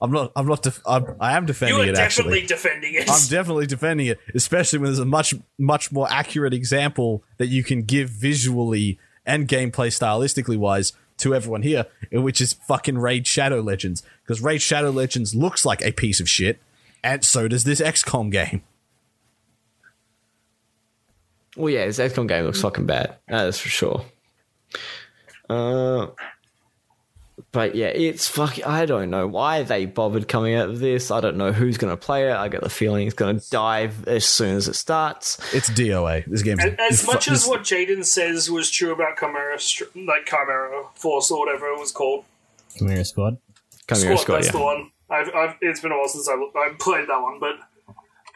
I'm 0.01 0.11
not. 0.11 0.31
I'm 0.35 0.47
not. 0.47 0.61
Def- 0.63 0.81
I'm, 0.85 1.15
I 1.19 1.35
am 1.35 1.43
You 1.43 1.47
defending 1.47 1.79
are 1.79 1.83
it. 1.89 1.95
definitely 1.95 2.41
Actually, 2.41 2.47
defending 2.47 2.93
it. 2.95 3.09
I'm 3.09 3.27
definitely 3.29 3.65
defending 3.65 4.07
it, 4.07 4.19
especially 4.35 4.79
when 4.79 4.87
there's 4.87 4.99
a 4.99 5.05
much, 5.05 5.33
much 5.57 5.91
more 5.91 6.07
accurate 6.11 6.53
example 6.53 7.23
that 7.37 7.47
you 7.47 7.63
can 7.63 7.83
give 7.83 8.09
visually 8.09 8.99
and 9.25 9.47
gameplay 9.47 9.87
stylistically 9.87 10.57
wise 10.57 10.93
to 11.17 11.35
everyone 11.35 11.61
here, 11.61 11.85
which 12.11 12.41
is 12.41 12.53
fucking 12.53 12.97
Raid 12.97 13.27
Shadow 13.27 13.59
Legends. 13.61 14.03
Because 14.23 14.41
Raid 14.41 14.61
Shadow 14.61 14.89
Legends 14.91 15.35
looks 15.35 15.65
like 15.65 15.81
a 15.83 15.91
piece 15.91 16.19
of 16.19 16.29
shit, 16.29 16.59
and 17.03 17.23
so 17.23 17.47
does 17.47 17.63
this 17.63 17.79
XCOM 17.81 18.31
game. 18.31 18.63
Well, 21.57 21.69
yeah, 21.69 21.85
this 21.85 21.99
XCOM 21.99 22.27
game 22.27 22.45
looks 22.45 22.61
fucking 22.61 22.85
bad. 22.85 23.15
That 23.27 23.47
is 23.47 23.59
for 23.59 23.69
sure. 23.69 24.05
Uh, 25.49 26.07
but 27.51 27.75
yeah, 27.75 27.87
it's 27.87 28.27
fucking. 28.27 28.63
I 28.65 28.85
don't 28.85 29.09
know 29.09 29.27
why 29.27 29.63
they 29.63 29.85
bothered 29.85 30.27
coming 30.27 30.55
out 30.55 30.69
of 30.69 30.79
this. 30.79 31.11
I 31.11 31.19
don't 31.19 31.37
know 31.37 31.51
who's 31.51 31.77
going 31.77 31.91
to 31.91 31.97
play 31.97 32.29
it. 32.29 32.33
I 32.33 32.47
get 32.47 32.61
the 32.61 32.69
feeling 32.69 33.07
it's 33.07 33.15
going 33.15 33.39
to 33.39 33.49
dive 33.49 34.07
as 34.07 34.25
soon 34.25 34.55
as 34.55 34.67
it 34.67 34.75
starts. 34.75 35.39
It's 35.53 35.69
DOA. 35.69 36.25
This 36.25 36.41
game. 36.41 36.59
As, 36.59 36.75
as 36.79 37.05
much 37.05 37.25
fu- 37.25 37.31
as 37.31 37.47
what 37.47 37.61
Jaden 37.61 38.05
says 38.05 38.49
was 38.49 38.69
true 38.69 38.93
about 38.93 39.17
Chimera, 39.17 39.57
like 39.95 40.25
Chimera 40.25 40.85
Force 40.95 41.31
or 41.31 41.39
whatever 41.39 41.67
it 41.67 41.79
was 41.79 41.91
called, 41.91 42.25
Chimera 42.75 43.05
Squad. 43.05 43.37
Coming 43.87 44.03
Squad, 44.03 44.17
Squad, 44.17 44.35
that's 44.35 44.45
yeah. 44.47 44.51
the 44.51 44.59
one. 44.59 44.91
I've, 45.09 45.35
I've, 45.35 45.55
it's 45.61 45.81
been 45.81 45.91
a 45.91 45.97
while 45.97 46.07
since 46.07 46.29
I, 46.29 46.33
I 46.33 46.73
played 46.79 47.09
that 47.09 47.21
one, 47.21 47.39
but 47.39 47.55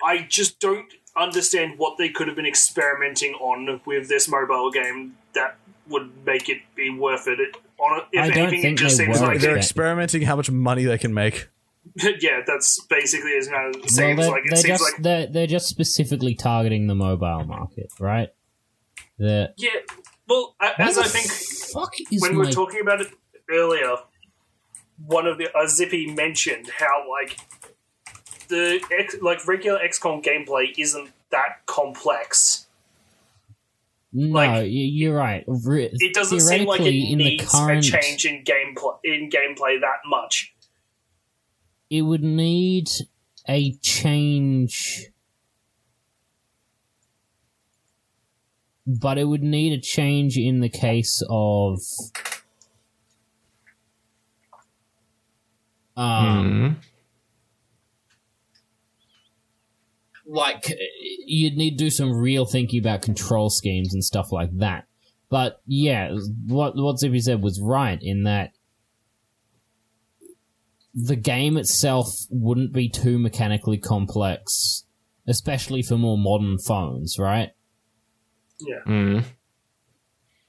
I 0.04 0.26
just 0.30 0.60
don't 0.60 0.92
understand 1.16 1.80
what 1.80 1.98
they 1.98 2.10
could 2.10 2.28
have 2.28 2.36
been 2.36 2.46
experimenting 2.46 3.34
on 3.36 3.80
with 3.86 4.10
this 4.10 4.28
mobile 4.28 4.70
game 4.72 5.18
that 5.34 5.56
would 5.88 6.26
make 6.26 6.50
it 6.50 6.62
be 6.76 6.90
worth 6.90 7.28
it. 7.28 7.40
it 7.40 7.56
on, 7.80 8.02
if 8.12 8.22
I 8.24 8.28
don't 8.30 8.38
anything, 8.38 8.62
think 8.62 8.80
it 8.80 8.84
just 8.84 8.98
they 8.98 9.06
seems 9.06 9.20
were 9.22 9.28
like 9.28 9.40
they're 9.40 9.52
Yeah. 9.52 9.58
experimenting 9.58 10.22
how 10.24 10.36
much 10.36 10.50
money 10.52 10.86
they 10.86 10.98
can 10.98 11.14
make. 11.14 11.48
yeah, 12.20 12.42
that's 12.48 12.84
basically 12.90 13.34
as 13.38 13.48
it 13.48 13.52
Well, 13.54 13.74
seems 13.88 13.98
they're, 14.20 14.32
like. 14.32 14.44
It 14.46 14.50
they're 14.50 14.56
seems 14.58 14.80
just 14.80 14.84
like 14.94 15.04
they're, 15.04 15.28
they're 15.28 15.48
just 15.48 15.68
specifically 15.68 16.34
targeting 16.36 16.88
the 16.88 16.96
mobile 16.96 17.44
market, 17.46 17.88
right? 18.00 18.30
The 19.20 19.54
yeah. 19.58 19.70
Well, 20.28 20.56
a- 20.62 20.82
as 20.82 20.98
I 20.98 21.04
think 21.04 21.28
fuck 21.32 21.94
is 22.12 22.22
when 22.22 22.32
we 22.32 22.38
my 22.40 22.46
were 22.46 22.52
talking 22.52 22.82
about 22.82 23.02
it 23.02 23.08
earlier, 23.50 23.96
one 25.06 25.28
of 25.28 25.38
the 25.38 25.56
uh, 25.56 25.68
Zippy 25.68 26.08
mentioned 26.12 26.70
how 26.80 27.04
like 27.10 27.38
the 28.48 28.80
X, 29.00 29.16
like 29.22 29.46
regular 29.48 29.80
XCOM 29.80 30.24
gameplay 30.24 30.74
isn't 30.78 31.10
that 31.32 31.66
complex. 31.66 32.65
No? 34.16 34.30
like- 34.30 34.68
you're 34.70 35.16
right. 35.16 35.44
Re- 35.48 35.90
It 35.92 36.14
doesn't 36.14 36.40
seem 36.40 36.66
like 36.66 36.80
it 36.80 36.84
theoretically, 36.84 37.12
in 37.12 37.18
the 37.20 37.24
needs 37.38 37.52
current, 37.52 37.86
a 37.86 37.92
change 37.92 38.26
in 38.26 38.44
gameplay 38.44 38.98
in 39.04 39.30
gameplay 39.30 39.80
that 39.82 40.00
much. 40.08 40.54
it 41.90 42.02
would 42.02 42.24
need 42.24 42.90
a 43.48 43.74
change, 43.84 45.08
but 48.88 49.18
it 49.18 49.26
would 49.26 49.44
need 49.44 49.74
a 49.74 49.80
change 49.82 50.38
in 50.38 50.62
the 50.62 50.70
case 50.70 51.22
of. 51.30 51.80
Um, 55.98 56.78
like 60.26 60.74
you'd 61.26 61.56
need 61.56 61.78
to 61.78 61.86
do 61.86 61.90
some 61.90 62.12
real 62.12 62.46
thinking 62.46 62.80
about 62.80 63.02
control 63.02 63.50
schemes 63.50 63.94
and 63.94 64.04
stuff 64.04 64.32
like 64.32 64.50
that. 64.58 64.86
But 65.30 65.62
yeah, 65.66 66.16
what 66.48 66.76
what 66.76 67.00
Zippy 67.00 67.20
said 67.20 67.42
was 67.42 67.60
right 67.62 68.00
in 68.02 68.24
that 68.24 68.52
the 70.94 71.16
game 71.16 71.58
itself 71.58 72.08
wouldn't 72.30 72.72
be 72.72 72.88
too 72.88 73.20
mechanically 73.20 73.78
complex, 73.78 74.86
especially 75.28 75.82
for 75.82 75.98
more 75.98 76.18
modern 76.18 76.58
phones, 76.58 77.18
right? 77.20 77.52
Yeah. 78.62 78.80
Mm. 78.88 79.24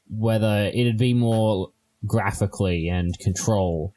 Whether 0.08 0.70
it'd 0.72 0.98
be 0.98 1.14
more 1.14 1.72
graphically 2.06 2.88
and 2.88 3.18
control. 3.18 3.92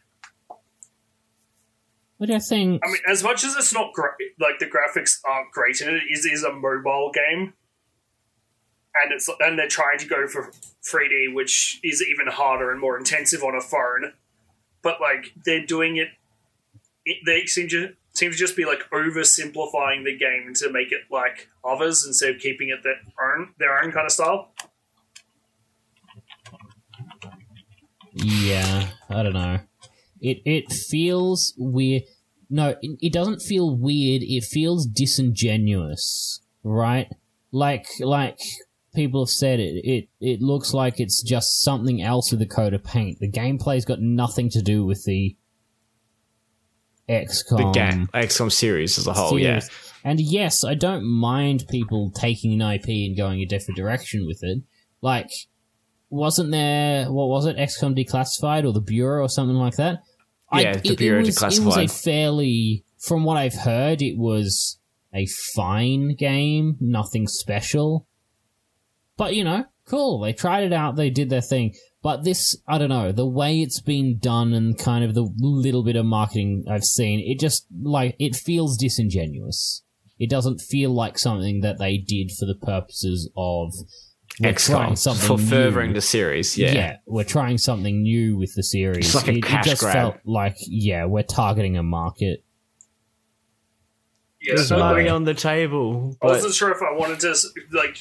What 2.19 2.27
do 2.27 2.33
you 2.33 2.41
think? 2.41 2.81
I 2.85 2.89
mean, 2.89 3.01
as 3.07 3.23
much 3.23 3.45
as 3.45 3.55
it's 3.55 3.73
not 3.73 3.93
great, 3.93 4.11
like 4.41 4.59
the 4.59 4.65
graphics 4.65 5.19
aren't 5.23 5.53
great 5.53 5.79
in 5.79 5.87
it, 5.87 6.03
it 6.03 6.11
is, 6.11 6.25
is 6.25 6.43
a 6.43 6.51
mobile 6.51 7.11
game, 7.13 7.53
and 8.93 9.13
it's 9.13 9.29
and 9.39 9.57
they're 9.57 9.69
trying 9.69 9.99
to 9.99 10.05
go 10.05 10.27
for 10.27 10.51
3D, 10.83 11.33
which 11.33 11.79
is 11.81 12.03
even 12.05 12.27
harder 12.27 12.71
and 12.71 12.81
more 12.81 12.97
intensive 12.97 13.41
on 13.41 13.55
a 13.55 13.61
phone. 13.61 14.11
But 14.81 14.99
like 14.99 15.31
they're 15.45 15.65
doing 15.65 15.95
it, 15.95 16.09
it 17.05 17.19
they 17.25 17.45
seem 17.45 17.69
to 17.69 17.93
seem 18.11 18.31
to 18.31 18.37
just 18.37 18.57
be 18.57 18.65
like 18.65 18.81
oversimplifying 18.91 20.03
the 20.03 20.17
game 20.17 20.53
to 20.55 20.69
make 20.69 20.91
it 20.91 21.03
like 21.09 21.47
others 21.63 22.05
instead 22.05 22.35
of 22.35 22.41
keeping 22.41 22.67
it 22.67 22.83
their 22.83 22.99
own 23.17 23.53
their 23.59 23.81
own 23.81 23.93
kind 23.93 24.05
of 24.05 24.11
style. 24.11 24.51
Yeah, 28.11 28.89
I 29.09 29.23
don't 29.23 29.31
know. 29.31 29.59
It 30.21 30.41
it 30.45 30.71
feels 30.71 31.53
weird. 31.57 32.03
No, 32.49 32.75
it, 32.81 32.97
it 33.01 33.13
doesn't 33.13 33.41
feel 33.41 33.75
weird. 33.75 34.23
It 34.23 34.43
feels 34.43 34.85
disingenuous, 34.85 36.41
right? 36.63 37.07
Like 37.51 37.85
like 38.01 38.39
people 38.93 39.25
have 39.25 39.29
said 39.29 39.59
it. 39.59 39.85
It 39.85 40.09
it 40.19 40.41
looks 40.41 40.73
like 40.73 40.99
it's 40.99 41.21
just 41.21 41.61
something 41.61 42.01
else 42.01 42.31
with 42.31 42.41
a 42.41 42.47
coat 42.47 42.73
of 42.73 42.83
paint. 42.83 43.19
The 43.19 43.31
gameplay's 43.31 43.85
got 43.85 44.01
nothing 44.01 44.49
to 44.51 44.61
do 44.61 44.85
with 44.85 45.03
the 45.05 45.35
XCOM 47.09 47.57
The 47.57 47.71
game, 47.71 48.09
XCOM 48.13 48.51
series 48.51 48.97
as 48.97 49.07
a 49.07 49.13
whole, 49.13 49.39
yeah. 49.39 49.61
And 50.03 50.19
yes, 50.19 50.63
I 50.63 50.75
don't 50.75 51.03
mind 51.03 51.65
people 51.69 52.11
taking 52.11 52.53
an 52.53 52.73
IP 52.73 52.87
and 52.87 53.17
going 53.17 53.41
a 53.41 53.45
different 53.45 53.77
direction 53.77 54.25
with 54.25 54.43
it. 54.43 54.61
Like, 55.01 55.29
wasn't 56.09 56.51
there 56.51 57.11
what 57.11 57.27
was 57.27 57.45
it, 57.45 57.57
XCOM 57.57 57.97
Declassified 57.97 58.65
or 58.65 58.73
the 58.73 58.81
Bureau 58.81 59.23
or 59.23 59.29
something 59.29 59.57
like 59.57 59.75
that? 59.75 59.99
Yeah, 60.53 60.77
the 60.77 60.95
Bureau 60.95 61.21
was, 61.21 61.41
It 61.41 61.63
was 61.63 61.77
a 61.77 61.87
fairly, 61.87 62.83
from 62.97 63.23
what 63.23 63.37
I've 63.37 63.53
heard, 63.53 64.01
it 64.01 64.17
was 64.17 64.79
a 65.13 65.25
fine 65.55 66.15
game, 66.15 66.77
nothing 66.79 67.27
special. 67.27 68.07
But 69.17 69.35
you 69.35 69.43
know, 69.43 69.65
cool. 69.85 70.19
They 70.19 70.33
tried 70.33 70.63
it 70.63 70.73
out. 70.73 70.95
They 70.95 71.09
did 71.09 71.29
their 71.29 71.41
thing. 71.41 71.75
But 72.01 72.23
this, 72.23 72.55
I 72.67 72.77
don't 72.77 72.89
know, 72.89 73.11
the 73.11 73.27
way 73.27 73.61
it's 73.61 73.81
been 73.81 74.19
done 74.19 74.53
and 74.53 74.77
kind 74.77 75.03
of 75.03 75.15
the 75.15 75.29
little 75.37 75.83
bit 75.83 75.97
of 75.97 76.05
marketing 76.05 76.63
I've 76.69 76.85
seen, 76.85 77.19
it 77.19 77.39
just 77.39 77.65
like 77.81 78.15
it 78.19 78.35
feels 78.35 78.77
disingenuous. 78.77 79.83
It 80.17 80.29
doesn't 80.29 80.61
feel 80.61 80.93
like 80.93 81.19
something 81.19 81.61
that 81.61 81.77
they 81.77 81.97
did 81.97 82.31
for 82.31 82.45
the 82.45 82.55
purposes 82.55 83.29
of 83.35 83.73
we're 84.39 84.53
trying 84.53 84.93
XCOM 84.93 84.97
something 84.97 85.27
for 85.27 85.37
new. 85.37 85.49
furthering 85.49 85.93
the 85.93 86.01
series, 86.01 86.57
yeah. 86.57 86.71
yeah, 86.71 86.97
we're 87.05 87.23
trying 87.23 87.57
something 87.57 88.03
new 88.03 88.37
with 88.37 88.53
the 88.55 88.63
series. 88.63 89.05
It's 89.07 89.15
like 89.15 89.27
a 89.27 89.31
it, 89.31 89.37
it 89.37 89.63
just 89.63 89.81
grab. 89.81 89.93
felt 89.93 90.17
like, 90.25 90.55
yeah, 90.59 91.05
we're 91.05 91.23
targeting 91.23 91.77
a 91.77 91.83
market. 91.83 92.43
Yeah, 94.41 94.55
There's 94.55 94.69
so, 94.69 94.79
money 94.79 95.03
like, 95.03 95.11
on 95.11 95.25
the 95.25 95.33
table, 95.33 96.15
I 96.21 96.27
wasn't 96.27 96.53
sure 96.53 96.71
if 96.71 96.81
I 96.81 96.93
wanted 96.93 97.19
to 97.19 97.35
like 97.73 97.97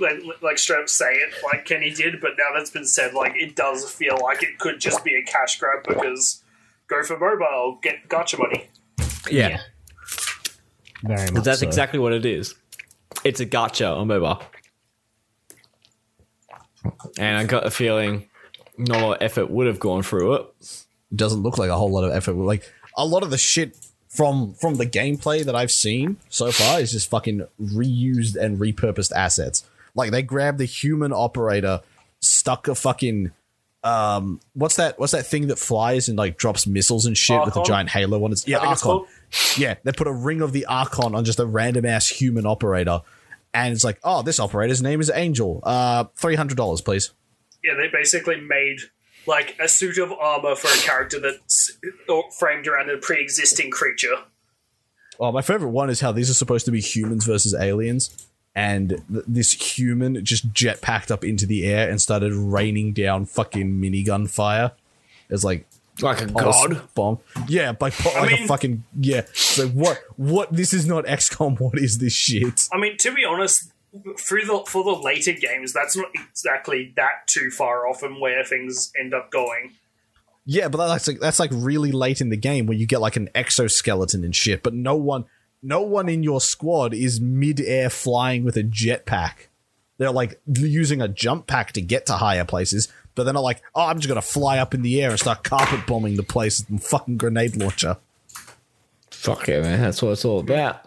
like, 0.00 0.42
like 0.42 0.58
straight 0.58 0.80
up 0.80 0.88
say 0.88 1.12
it 1.14 1.32
like 1.44 1.64
Kenny 1.64 1.90
did, 1.90 2.20
but 2.20 2.32
now 2.36 2.56
that's 2.56 2.70
been 2.70 2.86
said, 2.86 3.14
like 3.14 3.34
it 3.36 3.54
does 3.54 3.88
feel 3.88 4.18
like 4.20 4.42
it 4.42 4.58
could 4.58 4.80
just 4.80 5.04
be 5.04 5.14
a 5.14 5.22
cash 5.22 5.60
grab 5.60 5.84
because 5.86 6.42
go 6.88 7.04
for 7.04 7.16
mobile, 7.16 7.78
get 7.82 8.08
gacha 8.08 8.36
money. 8.36 8.68
yeah, 9.30 9.60
Very 11.04 11.30
much. 11.30 11.44
That's 11.44 11.60
so. 11.60 11.68
exactly 11.68 12.00
what 12.00 12.12
it 12.12 12.26
is. 12.26 12.56
It's 13.22 13.38
a 13.38 13.46
gacha 13.46 13.96
on 13.96 14.08
mobile. 14.08 14.42
And 17.18 17.36
I 17.38 17.44
got 17.44 17.66
a 17.66 17.70
feeling 17.70 18.28
not 18.76 19.00
a 19.00 19.06
lot 19.06 19.16
of 19.16 19.22
effort 19.22 19.50
would 19.50 19.66
have 19.66 19.78
gone 19.78 20.02
through 20.02 20.34
it. 20.34 20.46
It 20.60 21.16
doesn't 21.16 21.42
look 21.42 21.58
like 21.58 21.70
a 21.70 21.76
whole 21.76 21.90
lot 21.90 22.04
of 22.04 22.12
effort. 22.12 22.34
Like 22.34 22.70
a 22.96 23.06
lot 23.06 23.22
of 23.22 23.30
the 23.30 23.38
shit 23.38 23.76
from 24.08 24.54
from 24.54 24.76
the 24.76 24.86
gameplay 24.86 25.44
that 25.44 25.54
I've 25.56 25.72
seen 25.72 26.16
so 26.28 26.50
far 26.52 26.80
is 26.80 26.92
just 26.92 27.10
fucking 27.10 27.46
reused 27.60 28.36
and 28.36 28.58
repurposed 28.58 29.12
assets. 29.12 29.64
Like 29.94 30.10
they 30.10 30.22
grabbed 30.22 30.58
the 30.58 30.64
human 30.64 31.12
operator, 31.12 31.82
stuck 32.20 32.68
a 32.68 32.74
fucking 32.74 33.32
um 33.82 34.40
what's 34.54 34.76
that 34.76 34.98
what's 34.98 35.12
that 35.12 35.26
thing 35.26 35.48
that 35.48 35.58
flies 35.58 36.08
and 36.08 36.16
like 36.16 36.38
drops 36.38 36.66
missiles 36.66 37.04
and 37.04 37.18
shit 37.18 37.38
with 37.44 37.54
a 37.54 37.62
giant 37.64 37.90
halo 37.90 38.24
on 38.24 38.32
its 38.32 38.48
yeah 38.48 38.56
I 38.56 38.60
think 38.60 38.72
it's 38.72 38.82
Yeah, 39.58 39.74
they 39.82 39.92
put 39.92 40.06
a 40.06 40.12
ring 40.12 40.40
of 40.40 40.52
the 40.52 40.66
Archon 40.66 41.14
on 41.14 41.24
just 41.24 41.38
a 41.40 41.46
random 41.46 41.84
ass 41.84 42.08
human 42.08 42.46
operator. 42.46 43.02
And 43.54 43.72
it's 43.72 43.84
like, 43.84 44.00
oh, 44.02 44.22
this 44.22 44.40
operator's 44.40 44.82
name 44.82 45.00
is 45.00 45.10
Angel. 45.14 45.60
Uh, 45.62 46.04
three 46.16 46.34
hundred 46.34 46.56
dollars, 46.56 46.80
please. 46.80 47.12
Yeah, 47.62 47.74
they 47.74 47.88
basically 47.88 48.40
made 48.40 48.78
like 49.26 49.56
a 49.58 49.68
suit 49.68 49.96
of 49.96 50.12
armor 50.12 50.56
for 50.56 50.66
a 50.68 50.82
character 50.82 51.18
that's 51.20 51.78
framed 52.38 52.66
around 52.66 52.90
a 52.90 52.98
pre-existing 52.98 53.70
creature. 53.70 54.16
Oh, 55.18 55.32
my 55.32 55.40
favorite 55.40 55.70
one 55.70 55.88
is 55.88 56.00
how 56.00 56.12
these 56.12 56.28
are 56.28 56.34
supposed 56.34 56.64
to 56.66 56.72
be 56.72 56.80
humans 56.80 57.24
versus 57.24 57.54
aliens, 57.54 58.28
and 58.56 59.02
th- 59.10 59.24
this 59.26 59.52
human 59.52 60.22
just 60.24 60.52
jetpacked 60.52 61.12
up 61.12 61.24
into 61.24 61.46
the 61.46 61.64
air 61.64 61.88
and 61.88 62.02
started 62.02 62.32
raining 62.32 62.92
down 62.92 63.24
fucking 63.24 63.80
minigun 63.80 64.28
fire. 64.28 64.72
It's 65.30 65.44
like, 65.44 65.66
Like 66.00 66.22
a 66.22 66.26
god. 66.26 66.82
bomb. 66.94 67.20
Yeah, 67.46 67.72
like, 67.80 68.04
like 68.04 68.32
a 68.32 68.36
mean- 68.36 68.48
fucking 68.48 68.82
yeah. 68.98 69.22
So 69.32 69.68
what? 69.68 70.02
What? 70.16 70.52
This 70.52 70.72
is 70.72 70.86
not 70.86 71.04
XCOM. 71.06 71.60
What 71.60 71.78
is 71.78 71.98
this 71.98 72.12
shit? 72.12 72.68
I 72.72 72.78
mean, 72.78 72.96
to 72.98 73.14
be 73.14 73.24
honest, 73.24 73.70
through 74.18 74.44
the 74.46 74.64
for 74.66 74.82
the 74.82 74.90
later 75.00 75.32
games, 75.32 75.72
that's 75.72 75.96
not 75.96 76.08
exactly 76.14 76.92
that 76.96 77.26
too 77.26 77.50
far 77.50 77.86
off 77.86 78.00
from 78.00 78.20
where 78.20 78.42
things 78.44 78.92
end 78.98 79.14
up 79.14 79.30
going. 79.30 79.72
Yeah, 80.46 80.68
but 80.68 80.86
that's 80.88 81.06
like 81.06 81.20
that's 81.20 81.38
like 81.38 81.50
really 81.52 81.92
late 81.92 82.20
in 82.20 82.28
the 82.28 82.36
game 82.36 82.66
where 82.66 82.76
you 82.76 82.86
get 82.86 83.00
like 83.00 83.16
an 83.16 83.28
exoskeleton 83.34 84.24
and 84.24 84.34
shit. 84.34 84.62
But 84.62 84.74
no 84.74 84.96
one, 84.96 85.24
no 85.62 85.80
one 85.80 86.08
in 86.08 86.22
your 86.22 86.40
squad 86.40 86.92
is 86.92 87.20
mid-air 87.20 87.88
flying 87.88 88.44
with 88.44 88.56
a 88.56 88.62
jetpack. 88.64 89.46
They're 89.96 90.10
like 90.10 90.40
using 90.46 91.00
a 91.00 91.08
jump 91.08 91.46
pack 91.46 91.72
to 91.72 91.80
get 91.80 92.04
to 92.06 92.14
higher 92.14 92.44
places, 92.44 92.88
but 93.14 93.24
they're 93.24 93.34
not 93.34 93.42
like, 93.42 93.62
oh, 93.74 93.86
I'm 93.86 93.98
just 93.98 94.08
gonna 94.08 94.22
fly 94.22 94.58
up 94.58 94.74
in 94.74 94.82
the 94.82 95.02
air 95.02 95.10
and 95.10 95.18
start 95.18 95.44
carpet 95.44 95.86
bombing 95.86 96.16
the 96.16 96.22
place 96.22 96.64
with 96.68 96.80
a 96.80 96.82
fucking 96.84 97.16
grenade 97.16 97.56
launcher. 97.56 97.96
Fuck 99.10 99.48
it, 99.48 99.62
man. 99.62 99.80
That's 99.80 100.02
what 100.02 100.10
it's 100.10 100.24
all 100.24 100.40
about. 100.40 100.84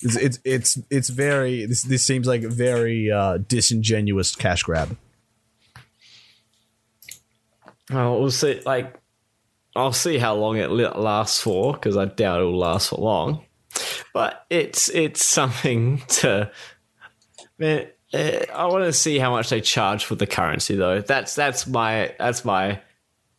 It's 0.00 0.16
it's 0.16 0.38
it's, 0.44 0.78
it's 0.90 1.08
very 1.08 1.66
this 1.66 1.82
this 1.82 2.04
seems 2.04 2.26
like 2.26 2.42
a 2.42 2.48
very 2.48 3.10
uh, 3.10 3.38
disingenuous 3.38 4.34
cash 4.34 4.62
grab. 4.62 4.96
Well, 7.90 8.20
we'll 8.20 8.30
see. 8.30 8.60
Like, 8.64 8.94
I'll 9.76 9.92
see 9.92 10.18
how 10.18 10.34
long 10.34 10.56
it 10.56 10.70
lasts 10.70 11.40
for 11.40 11.72
because 11.74 11.96
I 11.96 12.06
doubt 12.06 12.40
it 12.40 12.44
will 12.44 12.58
last 12.58 12.90
for 12.90 12.96
long. 12.96 13.44
But 14.12 14.44
it's 14.50 14.88
it's 14.90 15.24
something 15.24 15.98
to. 16.08 16.50
Man, 17.58 17.86
I 18.14 18.66
want 18.66 18.84
to 18.84 18.92
see 18.92 19.18
how 19.18 19.30
much 19.30 19.48
they 19.50 19.60
charge 19.60 20.04
for 20.04 20.14
the 20.14 20.26
currency, 20.26 20.76
though. 20.76 21.00
That's 21.00 21.34
that's 21.34 21.66
my 21.66 22.14
that's 22.18 22.44
my 22.44 22.80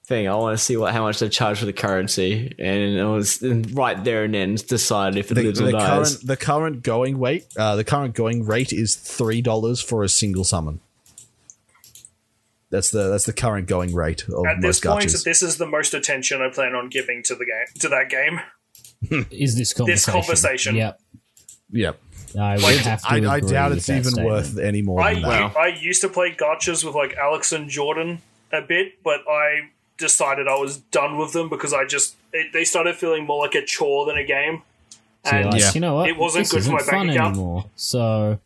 thing. 0.05 0.27
I 0.27 0.35
want 0.35 0.57
to 0.57 0.63
see 0.63 0.75
what 0.77 0.93
how 0.93 1.03
much 1.03 1.19
they 1.19 1.29
charge 1.29 1.59
for 1.59 1.65
the 1.65 1.73
currency, 1.73 2.55
and 2.57 2.97
it 2.97 3.03
was 3.05 3.41
right 3.73 4.03
there 4.03 4.23
and 4.23 4.33
then 4.33 4.55
decide 4.55 5.15
if 5.15 5.31
it 5.31 5.35
The, 5.35 5.43
lives 5.43 5.59
the 5.59 5.67
or 5.67 5.71
dies. 5.71 6.15
current 6.17 6.27
the 6.27 6.37
current 6.37 6.83
going 6.83 7.19
rate 7.19 7.45
uh, 7.55 7.75
the 7.75 7.83
current 7.83 8.15
going 8.15 8.45
rate 8.45 8.73
is 8.73 8.95
three 8.95 9.41
dollars 9.41 9.79
for 9.81 10.03
a 10.03 10.09
single 10.09 10.43
summon. 10.43 10.79
That's 12.71 12.89
the 12.89 13.09
that's 13.09 13.25
the 13.25 13.33
current 13.33 13.67
going 13.67 13.93
rate 13.93 14.23
of 14.27 14.45
At 14.47 14.55
this 14.61 14.83
most 14.83 14.91
point, 14.91 15.05
gachas. 15.11 15.23
this 15.23 15.43
is 15.43 15.57
the 15.57 15.67
most 15.67 15.93
attention 15.93 16.41
I 16.41 16.49
plan 16.49 16.73
on 16.73 16.89
giving 16.89 17.21
to 17.23 17.35
the 17.35 17.45
game 17.45 17.65
to 17.81 17.89
that 17.89 18.09
game. 18.09 18.39
Is 19.29 19.55
this 19.55 19.73
conversation? 19.73 19.85
This 19.85 20.05
conversation. 20.05 20.75
Yep. 20.77 20.99
Yep. 21.71 21.99
I 22.38 22.53
would 22.55 22.64
Like, 22.64 22.76
have 22.77 23.01
to 23.01 23.07
I, 23.10 23.15
I 23.15 23.39
doubt 23.39 23.69
with 23.69 23.77
it's 23.80 23.88
that 23.88 23.97
even 23.99 24.11
statement. 24.11 24.26
worth 24.30 24.57
any 24.57 24.81
more 24.81 25.01
I 25.01 25.14
than 25.15 25.23
that. 25.23 25.57
I 25.57 25.68
used 25.68 26.01
to 26.01 26.10
play 26.10 26.31
gachas 26.31 26.84
with 26.84 26.95
like 26.95 27.15
Alex 27.15 27.51
and 27.51 27.69
Jordan 27.69 28.22
a 28.51 28.61
bit, 28.61 29.03
but 29.03 29.22
I 29.30 29.69
decided 29.97 30.47
I 30.47 30.55
was 30.55 30.77
done 30.77 31.18
with 31.18 31.34
them 31.34 31.49
because 31.49 31.73
I 31.73 31.85
just 31.85 32.15
it, 32.34 32.51
they 32.53 32.64
started 32.65 32.95
feeling 32.95 33.26
more 33.26 33.39
like 33.43 33.55
a 33.55 33.64
chore 33.65 34.05
than 34.05 34.18
a 34.18 34.23
game. 34.23 34.61
So 35.26 35.31
And 35.31 35.51
like, 35.51 35.61
Yeah. 35.61 35.72
you 35.73 35.81
know 35.81 35.95
what? 35.95 36.10
It 36.10 36.18
wasn't 36.18 36.43
this 36.45 36.51
good 36.51 36.55
for 36.55 36.60
isn't 36.60 36.73
my 36.73 36.80
bank 36.80 36.89
fun 36.89 37.10
account. 37.11 37.35
anymore. 37.35 37.65
So 37.76 38.39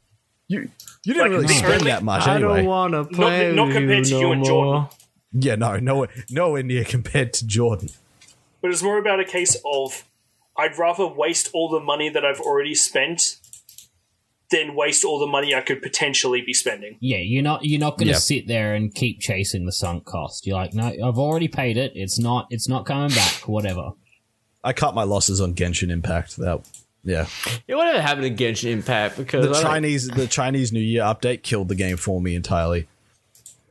You 0.47 0.69
you 1.03 1.13
didn't 1.13 1.31
Like, 1.31 1.41
really 1.41 1.47
spend 1.53 1.83
that 1.87 2.03
much 2.03 2.27
I 2.27 2.35
anyway. 2.35 2.57
don't 2.57 2.65
want 2.65 2.93
to 2.93 3.03
play 3.05 3.53
not 3.55 3.67
with 3.67 3.75
compared 3.77 4.05
to 4.05 4.11
no 4.11 4.19
you 4.19 4.31
and 4.33 4.43
Jordan. 4.45 4.73
more. 4.73 4.89
yeah, 5.33 5.55
no, 5.55 5.77
no, 5.77 6.07
nowhere 6.29 6.63
near 6.63 6.83
compared 6.83 7.33
to 7.33 7.47
Jordan. 7.47 7.89
but 8.61 8.71
it's 8.71 8.83
more 8.83 8.97
about 8.97 9.19
a 9.21 9.25
case 9.25 9.55
of 9.65 10.03
I'd 10.57 10.77
rather 10.77 11.05
waste 11.07 11.49
all 11.53 11.69
the 11.69 11.79
money 11.79 12.09
that 12.09 12.25
I've 12.25 12.39
already 12.41 12.75
spent 12.75 13.36
than 14.49 14.75
waste 14.75 15.03
all 15.03 15.19
the 15.19 15.27
money 15.27 15.53
I 15.53 15.61
could 15.61 15.81
potentially 15.81 16.41
be 16.41 16.53
spending. 16.53 16.95
yeah, 17.01 17.17
you're 17.17 17.43
not 17.43 17.65
you're 17.65 17.79
not 17.79 17.97
going 17.97 18.07
to 18.07 18.13
Yeah. 18.13 18.19
sit 18.19 18.47
there 18.47 18.73
and 18.75 18.93
keep 18.93 19.19
chasing 19.19 19.65
the 19.65 19.71
sunk 19.73 20.05
cost. 20.05 20.47
You're 20.47 20.55
like, 20.57 20.73
no, 20.73 20.85
I've 20.87 21.17
already 21.19 21.47
paid 21.49 21.75
it. 21.77 21.91
It's 21.95 22.17
not 22.17 22.47
it's 22.49 22.69
not 22.69 22.85
coming 22.85 23.09
back. 23.09 23.33
Whatever. 23.47 23.91
I 24.63 24.73
cut 24.73 24.95
my 24.95 25.03
losses 25.03 25.39
on 25.41 25.53
Genshin 25.53 25.89
Impact. 25.91 26.37
That 26.37 26.61
yeah, 27.03 27.25
Yeah, 27.67 27.75
whatever 27.75 28.01
happened 28.01 28.37
to 28.37 28.43
Genshin 28.43 28.71
Impact? 28.71 29.17
Because 29.17 29.45
the 29.47 29.53
I 29.55 29.61
Chinese 29.61 30.07
the 30.07 30.27
Chinese 30.27 30.71
New 30.73 30.79
Year 30.81 31.03
update 31.03 31.41
killed 31.43 31.67
the 31.69 31.75
game 31.75 31.95
for 31.97 32.19
me 32.21 32.35
entirely. 32.35 32.87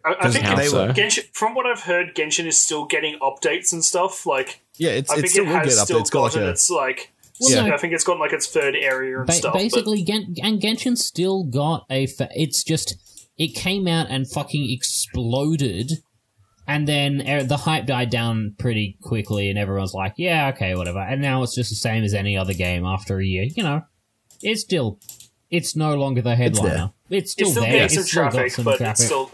I, 0.04 0.14
I 0.20 0.30
think 0.30 0.44
they 0.44 0.52
it's- 0.52 0.70
so? 0.70 0.88
Genshin, 0.92 1.24
from 1.32 1.54
what 1.54 1.66
I've 1.66 1.82
heard, 1.82 2.14
Genshin 2.14 2.46
is 2.46 2.56
still 2.60 2.84
getting 2.86 3.18
updates 3.20 3.72
and 3.72 3.84
stuff. 3.84 4.24
Like 4.26 4.60
Yeah, 4.76 4.90
it's 4.90 5.10
I 5.10 5.14
it 5.14 5.20
think 5.22 5.30
still 5.30 5.44
it 5.44 5.48
will 5.48 5.54
get 5.56 5.64
has 5.64 5.78
updated. 5.78 5.84
still 5.84 6.00
It's 6.00 6.14
like 6.14 6.36
a 6.36 6.50
its 6.50 6.70
like. 6.70 7.12
Well, 7.40 7.50
Yeah. 7.52 7.66
no, 7.66 7.74
I 7.74 7.78
think 7.78 7.92
it's 7.92 8.04
got 8.04 8.18
like 8.18 8.32
its 8.32 8.46
third 8.46 8.74
area 8.74 9.18
and 9.18 9.26
Ba- 9.26 9.32
stuff. 9.32 9.52
but- 9.52 9.58
basically, 9.58 10.02
Gen- 10.04 10.34
and 10.42 10.60
Genshin 10.60 10.96
still 10.96 11.44
got 11.44 11.84
a. 11.90 12.06
Fa- 12.06 12.30
it's 12.34 12.64
just 12.64 12.96
it 13.38 13.54
came 13.54 13.86
out 13.86 14.06
and 14.10 14.26
fucking 14.30 14.70
exploded, 14.70 15.92
and 16.66 16.88
then 16.88 17.22
er- 17.28 17.44
the 17.44 17.58
hype 17.58 17.84
died 17.86 18.08
down 18.10 18.54
pretty 18.58 18.96
quickly, 19.02 19.50
and 19.50 19.58
everyone's 19.58 19.92
like, 19.92 20.14
"Yeah, 20.16 20.48
okay, 20.54 20.74
whatever." 20.74 21.00
And 21.00 21.20
now 21.20 21.42
it's 21.42 21.54
just 21.54 21.70
the 21.70 21.76
same 21.76 22.04
as 22.04 22.14
any 22.14 22.36
other 22.38 22.54
game 22.54 22.84
after 22.86 23.18
a 23.20 23.24
year. 23.26 23.44
You 23.54 23.62
know, 23.62 23.82
it's 24.42 24.62
still, 24.62 24.98
it's 25.50 25.76
no 25.76 25.94
longer 25.96 26.22
the 26.22 26.36
headliner. 26.36 26.92
It's, 27.10 27.32
still 27.32 27.44
it's 27.48 27.50
still 27.52 27.62
there. 27.62 27.72
getting 27.72 27.84
It's 27.84 27.94
some 27.94 28.02
still 28.04 28.22
got 28.30 28.50
some 28.50 28.64
but 28.64 28.76
traffic. 28.78 28.92
it's 29.00 29.04
still 29.04 29.30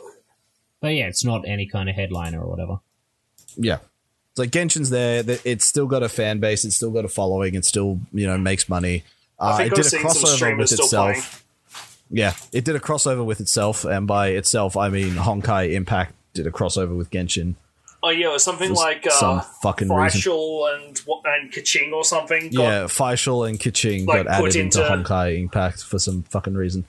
but 0.81 0.89
yeah, 0.95 1.07
it's 1.07 1.24
not 1.24 1.47
any 1.47 1.66
kind 1.66 1.89
of 1.89 1.95
headliner 1.95 2.41
or 2.43 2.51
whatever. 2.51 2.79
yeah. 3.57 3.79
It's 4.33 4.39
like 4.39 4.51
Genshin's 4.51 4.91
there. 4.91 5.23
that 5.23 5.43
It's 5.45 5.65
still 5.65 5.87
got 5.87 6.03
a 6.03 6.09
fan 6.09 6.41
base. 6.41 6.65
It's 6.65 6.75
still 6.77 6.91
got 6.91 7.05
a 7.05 7.09
following. 7.09 7.55
It 7.55 7.65
still 7.65 8.01
you 8.13 8.27
know 8.27 8.39
makes 8.39 8.69
money. 8.69 9.05
Uh, 9.39 9.59
it 9.61 9.75
did 9.75 9.87
a 9.87 9.89
crossover 9.99 10.57
with 10.57 10.73
itself. 10.73 11.45
Yeah, 12.11 12.33
it 12.53 12.65
did 12.65 12.77
a 12.77 12.81
crossover 12.81 13.25
with 13.25 13.41
itself, 13.41 13.85
and 13.85 14.07
by 14.07 14.29
itself 14.29 14.77
I 14.77 14.89
mean 14.89 15.15
Honkai 15.15 15.73
Impact 15.73 16.15
did 16.35 16.47
a 16.47 16.51
crossover 16.51 16.97
with 16.97 17.11
Genshin. 17.11 17.55
Oh 18.03 18.09
yeah, 18.11 18.37
something 18.37 18.73
like 18.75 19.07
uh, 19.07 19.11
some 19.11 19.41
fucking. 19.63 19.89
Fischl 19.89 20.75
and 20.75 21.01
and 21.25 21.53
Keqing 21.53 21.93
or 21.93 22.05
something. 22.05 22.51
got- 22.51 22.63
Yeah, 22.63 22.85
Fischl 22.85 23.49
and 23.49 23.59
Keqing 23.61 24.07
Like, 24.07 24.25
got 24.25 24.35
added 24.35 24.57
into, 24.57 24.83
into- 24.83 25.11
Honkai 25.11 25.39
Impact 25.41 25.85
for 25.85 25.99
some 25.99 26.23
fucking 26.25 26.55
reason. 26.55 26.85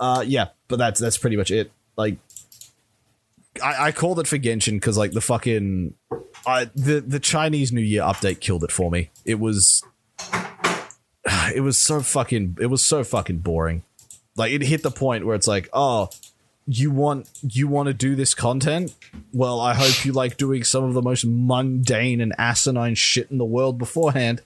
Uh, 0.00 0.24
yeah, 0.26 0.48
but 0.68 0.78
that's 0.78 1.00
that's 1.00 1.16
pretty 1.18 1.36
much 1.36 1.50
it. 1.50 1.70
Like, 1.96 2.16
I, 3.62 3.86
I 3.86 3.92
called 3.92 4.18
it 4.20 4.26
for 4.26 4.38
Genshin 4.38 4.74
because 4.74 4.98
like 4.98 5.12
the 5.12 5.20
fucking, 5.20 5.94
I 6.46 6.66
the 6.74 7.00
the 7.00 7.20
Chinese 7.20 7.72
New 7.72 7.80
Year 7.80 8.02
update 8.02 8.40
killed 8.40 8.64
it 8.64 8.72
for 8.72 8.90
me. 8.90 9.10
It 9.24 9.38
was, 9.38 9.84
it 11.54 11.62
was 11.62 11.78
so 11.78 12.00
fucking, 12.00 12.58
it 12.60 12.66
was 12.66 12.84
so 12.84 13.04
fucking 13.04 13.38
boring. 13.38 13.82
Like 14.36 14.52
it 14.52 14.62
hit 14.62 14.82
the 14.82 14.90
point 14.90 15.26
where 15.26 15.34
it's 15.34 15.48
like, 15.48 15.68
oh, 15.72 16.10
you 16.66 16.90
want 16.90 17.28
you 17.42 17.66
want 17.66 17.86
to 17.86 17.94
do 17.94 18.14
this 18.14 18.34
content? 18.34 18.94
Well, 19.32 19.58
I 19.58 19.74
hope 19.74 20.04
you 20.04 20.12
like 20.12 20.36
doing 20.36 20.64
some 20.64 20.84
of 20.84 20.94
the 20.94 21.02
most 21.02 21.24
mundane 21.24 22.20
and 22.20 22.34
asinine 22.38 22.94
shit 22.94 23.30
in 23.30 23.38
the 23.38 23.44
world 23.44 23.78
beforehand. 23.78 24.42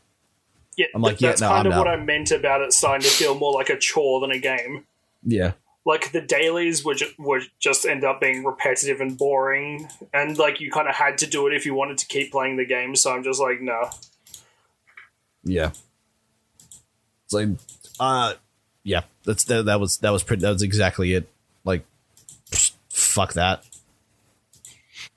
yeah, 0.76 0.86
I'm 0.94 1.02
like, 1.02 1.20
yeah, 1.20 1.30
that's 1.30 1.40
no, 1.40 1.48
kind 1.48 1.66
I'm 1.66 1.72
of 1.72 1.78
what. 1.78 1.88
I 1.88 1.96
meant 1.96 2.30
about 2.30 2.60
it 2.62 2.72
starting 2.72 3.02
to 3.02 3.08
feel 3.08 3.34
more 3.34 3.52
like 3.52 3.70
a 3.70 3.76
chore 3.78 4.20
than 4.20 4.30
a 4.30 4.38
game. 4.38 4.86
Yeah. 5.24 5.52
Like 5.84 6.12
the 6.12 6.20
dailies 6.20 6.84
would 6.84 6.98
ju- 6.98 7.12
would 7.18 7.42
just 7.58 7.84
end 7.84 8.04
up 8.04 8.20
being 8.20 8.44
repetitive 8.44 9.00
and 9.00 9.18
boring, 9.18 9.88
and 10.14 10.38
like 10.38 10.60
you 10.60 10.70
kind 10.70 10.88
of 10.88 10.94
had 10.94 11.18
to 11.18 11.26
do 11.26 11.46
it 11.48 11.54
if 11.54 11.66
you 11.66 11.74
wanted 11.74 11.98
to 11.98 12.06
keep 12.06 12.30
playing 12.30 12.56
the 12.56 12.64
game. 12.64 12.94
So 12.94 13.12
I'm 13.12 13.24
just 13.24 13.40
like, 13.40 13.60
no. 13.60 13.90
Yeah. 15.42 15.70
It's 17.24 17.32
like, 17.32 17.48
uh, 17.98 18.34
yeah. 18.84 19.02
That's 19.24 19.42
that, 19.44 19.64
that 19.64 19.80
was 19.80 19.96
that 19.98 20.10
was 20.10 20.22
pretty. 20.22 20.42
That 20.42 20.52
was 20.52 20.62
exactly 20.62 21.14
it. 21.14 21.28
Like, 21.64 21.84
pfft, 22.50 22.72
fuck 22.88 23.32
that. 23.32 23.64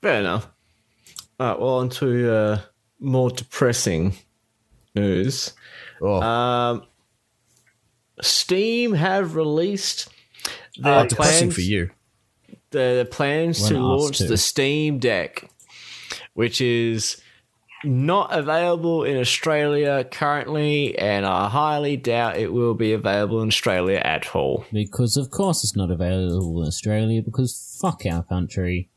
Fair 0.01 0.19
enough. 0.19 0.47
All 1.39 1.47
right, 1.47 1.59
well, 1.59 1.73
on 1.79 1.89
to 1.89 2.33
uh, 2.33 2.61
more 2.99 3.29
depressing 3.29 4.15
news. 4.95 5.53
Oh, 6.01 6.21
Um, 6.21 6.83
Steam 8.21 8.93
have 8.93 9.35
released 9.35 10.09
their 10.77 10.99
oh, 10.99 11.07
depressing 11.07 11.47
plans, 11.47 11.56
for 11.56 11.61
you. 11.61 11.89
their 12.72 13.06
plans 13.06 13.61
When 13.61 13.73
to 13.73 13.80
launch 13.80 14.18
to. 14.19 14.27
the 14.27 14.38
Steam 14.38 14.99
Deck, 14.99 15.49
which 16.34 16.61
is 16.61 17.22
not 17.84 18.35
available 18.38 19.03
in 19.03 19.18
Australia 19.18 20.03
currently, 20.03 20.97
and 20.97 21.26
I 21.26 21.49
highly 21.49 21.97
doubt 21.97 22.38
it 22.38 22.52
will 22.52 22.73
be 22.73 22.93
available 22.93 23.41
in 23.41 23.47
Australia 23.47 24.02
at 24.03 24.35
all. 24.35 24.65
Because 24.72 25.18
of 25.18 25.30
course 25.30 25.64
it's 25.64 25.76
not 25.76 25.91
available 25.91 26.61
in 26.61 26.68
Australia 26.68 27.22
because 27.22 27.77
fuck 27.81 28.03
our 28.06 28.23
country. 28.23 28.89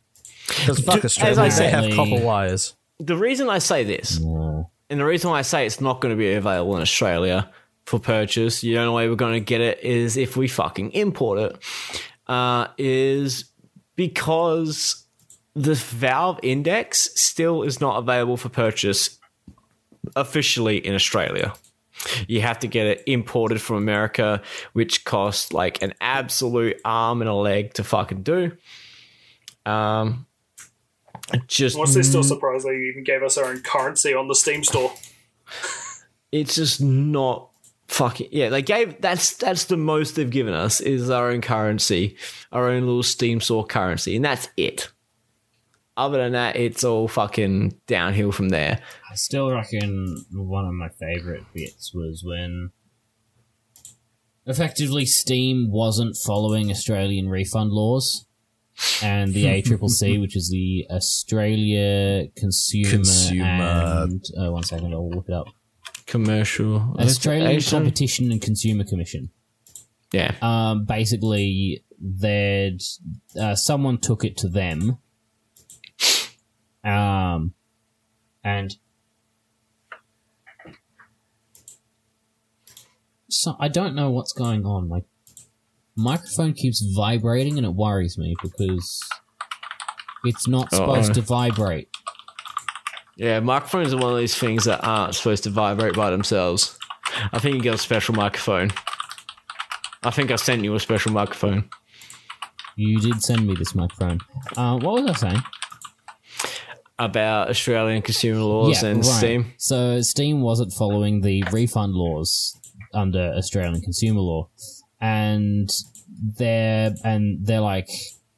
Because 0.48 0.80
fuck 0.80 1.04
Australia. 1.04 1.32
as 1.32 1.38
Australia, 1.38 1.76
I 1.76 1.82
they 1.82 1.88
have 1.88 1.94
copper 1.94 2.24
wires. 2.24 2.74
The 2.98 3.16
reason 3.16 3.48
I 3.48 3.58
say 3.58 3.84
this 3.84 4.18
No. 4.18 4.70
And 4.90 4.98
the 4.98 5.04
reason 5.04 5.30
why 5.30 5.40
I 5.40 5.42
say 5.42 5.66
it's 5.66 5.80
not 5.80 6.00
going 6.00 6.14
to 6.14 6.18
be 6.18 6.32
available 6.32 6.74
in 6.76 6.82
Australia 6.82 7.50
for 7.88 7.98
purchase, 7.98 8.60
the 8.60 8.78
only 8.78 8.94
way 8.94 9.08
we're 9.08 9.16
going 9.16 9.32
to 9.32 9.40
get 9.40 9.60
it 9.60 9.82
is 9.82 10.16
if 10.16 10.36
we 10.36 10.46
fucking 10.46 10.90
import 10.92 11.38
it, 11.38 11.58
uh, 12.26 12.68
is 12.76 13.46
because 13.96 15.06
the 15.54 15.74
Valve 15.74 16.38
Index 16.42 17.10
still 17.14 17.62
is 17.62 17.80
not 17.80 17.96
available 17.96 18.36
for 18.36 18.50
purchase 18.50 19.18
officially 20.14 20.76
in 20.76 20.94
Australia. 20.94 21.54
You 22.28 22.42
have 22.42 22.60
to 22.60 22.68
get 22.68 22.86
it 22.86 23.02
imported 23.06 23.60
from 23.60 23.76
America, 23.76 24.42
which 24.72 25.04
costs 25.04 25.52
like 25.52 25.82
an 25.82 25.94
absolute 26.00 26.80
arm 26.84 27.22
and 27.22 27.28
a 27.28 27.34
leg 27.34 27.74
to 27.74 27.84
fucking 27.84 28.22
do. 28.22 28.52
Um, 29.66 30.26
just 31.46 31.76
Honestly, 31.76 32.02
still 32.02 32.22
surprised 32.22 32.66
they 32.66 32.76
even 32.76 33.02
gave 33.02 33.22
us 33.22 33.36
our 33.36 33.46
own 33.46 33.60
currency 33.60 34.14
on 34.14 34.28
the 34.28 34.34
Steam 34.34 34.62
store. 34.62 34.92
it's 36.30 36.54
just 36.54 36.80
not 36.80 37.50
fucking 37.88 38.28
yeah 38.32 38.48
they 38.48 38.62
gave 38.62 39.00
that's 39.00 39.36
that's 39.36 39.64
the 39.64 39.76
most 39.76 40.14
they've 40.14 40.30
given 40.30 40.54
us 40.54 40.80
is 40.80 41.10
our 41.10 41.30
own 41.30 41.40
currency 41.40 42.16
our 42.52 42.68
own 42.68 42.80
little 42.80 43.02
steam 43.02 43.40
store 43.40 43.64
currency 43.64 44.14
and 44.16 44.24
that's 44.24 44.48
it 44.56 44.90
other 45.96 46.18
than 46.18 46.32
that 46.32 46.54
it's 46.54 46.84
all 46.84 47.08
fucking 47.08 47.74
downhill 47.86 48.30
from 48.30 48.50
there 48.50 48.78
I 49.10 49.14
still 49.14 49.50
reckon 49.50 50.24
one 50.32 50.66
of 50.66 50.74
my 50.74 50.90
favorite 50.90 51.44
bits 51.54 51.92
was 51.94 52.22
when 52.22 52.70
effectively 54.48 55.04
Steam 55.06 55.70
wasn't 55.70 56.16
following 56.16 56.70
Australian 56.70 57.28
refund 57.28 57.70
laws. 57.70 58.24
And 59.02 59.34
the 59.34 59.44
ACCC, 59.44 60.20
which 60.20 60.36
is 60.36 60.50
the 60.50 60.86
Australia 60.90 62.28
Consumer, 62.36 62.90
Consumer- 62.90 63.44
and 63.44 64.24
oh, 64.38 64.52
one 64.52 64.62
second, 64.62 64.94
I'll 64.94 65.10
look 65.10 65.28
it 65.28 65.34
up. 65.34 65.48
Commercial 66.08 66.96
Australian 66.98 67.46
Asian- 67.52 67.70
Competition 67.78 68.32
and 68.32 68.42
Consumer 68.42 68.82
Commission. 68.84 69.30
yeah 70.12 70.34
Um, 70.42 70.84
basically, 70.86 71.84
they'd 72.00 72.80
uh, 73.40 73.54
someone 73.54 73.98
took 73.98 74.24
it 74.24 74.36
to 74.38 74.48
them, 74.48 74.98
um, 76.82 77.52
and 78.42 78.76
so 83.28 83.54
I 83.60 83.68
don't 83.68 83.94
know 83.94 84.10
what's 84.10 84.32
going 84.32 84.64
on. 84.64 84.88
My 84.88 85.02
microphone 85.94 86.52
keeps 86.54 86.82
vibrating, 86.96 87.58
and 87.58 87.66
it 87.66 87.74
worries 87.74 88.16
me 88.18 88.34
because 88.42 89.00
it's 90.24 90.48
not 90.48 90.70
supposed 90.72 91.10
Uh-oh. 91.10 91.14
to 91.14 91.20
vibrate. 91.22 91.88
Yeah 93.18 93.40
microphones 93.40 93.92
are 93.92 93.98
one 93.98 94.12
of 94.12 94.18
these 94.18 94.36
things 94.36 94.64
that 94.64 94.80
aren't 94.82 95.14
supposed 95.14 95.42
to 95.44 95.50
vibrate 95.50 95.94
by 95.94 96.10
themselves 96.10 96.78
i 97.32 97.38
think 97.38 97.56
you 97.56 97.62
got 97.62 97.74
a 97.74 97.78
special 97.78 98.14
microphone 98.14 98.70
i 100.04 100.10
think 100.10 100.30
i 100.30 100.36
sent 100.36 100.62
you 100.64 100.74
a 100.74 100.80
special 100.80 101.12
microphone 101.12 101.68
You 102.76 103.00
did 103.00 103.20
send 103.22 103.44
me 103.46 103.54
this 103.56 103.74
microphone. 103.74 104.20
Uh, 104.56 104.78
what 104.78 105.02
was 105.02 105.10
I 105.10 105.28
saying? 105.28 105.42
about 107.00 107.48
australian 107.48 108.02
consumer 108.02 108.40
laws 108.40 108.82
and 108.82 109.04
steam 109.06 109.52
So 109.56 110.00
Steam 110.00 110.40
wasn't 110.40 110.72
following 110.72 111.20
the 111.20 111.44
refund 111.52 111.92
laws 111.94 112.58
under 112.92 113.32
Australian 113.36 113.80
consumer 113.82 114.20
law, 114.20 114.48
and 115.00 115.68
they're 116.38 116.94
and 117.04 117.44
they're 117.46 117.60
like, 117.60 117.88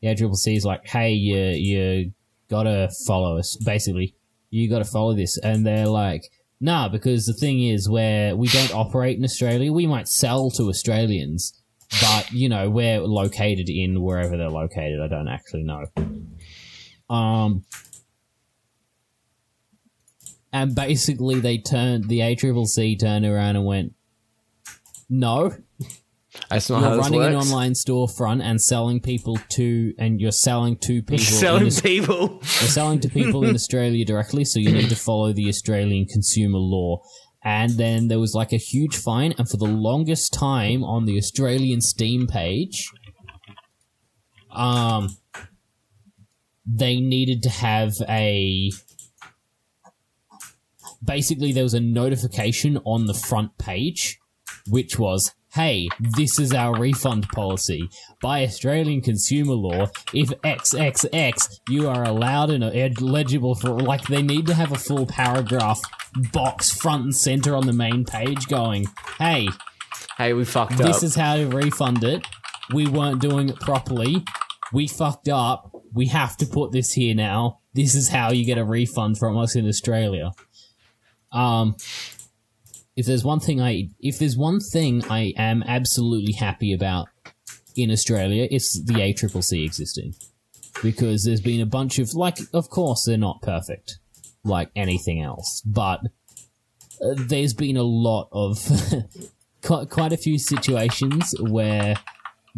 yeah, 0.03 0.13
Triple 0.15 0.37
C 0.37 0.57
is 0.57 0.65
like, 0.65 0.87
hey, 0.87 1.13
you 1.13 1.39
you 1.69 2.13
gotta 2.51 2.91
follow 3.07 3.39
us. 3.39 3.57
Basically, 3.57 4.15
you 4.51 4.69
gotta 4.69 4.85
follow 4.85 5.15
this, 5.15 5.39
and 5.39 5.67
they're 5.67 5.87
like. 5.87 6.31
Nah, 6.63 6.91
because 6.91 7.25
the 7.25 7.33
thing 7.33 7.63
is, 7.63 7.89
where 7.89 8.37
we 8.37 8.47
don't 8.49 8.75
operate 8.75 9.17
in 9.17 9.25
Australia, 9.25 9.73
we 9.73 9.87
might 9.87 10.09
sell 10.09 10.51
to 10.51 10.65
Australians, 10.65 11.59
but 12.03 12.31
you 12.33 12.51
know 12.51 12.69
we're 12.69 13.01
located 13.01 13.71
in 13.71 14.03
wherever 14.03 14.37
they're 14.37 14.51
located. 14.51 15.01
I 15.01 15.09
don't 15.09 15.27
actually 15.27 15.63
know. 15.63 15.87
Um, 17.09 17.65
and 20.53 20.75
basically 20.75 21.41
they 21.41 21.59
turned 21.59 22.09
the 22.09 22.21
ACCC 22.21 22.99
turned 22.99 23.25
around 23.25 23.57
and 23.57 23.65
went, 23.65 23.95
"No, 25.09 25.57
that's 26.49 26.71
not 26.71 26.81
you're 26.81 26.97
this 26.97 26.99
running 26.99 27.23
an 27.23 27.35
works. 27.35 27.47
online 27.47 27.73
storefront 27.73 28.43
and 28.43 28.61
selling 28.61 29.01
people 29.01 29.37
to, 29.51 29.93
and 29.99 30.21
you're 30.21 30.33
selling 30.33 30.77
to 30.79 31.03
people. 31.03 31.19
selling 31.19 31.67
in 31.67 31.73
people 31.73 32.39
you're 32.41 32.69
selling 32.69 33.01
to 33.01 33.09
people 33.09 33.45
in 33.45 33.55
Australia 33.61 34.05
directly, 34.05 34.45
so 34.45 34.59
you 34.59 34.73
need 34.73 34.89
to 34.89 34.97
follow 34.97 35.33
the 35.33 35.49
Australian 35.49 36.07
consumer 36.07 36.59
law." 36.59 37.03
And 37.43 37.73
then 37.79 38.09
there 38.09 38.19
was 38.19 38.35
like 38.35 38.53
a 38.53 38.59
huge 38.59 38.97
fine, 38.97 39.33
and 39.39 39.49
for 39.49 39.57
the 39.57 39.65
longest 39.65 40.33
time 40.33 40.85
on 40.85 41.07
the 41.07 41.17
Australian 41.17 41.81
Steam 41.81 42.27
page, 42.27 42.91
um, 44.53 45.17
they 46.67 47.01
needed 47.01 47.43
to 47.45 47.51
have 47.51 47.95
a 48.09 48.71
basically 51.03 51.53
there 51.53 51.63
was 51.63 51.75
a 51.75 51.81
notification 51.81 52.79
on 52.85 53.07
the 53.07 53.15
front 53.15 53.57
page 53.59 54.19
which 54.69 54.99
was 54.99 55.33
hey 55.53 55.89
this 56.17 56.39
is 56.39 56.53
our 56.53 56.79
refund 56.79 57.27
policy 57.29 57.89
by 58.21 58.43
australian 58.45 59.01
consumer 59.01 59.55
law 59.55 59.87
if 60.15 60.29
xxx 60.43 61.61
you 61.69 61.89
are 61.89 62.05
allowed 62.05 62.51
and 62.51 62.65
eligible 62.65 63.55
for 63.55 63.71
like 63.71 64.03
they 64.05 64.23
need 64.23 64.47
to 64.47 64.55
have 64.55 64.73
a 64.73 64.79
full 64.79 65.07
paragraph 65.07 65.81
box 66.33 66.71
front 66.71 67.05
and 67.05 67.17
center 67.17 67.55
on 67.55 67.67
the 67.67 67.73
main 67.73 68.05
page 68.05 68.47
going 68.49 68.87
hey 69.19 69.49
hey 70.19 70.33
we 70.33 70.45
fucked 70.45 70.77
this 70.77 70.99
up 70.99 71.03
is 71.03 71.15
how 71.15 71.37
to 71.37 71.47
refund 71.47 72.05
it. 72.05 72.27
We 72.73 72.87
weren't 72.87 73.21
doing 73.21 73.49
it 73.49 73.59
properly. 73.59 74.25
We 74.73 74.87
fucked 74.87 75.29
up. 75.29 75.75
We 75.93 76.07
have 76.07 76.37
to 76.39 76.47
put 76.47 76.73
this 76.73 76.93
here 76.93 77.15
now. 77.15 77.61
This 77.75 77.95
is 77.95 78.09
how 78.09 78.31
you 78.31 78.45
get 78.45 78.59
a 78.59 78.65
refund 78.65 79.19
from 79.19 79.37
us 79.37 79.57
in 79.57 79.67
Australia. 79.67 80.33
Um, 81.33 81.77
if 83.01 83.07
there's 83.07 83.25
one 83.25 83.41
thing 83.41 83.63
I, 83.63 83.89
if 83.99 84.19
there's 84.19 84.37
one 84.37 84.61
thing 84.61 85.03
I 85.09 85.33
am 85.39 85.63
absolutely 85.63 86.35
happy 86.35 86.75
about 86.75 87.09
in 87.75 87.91
Australia, 87.91 88.47
it's 88.51 88.79
the 88.79 88.93
ACCC 88.93 89.65
existing. 89.65 90.15
Because 90.83 91.25
there's 91.25 91.41
been 91.41 91.63
a 91.63 91.67
bunch 91.67 91.99
of, 91.99 92.13
like, 92.13 92.39
of 92.53 92.69
course 92.69 93.05
they're 93.07 93.17
not 93.17 93.41
perfect, 93.41 93.99
like 94.45 94.71
anything 94.77 95.23
else, 95.23 95.63
but 95.65 96.01
uh, 97.03 97.15
there's 97.17 97.55
been 97.55 97.79
a 97.79 97.83
lot 97.83 98.29
of 98.33 98.59
quite, 99.65 99.89
quite 99.89 100.13
a 100.13 100.19
few 100.19 100.39
situations 100.39 101.35
where 101.41 101.95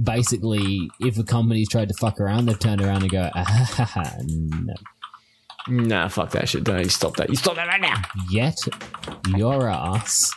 basically 0.03 0.91
if 0.99 1.19
a 1.19 1.25
company's 1.25 1.69
tried 1.69 1.89
to 1.89 1.95
fuck 2.01 2.21
around, 2.21 2.47
they've 2.47 2.59
turned 2.59 2.83
around 2.83 3.03
and 3.03 3.13
go, 3.13 3.31
ah, 3.33 3.45
ha, 3.45 3.85
ha, 3.85 4.17
no. 4.25 4.75
Nah 5.69 6.09
fuck 6.09 6.31
that 6.31 6.49
shit 6.49 6.65
don't 6.65 6.81
you 6.81 6.89
stop 6.89 7.17
that 7.17 7.29
you 7.29 7.37
stop 7.37 7.55
that 7.55 7.69
right 7.69 7.81
now 7.81 8.01
Yet 8.31 8.59
your 9.29 9.69
ass 9.69 10.33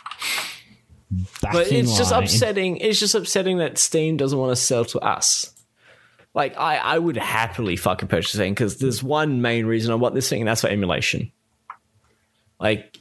But 1.40 1.70
it's 1.70 1.96
just 1.96 2.12
upsetting. 2.12 2.78
It's 2.78 2.98
just 2.98 3.14
upsetting 3.14 3.58
that 3.58 3.78
Steam 3.78 4.16
doesn't 4.16 4.38
want 4.38 4.50
to 4.50 4.56
sell 4.56 4.84
to 4.86 4.98
us. 5.00 5.52
Like 6.34 6.56
I, 6.58 6.76
I 6.76 6.98
would 6.98 7.16
happily 7.16 7.76
fucking 7.76 8.08
purchase 8.08 8.32
this 8.32 8.40
thing 8.40 8.52
because 8.52 8.78
there's 8.78 9.02
one 9.02 9.40
main 9.40 9.66
reason 9.66 9.92
I 9.92 9.94
want 9.94 10.14
this 10.14 10.28
thing, 10.28 10.42
and 10.42 10.48
that's 10.48 10.60
for 10.60 10.68
emulation. 10.68 11.32
Like, 12.58 12.98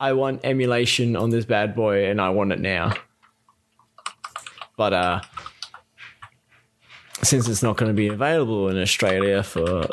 I 0.00 0.14
want 0.14 0.40
emulation 0.44 1.14
on 1.16 1.30
this 1.30 1.44
bad 1.44 1.74
boy, 1.74 2.06
and 2.10 2.20
I 2.20 2.30
want 2.30 2.52
it 2.52 2.60
now. 2.60 2.94
But 4.76 4.92
uh, 4.92 5.20
since 7.22 7.48
it's 7.48 7.62
not 7.62 7.76
going 7.76 7.90
to 7.90 7.94
be 7.94 8.08
available 8.08 8.68
in 8.68 8.80
Australia 8.80 9.42
for 9.42 9.86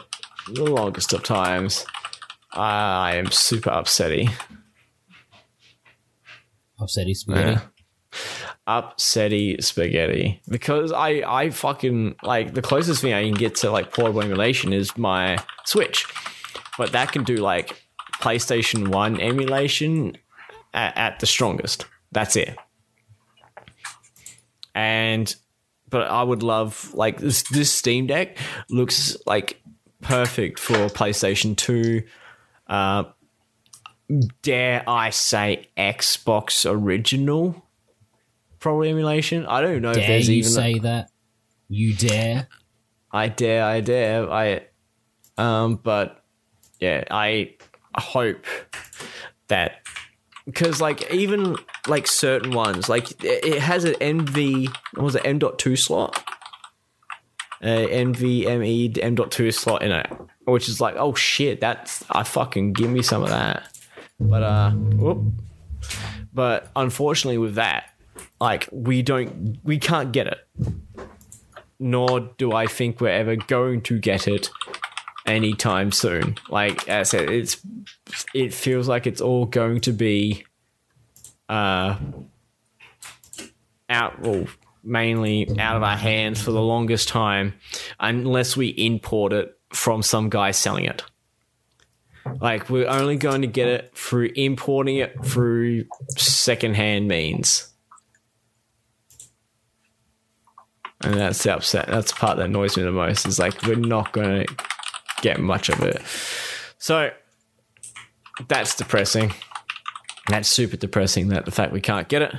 the 0.47 0.63
longest 0.63 1.13
of 1.13 1.23
times, 1.23 1.85
I 2.53 3.15
am 3.15 3.31
super 3.31 3.69
upsetty. 3.69 4.31
Upsetty 6.80 7.15
spaghetti. 7.15 7.51
Yeah. 7.51 7.61
upsetty 8.68 9.63
spaghetti 9.63 10.41
because 10.49 10.91
I 10.91 11.23
I 11.26 11.49
fucking 11.49 12.15
like 12.23 12.53
the 12.53 12.61
closest 12.61 13.01
thing 13.01 13.13
I 13.13 13.23
can 13.23 13.34
get 13.34 13.55
to 13.57 13.72
like 13.72 13.93
portable 13.93 14.22
emulation 14.22 14.73
is 14.73 14.97
my 14.97 15.38
Switch, 15.65 16.05
but 16.77 16.91
that 16.91 17.11
can 17.11 17.23
do 17.23 17.38
like 17.38 17.81
PlayStation 18.15 18.89
One 18.89 19.19
emulation 19.19 20.18
at, 20.73 20.97
at 20.97 21.19
the 21.19 21.26
strongest. 21.26 21.85
That's 22.11 22.35
it. 22.35 22.57
And 24.73 25.34
but 25.89 26.09
I 26.09 26.23
would 26.23 26.41
love 26.43 26.91
like 26.93 27.19
this 27.19 27.43
this 27.43 27.72
Steam 27.72 28.07
Deck 28.07 28.38
looks 28.69 29.15
like 29.26 29.60
perfect 30.02 30.60
for 30.60 30.88
PlayStation 30.88 31.56
Two. 31.56 32.03
Uh, 32.68 33.06
dare 34.41 34.84
I 34.88 35.10
say 35.10 35.69
Xbox 35.78 36.69
original 36.69 37.64
probably 38.60 38.90
emulation. 38.90 39.45
I 39.45 39.61
don't 39.61 39.82
know 39.82 39.90
if 39.90 39.98
Dare 39.98 40.07
there's 40.07 40.30
you 40.30 40.36
even 40.36 40.52
say 40.52 40.80
that? 40.80 41.10
You 41.68 41.94
dare? 41.94 42.48
I 43.11 43.28
dare, 43.28 43.65
I 43.65 43.82
dare, 43.82 44.32
I 44.32 44.61
um 45.38 45.76
but 45.76 46.23
yeah, 46.80 47.03
I 47.11 47.56
hope 47.95 48.45
that 49.48 49.82
because 50.45 50.80
like 50.80 51.11
even 51.11 51.57
like 51.88 52.07
certain 52.07 52.52
ones 52.52 52.90
like 52.90 53.11
it 53.23 53.45
it 53.45 53.60
has 53.60 53.84
an 53.84 53.94
NV 53.95 54.68
what 54.95 55.03
was 55.03 55.15
it 55.15 55.26
M.2 55.26 55.78
slot 55.78 56.23
uh, 57.61 57.65
NVMe 57.65 58.97
M.2 59.01 59.53
slot 59.53 59.83
in 59.83 59.91
it 59.91 60.07
which 60.45 60.67
is 60.67 60.81
like 60.81 60.95
oh 60.97 61.13
shit 61.13 61.61
that's 61.61 62.03
I 62.09 62.23
fucking 62.23 62.73
give 62.73 62.89
me 62.89 63.01
some 63.01 63.23
of 63.23 63.29
that 63.29 63.63
but 64.19 64.43
uh 64.43 64.71
whoop. 64.71 65.33
but 66.33 66.69
unfortunately 66.75 67.38
with 67.38 67.55
that 67.55 67.89
like 68.39 68.67
we 68.71 69.01
don't 69.01 69.59
we 69.63 69.77
can't 69.77 70.11
get 70.11 70.27
it 70.27 70.39
nor 71.79 72.19
do 72.19 72.53
I 72.53 72.67
think 72.67 73.01
we're 73.01 73.09
ever 73.09 73.35
going 73.35 73.81
to 73.81 73.99
get 73.99 74.27
it 74.27 74.51
anytime 75.25 75.91
soon. 75.91 76.38
Like 76.49 76.88
I 76.88 77.03
said, 77.03 77.29
it's 77.29 77.57
it 78.33 78.53
feels 78.53 78.88
like 78.88 79.07
it's 79.07 79.19
all 79.19 79.45
going 79.45 79.81
to 79.81 79.91
be 79.91 80.45
uh 81.49 81.97
out 83.89 84.21
well 84.21 84.45
mainly 84.84 85.48
out 85.60 85.78
of 85.78 85.84
our 85.84 85.98
hands 85.98 86.41
for 86.41 86.52
the 86.52 86.62
longest 86.62 87.08
time 87.08 87.53
unless 87.99 88.58
we 88.58 88.68
import 88.70 89.34
it 89.34 89.58
from 89.70 90.02
some 90.02 90.30
guy 90.30 90.52
selling 90.52 90.86
it. 90.86 91.03
Like 92.40 92.70
we're 92.70 92.88
only 92.88 93.16
going 93.18 93.41
to 93.41 93.48
get 93.48 93.68
it 93.68 93.95
through 93.95 94.32
importing 94.36 94.98
it 94.98 95.24
through 95.24 95.86
secondhand 96.18 97.08
means. 97.08 97.68
And 101.03 101.16
that's 101.16 101.41
the 101.44 101.56
upset. 101.56 101.88
That's 101.88 102.12
the 102.12 102.20
part 102.20 102.38
that 102.38 102.45
annoys 102.45 102.78
me 102.78 102.84
the 102.84 102.91
most. 102.91 103.26
Is 103.26 103.40
like 103.40 103.64
we're 103.64 103.76
not 103.76 104.12
going 104.12 104.45
to 104.45 104.56
get 105.22 105.40
much 105.40 105.70
of 105.70 105.82
it. 105.82 106.02
So 106.78 107.10
that's 108.48 108.76
depressing. 108.76 109.34
That's 110.28 110.48
super 110.48 110.78
depressing. 110.78 111.30
That 111.30 111.45
the 111.45 111.52
fact 111.52 111.74
we 111.74 111.82
can't 111.82 112.08
get 112.08 112.22
it, 112.22 112.36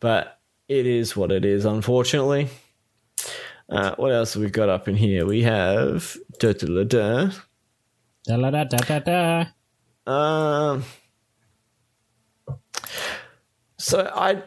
but 0.00 0.39
it 0.70 0.86
is 0.86 1.16
what 1.16 1.32
it 1.32 1.44
is. 1.44 1.64
Unfortunately. 1.64 2.48
Uh, 3.68 3.94
what 3.96 4.12
else 4.12 4.34
have 4.34 4.42
we 4.42 4.50
got 4.50 4.68
up 4.68 4.86
in 4.88 4.94
here? 4.96 5.26
We 5.26 5.42
have 5.42 6.16
da 6.38 6.52
da 6.52 6.66
da 6.66 6.84
da. 6.84 7.30
Da 8.24 8.36
la 8.36 8.50
da 8.50 8.64
da 8.64 8.78
da 8.78 8.98
da. 9.00 9.44
Um. 10.12 10.84
So 13.78 14.10
I, 14.14 14.42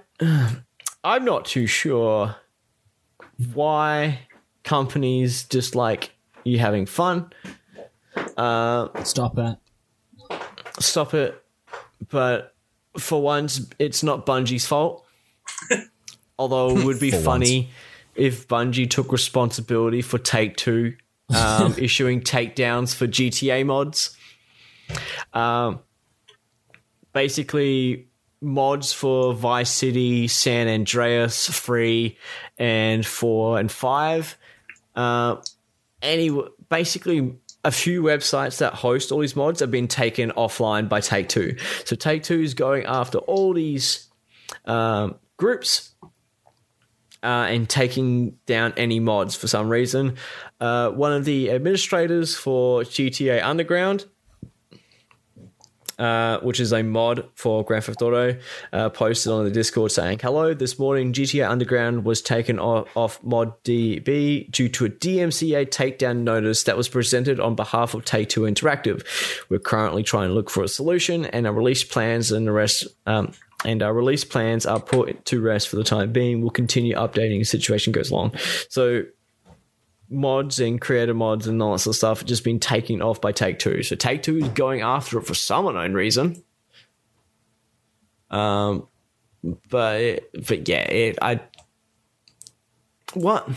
I'm 1.04 1.26
not 1.26 1.46
too 1.46 1.68
sure 1.68 2.36
why 3.54 4.20
companies 4.64 5.44
just 5.46 5.76
like 5.76 6.12
you 6.46 6.60
having 6.60 6.86
fun. 6.86 7.32
Uh, 8.38 9.04
Stop 9.04 9.38
it. 9.38 9.58
stop 10.80 11.14
it. 11.14 11.42
But 12.10 12.54
for 12.98 13.22
once, 13.22 13.68
it's 13.80 14.04
not 14.04 14.26
Bungie's 14.26 14.66
fault. 14.66 15.06
Although 16.38 16.78
it 16.78 16.86
would 16.86 17.00
be 17.00 17.12
funny 17.30 17.70
if 18.16 18.48
Bungie 18.48 18.90
took 18.90 19.12
responsibility 19.12 20.02
for 20.02 20.18
Take 20.18 20.58
Two 20.58 20.96
um, 21.34 21.76
issuing 21.78 22.22
takedowns 22.22 22.96
for 22.96 23.08
GTA 23.08 23.66
mods. 23.66 24.16
Um, 25.34 25.80
basically, 27.14 28.08
mods 28.42 28.94
for 28.94 29.34
Vice 29.34 29.72
City, 29.72 30.28
San 30.28 30.68
Andreas, 30.68 31.50
Free, 31.50 32.18
and 32.58 33.06
Four 33.06 33.60
and 33.60 33.72
Five. 33.72 34.38
Uh, 34.96 35.38
any 36.02 36.30
basically 36.70 37.36
a 37.64 37.72
few 37.72 38.04
websites 38.04 38.58
that 38.58 38.74
host 38.74 39.12
all 39.12 39.20
these 39.20 39.36
mods 39.36 39.62
have 39.62 39.72
been 39.72 39.88
taken 39.88 40.32
offline 40.32 40.90
by 40.90 41.00
Take 41.00 41.30
Two. 41.30 41.56
So 41.86 41.96
Take 41.96 42.24
Two 42.24 42.42
is 42.42 42.54
going 42.54 42.86
after 42.86 43.20
all 43.20 43.54
these 43.54 44.10
um, 44.66 45.16
groups 45.38 45.94
uh, 47.24 47.48
and 47.50 47.70
taking 47.70 48.38
down 48.46 48.74
any 48.78 49.00
mods 49.00 49.36
for 49.36 49.48
some 49.48 49.70
reason. 49.70 50.18
Uh, 50.60 50.90
one 50.90 51.14
of 51.14 51.26
the 51.26 51.52
administrators 51.52 52.36
for 52.36 52.82
GTA 52.82 53.44
Underground. 53.44 54.06
Uh, 56.00 56.40
which 56.40 56.60
is 56.60 56.74
a 56.74 56.82
mod 56.82 57.24
for 57.36 57.64
Grand 57.64 57.84
Theft 57.84 58.02
Auto, 58.02 58.36
uh, 58.74 58.90
posted 58.90 59.32
on 59.32 59.46
the 59.46 59.52
Discord 59.52 59.92
saying, 59.92 60.18
"Hello, 60.24 60.56
this 60.56 60.80
morning 60.80 61.14
GTA 61.14 61.48
Underground 61.48 62.04
was 62.04 62.20
taken 62.20 62.58
off, 62.58 62.88
off 62.96 63.24
Mod 63.24 63.54
DB 63.64 64.50
due 64.50 64.70
to 64.70 64.86
a 64.86 64.90
DMCA 64.90 65.68
takedown 65.68 66.24
notice 66.24 66.64
that 66.64 66.76
was 66.76 66.90
presented 66.90 67.40
on 67.40 67.54
behalf 67.54 67.94
of 67.94 68.06
Take 68.06 68.30
Two 68.30 68.42
Interactive. 68.42 69.06
We're 69.50 69.60
currently 69.60 70.02
trying 70.02 70.30
to 70.30 70.34
look 70.34 70.50
for 70.50 70.64
a 70.64 70.68
solution, 70.68 71.26
and 71.26 71.46
a 71.46 71.52
release 71.52 71.84
plans 71.84 72.32
and 72.32 72.48
the 72.48 72.52
rest." 72.52 72.88
Um, 73.06 73.34
and 73.66 73.82
our 73.82 73.94
release 73.94 74.24
plans 74.24 74.66
are 74.66 74.80
put 74.80 75.26
to 75.26 75.42
rest 75.42 75.70
for 75.70 75.76
the 75.76 75.84
time 75.84 76.12
being. 76.12 76.42
We'll 76.42 76.50
continue 76.50 76.96
updating 76.96 77.42
as 77.42 77.52
the 77.52 77.58
situation 77.58 77.94
goes 77.94 78.12
along. 78.12 78.36
So 78.70 79.04
mods 80.10 80.60
and 80.60 80.80
creator 80.80 81.14
mods 81.14 81.48
and 81.48 81.62
all 81.62 81.74
that 81.74 81.80
sort 81.80 81.94
of 81.94 81.98
stuff 81.98 82.20
have 82.20 82.28
just 82.28 82.44
been 82.44 82.60
taken 82.60 83.02
off 83.02 83.22
by 83.22 83.32
Take 83.32 83.60
Two. 83.60 83.84
So 83.84 83.96
Take 83.96 84.24
Two 84.24 84.38
is 84.38 84.48
going 84.50 84.82
after 84.82 85.18
it 85.18 85.26
for 85.26 85.34
some 85.34 85.68
unknown 85.68 85.94
reason. 85.94 86.44
Um, 88.30 88.88
but 89.70 90.30
but 90.48 90.68
yeah, 90.68 90.84
it, 90.84 91.18
I 91.22 91.42
what 93.14 93.48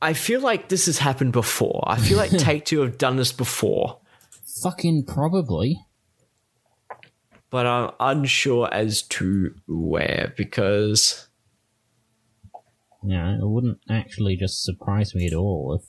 I 0.00 0.12
feel 0.12 0.40
like 0.40 0.68
this 0.68 0.86
has 0.86 0.98
happened 0.98 1.32
before. 1.32 1.82
I 1.86 1.98
feel 1.98 2.18
like 2.18 2.30
Take 2.38 2.64
Two 2.64 2.80
have 2.80 2.98
done 2.98 3.16
this 3.16 3.32
before, 3.32 4.00
Fucking 4.62 5.04
probably. 5.06 5.84
But 7.52 7.66
I'm 7.66 7.90
unsure 8.00 8.68
as 8.72 9.02
to 9.02 9.54
where 9.68 10.32
because 10.36 11.28
Yeah, 13.04 13.34
it 13.36 13.46
wouldn't 13.46 13.78
actually 13.88 14.36
just 14.36 14.64
surprise 14.64 15.14
me 15.14 15.26
at 15.26 15.34
all 15.34 15.78
if 15.80 15.88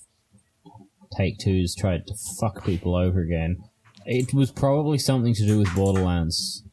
Take 1.17 1.37
Two's 1.39 1.73
tried 1.75 2.05
to 2.07 2.13
fuck 2.39 2.65
people 2.65 2.95
over 2.95 3.21
again. 3.21 3.63
It 4.05 4.33
was 4.33 4.51
probably 4.51 4.97
something 4.97 5.33
to 5.35 5.45
do 5.47 5.57
with 5.59 5.73
Borderlands. 5.75 6.63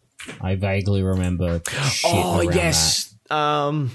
I 0.41 0.57
vaguely 0.57 1.03
remember. 1.03 1.61
Shit 1.69 2.11
oh 2.13 2.41
around 2.41 2.55
yes, 2.55 3.15
um. 3.31 3.91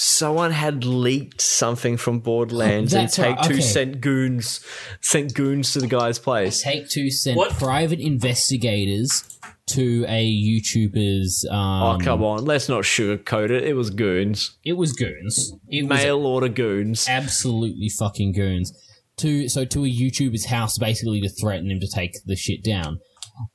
Someone 0.00 0.52
had 0.52 0.84
leaked 0.84 1.40
something 1.40 1.96
from 1.96 2.20
Borderlands 2.20 2.94
and 2.94 3.04
That's 3.04 3.16
Take 3.16 3.36
right, 3.36 3.44
Two 3.48 3.54
okay. 3.54 3.60
sent 3.62 4.00
goons 4.00 4.64
sent 5.00 5.34
goons 5.34 5.72
to 5.72 5.80
the 5.80 5.88
guy's 5.88 6.20
place. 6.20 6.62
Take 6.62 6.88
Two 6.88 7.10
sent 7.10 7.36
What? 7.36 7.50
private 7.54 7.98
investigators 7.98 9.38
to 9.70 10.04
a 10.08 10.24
YouTuber's. 10.26 11.46
Um, 11.50 11.56
Oh 11.82 11.98
come 12.02 12.22
on, 12.22 12.44
let's 12.44 12.68
not 12.68 12.84
sugarcoat 12.84 13.50
it. 13.50 13.64
It 13.64 13.74
was 13.74 13.90
goons, 13.90 14.56
It 14.64 14.74
was 14.74 14.92
goons. 14.92 15.52
It 15.68 15.88
was 15.88 15.98
mail 16.02 16.26
order 16.26 16.48
goons. 16.48 17.06
absolutely 17.08 17.88
fucking 17.88 18.32
goons. 18.32 18.72
To 19.18 19.48
so 19.48 19.64
to 19.64 19.84
a 19.84 19.88
YouTuber's 19.88 20.46
house, 20.46 20.78
basically 20.78 21.20
to 21.22 21.28
threaten 21.28 21.70
him 21.70 21.80
to 21.80 21.88
take 21.88 22.12
the 22.24 22.36
shit 22.36 22.62
down. 22.62 23.00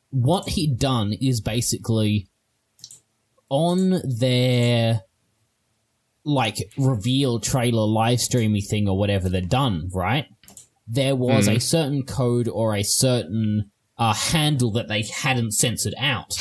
What 0.09 0.49
he'd 0.49 0.77
done 0.77 1.13
is 1.19 1.41
basically 1.41 2.27
on 3.49 4.01
their 4.19 5.01
like 6.25 6.57
reveal 6.77 7.39
trailer 7.39 7.85
live 7.85 8.19
streamy 8.19 8.61
thing 8.61 8.87
or 8.87 8.97
whatever 8.97 9.29
they'd 9.29 9.49
done, 9.49 9.89
right? 9.93 10.25
There 10.87 11.15
was 11.15 11.47
a 11.47 11.59
certain 11.59 12.03
code 12.03 12.47
or 12.47 12.75
a 12.75 12.83
certain 12.83 13.71
uh, 13.97 14.13
handle 14.13 14.71
that 14.71 14.87
they 14.87 15.03
hadn't 15.03 15.53
censored 15.53 15.95
out, 15.97 16.33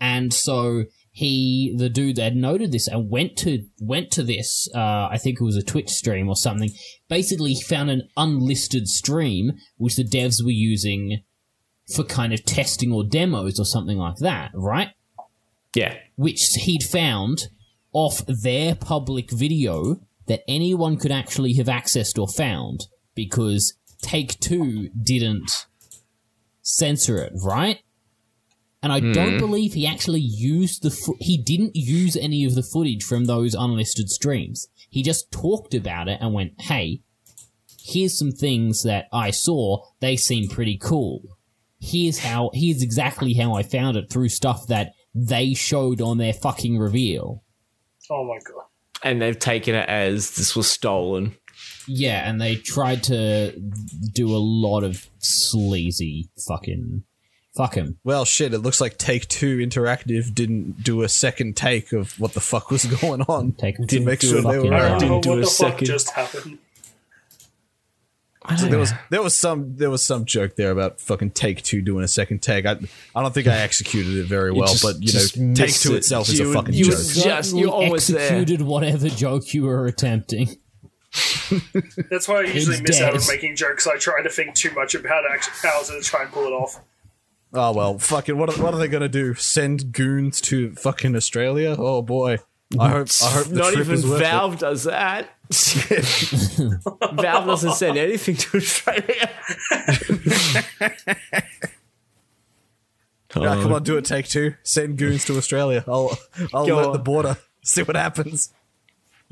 and 0.00 0.32
so 0.32 0.84
he, 1.14 1.72
the 1.78 1.88
dude, 1.88 2.18
had 2.18 2.34
noted 2.34 2.72
this 2.72 2.88
and 2.88 3.08
went 3.08 3.36
to 3.36 3.64
went 3.78 4.10
to 4.10 4.24
this. 4.24 4.68
Uh, 4.74 5.06
I 5.08 5.16
think 5.16 5.40
it 5.40 5.44
was 5.44 5.56
a 5.56 5.62
Twitch 5.62 5.90
stream 5.90 6.28
or 6.28 6.34
something. 6.34 6.70
Basically, 7.08 7.52
he 7.52 7.62
found 7.62 7.88
an 7.88 8.08
unlisted 8.16 8.88
stream 8.88 9.52
which 9.76 9.94
the 9.94 10.02
devs 10.02 10.44
were 10.44 10.50
using 10.50 11.22
for 11.94 12.02
kind 12.02 12.32
of 12.32 12.44
testing 12.44 12.90
or 12.90 13.04
demos 13.04 13.60
or 13.60 13.64
something 13.64 13.96
like 13.96 14.16
that, 14.16 14.50
right? 14.54 14.88
Yeah, 15.72 15.96
which 16.16 16.42
he'd 16.62 16.82
found 16.82 17.44
off 17.92 18.22
their 18.26 18.74
public 18.74 19.30
video 19.30 20.00
that 20.26 20.42
anyone 20.48 20.96
could 20.96 21.12
actually 21.12 21.52
have 21.54 21.66
accessed 21.66 22.18
or 22.18 22.26
found 22.26 22.88
because 23.14 23.74
Take 24.02 24.40
Two 24.40 24.88
didn't 25.00 25.66
censor 26.64 27.18
it, 27.18 27.32
right? 27.44 27.78
And 28.82 28.92
I 28.92 29.00
don't 29.00 29.34
hmm. 29.34 29.38
believe 29.38 29.72
he 29.72 29.86
actually 29.86 30.20
used 30.20 30.82
the 30.82 30.90
fo- 30.90 31.16
he 31.18 31.38
didn't 31.38 31.74
use 31.74 32.16
any 32.16 32.44
of 32.44 32.54
the 32.54 32.62
footage 32.62 33.02
from 33.02 33.24
those 33.24 33.54
unlisted 33.54 34.10
streams. 34.10 34.66
He 34.90 35.02
just 35.02 35.30
talked 35.30 35.72
about 35.72 36.08
it 36.08 36.18
and 36.20 36.34
went, 36.34 36.60
"Hey, 36.60 37.00
here's 37.80 38.18
some 38.18 38.32
things 38.32 38.82
that 38.82 39.06
I 39.10 39.30
saw. 39.30 39.86
They 40.00 40.16
seem 40.16 40.48
pretty 40.50 40.76
cool. 40.76 41.22
Here's 41.80 42.18
how 42.18 42.50
here's 42.52 42.82
exactly 42.82 43.32
how 43.34 43.54
I 43.54 43.62
found 43.62 43.96
it 43.96 44.10
through 44.10 44.28
stuff 44.28 44.66
that 44.66 44.92
they 45.14 45.54
showed 45.54 46.02
on 46.02 46.18
their 46.18 46.34
fucking 46.34 46.78
reveal." 46.78 47.42
Oh 48.10 48.24
my 48.24 48.38
god. 48.44 48.64
and 49.02 49.20
they've 49.20 49.38
taken 49.38 49.74
it 49.74 49.88
as 49.88 50.36
this 50.36 50.54
was 50.54 50.66
stolen. 50.66 51.36
Yeah, 51.86 52.28
and 52.28 52.40
they 52.40 52.56
tried 52.56 53.02
to 53.04 53.52
do 54.12 54.28
a 54.34 54.38
lot 54.38 54.84
of 54.84 55.06
sleazy 55.18 56.28
fucking 56.48 57.04
fuck 57.56 57.74
him. 57.74 57.98
Well, 58.04 58.24
shit, 58.24 58.54
it 58.54 58.58
looks 58.60 58.80
like 58.80 58.96
Take 58.98 59.28
Two 59.28 59.58
Interactive 59.58 60.34
didn't 60.34 60.82
do 60.82 61.02
a 61.02 61.08
second 61.08 61.56
take 61.56 61.92
of 61.92 62.18
what 62.18 62.32
the 62.34 62.40
fuck 62.40 62.70
was 62.70 62.84
going 63.00 63.22
on. 63.22 63.52
Take 63.52 63.78
him 63.78 63.86
to 63.86 64.00
make 64.00 64.22
sure 64.22 64.40
they 64.42 64.58
were 64.58 64.74
I 64.74 64.90
right. 64.92 64.98
didn't 65.00 65.20
do 65.22 65.28
what 65.30 65.38
a 65.38 65.40
the 65.42 65.46
fuck 65.46 65.70
second. 65.72 65.86
just 65.86 66.10
happened. 66.10 66.58
I 68.46 68.56
don't 68.56 68.68
There 68.70 68.78
was 68.78 68.92
there 69.08 69.22
was 69.22 69.34
some 69.34 69.76
there 69.78 69.88
was 69.88 70.02
some 70.02 70.26
joke 70.26 70.56
there 70.56 70.70
about 70.70 71.00
fucking 71.00 71.30
Take 71.30 71.62
Two 71.62 71.80
doing 71.80 72.04
a 72.04 72.08
second 72.08 72.42
take. 72.42 72.66
I 72.66 72.72
I 73.14 73.22
don't 73.22 73.32
think 73.32 73.46
I 73.46 73.56
executed 73.60 74.16
it 74.18 74.26
very 74.26 74.52
well, 74.52 74.66
just- 74.68 74.82
but 74.82 74.96
you 75.02 75.12
know, 75.48 75.54
Take 75.54 75.72
Two 75.74 75.94
it. 75.94 75.98
itself 75.98 76.28
is 76.28 76.38
You 76.40 76.50
a 76.50 76.52
fucking 76.52 76.74
you 76.74 76.84
joke. 76.84 76.98
would- 76.98 77.14
Just- 77.14 77.54
you're 77.56 77.70
almost 77.70 78.08
there. 78.08 78.20
executed 78.20 78.60
whatever 78.62 79.08
joke 79.08 79.54
you 79.54 79.62
were 79.62 79.86
attempting. 79.86 80.56
That's 82.10 82.26
why 82.28 82.38
I 82.38 82.42
usually 82.42 82.76
It's 82.76 82.88
miss 82.88 83.00
out 83.00 83.14
on 83.14 83.20
making 83.28 83.56
jokes. 83.56 83.86
I 83.86 83.96
try 83.98 84.22
to 84.22 84.28
think 84.30 84.54
too 84.54 84.72
much 84.72 84.94
about 84.94 85.24
act- 85.30 85.50
how 85.62 85.82
to 85.82 86.00
try 86.00 86.22
and 86.22 86.32
pull 86.32 86.44
it 86.46 86.52
off. 86.52 86.80
Oh 87.52 87.72
well, 87.72 87.98
fucking 87.98 88.36
what? 88.36 88.56
Are, 88.56 88.62
what 88.62 88.74
are 88.74 88.78
they 88.78 88.88
gonna 88.88 89.08
do? 89.08 89.34
Send 89.34 89.92
goons 89.92 90.40
to 90.42 90.72
fucking 90.74 91.14
Australia? 91.14 91.76
Oh 91.78 92.02
boy, 92.02 92.38
I 92.78 92.88
hope. 92.88 93.08
I 93.22 93.30
hope 93.30 93.46
the 93.46 93.54
Not 93.54 93.72
trip 93.72 93.86
even 93.86 93.94
is 93.94 94.06
worth 94.06 94.20
it. 94.20 94.24
Valve 94.24 94.58
does 94.58 94.84
that. 94.84 95.28
Valve 97.12 97.46
doesn't 97.46 97.74
send 97.74 97.96
anything 97.96 98.36
to 98.36 98.56
Australia. 98.56 99.30
Yeah, 103.36 103.54
come 103.54 103.72
oh. 103.72 103.76
on, 103.76 103.82
do 103.82 103.96
it. 103.96 104.04
Take 104.04 104.28
two. 104.28 104.54
Send 104.62 104.96
goons 104.96 105.24
to 105.26 105.36
Australia. 105.36 105.84
I'll 105.88 106.16
I'll 106.52 106.66
Go 106.66 106.76
alert 106.76 106.86
on. 106.86 106.92
the 106.92 106.98
border. 107.00 107.36
See 107.64 107.82
what 107.82 107.96
happens. 107.96 108.52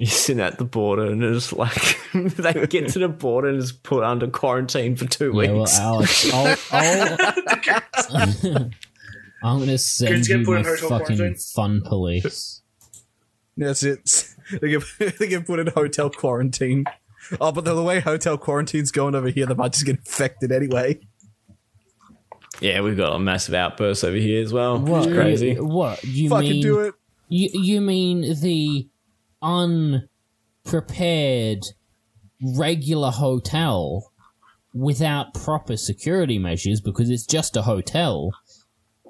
You 0.03 0.09
sit 0.09 0.41
at 0.41 0.59
the 0.59 0.65
border 0.65 1.05
and 1.13 1.23
it's 1.23 1.53
like 1.53 1.97
they 2.13 2.67
get 2.67 2.89
to 2.89 2.99
the 2.99 3.09
border 3.09 3.51
and 3.51 3.59
is 3.59 3.71
put 3.71 4.03
under 4.03 4.27
quarantine 4.27 4.97
for 4.97 5.07
two 5.07 5.27
Yeah, 5.27 5.53
well, 5.53 5.61
weeks. 5.61 5.79
Alex, 5.79 6.33
I'll, 6.35 6.57
I'll, 6.73 7.17
I'm 9.45 9.59
gonna 9.61 9.79
send 9.79 10.27
get 10.27 10.41
you 10.41 10.45
put 10.45 10.57
my 10.57 10.63
fucking 10.65 10.89
quarantine? 10.89 11.37
fun 11.37 11.83
police. 11.83 12.63
That's 13.57 13.85
it. 13.85 14.29
They 14.61 14.71
get 14.71 14.83
they 15.21 15.29
get 15.29 15.47
put 15.47 15.61
in 15.61 15.69
hotel 15.69 16.11
quarantine. 16.11 16.85
Oh, 17.41 17.53
but 17.53 17.65
the 17.65 17.81
way 17.81 18.01
hotel 18.01 18.37
quarantine's 18.37 18.91
going 18.91 19.15
over 19.15 19.29
here, 19.29 19.47
they 19.47 19.55
might 19.55 19.73
just 19.73 19.87
get 19.87 19.99
infected 19.99 20.51
anyway. 20.51 20.99
yeah, 22.61 22.81
we've 22.81 22.97
got 22.97 23.15
a 23.15 23.21
massive 23.21 23.55
outburst 23.55 24.03
over 24.03 24.17
here 24.17 24.43
as 24.43 24.53
well. 24.53 24.81
What? 24.81 25.07
It's 25.07 25.15
crazy. 25.15 25.55
What 25.61 26.03
you 26.03 26.29
Fucking 26.29 26.51
mean? 26.51 26.63
do 26.63 26.81
it. 26.81 26.95
You 27.29 27.51
you 27.53 27.81
mean 27.81 28.23
the 28.41 28.89
unprepared 29.43 31.59
regular 32.57 33.11
hotel 33.11 34.13
without 34.75 35.35
proper 35.35 35.77
security 35.77 36.39
measures 36.39 36.81
because 36.81 37.11
it's 37.11 37.27
just 37.27 37.57
a 37.57 37.63
hotel 37.63 38.31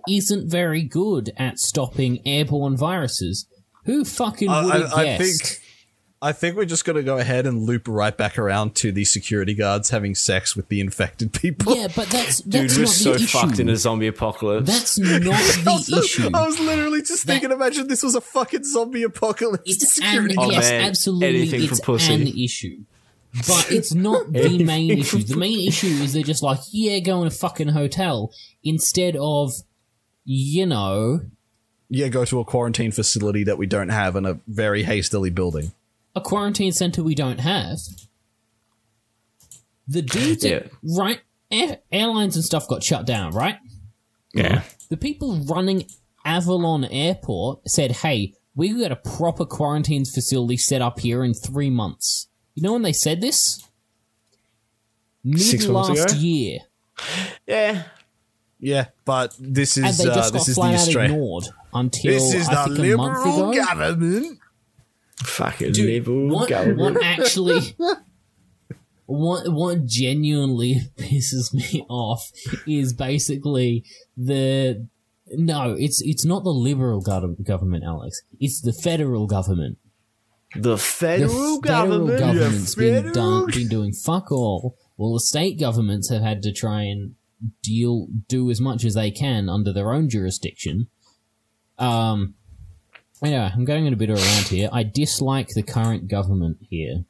isn't 0.09 0.51
very 0.51 0.83
good 0.83 1.31
at 1.37 1.59
stopping 1.59 2.21
airborne 2.27 2.77
viruses. 2.77 3.47
Who 3.85 4.05
fucking 4.05 4.51
would 4.51 4.73
have 4.73 4.93
I, 4.93 5.01
I 5.01 5.05
guessed? 5.05 5.43
think 5.43 5.61
I 6.25 6.31
think 6.31 6.55
we're 6.57 6.67
just 6.67 6.85
gonna 6.85 7.03
go 7.03 7.19
ahead 7.19 7.47
and 7.49 7.63
loop 7.65 7.89
right 7.89 8.17
back 8.17 8.39
around 8.39 8.77
to 8.77 8.93
the 8.93 9.05
security 9.05 9.55
guards 9.55 9.91
having 9.91 10.15
sex 10.15 10.55
with 10.55 10.69
the 10.69 10.79
infected 10.81 11.33
people. 11.33 11.77
yeah, 11.77 11.89
but 11.97 12.09
that's 12.11 12.39
Dude, 12.39 12.53
that's 12.63 12.77
we're 12.77 12.83
not 12.85 12.91
so 12.93 13.13
the 13.15 13.27
fucked 13.27 13.59
in 13.59 13.69
a 13.69 13.75
zombie 13.75 14.07
apocalypse. 14.07 14.69
That's 14.69 14.99
not 15.01 15.21
the 15.23 16.01
issue. 16.05 16.31
I 16.33 16.47
was 16.47 16.61
literally 16.61 17.01
just 17.01 17.27
That- 17.27 17.33
thinking, 17.41 17.51
imagine 17.51 17.89
this 17.89 18.05
was 18.05 18.15
a 18.15 18.21
fucking 18.21 18.63
zombie 18.63 19.03
apocalypse. 19.03 19.65
It's 19.69 19.83
an 19.83 19.89
security 20.05 20.37
Oh, 20.39 20.49
yes, 20.51 20.71
man, 20.71 20.83
absolutely. 20.83 21.27
anything 21.41 21.67
for 21.67 21.73
It's 21.75 21.81
pussy. 21.81 22.15
an 22.15 22.27
issue, 22.29 22.79
but 23.49 23.73
it's 23.73 23.93
not 23.93 24.33
the 24.33 24.63
main 24.63 24.99
issue. 24.99 25.19
The 25.25 25.37
main 25.37 25.67
issue 25.67 25.89
is 25.89 26.13
they're 26.13 26.23
just 26.23 26.43
like, 26.45 26.61
yeah, 26.71 27.01
go 27.01 27.21
in 27.23 27.27
a 27.27 27.31
fucking 27.33 27.69
hotel 27.69 28.33
instead 28.63 29.17
of, 29.19 29.53
you 30.25 30.67
know, 30.67 31.23
yeah, 31.89 32.07
go 32.09 32.25
to 32.25 32.39
a 32.39 32.45
quarantine 32.45 32.93
facility 32.93 33.43
that 33.45 33.59
we 33.59 33.67
don't 33.67 33.89
have 33.91 34.15
and 34.17 34.27
a 34.27 34.39
very 34.47 34.85
hastily 34.85 35.29
building. 35.31 35.73
A 36.15 36.21
quarantine 36.21 36.73
center 36.73 37.03
we 37.03 37.15
don't 37.15 37.41
have. 37.41 37.79
The 39.89 40.03
dudes, 40.03 40.45
Yeah. 40.45 40.65
right? 40.83 41.21
Air, 41.51 41.79
airlines 41.91 42.37
and 42.37 42.45
stuff 42.45 42.69
got 42.69 42.83
shut 42.83 43.07
down, 43.07 43.33
right? 43.33 43.59
yeah. 44.35 44.63
The 44.89 44.97
people 44.97 45.39
running 45.45 45.87
Avalon 46.25 46.85
Airport 46.85 47.69
said, 47.69 47.93
hey, 47.93 48.35
we 48.55 48.79
got 48.81 48.93
a 48.93 48.97
proper 48.97 49.45
quarantine 49.45 50.05
facility 50.05 50.57
set 50.59 50.81
up 50.83 51.01
here 51.01 51.25
in 51.25 51.35
three 51.35 51.71
months. 51.71 52.29
You 52.55 52.63
know 52.63 52.73
when 52.75 52.83
they 52.83 52.93
said 52.93 53.21
this? 53.21 53.63
Mid 55.25 55.41
Six 55.41 55.67
months 55.67 55.99
last 56.01 56.13
ago? 56.13 56.21
year. 56.21 56.59
Yeah. 57.47 57.83
Yeah, 58.61 58.87
but 59.05 59.35
this 59.41 59.77
And 59.77 59.87
is 59.87 59.99
they 59.99 60.09
uh, 60.09 60.15
just 60.15 60.33
this 60.33 60.43
got 60.43 60.49
is 60.49 60.55
the 60.55 60.61
flat 60.61 60.75
out 60.75 60.81
Australia. 60.81 61.13
ignored 61.15 61.45
until 61.75 62.13
This 62.13 62.35
is 62.35 62.49
I 62.49 62.69
the 62.69 62.75
think 62.77 62.93
a 62.93 62.97
month 62.97 63.19
liberal 63.27 63.51
ago. 63.51 63.65
government. 63.65 64.39
Fucking 65.25 65.73
Dude, 65.73 65.87
liberal 66.05 66.29
what, 66.29 66.49
government. 66.49 66.97
what 66.97 67.05
actually 67.05 67.77
what 69.07 69.53
what 69.53 69.85
genuinely 69.87 70.81
pisses 70.97 71.53
me 71.53 71.85
off 71.89 72.31
is 72.67 72.93
basically 72.93 73.85
the 74.17 74.87
no 75.33 75.75
it's 75.79 76.01
it's 76.03 76.25
not 76.25 76.45
the 76.45 76.51
liberal 76.51 77.03
gov- 77.03 77.43
government 77.45 77.85
alex 77.85 78.23
it's 78.41 78.61
the 78.61 78.73
federal 78.73 79.27
government 79.27 79.79
The 80.55 80.71
the 80.73 80.79
federal 80.79 81.61
federal 81.61 82.07
government. 82.07 82.19
government's 82.19 82.77
Yeah, 82.77 83.01
been 83.03 83.13
done 83.13 83.47
been 83.47 83.69
doing 83.69 83.93
fuck 83.93 84.31
all 84.31 84.77
well 84.97 85.13
the 85.15 85.21
state 85.21 85.59
governments 85.59 86.09
have 86.11 86.23
had 86.23 86.43
to 86.43 86.53
try 86.53 86.83
and 86.83 87.15
deal 87.63 88.07
do 88.29 88.51
as 88.51 88.61
much 88.61 88.85
as 88.85 88.95
they 88.95 89.11
can 89.11 89.49
under 89.49 89.73
their 89.73 89.93
own 89.93 90.09
jurisdiction 90.09 90.87
um 91.79 92.35
anyway 93.23 93.51
i'm 93.55 93.65
going 93.65 93.87
in 93.87 93.93
a 93.93 93.97
bit 93.97 94.11
of 94.11 94.19
a 94.19 94.21
rant 94.21 94.49
here 94.49 94.69
i 94.73 94.83
dislike 94.83 95.49
the 95.55 95.63
current 95.63 96.09
government 96.09 96.57
here 96.69 97.05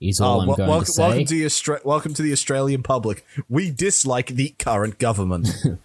is 0.00 0.20
all 0.20 0.38
Oh, 0.38 0.40
i'm 0.42 0.48
wel- 0.48 0.56
going 0.56 0.68
welcome, 0.68 0.84
to 0.86 0.92
say 0.92 1.02
welcome 1.02 1.24
to 1.26 1.34
the 1.34 1.44
Austra- 1.44 1.84
welcome 1.84 2.14
to 2.14 2.22
the 2.22 2.32
Australian 2.32 2.82
public. 2.82 3.24
We 3.48 3.70
dislike 3.70 4.28
the 4.28 4.50
current 4.58 4.98
government. 4.98 5.48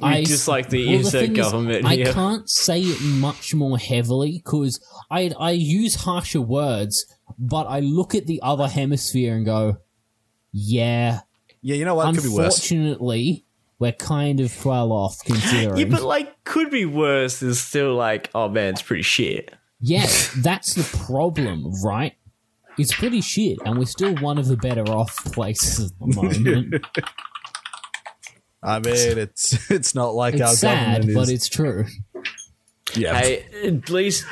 We 0.00 0.24
dislike 0.24 0.68
the 0.68 0.86
well, 0.86 0.96
insert 0.96 1.20
thing 1.22 1.36
is, 1.36 1.38
government 1.38 1.84
I 1.86 2.04
can't 2.04 2.48
say 2.50 2.80
it 2.80 3.00
much 3.00 3.54
more 3.54 3.78
heavily 3.78 4.42
because 4.44 4.80
I 5.10 5.32
I 5.38 5.52
use 5.52 5.94
harsher 5.94 6.40
words, 6.40 7.06
but 7.38 7.64
I 7.66 7.80
look 7.80 8.14
at 8.14 8.26
the 8.26 8.40
other 8.42 8.68
hemisphere 8.68 9.34
and 9.34 9.44
go, 9.46 9.78
yeah. 10.52 11.20
yeah, 11.62 11.76
you 11.76 11.84
know 11.84 11.94
what? 11.94 12.08
It 12.08 12.20
could 12.20 12.24
be 12.28 12.34
worse. 12.36 12.56
Unfortunately, 12.56 13.44
we're 13.82 13.90
kind 13.90 14.38
of 14.38 14.64
well 14.64 14.92
off 14.92 15.18
considering. 15.24 15.76
Yeah, 15.76 15.84
but 15.86 16.02
like, 16.02 16.44
could 16.44 16.70
be 16.70 16.84
worse. 16.84 17.42
Is 17.42 17.60
still 17.60 17.96
like, 17.96 18.30
oh 18.32 18.48
man, 18.48 18.74
it's 18.74 18.82
pretty 18.82 19.02
shit. 19.02 19.52
Yeah, 19.80 20.06
that's 20.38 20.74
the 20.74 20.84
problem, 21.04 21.72
right? 21.84 22.14
It's 22.78 22.94
pretty 22.94 23.20
shit, 23.20 23.58
and 23.66 23.78
we're 23.78 23.86
still 23.86 24.14
one 24.18 24.38
of 24.38 24.46
the 24.46 24.56
better 24.56 24.84
off 24.84 25.16
places 25.32 25.90
at 25.90 25.98
the 25.98 26.14
moment. 26.14 26.86
I 28.62 28.78
mean, 28.78 29.18
it's 29.18 29.68
it's 29.70 29.96
not 29.96 30.14
like 30.14 30.34
our 30.34 30.52
it's 30.52 30.60
sad, 30.60 31.00
government 31.02 31.14
but 31.16 31.28
it's 31.28 31.48
true. 31.48 31.86
yeah, 32.94 33.18
Hey, 33.18 33.44
at 33.64 33.90
least. 33.90 34.24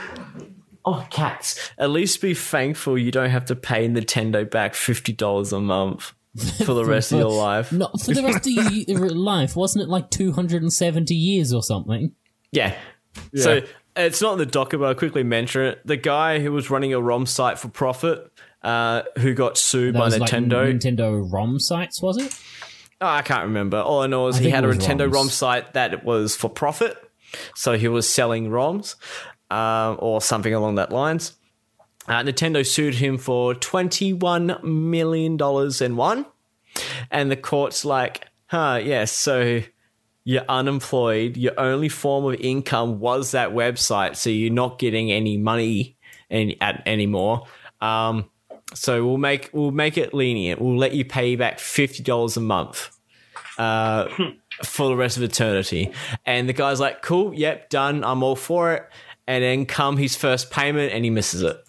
Oh, 0.82 1.06
cats. 1.10 1.72
At 1.76 1.90
least 1.90 2.22
be 2.22 2.32
thankful 2.32 2.96
you 2.96 3.10
don't 3.10 3.28
have 3.28 3.44
to 3.46 3.54
pay 3.56 3.86
Nintendo 3.86 4.50
back 4.50 4.72
$50 4.72 5.52
a 5.54 5.60
month 5.60 6.14
for 6.64 6.74
the 6.74 6.84
rest 6.84 7.12
of 7.12 7.18
your 7.18 7.30
life. 7.30 7.72
No, 7.72 7.88
for 8.04 8.14
the 8.14 8.22
rest 8.22 8.46
of 8.46 8.88
your 8.88 9.08
life, 9.10 9.56
wasn't 9.56 9.84
it 9.84 9.88
like 9.88 10.10
270 10.10 11.14
years 11.14 11.52
or 11.52 11.62
something? 11.62 12.12
Yeah. 12.52 12.76
So 13.34 13.62
it's 13.96 14.22
not 14.22 14.34
in 14.34 14.38
the 14.38 14.46
docket, 14.46 14.80
but 14.80 14.86
I'll 14.86 14.94
quickly 14.94 15.22
mention 15.22 15.62
it. 15.62 15.86
The 15.86 15.96
guy 15.96 16.40
who 16.40 16.52
was 16.52 16.70
running 16.70 16.94
a 16.94 17.00
ROM 17.00 17.26
site 17.26 17.58
for 17.58 17.68
profit, 17.68 18.30
uh, 18.62 19.02
who 19.18 19.34
got 19.34 19.58
sued 19.58 19.94
That 19.94 19.98
by 19.98 20.04
was 20.06 20.18
like 20.18 20.30
Nintendo. 20.30 20.72
Nintendo 20.72 21.32
ROM 21.32 21.58
sites, 21.58 22.00
was 22.00 22.18
it? 22.18 22.38
Oh, 23.00 23.06
I 23.06 23.22
can't 23.22 23.44
remember. 23.44 23.78
All 23.78 24.02
I 24.02 24.06
know 24.06 24.28
is 24.28 24.36
I 24.36 24.42
he 24.42 24.50
had 24.50 24.64
a 24.64 24.68
Nintendo 24.68 25.08
ROMs. 25.08 25.14
ROM 25.14 25.28
site 25.30 25.72
that 25.74 26.04
was 26.04 26.36
for 26.36 26.50
profit. 26.50 26.96
So 27.54 27.76
he 27.78 27.88
was 27.88 28.08
selling 28.08 28.50
ROMs 28.50 28.96
um, 29.50 29.96
or 30.00 30.20
something 30.20 30.52
along 30.52 30.76
that 30.76 30.92
lines. 30.92 31.34
Uh, 32.10 32.24
Nintendo 32.24 32.66
sued 32.66 32.96
him 32.96 33.18
for 33.18 33.54
$21 33.54 34.64
million 34.64 35.40
and 35.40 35.96
won. 35.96 36.26
And 37.08 37.30
the 37.30 37.36
court's 37.36 37.84
like, 37.84 38.26
huh, 38.46 38.80
yes, 38.82 39.12
so 39.12 39.62
you're 40.24 40.44
unemployed. 40.48 41.36
Your 41.36 41.52
only 41.56 41.88
form 41.88 42.24
of 42.24 42.40
income 42.40 42.98
was 42.98 43.30
that 43.30 43.50
website. 43.50 44.16
So 44.16 44.28
you're 44.28 44.52
not 44.52 44.80
getting 44.80 45.12
any 45.12 45.36
money 45.36 45.96
any, 46.28 46.60
at, 46.60 46.82
anymore. 46.84 47.46
Um, 47.80 48.28
so 48.74 49.06
we'll 49.06 49.16
make 49.16 49.50
we'll 49.52 49.70
make 49.70 49.96
it 49.96 50.12
lenient. 50.12 50.60
We'll 50.60 50.78
let 50.78 50.92
you 50.94 51.04
pay 51.04 51.36
back 51.36 51.58
fifty 51.58 52.02
dollars 52.02 52.36
a 52.36 52.40
month 52.40 52.90
uh, 53.58 54.08
for 54.64 54.88
the 54.88 54.96
rest 54.96 55.16
of 55.16 55.22
eternity. 55.22 55.92
And 56.24 56.48
the 56.48 56.52
guy's 56.52 56.78
like, 56.78 57.02
"Cool, 57.02 57.34
yep, 57.34 57.68
done. 57.68 58.04
I'm 58.04 58.22
all 58.22 58.36
for 58.36 58.72
it." 58.74 58.88
And 59.26 59.42
then 59.42 59.66
come 59.66 59.96
his 59.96 60.14
first 60.14 60.50
payment, 60.50 60.92
and 60.92 61.04
he 61.04 61.10
misses 61.10 61.42
it. 61.42 61.60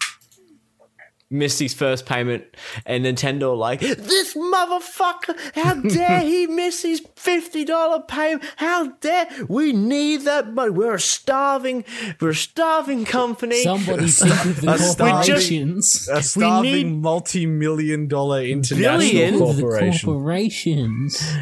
Missed 1.32 1.60
his 1.60 1.72
first 1.72 2.04
payment, 2.04 2.44
and 2.84 3.06
Nintendo 3.06 3.52
are 3.52 3.56
like, 3.56 3.80
"This 3.80 4.34
motherfucker! 4.34 5.34
How 5.54 5.74
dare 5.88 6.20
he 6.20 6.46
miss 6.46 6.82
his 6.82 7.00
fifty 7.16 7.64
dollar 7.64 8.00
payment? 8.02 8.44
How 8.56 8.88
dare 9.00 9.28
we 9.48 9.72
need 9.72 10.20
that 10.22 10.52
money? 10.52 10.70
We're 10.70 10.96
a 10.96 11.00
starving, 11.00 11.86
we're 12.20 12.30
a 12.30 12.34
starving 12.34 13.06
company." 13.06 13.62
Somebody 13.62 14.08
think 14.08 14.44
of 14.44 14.60
the 14.60 14.70
a 14.72 14.78
starving- 14.78 15.14
corporations. 15.16 16.08
a 16.12 16.22
starving 16.22 16.72
need- 16.92 17.00
multi-million 17.02 18.08
dollar 18.08 18.42
international 18.42 18.98
Billion? 18.98 19.38
Think 19.38 19.56
the 19.56 19.62
corporation, 19.62 20.06
corporations. 20.06 21.32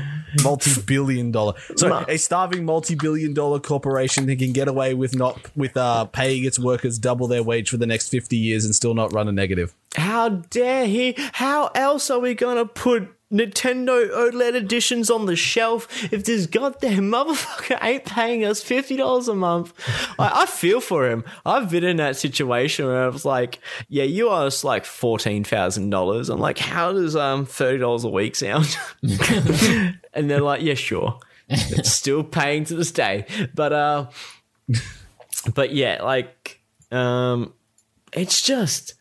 multi-billion 0.44 1.32
dollar. 1.32 1.54
So 1.76 2.04
a 2.08 2.16
starving 2.16 2.64
multi-billion 2.64 3.34
dollar 3.34 3.58
corporation 3.58 4.26
that 4.26 4.38
can 4.38 4.52
get 4.52 4.68
away 4.68 4.94
with 4.94 5.16
not 5.16 5.40
with 5.56 5.76
uh, 5.76 6.04
paying 6.04 6.44
its 6.44 6.60
workers 6.60 6.96
double 6.98 7.26
their 7.26 7.42
wage 7.42 7.68
for 7.70 7.76
the 7.76 7.86
next 7.86 8.08
fifty 8.08 8.36
years 8.36 8.64
and 8.64 8.72
still 8.72 8.94
not 8.94 9.12
run 9.12 9.26
a 9.26 9.32
negative. 9.32 9.74
How 9.96 10.28
dare 10.28 10.86
he? 10.86 11.14
How 11.34 11.68
else 11.74 12.10
are 12.10 12.18
we 12.20 12.34
gonna 12.34 12.66
put 12.66 13.08
Nintendo 13.32 14.10
OLED 14.10 14.56
editions 14.56 15.08
on 15.10 15.26
the 15.26 15.36
shelf 15.36 16.12
if 16.12 16.24
this 16.24 16.46
goddamn 16.46 17.10
motherfucker 17.10 17.78
ain't 17.82 18.04
paying 18.04 18.44
us 18.44 18.62
fifty 18.62 18.96
dollars 18.96 19.28
a 19.28 19.34
month? 19.34 19.72
I, 20.18 20.42
I 20.42 20.46
feel 20.46 20.80
for 20.80 21.08
him. 21.08 21.24
I've 21.44 21.70
been 21.70 21.84
in 21.84 21.96
that 21.96 22.16
situation 22.16 22.86
where 22.86 23.04
I 23.04 23.08
was 23.08 23.24
like, 23.24 23.58
"Yeah, 23.88 24.04
you 24.04 24.28
owe 24.28 24.46
us 24.46 24.62
like 24.62 24.84
fourteen 24.84 25.42
thousand 25.42 25.90
dollars." 25.90 26.28
I'm 26.28 26.40
like, 26.40 26.58
"How 26.58 26.92
does 26.92 27.16
um 27.16 27.46
thirty 27.46 27.78
dollars 27.78 28.04
a 28.04 28.08
week 28.08 28.36
sound?" 28.36 28.76
and 29.02 30.30
they're 30.30 30.40
like, 30.40 30.62
"Yeah, 30.62 30.74
sure." 30.74 31.18
It's 31.52 31.90
still 31.90 32.22
paying 32.22 32.64
to 32.66 32.76
this 32.76 32.92
day, 32.92 33.26
but 33.54 33.72
uh, 33.72 34.06
but 35.52 35.72
yeah, 35.72 36.00
like 36.02 36.60
um, 36.92 37.52
it's 38.12 38.42
just 38.42 38.94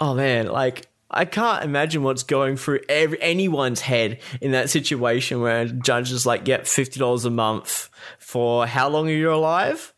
oh 0.00 0.14
man, 0.14 0.46
like 0.48 0.86
I 1.10 1.24
can't 1.24 1.64
imagine 1.64 2.02
what's 2.02 2.22
going 2.22 2.56
through 2.56 2.80
every, 2.88 3.20
anyone's 3.22 3.80
head 3.80 4.20
in 4.40 4.52
that 4.52 4.68
situation 4.70 5.40
where 5.40 5.62
a 5.62 5.66
judge 5.66 6.12
is 6.12 6.26
like, 6.26 6.46
"Yep, 6.46 6.66
fifty 6.66 7.00
dollars 7.00 7.24
a 7.24 7.30
month 7.30 7.88
for 8.18 8.66
how 8.66 8.88
long 8.88 9.08
are 9.08 9.12
you 9.12 9.32
alive? 9.32 9.94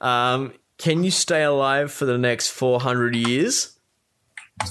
Um, 0.00 0.52
can 0.78 1.04
you 1.04 1.10
stay 1.10 1.42
alive 1.42 1.92
for 1.92 2.04
the 2.06 2.18
next 2.18 2.50
four 2.50 2.80
hundred 2.80 3.14
years?" 3.14 3.70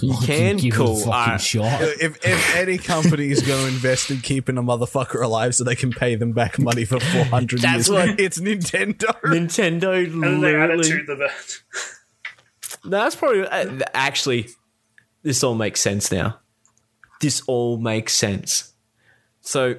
You 0.01 0.15
can? 0.23 0.55
give 0.55 0.65
it 0.67 0.73
a 0.73 0.77
Cool. 0.77 0.95
fucking 0.95 1.11
Alright. 1.13 1.41
shot. 1.41 1.81
if 1.81 2.25
if 2.25 2.55
any 2.55 2.77
company 2.77 3.29
is 3.29 3.41
going 3.41 3.61
to 3.63 3.67
invest 3.67 4.09
in 4.11 4.19
keeping 4.21 4.57
a 4.57 4.63
motherfucker 4.63 5.21
alive 5.21 5.53
so 5.55 5.65
they 5.65 5.75
can 5.75 5.91
pay 5.91 6.15
them 6.15 6.31
back 6.31 6.57
money 6.57 6.85
for 6.85 7.01
400 7.01 7.59
That's 7.59 7.89
years, 7.89 8.07
what- 8.09 8.17
it's 8.19 8.39
Nintendo. 8.39 9.11
Nintendo 9.23 10.05
And 10.05 10.41
they 10.41 10.55
added 10.55 10.77
literally. 10.77 10.99
to 11.01 11.05
the 11.05 11.15
vet. 11.17 11.61
That's 12.85 13.15
probably 13.15 13.45
uh, 13.45 13.79
actually. 13.93 14.47
This 15.23 15.43
all 15.43 15.55
makes 15.55 15.81
sense 15.81 16.11
now. 16.11 16.39
This 17.21 17.41
all 17.47 17.77
makes 17.77 18.13
sense. 18.13 18.73
So, 19.41 19.77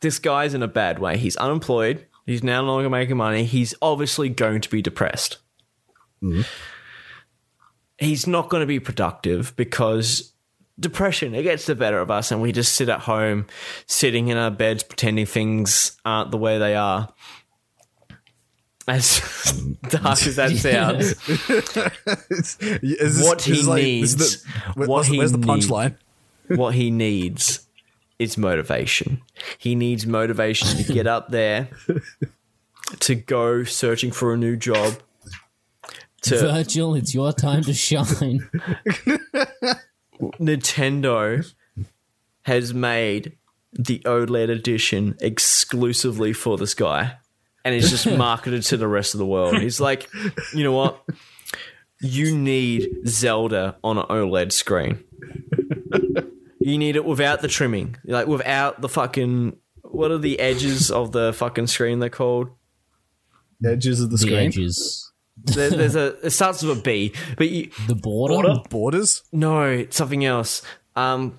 this 0.00 0.18
guy's 0.18 0.54
in 0.54 0.62
a 0.62 0.68
bad 0.68 0.98
way. 0.98 1.18
He's 1.18 1.36
unemployed. 1.36 2.06
He's 2.26 2.42
now 2.42 2.62
no 2.62 2.74
longer 2.74 2.90
making 2.90 3.16
money. 3.16 3.44
He's 3.44 3.74
obviously 3.82 4.28
going 4.28 4.60
to 4.60 4.70
be 4.70 4.82
depressed. 4.82 5.38
Mm-hmm. 6.22 6.42
He's 7.98 8.26
not 8.26 8.48
going 8.48 8.60
to 8.62 8.66
be 8.66 8.80
productive 8.80 9.54
because 9.56 10.32
depression 10.78 11.34
it 11.34 11.42
gets 11.42 11.66
the 11.66 11.74
better 11.74 11.98
of 11.98 12.10
us, 12.10 12.32
and 12.32 12.40
we 12.40 12.52
just 12.52 12.74
sit 12.74 12.88
at 12.88 13.00
home, 13.00 13.46
sitting 13.86 14.28
in 14.28 14.38
our 14.38 14.50
beds, 14.50 14.82
pretending 14.82 15.26
things 15.26 15.98
aren't 16.04 16.30
the 16.30 16.38
way 16.38 16.58
they 16.58 16.74
are. 16.74 17.12
As 18.90 19.20
dark 19.88 20.26
as 20.26 20.36
that 20.36 20.50
sounds, 20.56 21.14
Is 22.82 23.16
this- 23.18 23.24
What 23.26 23.42
he 23.42 23.62
like- 23.62 23.82
needs, 23.82 24.14
is 24.14 24.42
the- 24.42 24.50
where- 24.74 24.88
what 24.88 25.06
he 25.06 25.18
where's 25.18 25.32
the 25.32 25.38
needs. 25.38 25.66
punchline? 25.68 25.94
what 26.48 26.74
he 26.74 26.90
needs 26.90 27.66
is 28.18 28.36
motivation. 28.36 29.22
He 29.58 29.74
needs 29.74 30.06
motivation 30.06 30.76
to 30.84 30.92
get 30.92 31.06
up 31.06 31.30
there, 31.30 31.68
to 33.00 33.14
go 33.14 33.62
searching 33.64 34.10
for 34.10 34.34
a 34.34 34.36
new 34.36 34.56
job. 34.56 34.94
To 36.22 36.38
Virgil, 36.38 36.94
it's 36.96 37.14
your 37.14 37.32
time 37.32 37.62
to 37.64 37.72
shine. 37.72 38.50
Nintendo 40.20 41.50
has 42.42 42.74
made 42.74 43.36
the 43.72 44.00
OLED 44.00 44.50
edition 44.50 45.16
exclusively 45.20 46.32
for 46.32 46.58
this 46.58 46.74
guy, 46.74 47.16
and 47.70 47.78
it's 47.80 47.90
just 47.90 48.06
marketed 48.18 48.62
to 48.64 48.76
the 48.76 48.88
rest 48.88 49.14
of 49.14 49.18
the 49.18 49.26
world. 49.26 49.56
He's 49.58 49.80
like, 49.80 50.08
you 50.54 50.64
know 50.64 50.72
what? 50.72 51.02
You 52.00 52.36
need 52.36 52.88
Zelda 53.06 53.76
on 53.84 53.98
an 53.98 54.06
OLED 54.06 54.52
screen. 54.52 55.04
You 56.58 56.76
need 56.78 56.96
it 56.96 57.04
without 57.04 57.40
the 57.42 57.48
trimming, 57.48 57.96
like 58.04 58.26
without 58.26 58.80
the 58.80 58.88
fucking. 58.88 59.56
What 59.82 60.10
are 60.10 60.18
the 60.18 60.38
edges 60.38 60.90
of 60.90 61.12
the 61.12 61.32
fucking 61.32 61.66
screen? 61.68 61.98
They're 61.98 62.10
called. 62.10 62.48
Edges 63.64 64.00
of 64.00 64.10
the 64.10 64.16
The 64.16 64.18
screen. 64.18 64.34
edges. 64.48 65.10
There, 65.44 65.70
there's 65.70 65.96
a. 65.96 66.16
It 66.26 66.30
starts 66.30 66.62
with 66.62 66.78
a 66.78 66.80
B, 66.82 67.12
but 67.36 67.48
you, 67.48 67.70
The 67.88 67.94
border? 67.94 68.60
Borders? 68.68 69.22
No, 69.32 69.64
it's 69.64 69.96
something 69.96 70.24
else. 70.24 70.62
Um, 70.96 71.38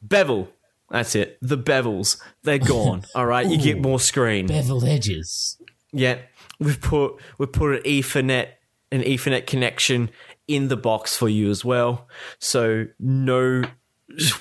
bevel. 0.00 0.48
That's 0.92 1.14
it. 1.14 1.38
The 1.40 1.56
bevels. 1.56 2.20
They're 2.42 2.58
gone. 2.58 3.04
all 3.14 3.24
right, 3.24 3.46
you 3.46 3.56
get 3.56 3.80
more 3.80 3.98
screen. 3.98 4.46
Beveled 4.46 4.84
edges. 4.84 5.58
Yeah, 5.90 6.18
we've 6.60 6.80
put 6.80 7.14
we've 7.38 7.50
put 7.50 7.76
an 7.76 7.82
Ethernet 7.82 8.48
an 8.92 9.00
Ethernet 9.00 9.46
connection 9.46 10.10
in 10.46 10.68
the 10.68 10.76
box 10.76 11.16
for 11.16 11.30
you 11.30 11.48
as 11.48 11.64
well. 11.64 12.06
So 12.38 12.88
no 13.00 13.64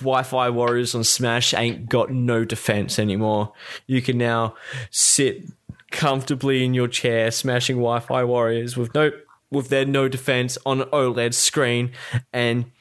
Wi-Fi 0.02 0.50
warriors 0.50 0.94
on 0.94 1.06
Smash 1.06 1.54
ain't 1.54 1.88
got 1.88 2.12
no 2.12 2.44
defense 2.44 3.00
anymore. 3.00 3.54
You 3.88 4.02
can 4.02 4.18
now 4.18 4.56
sit 4.90 5.46
comfortably 5.90 6.66
in 6.66 6.74
your 6.74 6.90
chair 6.90 7.32
smashing 7.32 7.78
Wi-Fi 7.78 8.26
warriors 8.26 8.76
with 8.76 8.94
no 8.94 9.12
with 9.50 9.70
their 9.70 9.86
no 9.86 10.10
defense 10.10 10.58
on 10.66 10.82
an 10.82 10.90
OLED 10.90 11.34
screen 11.34 11.92
and 12.34 12.72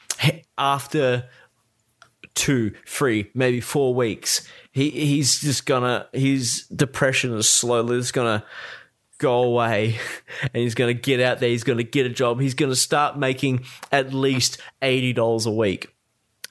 after 0.59 1.29
two, 2.41 2.73
three, 2.87 3.31
maybe 3.35 3.61
four 3.61 3.95
weeks, 3.95 4.49
he 4.73 4.89
he's 4.89 5.43
just 5.43 5.67
gonna 5.67 6.07
his 6.15 6.67
depression 6.75 7.35
is 7.35 7.49
slowly 7.49 7.99
just 7.99 8.15
gonna 8.15 8.43
go 9.19 9.43
away 9.43 9.99
and 10.43 10.55
he's 10.55 10.75
gonna 10.75 10.95
get 10.95 11.21
out 11.21 11.39
there, 11.39 11.51
he's 11.51 11.65
gonna 11.65 11.83
get 11.83 12.07
a 12.07 12.09
job, 12.09 12.41
he's 12.41 12.55
gonna 12.55 12.75
start 12.75 13.19
making 13.19 13.65
at 13.93 14.15
least 14.15 14.59
eighty 14.81 15.13
dollars 15.13 15.45
a 15.45 15.51
week. 15.51 15.95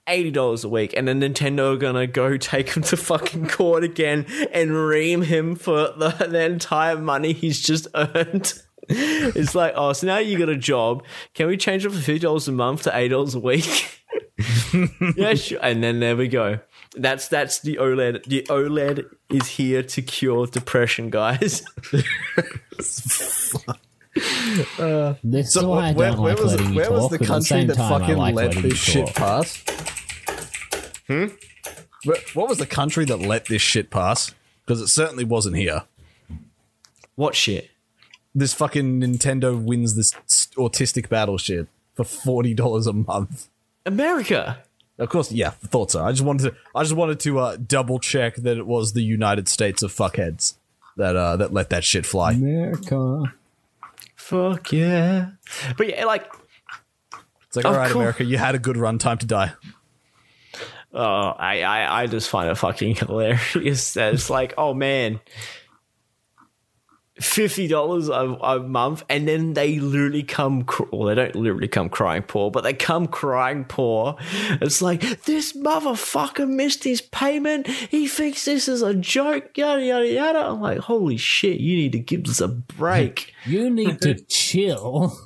Eighty 0.07 0.30
dollars 0.30 0.64
a 0.64 0.70
week, 0.70 0.94
and 0.95 1.07
then 1.07 1.22
Nintendo 1.22 1.74
are 1.74 1.78
gonna 1.78 2.06
go 2.06 2.38
take 2.38 2.70
him 2.70 2.84
to 2.84 2.95
fucking 2.95 3.48
court 3.48 3.84
again 3.84 4.28
and 4.53 4.72
ream 4.72 5.24
him 5.24 5.56
for 5.56 5.91
the, 5.98 6.10
the 6.30 6.45
entire 6.45 6.99
money 6.99 7.34
he's 7.34 7.60
just 7.60 7.88
earned. 7.95 8.53
It's 8.91 9.56
like, 9.56 9.74
oh, 9.76 9.94
so 9.94 10.06
now 10.06 10.18
you 10.18 10.38
got 10.38 10.49
a 10.49 10.57
job. 10.57 11.03
Can 11.34 11.48
we 11.48 11.57
change 11.57 11.84
it 11.84 11.90
from 11.90 11.98
fifty 11.98 12.20
dollars 12.20 12.48
a 12.48 12.52
month 12.52 12.84
to 12.84 12.95
eight 12.95 13.07
dollars 13.07 13.34
a 13.34 13.40
week? 13.40 13.99
yeah, 15.15 15.34
sure. 15.36 15.60
And 15.61 15.84
then 15.84 15.99
there 15.99 16.15
we 16.18 16.27
go. 16.27 16.60
That's 16.95 17.27
that's 17.27 17.60
the 17.60 17.76
OLED. 17.77 18.23
The 18.26 18.44
OLED 18.49 19.06
is 19.30 19.48
here 19.48 19.84
to 19.84 20.02
cure 20.02 20.48
depression, 20.48 21.10
guys. 21.10 21.64
That's 24.77 25.53
So 25.53 25.69
why 25.69 25.90
I 25.90 25.94
where, 25.94 26.11
don't 26.11 26.22
where 26.22 26.34
like 26.36 26.44
was, 26.44 26.56
letting 26.56 26.73
you 26.73 26.80
was 26.80 26.88
talk, 26.88 27.11
the 27.11 27.18
but 27.19 27.19
at 27.19 27.19
the 27.19 27.26
country 27.26 27.64
that 27.65 27.76
time, 27.76 27.99
fucking 28.02 28.18
like 28.18 28.36
let 28.36 28.52
this 28.53 28.77
shit 28.77 29.07
talk. 29.07 29.15
pass? 29.15 29.64
Hmm? 31.07 31.26
What 32.34 32.49
was 32.49 32.57
the 32.57 32.65
country 32.65 33.06
that 33.06 33.18
let 33.18 33.45
this 33.45 33.61
shit 33.61 33.90
pass? 33.90 34.34
Because 34.65 34.81
it 34.81 34.88
certainly 34.88 35.23
wasn't 35.23 35.57
here. 35.57 35.84
what 37.15 37.36
shit? 37.36 37.69
This 38.34 38.53
fucking 38.53 39.02
Nintendo 39.02 39.61
wins 39.61 39.95
this 39.95 40.14
s- 40.26 40.48
autistic 40.56 41.10
battle 41.10 41.38
shit 41.38 41.68
for 41.95 42.03
forty 42.03 42.53
dollars 42.53 42.88
a 42.88 42.94
month. 42.94 43.49
America. 43.86 44.64
Of 44.98 45.10
course, 45.10 45.32
yeah, 45.32 45.52
thought 45.52 45.92
so. 45.92 46.04
I 46.04 46.12
just 46.12 46.24
wanted 46.24 46.52
to, 46.52 46.56
I 46.76 46.84
just 46.84 46.96
wanted 46.96 47.20
to 47.22 47.40
uh, 47.40 47.58
double 47.58 48.00
check 48.00 48.36
that 48.36 48.58
it 48.58 48.68
was 48.68 48.92
the 48.94 49.02
United 49.02 49.48
States 49.48 49.82
of 49.82 49.94
fuckheads 49.94 50.56
that 50.98 51.16
uh, 51.16 51.38
that 51.38 51.54
let 51.54 51.70
that 51.70 51.84
shit 51.86 52.06
fly. 52.06 52.34
America. 52.34 53.24
Fuck 54.16 54.74
yeah. 54.74 55.30
But 55.78 55.90
yeah, 55.90 56.06
like, 56.06 56.30
It's 57.48 57.56
like, 57.56 57.66
all 57.66 57.72
right, 57.74 57.86
course. 57.86 57.96
America, 57.96 58.24
you 58.26 58.38
had 58.38 58.56
a 58.56 58.60
good 58.60 58.76
run. 58.78 59.00
Time 59.00 59.18
to 59.20 59.26
die. 59.26 59.54
oh, 60.94 61.00
I, 61.00 61.62
I, 61.64 62.02
I 62.02 62.08
just 62.08 62.30
find 62.30 62.50
it 62.50 62.56
fucking 62.56 62.96
hilarious 62.96 63.94
that 63.94 64.14
it's 64.14 64.30
like, 64.30 64.54
oh 64.58 64.74
man, 64.74 65.20
fifty 67.20 67.68
dollars 67.68 68.10
a, 68.10 68.14
a 68.41 68.60
month, 68.60 69.04
and 69.10 69.28
then 69.28 69.54
they 69.54 69.80
literally 69.80 70.24
come. 70.24 70.64
Cr- 70.64 70.84
well, 70.91 71.08
they 71.08 71.16
don't 71.16 71.36
literally 71.36 71.68
come 71.68 71.90
crying 71.90 72.24
poor, 72.24 72.52
but 72.52 72.64
they 72.64 72.74
come 72.74 73.08
crying 73.08 73.66
poor. 73.66 74.16
It's 74.62 74.82
like 74.82 75.24
this 75.24 75.54
motherfucker 75.54 76.48
missed 76.48 76.84
his 76.84 77.02
payment. 77.02 77.68
He 77.68 78.08
thinks 78.08 78.46
this 78.46 78.68
is 78.68 78.82
a 78.82 78.94
joke. 78.94 79.58
Yada 79.58 79.84
yada 79.86 80.08
yada. 80.08 80.40
I'm 80.40 80.62
like, 80.62 80.80
holy 80.80 81.18
shit! 81.18 81.60
You 81.60 81.76
need 81.76 81.91
to 81.94 82.00
give 82.00 82.26
this 82.26 82.41
a 82.41 82.48
break. 82.48 83.34
You 83.46 83.70
need 83.70 84.02
to 84.02 84.16
chill. 84.16 85.18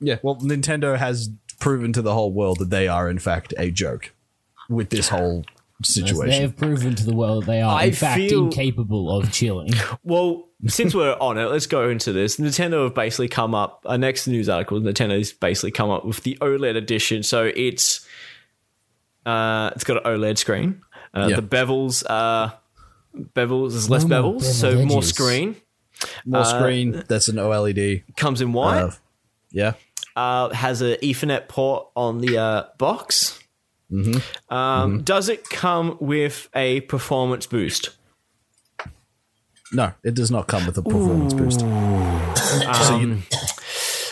Yeah, 0.00 0.18
well, 0.22 0.36
Nintendo 0.36 0.96
has 0.96 1.30
proven 1.58 1.92
to 1.94 2.02
the 2.02 2.14
whole 2.14 2.32
world 2.32 2.58
that 2.58 2.70
they 2.70 2.86
are 2.86 3.08
in 3.08 3.18
fact 3.18 3.52
a 3.58 3.70
joke 3.70 4.12
with 4.68 4.90
this 4.90 5.08
whole 5.08 5.44
As 5.82 5.94
They 5.94 6.40
have 6.40 6.56
proven 6.56 6.94
to 6.94 7.04
the 7.04 7.14
world 7.14 7.44
that 7.44 7.46
they 7.46 7.62
are, 7.62 7.78
I 7.80 7.84
in 7.84 7.92
fact, 7.92 8.18
feel- 8.18 8.44
incapable 8.44 9.10
of 9.10 9.32
chilling. 9.32 9.72
Well, 10.04 10.49
since 10.66 10.94
we're 10.94 11.16
on 11.20 11.38
it, 11.38 11.46
let's 11.46 11.66
go 11.66 11.88
into 11.88 12.12
this. 12.12 12.36
Nintendo 12.36 12.84
have 12.84 12.94
basically 12.94 13.28
come 13.28 13.54
up. 13.54 13.82
Our 13.86 13.98
next 13.98 14.26
news 14.26 14.48
article, 14.48 14.80
Nintendo's 14.80 15.32
basically 15.32 15.70
come 15.70 15.90
up 15.90 16.04
with 16.04 16.22
the 16.22 16.36
OLED 16.40 16.76
edition. 16.76 17.22
So 17.22 17.50
it's 17.54 18.06
uh, 19.26 19.70
it's 19.74 19.84
got 19.84 19.98
an 20.06 20.12
OLED 20.20 20.38
screen. 20.38 20.82
Uh, 21.14 21.26
Yeah. 21.30 21.36
The 21.36 21.42
bevels, 21.42 22.04
are 22.08 22.54
bevels, 23.16 23.70
there's 23.72 23.90
less 23.90 24.04
No 24.04 24.34
bevels, 24.34 24.42
so 24.42 24.70
beveled 24.70 24.88
more 24.88 25.02
screen. 25.02 25.56
More 26.24 26.44
screen. 26.44 27.04
That's 27.08 27.28
an 27.28 27.36
OLED. 27.36 28.02
Comes 28.16 28.40
in 28.40 28.52
white. 28.52 28.80
Uh, 28.82 28.90
yeah, 29.50 29.72
uh, 30.16 30.48
has 30.50 30.80
an 30.80 30.92
Ethernet 31.02 31.48
port 31.48 31.88
on 31.96 32.18
the 32.20 32.38
uh, 32.38 32.64
box. 32.78 33.38
Um, 34.48 35.02
Does 35.02 35.28
it 35.28 35.48
come 35.50 35.96
with 36.00 36.48
a 36.54 36.82
performance 36.82 37.46
boost? 37.46 37.90
No, 39.72 39.92
it 40.02 40.14
does 40.14 40.30
not 40.30 40.46
come 40.48 40.66
with 40.66 40.76
a 40.78 40.82
performance 40.82 41.32
boost. 41.34 41.60
So 41.60 41.66
you- 42.96 43.12
um, 43.12 43.22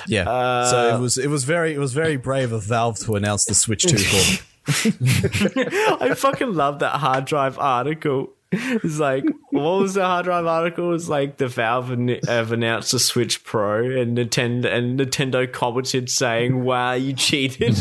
yeah. 0.07 0.29
Uh, 0.29 0.71
so 0.71 0.97
it 0.97 1.01
was 1.01 1.19
it 1.19 1.29
was 1.29 1.45
very 1.45 1.75
it 1.75 1.79
was 1.79 1.93
very 1.93 2.17
brave 2.17 2.53
of 2.53 2.63
Valve 2.65 2.99
to 3.01 3.17
announce 3.17 3.45
the 3.45 3.55
Switch 3.55 3.83
2 3.85 3.99
for. 3.99 4.45
I 6.05 6.15
fucking 6.15 6.55
love 6.55 6.79
that 6.81 6.97
hard 6.97 7.25
drive 7.25 7.59
article. 7.59 8.31
It's 8.51 8.99
like, 8.99 9.25
what 9.51 9.81
was 9.81 9.95
the 9.95 10.05
hard 10.07 10.25
drive 10.25 10.47
article? 10.47 10.95
It's 10.95 11.09
like 11.09 11.37
the 11.37 11.49
Valve 11.49 11.89
have 12.27 12.53
announced 12.53 12.93
the 12.93 12.99
Switch 12.99 13.45
Pro, 13.45 13.85
and 13.85 14.17
Nintendo 14.17 14.73
and 14.73 14.99
Nintendo 14.99 15.51
commented 15.53 16.09
saying, 16.11 16.65
"Wow, 16.65 16.93
you 16.95 17.13
cheated." 17.13 17.77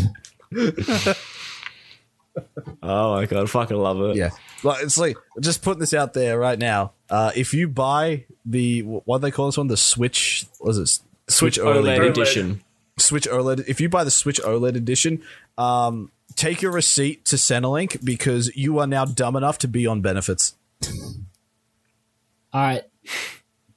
oh 2.84 3.16
my 3.16 3.26
god, 3.26 3.44
I 3.44 3.46
fucking 3.46 3.78
love 3.78 4.02
it. 4.02 4.16
Yeah. 4.18 4.30
Like 4.64 4.84
it's 4.84 4.98
like 4.98 5.18
just 5.40 5.62
putting 5.62 5.80
this 5.80 5.94
out 5.94 6.14
there 6.14 6.40
right 6.40 6.58
now. 6.58 6.94
Uh, 7.10 7.32
if 7.36 7.54
you 7.54 7.68
buy 7.68 8.26
the 8.46 8.82
what 8.82 9.20
do 9.20 9.22
they 9.22 9.32
call 9.32 9.48
this 9.48 9.58
one? 9.58 9.68
The 9.68 9.78
Switch 9.78 10.46
was 10.60 10.78
it 10.78 11.00
Switch 11.32 11.60
OLED, 11.60 12.00
OLED. 12.00 12.10
edition. 12.10 12.64
Switch 12.98 13.28
OLED. 13.28 13.68
If 13.68 13.80
you 13.80 13.90
buy 13.90 14.04
the 14.04 14.12
Switch 14.12 14.40
OLED 14.42 14.76
edition, 14.76 15.22
um, 15.58 16.12
take 16.36 16.62
your 16.62 16.72
receipt 16.72 17.26
to 17.26 17.36
Centrelink 17.36 18.04
because 18.04 18.56
you 18.56 18.80
are 18.80 18.88
now 18.88 19.06
dumb 19.06 19.36
enough 19.36 19.58
to 19.60 19.68
be 19.68 19.86
on 19.86 20.02
benefits. 20.02 20.56
All 22.54 22.62
right. 22.62 22.84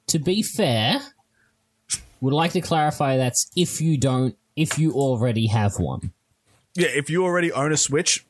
To 0.07 0.19
be 0.19 0.41
fair, 0.41 0.99
would 2.21 2.33
like 2.33 2.51
to 2.53 2.61
clarify 2.61 3.17
that's 3.17 3.51
if 3.55 3.81
you 3.81 3.97
don't, 3.97 4.35
if 4.55 4.79
you 4.79 4.93
already 4.93 5.47
have 5.47 5.77
one. 5.79 6.13
Yeah, 6.75 6.87
if 6.87 7.09
you 7.09 7.23
already 7.23 7.51
own 7.51 7.71
a 7.71 7.77
Switch, 7.77 8.25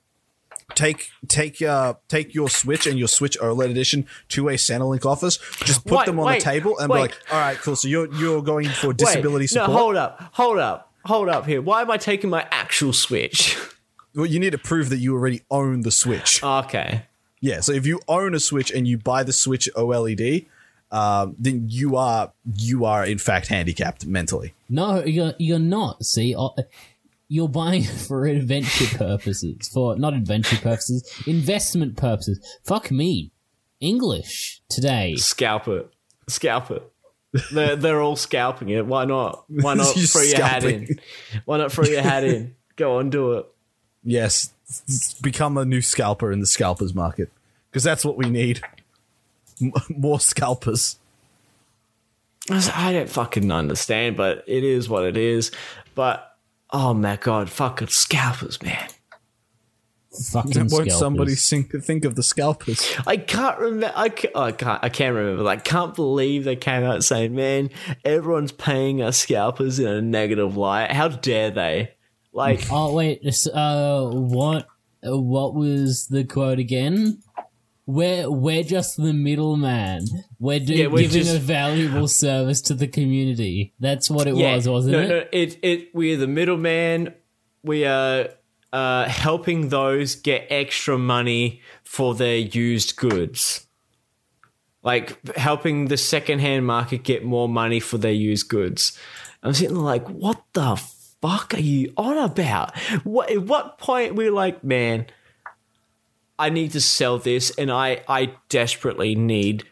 take 0.75 1.09
take 1.27 1.61
uh 1.61 1.95
take 2.07 2.33
your 2.33 2.49
Switch 2.49 2.87
and 2.87 2.97
your 2.97 3.07
Switch 3.07 3.37
OLED 3.39 3.69
edition 3.71 4.07
to 4.29 4.49
a 4.49 4.53
Centrelink 4.53 5.05
office. 5.05 5.37
Just 5.63 5.85
put 5.85 5.99
Wait, 5.99 6.05
them 6.05 6.19
on 6.19 6.25
wait, 6.25 6.39
the 6.39 6.43
table 6.43 6.77
and 6.79 6.89
wait. 6.89 6.97
be 6.97 7.01
like, 7.01 7.17
"All 7.31 7.39
right, 7.39 7.57
cool. 7.57 7.75
So 7.75 7.87
you're 7.87 8.13
you're 8.15 8.41
going 8.41 8.69
for 8.69 8.93
disability 8.93 9.43
Wait, 9.43 9.49
support." 9.49 9.69
No, 9.69 9.77
hold 9.77 9.95
up, 9.95 10.29
hold 10.33 10.59
up, 10.59 10.93
hold 11.05 11.29
up 11.29 11.45
here. 11.45 11.61
Why 11.61 11.81
am 11.81 11.91
I 11.91 11.97
taking 11.97 12.29
my 12.29 12.47
actual 12.51 12.93
Switch? 12.93 13.57
well, 14.15 14.25
you 14.25 14.39
need 14.39 14.51
to 14.51 14.57
prove 14.57 14.89
that 14.89 14.97
you 14.97 15.13
already 15.13 15.41
own 15.49 15.81
the 15.81 15.91
Switch. 15.91 16.43
okay. 16.43 17.03
Yeah, 17.43 17.61
so 17.61 17.71
if 17.71 17.87
you 17.87 17.99
own 18.07 18.35
a 18.35 18.39
Switch 18.39 18.71
and 18.71 18.87
you 18.87 18.99
buy 18.99 19.23
the 19.23 19.33
Switch 19.33 19.67
OLED, 19.75 20.45
um, 20.91 21.35
then 21.39 21.65
you 21.69 21.95
are 21.95 22.31
you 22.55 22.85
are 22.85 23.05
in 23.05 23.17
fact 23.17 23.47
handicapped 23.47 24.05
mentally. 24.05 24.53
No, 24.69 25.03
you're 25.03 25.33
you're 25.39 25.59
not. 25.59 26.05
See, 26.05 26.35
you're 27.31 27.47
buying 27.47 27.83
for 28.07 28.25
adventure 28.25 28.97
purposes, 28.97 29.69
for 29.69 29.95
not 29.95 30.13
adventure 30.13 30.57
purposes, 30.57 31.09
investment 31.25 31.95
purposes. 31.95 32.39
Fuck 32.65 32.91
me, 32.91 33.31
English 33.79 34.61
today. 34.67 35.15
Scalp 35.15 35.69
it. 35.69 35.89
Scalp 36.27 36.71
it. 36.71 36.83
They're, 37.53 37.77
they're 37.77 38.01
all 38.01 38.17
scalping 38.17 38.67
it. 38.67 38.85
Why 38.85 39.05
not? 39.05 39.45
Why 39.47 39.75
not 39.75 39.95
You're 39.95 40.07
throw 40.07 40.21
your 40.23 40.43
hat 40.43 40.65
in? 40.65 40.99
Why 41.45 41.57
not 41.57 41.71
throw 41.71 41.85
your 41.85 42.01
hat 42.01 42.25
in? 42.25 42.55
Go 42.75 42.97
on, 42.97 43.09
do 43.09 43.33
it. 43.33 43.45
Yes, 44.03 44.51
become 45.21 45.57
a 45.57 45.63
new 45.63 45.81
scalper 45.81 46.33
in 46.33 46.41
the 46.41 46.45
scalpers 46.45 46.93
market 46.93 47.31
because 47.69 47.83
that's 47.83 48.03
what 48.03 48.17
we 48.17 48.29
need. 48.29 48.61
M- 49.61 49.71
more 49.89 50.19
scalpers. 50.19 50.97
I 52.49 52.91
don't 52.91 53.07
fucking 53.07 53.49
understand, 53.51 54.17
but 54.17 54.43
it 54.47 54.65
is 54.65 54.89
what 54.89 55.05
it 55.05 55.15
is. 55.15 55.51
But 55.95 56.30
oh 56.71 56.93
my 56.93 57.15
god, 57.17 57.49
fucking 57.49 57.87
scalpers, 57.89 58.61
man. 58.61 58.87
Fucking 60.31 60.51
Won't 60.67 60.69
scalpers. 60.71 60.99
somebody 60.99 61.35
think, 61.35 61.71
think 61.83 62.03
of 62.03 62.15
the 62.15 62.23
scalpers? 62.23 62.95
I 63.07 63.15
can't 63.15 63.57
remember. 63.59 63.93
I 63.95 64.09
can't, 64.09 64.33
oh, 64.35 64.41
I 64.43 64.51
can't. 64.51 64.83
I 64.83 64.89
can't 64.89 65.15
remember. 65.15 65.41
Like, 65.41 65.63
can't 65.63 65.95
believe 65.95 66.43
they 66.43 66.57
came 66.57 66.83
out 66.83 67.05
saying, 67.05 67.33
"Man, 67.33 67.69
everyone's 68.03 68.51
paying 68.51 69.01
us 69.01 69.17
scalpers 69.17 69.79
in 69.79 69.87
a 69.87 70.01
negative 70.01 70.57
light. 70.57 70.91
How 70.91 71.07
dare 71.07 71.49
they?" 71.51 71.93
Like, 72.33 72.65
Oh 72.69 72.93
wait, 72.93 73.21
uh, 73.53 74.09
what? 74.09 74.67
uh, 75.05 75.17
What 75.17 75.53
was 75.55 76.07
the 76.07 76.25
quote 76.25 76.59
again? 76.59 77.19
We're 77.91 78.29
we're 78.31 78.63
just 78.63 78.95
the 78.95 79.11
middleman. 79.11 80.05
We're, 80.39 80.59
do- 80.59 80.73
Yeah, 80.73 80.87
we're 80.87 81.01
giving 81.09 81.23
just- 81.23 81.35
a 81.35 81.39
valuable 81.39 82.07
service 82.07 82.61
to 82.63 82.73
the 82.73 82.87
community. 82.87 83.73
That's 83.79 84.09
what 84.09 84.27
it 84.27 84.35
yeah, 84.35 84.55
was, 84.55 84.69
wasn't 84.69 84.93
no, 84.93 84.99
it? 85.01 85.09
No, 85.09 85.23
it, 85.31 85.59
it. 85.61 85.89
We're 85.93 86.15
the 86.17 86.27
middleman. 86.27 87.13
We 87.63 87.85
are 87.85 88.29
uh, 88.71 89.09
helping 89.09 89.69
those 89.69 90.15
get 90.15 90.47
extra 90.49 90.97
money 90.97 91.61
for 91.83 92.15
their 92.15 92.37
used 92.37 92.95
goods. 92.95 93.67
Like 94.83 95.35
helping 95.35 95.85
the 95.89 95.97
secondhand 95.97 96.65
market 96.65 97.03
get 97.03 97.25
more 97.25 97.49
money 97.49 97.79
for 97.79 97.97
their 97.97 98.13
used 98.13 98.47
goods. 98.47 98.97
I'm 99.43 99.53
sitting 99.53 99.75
there 99.75 99.83
like, 99.83 100.07
what 100.07 100.41
the 100.53 100.75
fuck 101.21 101.53
are 101.53 101.59
you 101.59 101.93
on 101.97 102.17
about? 102.17 102.77
What 103.03 103.29
at 103.29 103.43
what 103.43 103.77
point 103.77 104.15
we're 104.15 104.31
like, 104.31 104.63
man, 104.63 105.07
I 106.41 106.49
need 106.49 106.71
to 106.71 106.81
sell 106.81 107.19
this 107.19 107.51
and 107.51 107.71
I 107.71 108.03
I 108.07 108.33
desperately 108.49 109.13
need 109.13 109.63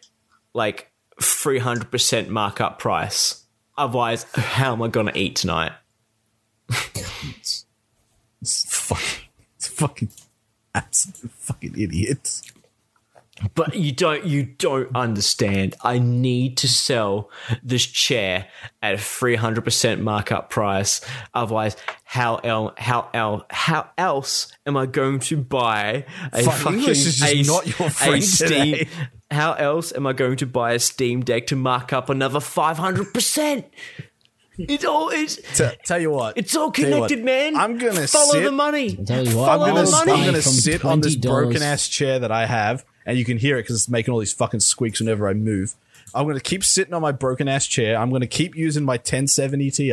like 0.53 0.91
300% 1.19 2.29
markup 2.29 2.77
price. 2.77 3.43
Otherwise, 3.75 4.27
how 4.35 4.73
am 4.73 4.83
I 4.83 4.87
to 5.07 5.17
eat 5.17 5.35
tonight? 5.35 5.71
It's 8.41 8.63
fucking, 8.69 9.29
it's 9.55 9.67
fucking 9.67 10.09
absolute 10.75 11.31
fucking 11.31 11.73
idiots. 11.75 12.43
But 13.55 13.75
you 13.75 13.91
don't 13.91 14.25
you 14.25 14.43
don't 14.43 14.95
understand. 14.95 15.75
I 15.83 15.99
need 15.99 16.57
to 16.57 16.67
sell 16.67 17.29
this 17.63 17.85
chair 17.85 18.47
at 18.81 18.95
a 18.95 18.97
300% 18.97 19.99
markup 19.99 20.49
price. 20.49 21.01
Otherwise, 21.33 21.75
how 22.03 22.37
el- 22.37 22.73
how 22.77 23.09
el- 23.13 23.45
how 23.49 23.89
else 23.97 24.51
am 24.65 24.77
I 24.77 24.85
going 24.85 25.19
to 25.21 25.37
buy 25.37 26.05
a 26.33 26.43
Fuck, 26.43 26.53
fucking 26.55 26.79
English 26.79 27.05
is 27.05 27.17
just 27.19 27.33
a, 27.33 27.43
not 27.43 27.65
your 27.79 27.87
a 27.87 27.91
friend 27.91 28.23
Steam 28.23 28.49
today. 28.49 28.89
How 29.31 29.53
else 29.53 29.93
am 29.93 30.07
I 30.07 30.13
going 30.13 30.37
to 30.37 30.47
buy 30.47 30.73
a 30.73 30.79
Steam 30.79 31.21
Deck 31.21 31.47
to 31.47 31.55
mark 31.55 31.93
up 31.93 32.09
another 32.09 32.39
500%? 32.39 33.63
It's 34.57 34.83
all 34.83 35.09
it's 35.09 35.37
T- 35.57 35.69
tell 35.85 36.01
you 36.01 36.11
what, 36.11 36.37
It's 36.37 36.53
all 36.55 36.71
tell 36.71 36.99
what, 36.99 37.09
connected, 37.09 37.23
man. 37.23 37.55
I'm 37.55 37.77
gonna 37.77 38.07
follow 38.07 38.33
sit, 38.33 38.43
the 38.43 38.51
money. 38.51 38.95
Tell 38.97 39.25
you 39.25 39.37
what, 39.37 39.49
I'm 39.49 39.59
gonna, 39.59 39.85
the 39.85 39.95
I'll 39.95 40.05
money. 40.05 40.11
I'm 40.11 40.25
gonna 40.25 40.41
sit 40.41 40.83
on 40.83 40.99
this 40.99 41.15
broken 41.15 41.61
ass 41.61 41.87
chair 41.87 42.19
that 42.19 42.31
I 42.31 42.45
have, 42.45 42.83
and 43.10 43.18
you 43.18 43.26
can 43.26 43.38
hear 43.38 43.57
it 43.57 43.64
because 43.64 43.76
it's 43.76 43.90
making 43.90 44.14
all 44.14 44.19
these 44.19 44.34
fucking 44.34 44.60
squeaks 44.61 44.99
whenever 44.99 45.27
I 45.27 45.34
move. 45.34 45.76
I'm 46.15 46.26
gonna 46.26 46.40
keep 46.40 46.64
sitting 46.64 46.95
on 46.95 47.03
my 47.03 47.11
broken 47.11 47.48
ass 47.48 47.68
chair. 47.68 47.95
I'm 47.95 48.10
gonna 48.10 48.26
keep 48.26 48.56
using 48.56 48.84
my 48.84 48.94
1070 48.95 49.69
Ti, 49.69 49.91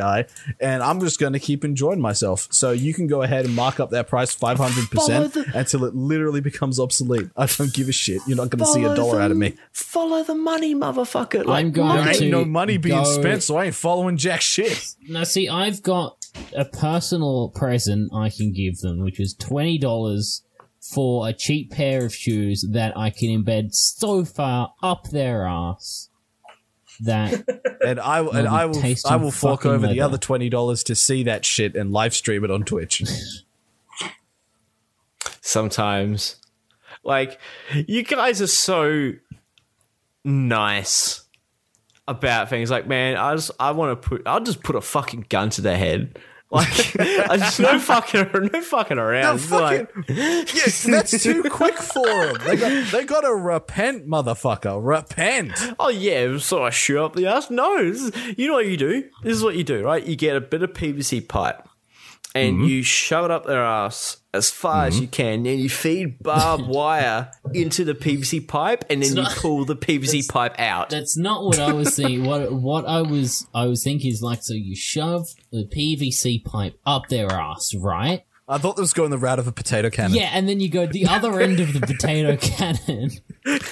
and 0.61 0.83
I'm 0.83 0.99
just 1.01 1.21
gonna 1.21 1.39
keep 1.39 1.63
enjoying 1.63 2.01
myself. 2.01 2.49
So 2.51 2.71
you 2.71 2.95
can 2.95 3.07
go 3.07 3.21
ahead 3.21 3.45
and 3.45 3.55
mark 3.55 3.81
up 3.81 3.91
that 3.91 4.09
price 4.09 4.33
500 4.35 4.91
percent 4.91 5.35
the- 5.35 5.45
until 5.55 5.85
it 5.85 5.95
literally 5.95 6.41
becomes 6.41 6.81
obsolete. 6.81 7.29
I 7.37 7.45
don't 7.45 7.71
give 7.73 7.89
a 7.91 7.93
shit. 7.93 8.23
You're 8.27 8.39
not 8.39 8.49
gonna 8.49 8.65
see 8.65 8.83
a 8.85 8.95
dollar 8.95 9.19
the- 9.19 9.25
out 9.25 9.31
of 9.31 9.37
me. 9.37 9.55
Follow 9.73 10.23
the 10.23 10.35
money, 10.35 10.75
motherfucker. 10.75 11.45
Like, 11.45 11.67
I'm 11.67 11.73
going 11.73 11.97
There 11.99 12.09
ain't 12.09 12.19
to 12.19 12.29
no 12.31 12.45
money 12.47 12.79
being 12.79 12.97
go- 13.03 13.21
spent, 13.21 13.43
so 13.43 13.57
I 13.59 13.67
ain't 13.67 13.75
following 13.75 14.17
jack 14.17 14.41
shit. 14.41 14.95
Now, 15.09 15.25
see, 15.25 15.49
I've 15.51 15.83
got 15.83 16.17
a 16.55 16.65
personal 16.65 17.51
present 17.51 18.11
I 18.15 18.31
can 18.31 18.53
give 18.53 18.79
them, 18.81 19.01
which 19.01 19.21
is 19.21 19.35
twenty 19.35 19.77
dollars 19.77 20.43
for 20.93 21.29
a 21.29 21.33
cheap 21.33 21.71
pair 21.71 22.05
of 22.05 22.15
shoes 22.15 22.65
that 22.71 22.97
I 22.97 23.11
can 23.11 23.29
embed 23.29 23.75
so 23.75 24.25
far 24.25 24.75
up 24.83 25.11
their 25.11 25.47
ass 25.47 26.09
that 27.01 27.45
And 27.87 28.01
I 28.01 28.21
and 28.21 28.33
They'll 28.33 28.49
I 28.49 28.65
will 28.65 28.83
I 29.05 29.17
will 29.17 29.31
fork 29.31 29.61
fucking 29.61 29.71
over 29.71 29.87
the 29.87 30.01
other 30.01 30.19
twenty 30.19 30.49
dollars 30.49 30.83
to 30.85 30.95
see 30.95 31.23
that 31.25 31.45
shit 31.45 31.77
and 31.77 31.93
live 31.93 32.15
stream 32.15 32.45
it 32.45 32.51
on 32.51 32.65
Twitch. 32.65 33.03
sometimes. 35.47 36.37
Like, 37.05 37.39
you 37.87 38.03
guys 38.03 38.43
are 38.43 38.49
so 38.49 39.13
nice 40.25 41.23
about 42.09 42.51
things. 42.51 42.71
Like, 42.71 42.87
man, 42.87 43.17
I 43.17 43.35
just 43.35 43.51
I 43.61 43.71
want 43.71 44.03
to 44.03 44.09
put 44.09 44.23
I'll 44.27 44.41
just 44.41 44.63
put 44.63 44.77
a 44.77 44.81
fucking 44.81 45.27
gun 45.29 45.51
to 45.51 45.61
their 45.61 45.79
head. 45.79 46.19
Like, 46.48 46.68
just 46.98 47.59
no 47.59 47.78
fucking 47.81 48.28
no 48.52 48.60
fucking 48.60 48.98
around. 48.98 49.35
It's 49.36 49.51
like, 49.51 49.90
yes, 50.09 50.85
that's 50.85 51.23
too 51.23 51.43
quick 51.43 51.74
for 51.77 52.06
them. 52.06 52.36
They 52.44 52.56
got 52.56 52.93
they 52.93 53.05
got 53.05 53.23
to 53.23 53.35
repent, 53.35 54.06
motherfucker. 54.09 54.78
Repent. 54.81 55.52
oh 55.81 55.89
yeah, 55.89 56.39
so 56.39 56.62
I 56.62 56.70
shoot 56.70 57.05
up 57.05 57.14
the 57.14 57.27
ass. 57.27 57.51
No, 57.51 57.82
this 57.82 58.01
is, 58.01 58.39
you 58.39 58.47
know 58.47 58.55
what 58.55 58.66
you 58.66 58.77
do. 58.77 59.02
This 59.24 59.36
is 59.36 59.43
what 59.43 59.56
you 59.56 59.64
do, 59.64 59.82
right? 59.85 60.05
You 60.05 60.14
get 60.14 60.36
a 60.36 60.40
bit 60.40 60.62
of 60.62 60.70
PVC 60.73 61.28
pipe, 61.28 61.68
and 62.35 62.59
Mm-hmm. 62.59 62.64
you 62.68 62.82
shove 62.85 63.24
it 63.24 63.31
up 63.32 63.44
their 63.47 63.64
ass 63.64 64.18
as 64.37 64.51
far 64.51 64.87
as 64.87 64.95
mm-hmm. 64.95 65.03
you 65.03 65.09
can, 65.09 65.47
and 65.47 65.61
you 65.61 65.69
feed 65.69 66.23
barbed 66.23 66.67
wire 66.69 67.31
into 67.53 67.85
the 67.85 67.95
PVC 67.95 68.47
pipe, 68.47 68.85
and 68.89 69.03
then 69.03 69.11
you 69.11 69.23
not- 69.23 69.37
pull 69.37 69.65
the 69.65 69.77
PVC 69.77 70.29
pipe 70.29 70.55
out. 70.59 70.91
That's 70.91 71.17
not 71.17 71.45
what 71.45 71.59
I 71.59 71.73
was 71.73 71.97
thinking. 71.97 72.25
What 72.25 72.53
what 72.53 72.87
I 72.87 73.03
was 73.03 73.47
I 73.55 73.67
was 73.67 73.83
thinking 73.83 74.11
is 74.11 74.23
like 74.23 74.43
so 74.43 74.55
you 74.55 74.77
shove 74.77 75.29
the 75.51 75.65
PVC 75.65 76.45
pipe 76.45 76.79
up 76.87 77.09
their 77.09 77.33
ass, 77.33 77.75
right? 77.75 78.25
I 78.49 78.59
thought 78.59 78.77
this 78.77 78.83
was 78.83 78.93
going 78.93 79.11
the 79.11 79.19
route 79.19 79.41
of 79.41 79.49
a 79.49 79.53
potato 79.53 79.91
cannon. 79.91 80.17
Yeah, 80.17 80.31
and 80.33 80.49
then 80.49 80.61
you 80.61 80.69
go 80.69 80.87
the 80.87 81.07
other 81.07 81.41
end 81.41 81.59
of 81.59 81.73
the 81.73 81.81
potato 81.81 82.37
cannon. 82.37 83.11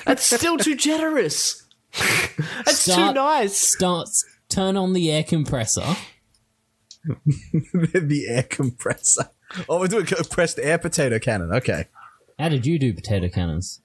That's 0.05 0.25
still 0.25 0.57
too 0.59 0.75
generous. 0.75 1.63
That's 2.65 2.85
too 2.85 3.13
nice. 3.13 3.57
Starts 3.57 4.25
turn 4.49 4.77
on 4.77 4.93
the 4.93 5.13
air 5.13 5.23
compressor. 5.23 5.97
the 7.05 8.27
air 8.29 8.43
compressor. 8.43 9.31
Oh, 9.69 9.81
we're 9.81 9.89
doing 9.89 10.07
compressed 10.07 10.59
air 10.59 10.79
potato 10.79 11.19
cannon. 11.19 11.53
Okay. 11.53 11.87
How 12.39 12.49
did 12.49 12.67
you 12.67 12.79
do 12.79 12.93
potato 12.93 13.29
cannons? 13.29 13.81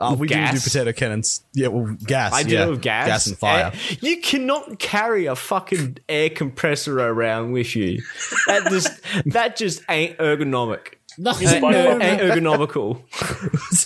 Oh, 0.00 0.14
we 0.14 0.28
do 0.28 0.34
do 0.34 0.60
potato 0.60 0.92
cannons. 0.92 1.42
Yeah, 1.54 1.68
well, 1.68 1.96
gas. 2.04 2.32
I 2.32 2.44
do 2.44 2.54
yeah. 2.54 2.66
it 2.66 2.70
with 2.70 2.82
gas. 2.82 3.06
Gas 3.08 3.26
and 3.26 3.38
fire. 3.38 3.72
Eh, 3.74 3.96
You 4.00 4.20
cannot 4.20 4.78
carry 4.78 5.26
a 5.26 5.34
fucking 5.34 5.98
air 6.08 6.30
compressor 6.30 7.00
around 7.00 7.50
with 7.50 7.74
you. 7.74 8.00
That 8.46 8.70
just 8.70 8.90
that 9.26 9.56
just 9.56 9.82
ain't 9.88 10.16
ergonomic. 10.18 10.94
No, 11.16 11.32
Ain't, 11.40 11.62
by 11.62 11.72
no, 11.72 11.98
far- 11.98 12.00
ergonomical. 12.00 13.02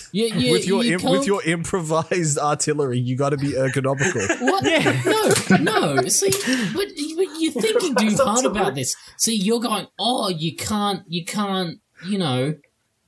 you, 0.11 0.25
you, 0.25 0.51
with 0.51 0.67
your 0.67 0.83
you 0.83 0.99
im- 0.99 1.03
with 1.09 1.25
your 1.25 1.43
improvised 1.43 2.37
artillery, 2.37 2.99
you 2.99 3.15
got 3.15 3.29
to 3.29 3.37
be 3.37 3.53
ergonomical. 3.53 4.27
What? 4.41 5.59
No, 5.61 5.95
no. 5.95 6.07
See, 6.07 6.29
but, 6.73 6.87
but 7.15 7.27
you're 7.39 7.51
thinking 7.53 7.95
too 7.95 8.23
hard 8.23 8.45
about 8.45 8.75
this. 8.75 8.95
See, 9.17 9.35
you're 9.35 9.59
going, 9.61 9.87
oh, 9.97 10.29
you 10.29 10.55
can't, 10.55 11.03
you 11.07 11.25
can't, 11.25 11.79
you 12.05 12.17
know, 12.17 12.55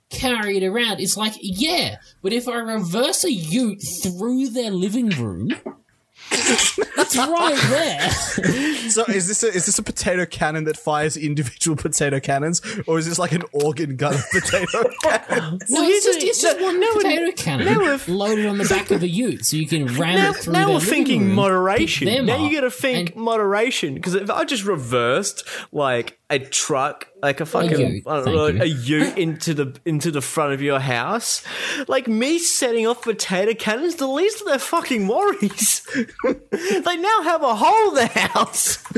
carry 0.09 0.57
it 0.57 0.63
around. 0.63 0.99
It's 1.01 1.17
like, 1.17 1.33
yeah, 1.41 1.97
but 2.21 2.31
if 2.33 2.47
I 2.47 2.55
reverse 2.55 3.23
a 3.25 3.31
Ute 3.31 3.81
through 4.01 4.49
their 4.49 4.71
living 4.71 5.09
room, 5.09 5.51
it's 6.31 7.17
right 7.17 7.57
there. 7.69 8.09
so, 8.89 9.03
is 9.05 9.27
this 9.27 9.43
a, 9.43 9.47
is 9.47 9.65
this 9.65 9.79
a 9.79 9.83
potato 9.83 10.25
cannon 10.25 10.65
that 10.65 10.77
fires 10.77 11.17
individual 11.17 11.77
potato 11.77 12.19
cannons, 12.19 12.61
or 12.87 12.97
is 12.99 13.07
this 13.07 13.19
like 13.19 13.31
an 13.31 13.43
organ 13.53 13.95
gun 13.95 14.13
of 14.15 14.23
potato 14.31 14.83
cannon? 15.03 15.59
No, 15.69 15.81
here's 15.83 16.05
it's 16.05 16.05
just, 16.05 16.23
it's 16.23 16.41
just 16.41 16.61
one 16.61 16.79
no, 16.79 16.93
potato 16.93 17.31
cannon 17.31 17.73
no, 17.73 17.99
loaded 18.07 18.45
on 18.45 18.57
the 18.57 18.65
back 18.65 18.91
of 18.91 19.03
a 19.03 19.07
Ute, 19.15 19.45
so 19.45 19.57
you 19.57 19.67
can 19.67 19.85
ram 19.95 20.15
Now, 20.15 20.29
it 20.31 20.35
through. 20.37 20.53
now 20.53 20.73
we're 20.73 20.79
thinking 20.79 21.21
room, 21.21 21.35
moderation. 21.35 22.25
Now 22.25 22.45
you 22.45 22.53
got 22.55 22.61
to 22.61 22.71
think 22.71 23.11
and- 23.15 23.23
moderation 23.23 23.93
because 23.95 24.15
if 24.15 24.29
I 24.29 24.43
just 24.45 24.65
reversed 24.65 25.47
like 25.71 26.19
a 26.29 26.39
truck, 26.39 27.07
like 27.25 27.41
a 27.41 27.45
fucking 27.45 27.79
ute, 27.79 28.03
I 28.05 28.23
don't 28.23 28.35
know, 28.35 28.47
you. 28.47 28.61
a 28.61 28.65
ute 28.65 29.17
into 29.17 29.55
the 29.55 29.75
into 29.83 30.11
the 30.11 30.21
front 30.21 30.53
of 30.53 30.61
your 30.61 30.79
house, 30.79 31.43
like 31.87 32.07
me 32.07 32.37
setting 32.37 32.85
off 32.85 33.01
potato 33.01 33.55
cannons, 33.55 33.95
the 33.95 34.05
least 34.05 34.41
of 34.41 34.47
their 34.47 34.59
fucking 34.59 35.07
worries. 35.07 35.81
they 36.51 36.97
now 36.97 37.21
have 37.23 37.41
a 37.41 37.55
hole 37.55 37.89
in 37.89 37.95
their 37.95 38.07
house. 38.07 38.77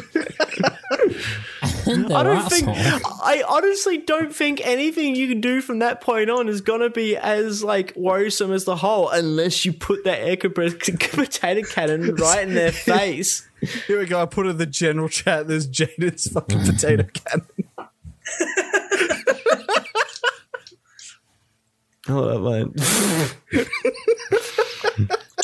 I 1.90 2.24
don't 2.24 2.50
think. 2.50 2.68
I 2.68 3.44
honestly 3.48 3.98
don't 3.98 4.36
think 4.36 4.60
anything 4.66 5.16
you 5.16 5.30
can 5.30 5.40
do 5.40 5.62
from 5.62 5.80
that 5.80 6.02
point 6.02 6.30
on 6.30 6.50
is 6.50 6.60
gonna 6.60 6.90
be 6.90 7.16
as 7.16 7.64
like 7.64 7.94
worrisome 7.96 8.52
as 8.52 8.66
the 8.66 8.76
hole, 8.76 9.08
unless 9.08 9.64
you 9.64 9.72
put 9.72 10.04
that 10.04 10.20
air 10.20 10.36
compressed 10.36 10.80
potato 10.80 11.66
cannon 11.66 12.14
right 12.16 12.46
in 12.46 12.56
their 12.56 12.74
face. 12.74 13.48
Here 13.88 14.00
we 14.00 14.06
go. 14.06 14.22
I 14.22 14.26
put 14.26 14.48
in 14.48 14.58
the 14.58 14.66
general 14.66 15.10
chat. 15.10 15.48
There's 15.48 15.68
Jaden's 15.68 16.30
fucking 16.30 16.60
potato 16.66 17.04
cannon. 17.14 17.48
Hold 22.08 22.32
up, 22.32 22.42
man. 22.42 22.74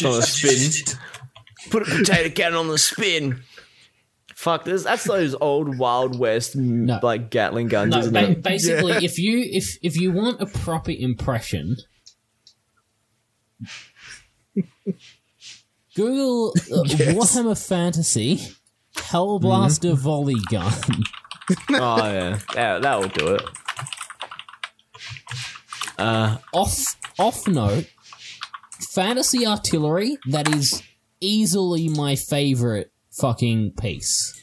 on 0.06 0.20
a 0.20 0.22
spin. 0.22 0.72
Put 1.70 1.84
a 1.84 1.86
potato 1.86 2.30
cannon 2.34 2.58
on 2.60 2.68
the 2.70 2.78
spin. 2.78 3.42
Fuck 4.36 4.66
this. 4.66 4.84
That's 4.84 5.04
those 5.06 5.36
old 5.40 5.78
Wild 5.78 6.18
West 6.20 6.56
m 6.56 6.88
like 7.02 7.30
Gatling 7.30 7.68
guns, 7.68 7.92
No, 7.92 8.00
isn't 8.00 8.14
ba- 8.14 8.32
it? 8.32 8.44
basically, 8.44 8.94
if 9.06 9.18
you 9.20 9.40
if 9.40 9.78
if 9.82 10.00
you 10.00 10.12
want 10.12 10.42
a 10.42 10.46
proper 10.46 10.92
impression, 10.92 11.78
Google 15.96 16.50
uh, 16.50 16.84
Warhammer 17.14 17.68
Fantasy 17.68 18.42
Hellblaster 18.96 19.96
volley 19.96 20.36
gun. 20.50 20.74
Oh 21.72 21.98
yeah, 22.06 22.40
that 22.56 22.82
that 22.84 23.00
will 23.00 23.10
do 23.10 23.36
it. 23.36 23.42
Uh, 25.98 26.38
off 26.54 26.96
off 27.20 27.48
note, 27.48 27.88
fantasy 28.94 29.46
artillery 29.46 30.18
that 30.30 30.54
is 30.54 30.82
easily 31.20 31.88
my 31.90 32.16
favorite 32.16 32.92
fucking 33.12 33.72
piece. 33.80 34.34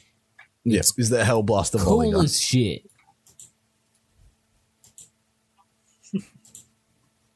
Yes, 0.65 0.93
is 0.99 1.09
the 1.09 1.19
Hellblaster 1.23 1.83
volley 1.83 2.07
Cool 2.09 2.13
gun. 2.13 2.25
as 2.27 2.41
shit. 2.41 2.83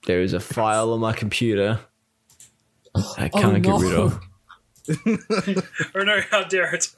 There 0.07 0.21
is 0.21 0.35
a 0.35 0.41
file 0.41 0.93
on 0.93 1.01
my 1.01 1.13
computer 1.15 1.81
I 2.95 3.31
Oh, 3.33 3.41
can't 3.41 3.63
no. 3.63 3.79
get 3.79 3.81
rid 3.81 3.95
of. 3.99 4.21
Or 5.95 6.05
no, 6.05 6.21
how 6.31 6.45
dare 6.45 6.75
it? 6.75 6.89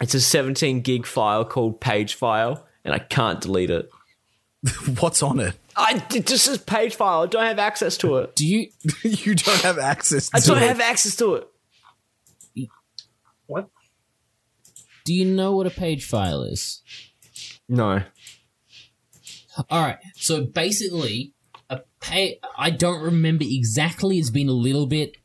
It's 0.00 0.14
a 0.14 0.20
17 0.20 0.80
gig 0.80 1.06
file 1.06 1.44
called 1.44 1.80
page 1.80 2.14
file, 2.14 2.66
and 2.84 2.94
I 2.94 2.98
can't 2.98 3.40
delete 3.40 3.70
it. 3.70 3.90
What's 5.00 5.22
on 5.22 5.40
it? 5.40 5.56
I 5.76 6.02
it 6.14 6.26
just 6.26 6.44
says 6.44 6.58
page 6.58 6.94
file. 6.94 7.22
I 7.22 7.26
don't 7.26 7.44
have 7.44 7.58
access 7.58 7.96
to 7.98 8.16
it. 8.18 8.36
Do 8.36 8.46
you 8.46 8.68
you 9.02 9.34
don't 9.34 9.60
have 9.60 9.78
access 9.78 10.28
to 10.28 10.36
it? 10.36 10.42
I 10.42 10.46
don't 10.46 10.62
it. 10.62 10.66
have 10.66 10.80
access 10.80 11.16
to 11.16 11.34
it. 11.36 11.48
What? 13.46 13.68
do 15.04 15.14
you 15.14 15.24
know 15.24 15.56
what 15.56 15.66
a 15.66 15.70
page 15.70 16.04
file 16.04 16.42
is? 16.42 16.82
No. 17.68 18.02
All 19.68 19.82
right. 19.82 19.98
So 20.14 20.44
basically, 20.44 21.34
a 21.68 21.80
pay. 22.00 22.38
I 22.56 22.70
don't 22.70 23.02
remember 23.02 23.44
exactly. 23.46 24.18
It's 24.18 24.30
been 24.30 24.48
a 24.48 24.52
little 24.52 24.86
bit. 24.86 25.16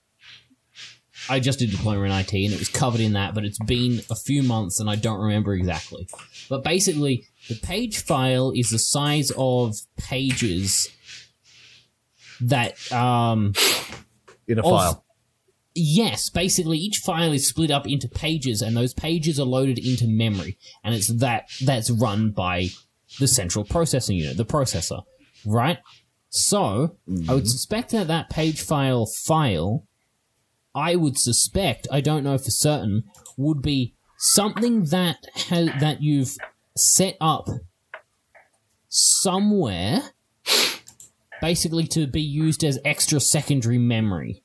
I 1.29 1.39
just 1.39 1.59
did 1.59 1.71
diploma 1.71 2.03
in 2.03 2.11
IT, 2.11 2.33
and 2.33 2.53
it 2.53 2.59
was 2.59 2.69
covered 2.69 3.01
in 3.01 3.13
that, 3.13 3.33
but 3.33 3.45
it's 3.45 3.59
been 3.59 4.01
a 4.09 4.15
few 4.15 4.43
months, 4.43 4.79
and 4.79 4.89
I 4.89 4.95
don't 4.95 5.19
remember 5.19 5.53
exactly. 5.53 6.07
But 6.49 6.63
basically, 6.63 7.25
the 7.47 7.55
page 7.55 7.97
file 8.03 8.51
is 8.55 8.69
the 8.69 8.79
size 8.79 9.31
of 9.37 9.75
pages 9.97 10.89
that 12.41 12.91
um 12.91 13.53
in 14.47 14.59
a 14.59 14.61
of- 14.61 14.69
file. 14.69 15.01
Yes, 15.77 16.29
basically 16.29 16.77
each 16.77 16.99
file 16.99 17.33
is 17.33 17.49
split 17.49 17.69
up 17.69 17.85
into 17.85 18.07
pages 18.07 18.61
and 18.61 18.77
those 18.77 18.93
pages 18.93 19.37
are 19.41 19.45
loaded 19.45 19.77
into 19.77 20.07
memory 20.07 20.57
and 20.85 20.95
it's 20.95 21.13
that 21.19 21.49
that's 21.65 21.91
run 21.91 22.31
by 22.31 22.69
the 23.19 23.27
central 23.27 23.65
processing 23.65 24.15
unit, 24.15 24.37
the 24.37 24.45
processor, 24.45 25.03
right? 25.45 25.79
So, 26.29 26.95
I 27.27 27.33
would 27.33 27.49
suspect 27.49 27.91
that 27.91 28.07
that 28.07 28.29
page 28.29 28.61
file 28.61 29.05
file 29.05 29.85
I 30.75 30.95
would 30.97 31.17
suspect, 31.17 31.87
I 31.91 32.01
don't 32.01 32.23
know 32.23 32.37
for 32.37 32.51
certain, 32.51 33.05
would 33.37 33.61
be 33.61 33.95
something 34.17 34.85
that 34.85 35.17
ha- 35.35 35.77
that 35.79 36.01
you've 36.01 36.35
set 36.75 37.15
up 37.21 37.47
somewhere 38.89 40.01
basically 41.41 41.85
to 41.87 42.07
be 42.07 42.21
used 42.21 42.63
as 42.63 42.79
extra 42.85 43.19
secondary 43.19 43.77
memory. 43.77 44.43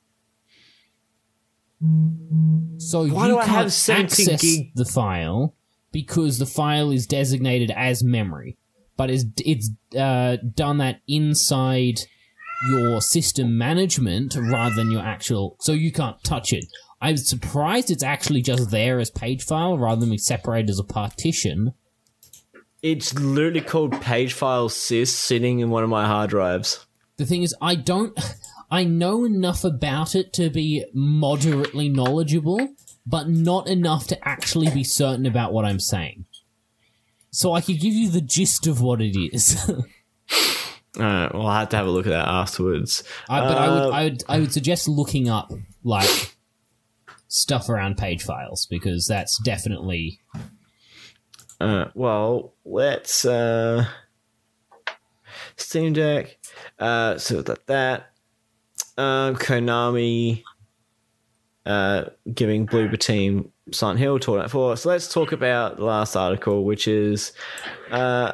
So 2.77 3.07
Why 3.07 3.27
you 3.27 3.33
do 3.33 3.37
I 3.39 3.45
can't 3.45 3.73
have 3.73 3.89
access 3.89 4.41
gig? 4.41 4.71
the 4.75 4.85
file 4.85 5.55
because 5.91 6.37
the 6.37 6.45
file 6.45 6.91
is 6.91 7.07
designated 7.07 7.71
as 7.71 8.03
memory, 8.03 8.57
but 8.97 9.09
it's 9.09 9.25
it's 9.37 9.71
uh, 9.97 10.37
done 10.53 10.77
that 10.77 11.01
inside 11.07 12.01
your 12.69 13.01
system 13.01 13.57
management 13.57 14.35
rather 14.35 14.75
than 14.75 14.91
your 14.91 15.01
actual. 15.01 15.57
So 15.59 15.71
you 15.71 15.91
can't 15.91 16.21
touch 16.23 16.53
it. 16.53 16.65
I'm 17.01 17.17
surprised 17.17 17.89
it's 17.89 18.03
actually 18.03 18.41
just 18.41 18.69
there 18.69 18.99
as 18.99 19.09
page 19.09 19.43
file 19.43 19.77
rather 19.77 20.01
than 20.01 20.09
being 20.09 20.19
separated 20.19 20.69
as 20.69 20.79
a 20.79 20.83
partition. 20.83 21.73
It's 22.83 23.13
literally 23.13 23.61
called 23.61 23.99
page 24.01 24.33
file 24.33 24.69
sys 24.69 25.07
sitting 25.07 25.59
in 25.59 25.69
one 25.69 25.83
of 25.83 25.89
my 25.89 26.05
hard 26.05 26.29
drives. 26.29 26.85
The 27.17 27.25
thing 27.25 27.43
is, 27.43 27.55
I 27.61 27.75
don't. 27.75 28.17
I 28.71 28.85
know 28.85 29.25
enough 29.25 29.65
about 29.65 30.15
it 30.15 30.31
to 30.33 30.49
be 30.49 30.85
moderately 30.93 31.89
knowledgeable, 31.89 32.69
but 33.05 33.27
not 33.27 33.67
enough 33.67 34.07
to 34.07 34.27
actually 34.27 34.69
be 34.69 34.85
certain 34.85 35.25
about 35.25 35.51
what 35.51 35.65
I'm 35.65 35.79
saying. 35.79 36.25
So 37.31 37.53
I 37.53 37.59
could 37.61 37.81
give 37.81 37.93
you 37.93 38.09
the 38.09 38.21
gist 38.21 38.67
of 38.67 38.81
what 38.81 39.01
it 39.01 39.17
is. 39.17 39.69
Alright, 40.97 41.33
well, 41.33 41.47
I'll 41.47 41.59
have 41.59 41.69
to 41.69 41.77
have 41.77 41.87
a 41.87 41.89
look 41.91 42.05
at 42.05 42.09
that 42.09 42.27
afterwards. 42.27 43.03
I, 43.29 43.39
but 43.39 43.57
I 43.57 43.67
Uh, 43.67 43.73
would, 43.73 43.93
I 43.93 44.03
would, 44.03 44.23
I 44.27 44.39
would 44.39 44.51
suggest 44.51 44.87
looking 44.87 45.29
up 45.29 45.51
like 45.83 46.35
stuff 47.27 47.69
around 47.69 47.97
page 47.97 48.23
files 48.23 48.65
because 48.69 49.07
that's 49.07 49.39
definitely 49.43 50.19
Uh, 51.61 51.85
well, 51.93 52.53
let's 52.65 53.23
uh, 53.23 53.85
Steam 55.55 55.93
Deck. 55.93 56.37
Uh, 56.79 57.17
so 57.17 57.41
that 57.41 57.67
that 57.67 58.11
um, 58.97 59.35
Konami 59.35 60.43
uh, 61.65 62.05
giving 62.33 62.65
Bloober 62.67 62.99
Team 62.99 63.51
Silent 63.71 63.99
Hill 63.99 64.19
Tournament 64.19 64.51
for. 64.51 64.75
So 64.75 64.89
let's 64.89 65.07
talk 65.13 65.31
about 65.31 65.77
the 65.77 65.85
last 65.85 66.15
article, 66.15 66.65
which 66.65 66.87
is 66.87 67.31
uh, 67.91 68.33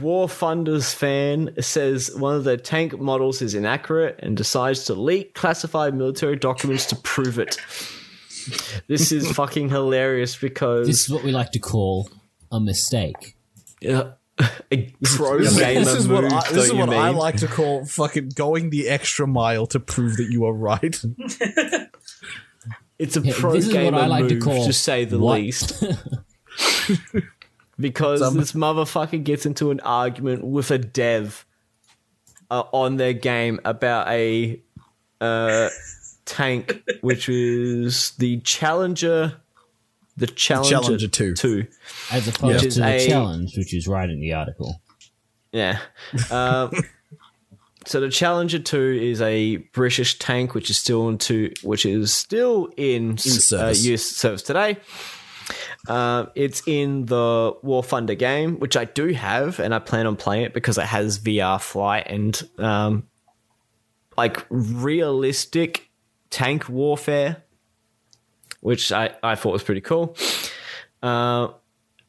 War 0.00 0.28
Thunder 0.28 0.80
fan 0.80 1.50
says 1.60 2.14
one 2.14 2.36
of 2.36 2.44
the 2.44 2.56
tank 2.56 3.00
models 3.00 3.42
is 3.42 3.54
inaccurate 3.54 4.16
and 4.20 4.36
decides 4.36 4.84
to 4.84 4.94
leak 4.94 5.34
classified 5.34 5.94
military 5.94 6.36
documents 6.36 6.86
to 6.86 6.96
prove 6.96 7.38
it. 7.38 7.56
This 8.86 9.10
is 9.10 9.30
fucking 9.36 9.70
hilarious 9.70 10.36
because 10.36 10.86
this 10.86 11.02
is 11.04 11.10
what 11.10 11.24
we 11.24 11.32
like 11.32 11.50
to 11.52 11.58
call 11.58 12.08
a 12.52 12.60
mistake. 12.60 13.36
Yeah. 13.80 14.12
a 14.70 14.88
pro 15.02 15.38
gamer 15.40 15.80
this 15.84 15.94
is 15.94 16.08
move, 16.08 16.24
what, 16.24 16.32
I, 16.32 16.52
this 16.52 16.64
is 16.66 16.72
what 16.72 16.88
I 16.90 17.10
like 17.10 17.36
to 17.38 17.48
call 17.48 17.84
fucking 17.84 18.30
going 18.36 18.70
the 18.70 18.88
extra 18.88 19.26
mile 19.26 19.66
to 19.68 19.80
prove 19.80 20.16
that 20.16 20.28
you 20.30 20.44
are 20.46 20.54
right. 20.54 20.96
It's 22.98 23.16
a 23.16 23.20
Yeah, 23.20 23.32
pro 23.36 23.52
this 23.52 23.66
is 23.66 23.74
what 23.74 23.80
gamer 23.80 23.98
I 23.98 24.06
like 24.06 24.28
to 24.28 24.34
move, 24.34 24.44
call 24.44 24.64
to 24.66 24.72
say 24.72 25.04
the 25.04 25.18
what? 25.18 25.40
least. 25.40 25.82
because 27.78 28.20
Some- 28.20 28.36
this 28.36 28.52
motherfucker 28.52 29.22
gets 29.22 29.46
into 29.46 29.70
an 29.70 29.80
argument 29.80 30.44
with 30.44 30.70
a 30.70 30.78
dev 30.78 31.44
uh, 32.50 32.64
on 32.72 32.96
their 32.96 33.12
game 33.14 33.60
about 33.64 34.08
a 34.08 34.60
uh, 35.20 35.68
tank, 36.24 36.82
which 37.00 37.28
is 37.28 38.10
the 38.18 38.38
Challenger. 38.40 39.34
The 40.16 40.26
Challenger, 40.26 40.70
Challenger 40.80 41.08
2. 41.08 41.34
Two. 41.34 41.66
As 42.10 42.28
opposed 42.28 42.56
Which 42.56 42.64
is 42.64 42.74
to 42.74 42.80
the 42.80 42.86
a- 42.96 43.06
challenge, 43.06 43.56
which 43.56 43.72
is 43.72 43.88
right 43.88 44.08
in 44.10 44.20
the 44.20 44.34
article. 44.34 44.80
Yeah. 45.52 45.78
Um, 46.30 46.70
so 47.86 48.00
the 48.00 48.10
Challenger 48.10 48.58
Two 48.58 48.98
is 49.00 49.22
a 49.22 49.56
British 49.72 50.18
tank, 50.18 50.54
which 50.54 50.68
is 50.68 50.76
still 50.78 51.08
into, 51.08 51.52
which 51.62 51.86
is 51.86 52.12
still 52.12 52.68
in, 52.76 53.16
service. 53.16 53.52
Uh, 53.84 53.88
use 53.88 54.04
service 54.04 54.42
today. 54.42 54.76
Um, 55.88 56.30
it's 56.34 56.62
in 56.66 57.06
the 57.06 57.54
War 57.62 57.82
Thunder 57.82 58.14
game, 58.14 58.58
which 58.58 58.76
I 58.76 58.84
do 58.84 59.12
have, 59.12 59.58
and 59.58 59.74
I 59.74 59.78
plan 59.78 60.06
on 60.06 60.16
playing 60.16 60.44
it 60.44 60.54
because 60.54 60.78
it 60.78 60.86
has 60.86 61.18
VR 61.18 61.60
flight 61.60 62.06
and 62.08 62.40
um, 62.58 63.08
like 64.16 64.44
realistic 64.50 65.90
tank 66.30 66.68
warfare, 66.68 67.42
which 68.60 68.92
I, 68.92 69.14
I 69.22 69.34
thought 69.34 69.52
was 69.52 69.62
pretty 69.62 69.80
cool. 69.80 70.16
Uh, 71.02 71.48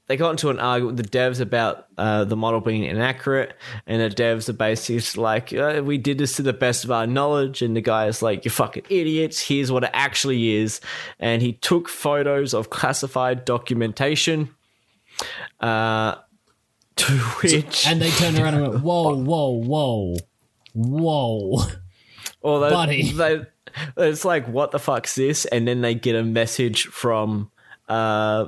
they 0.08 0.18
got 0.18 0.32
into 0.32 0.50
an 0.50 0.60
argument 0.60 0.98
with 0.98 1.12
the 1.12 1.18
devs 1.18 1.40
about 1.40 1.88
uh, 1.98 2.26
the 2.26 2.36
model 2.36 2.60
being 2.60 2.84
inaccurate, 2.84 3.56
and 3.88 4.02
the 4.02 4.14
devs 4.14 4.50
are 4.50 4.54
basically 4.54 5.22
like, 5.22 5.54
uh, 5.54 5.82
"We 5.84 5.98
did 5.98 6.18
this 6.18 6.36
to 6.38 6.42
the 6.42 6.54
best 6.54 6.84
of 6.84 6.92
our 6.92 7.08
knowledge," 7.08 7.62
and 7.62 7.76
the 7.76 7.82
guy 7.82 8.08
is 8.08 8.22
like, 8.22 8.44
"You 8.44 8.52
fucking 8.52 8.84
idiots! 8.90 9.40
Here's 9.48 9.72
what 9.72 9.86
it 9.86 9.92
actually 9.94 10.56
is," 10.56 10.82
and 11.20 11.42
he 11.42 11.54
took 11.54 11.88
photos 11.88 12.54
of 12.54 12.70
classified 12.70 13.46
documentation. 13.46 14.50
Uh, 15.62 16.16
to 16.98 17.14
which, 17.42 17.88
And 17.88 18.02
they 18.02 18.12
turned 18.12 18.38
around 18.38 18.56
and 18.56 18.68
went, 18.68 18.84
whoa, 18.84 19.16
whoa, 19.16 19.50
whoa, 19.50 20.16
whoa. 20.74 21.66
or 22.42 22.60
they, 22.60 22.70
buddy. 22.70 23.12
they, 23.14 23.46
it's 23.98 24.26
like, 24.26 24.48
"What 24.48 24.72
the 24.72 24.80
fuck's 24.80 25.16
this?" 25.16 25.46
And 25.46 25.66
then 25.66 25.80
they 25.82 25.96
get 25.96 26.16
a 26.16 26.24
message 26.24 26.88
from. 26.88 27.52
Uh, 27.88 28.48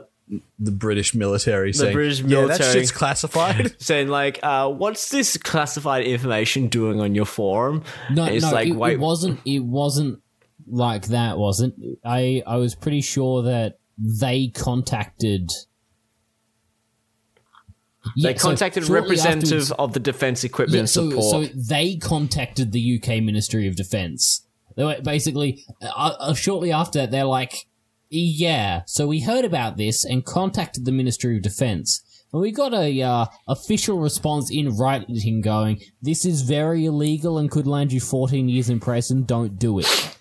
the 0.57 0.71
British 0.71 1.13
military 1.13 1.71
saying, 1.73 1.93
British 1.93 2.19
"Yeah, 2.21 2.41
that 2.41 2.47
military." 2.47 2.73
shit's 2.73 2.91
classified." 2.91 3.75
saying 3.81 4.07
like, 4.07 4.39
uh, 4.43 4.69
"What's 4.69 5.09
this 5.09 5.37
classified 5.37 6.05
information 6.05 6.67
doing 6.67 6.99
on 6.99 7.13
your 7.15 7.25
forum?" 7.25 7.83
No, 8.11 8.23
And 8.25 8.35
it's 8.35 8.45
no, 8.45 8.51
like, 8.51 8.67
it, 8.69 8.75
wait, 8.75 8.93
it 8.93 8.99
wasn't. 8.99 9.39
It 9.45 9.59
wasn't 9.63 10.21
like 10.67 11.07
that. 11.07 11.37
Wasn't 11.37 11.75
I? 12.03 12.41
I 12.47 12.57
was 12.57 12.73
pretty 12.75 13.01
sure 13.01 13.43
that 13.43 13.77
they 13.97 14.47
contacted. 14.47 15.51
they 18.21 18.29
Yeah, 18.31 18.33
contacted 18.33 18.87
a 18.89 18.91
representative 18.91 19.71
of 19.73 19.93
the 19.93 19.99
defense 19.99 20.43
equipment 20.43 20.81
Yeah, 20.81 20.85
so, 20.85 21.09
support. 21.09 21.47
so 21.47 21.53
they 21.55 21.95
contacted 21.97 22.71
the 22.71 22.99
UK 23.01 23.21
Ministry 23.23 23.67
of 23.67 23.75
Defence. 23.75 24.45
They 24.75 24.83
were 24.83 24.97
basically 25.01 25.63
uh, 25.81 25.87
uh, 26.19 26.33
shortly 26.33 26.71
after 26.71 26.99
that. 26.99 27.11
They're 27.11 27.23
like, 27.25 27.65
"Yeah, 28.09 28.83
so 28.85 29.07
we 29.07 29.21
heard 29.21 29.45
about 29.45 29.77
this 29.77 30.05
and 30.05 30.25
contacted 30.25 30.85
the 30.85 30.91
Ministry 30.91 31.37
of 31.37 31.43
Defence, 31.43 32.01
and 32.31 32.41
we 32.41 32.51
got 32.51 32.73
a 32.73 33.01
uh, 33.01 33.25
official 33.47 33.99
response 33.99 34.49
in 34.51 34.75
writing 34.77 35.41
going, 35.41 35.81
"This 36.01 36.25
is 36.25 36.41
very 36.41 36.85
illegal 36.85 37.37
and 37.37 37.49
could 37.49 37.67
land 37.67 37.91
you 37.91 37.99
14 37.99 38.49
years 38.49 38.69
in 38.69 38.79
prison. 38.79 39.23
Don't 39.23 39.57
do 39.57 39.79
it." 39.79 40.17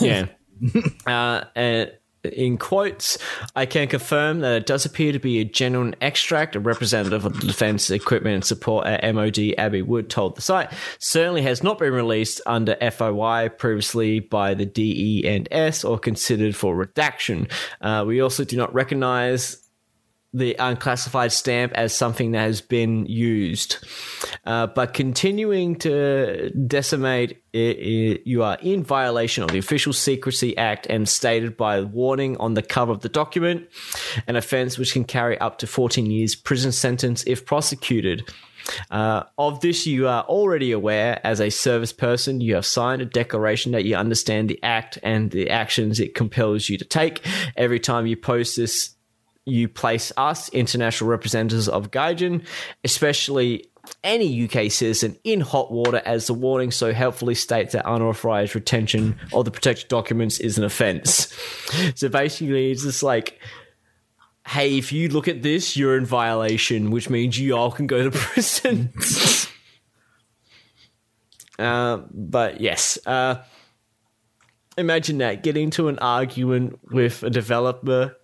yeah. 0.00 0.26
uh, 1.06 1.44
and 1.54 1.92
in 2.24 2.58
quotes, 2.58 3.18
I 3.56 3.66
can 3.66 3.88
confirm 3.88 4.40
that 4.40 4.56
it 4.56 4.66
does 4.66 4.84
appear 4.84 5.12
to 5.12 5.18
be 5.18 5.40
a 5.40 5.44
genuine 5.44 5.94
extract. 6.00 6.56
A 6.56 6.60
representative 6.60 7.24
of 7.24 7.40
the 7.40 7.46
Defence 7.46 7.90
Equipment 7.90 8.34
and 8.34 8.44
Support 8.44 8.86
at 8.86 9.14
MOD, 9.14 9.54
Abbey 9.58 9.82
Wood, 9.82 10.10
told 10.10 10.36
the 10.36 10.42
site. 10.42 10.72
Certainly 10.98 11.42
has 11.42 11.62
not 11.62 11.78
been 11.78 11.92
released 11.92 12.40
under 12.46 12.76
FOI 12.76 13.48
previously 13.48 14.20
by 14.20 14.54
the 14.54 14.66
DE 14.66 15.24
and 15.26 15.48
S 15.50 15.84
or 15.84 15.98
considered 15.98 16.54
for 16.54 16.74
redaction. 16.74 17.48
Uh, 17.80 18.04
we 18.06 18.20
also 18.20 18.44
do 18.44 18.56
not 18.56 18.72
recognise 18.74 19.56
the 20.32 20.54
unclassified 20.58 21.32
stamp 21.32 21.72
as 21.74 21.92
something 21.92 22.32
that 22.32 22.42
has 22.42 22.60
been 22.60 23.04
used. 23.06 23.84
Uh, 24.44 24.68
but 24.68 24.94
continuing 24.94 25.74
to 25.76 26.50
decimate 26.50 27.42
it, 27.52 27.58
it, 27.58 28.22
you 28.24 28.44
are 28.44 28.56
in 28.62 28.84
violation 28.84 29.42
of 29.42 29.50
the 29.50 29.58
Official 29.58 29.92
Secrecy 29.92 30.56
Act 30.56 30.86
and 30.86 31.08
stated 31.08 31.56
by 31.56 31.80
warning 31.80 32.36
on 32.36 32.54
the 32.54 32.62
cover 32.62 32.92
of 32.92 33.00
the 33.00 33.08
document, 33.08 33.68
an 34.28 34.36
offence 34.36 34.78
which 34.78 34.92
can 34.92 35.04
carry 35.04 35.36
up 35.38 35.58
to 35.58 35.66
14 35.66 36.06
years 36.06 36.36
prison 36.36 36.70
sentence 36.70 37.24
if 37.26 37.44
prosecuted. 37.44 38.30
Uh, 38.90 39.24
of 39.36 39.60
this, 39.60 39.86
you 39.86 40.06
are 40.06 40.22
already 40.24 40.70
aware 40.70 41.20
as 41.24 41.40
a 41.40 41.50
service 41.50 41.92
person. 41.92 42.40
You 42.40 42.54
have 42.54 42.66
signed 42.66 43.02
a 43.02 43.06
declaration 43.06 43.72
that 43.72 43.84
you 43.84 43.96
understand 43.96 44.48
the 44.48 44.62
act 44.62 44.98
and 45.02 45.30
the 45.32 45.50
actions 45.50 45.98
it 45.98 46.14
compels 46.14 46.68
you 46.68 46.78
to 46.78 46.84
take. 46.84 47.26
Every 47.56 47.80
time 47.80 48.06
you 48.06 48.16
post 48.16 48.56
this 48.56 48.94
you 49.50 49.68
place 49.68 50.12
us, 50.16 50.48
international 50.50 51.10
representatives 51.10 51.68
of 51.68 51.90
Gaijin, 51.90 52.46
especially 52.84 53.66
any 54.04 54.44
UK 54.44 54.70
citizen, 54.70 55.16
in 55.24 55.40
hot 55.40 55.72
water 55.72 56.02
as 56.04 56.26
the 56.26 56.34
warning 56.34 56.70
so 56.70 56.92
helpfully 56.92 57.34
states 57.34 57.72
that 57.72 57.90
unauthorized 57.90 58.54
retention 58.54 59.18
of 59.32 59.44
the 59.44 59.50
protected 59.50 59.88
documents 59.88 60.38
is 60.38 60.58
an 60.58 60.64
offense. 60.64 61.32
So 61.94 62.08
basically, 62.08 62.72
it's 62.72 62.82
just 62.82 63.02
like, 63.02 63.38
hey, 64.46 64.76
if 64.76 64.92
you 64.92 65.08
look 65.08 65.28
at 65.28 65.42
this, 65.42 65.76
you're 65.76 65.96
in 65.96 66.04
violation, 66.04 66.90
which 66.90 67.08
means 67.08 67.38
you 67.38 67.56
all 67.56 67.70
can 67.70 67.86
go 67.86 68.02
to 68.02 68.10
prison. 68.18 68.92
uh, 71.58 71.98
but 72.10 72.60
yes, 72.60 72.98
uh, 73.06 73.36
imagine 74.76 75.18
that 75.18 75.42
getting 75.42 75.70
to 75.70 75.88
an 75.88 75.98
argument 76.00 76.78
with 76.90 77.22
a 77.22 77.30
developer 77.30 78.16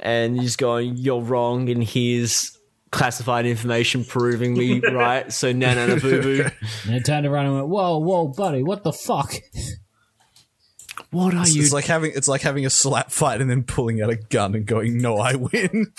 and 0.00 0.38
he's 0.40 0.56
going, 0.56 0.96
"You're 0.96 1.20
wrong," 1.20 1.68
and 1.68 1.82
here's 1.82 2.56
classified 2.90 3.44
information 3.44 4.04
proving 4.04 4.54
me 4.54 4.80
right. 4.92 5.32
So 5.32 5.52
no, 5.52 5.74
no, 5.74 5.86
no, 5.86 6.00
boo 6.00 6.22
boo. 6.22 6.46
And 6.84 6.94
they 6.94 7.00
turned 7.00 7.26
around 7.26 7.46
and 7.46 7.54
went, 7.56 7.68
"Whoa, 7.68 7.98
whoa, 7.98 8.28
buddy, 8.28 8.62
what 8.62 8.84
the 8.84 8.92
fuck?" 8.92 9.34
What 11.10 11.34
are 11.34 11.46
you? 11.46 11.62
It's 11.62 11.72
like 11.72 11.84
having 11.84 12.12
it's 12.14 12.28
like 12.28 12.42
having 12.42 12.66
a 12.66 12.70
slap 12.70 13.10
fight 13.10 13.40
and 13.40 13.48
then 13.48 13.62
pulling 13.62 14.02
out 14.02 14.10
a 14.10 14.16
gun 14.16 14.54
and 14.54 14.66
going, 14.66 14.98
"No, 14.98 15.18
I 15.18 15.36
win." 15.36 15.92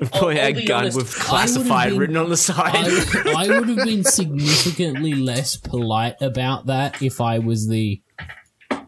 pulling 0.00 0.38
oh, 0.38 0.40
I'll 0.40 0.50
out 0.52 0.56
a 0.56 0.64
gun 0.64 0.82
honest, 0.82 0.96
with 0.96 1.14
classified 1.14 1.90
been- 1.90 1.98
written 1.98 2.16
on 2.16 2.28
the 2.28 2.36
side? 2.36 2.74
I, 2.74 3.44
I 3.44 3.58
would 3.58 3.68
have 3.68 3.84
been 3.84 4.04
significantly 4.04 5.14
less 5.14 5.56
polite 5.56 6.20
about 6.20 6.66
that 6.66 7.02
if 7.02 7.20
I 7.20 7.38
was 7.38 7.68
the 7.68 8.00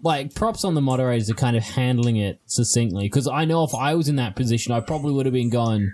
like 0.07 0.35
props 0.35 0.65
on 0.65 0.75
the 0.75 0.81
moderators 0.81 1.29
are 1.31 1.35
kind 1.35 1.57
of 1.57 1.63
handling 1.65 2.17
it 2.17 2.41
succinctly 2.47 3.05
because 3.07 3.27
I 3.29 3.45
know 3.45 3.65
if 3.65 3.75
I 3.75 3.95
was 3.95 4.09
in 4.09 4.17
that 4.17 4.37
position, 4.37 4.73
I 4.73 4.81
probably 4.81 5.13
would 5.13 5.27
have 5.27 5.33
been 5.33 5.51
going, 5.51 5.93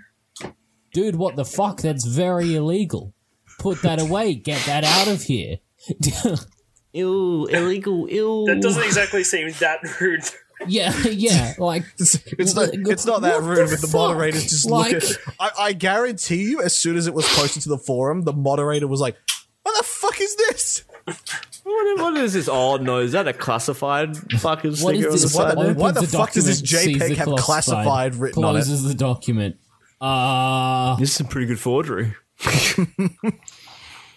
"Dude, 0.93 1.15
what 1.15 1.35
the 1.35 1.45
fuck? 1.45 1.81
That's 1.81 2.05
very 2.05 2.55
illegal. 2.55 3.13
Put 3.59 3.81
that 3.81 3.99
away. 4.01 4.35
Get 4.35 4.65
that 4.65 4.83
out 4.83 5.07
of 5.07 5.23
here." 5.23 5.57
ew, 6.93 7.45
illegal, 7.47 8.09
ew. 8.09 8.45
That 8.47 8.61
doesn't 8.61 8.83
exactly 8.83 9.23
seem 9.23 9.51
that 9.59 9.79
rude. 9.99 10.23
yeah, 10.67 10.95
yeah, 11.07 11.53
like 11.57 11.83
It's, 11.97 12.15
it's 12.37 12.55
not. 12.55 12.69
It's 12.73 13.05
not 13.05 13.21
that 13.23 13.41
rude. 13.41 13.57
the 13.67 13.71
But 13.71 13.81
the 13.81 13.87
fuck? 13.87 13.93
moderators 13.93 14.43
just 14.45 14.69
Like- 14.69 14.93
look 14.93 15.03
at. 15.03 15.17
I, 15.39 15.51
I 15.59 15.73
guarantee 15.73 16.43
you, 16.43 16.61
as 16.61 16.77
soon 16.77 16.95
as 16.97 17.07
it 17.07 17.13
was 17.13 17.27
posted 17.35 17.63
to 17.63 17.69
the 17.69 17.77
forum, 17.77 18.21
the 18.23 18.33
moderator 18.33 18.87
was 18.87 19.01
like, 19.01 19.17
"What 19.63 19.75
the 19.77 19.83
fuck 19.83 20.21
is 20.21 20.35
this?" 20.35 20.83
What, 21.05 21.99
what 21.99 22.17
is 22.17 22.33
this? 22.33 22.47
Oh 22.49 22.77
no, 22.77 22.99
is 22.99 23.11
that 23.13 23.27
a 23.27 23.33
classified 23.33 24.15
fucking 24.39 24.71
What 24.71 24.77
sticker 24.77 25.09
on 25.09 25.13
is 25.13 25.21
the 25.21 25.27
this? 25.27 25.33
side? 25.33 25.55
Why- 25.57 25.63
there? 25.65 25.73
why 25.75 25.89
Opens 25.89 26.11
the 26.11 26.17
fuck 26.17 26.31
does 26.31 26.45
this 26.45 26.61
document, 26.61 27.01
sees 27.01 27.01
JPEG 27.01 27.09
the 27.09 27.15
have 27.15 27.39
classified 27.39 28.15
written 28.15 28.43
on 28.43 28.55
it? 28.55 28.59
closes 28.59 28.83
the 28.83 28.93
document. 28.93 29.55
Uh, 30.01 30.95
This 30.97 31.13
is 31.15 31.19
a 31.21 31.25
pretty 31.25 31.47
good 31.47 31.59
forgery. 31.59 32.13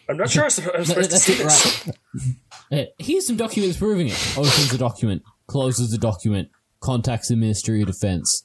I'm 0.08 0.16
not 0.16 0.31
sure 0.31 0.44
I'm 0.44 0.50
supposed 0.50 0.74
I'm 0.76 0.84
supposed 0.84 1.10
to 1.10 1.15
that's 1.15 1.24
see 1.24 1.32
it, 1.34 1.39
this. 1.44 1.89
right. 2.70 2.81
Uh, 2.81 2.84
here's 2.98 3.26
some 3.26 3.36
documents 3.36 3.76
proving 3.76 4.08
it. 4.08 4.34
Opens 4.36 4.70
the 4.70 4.78
document, 4.78 5.23
closes 5.47 5.90
the 5.90 5.98
document, 5.98 6.48
contacts 6.81 7.28
the 7.28 7.36
Ministry 7.36 7.81
of 7.82 7.86
Defense. 7.89 8.42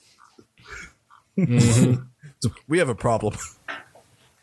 We 2.68 2.80
have 2.80 2.90
a 2.90 2.96
problem. 2.96 3.36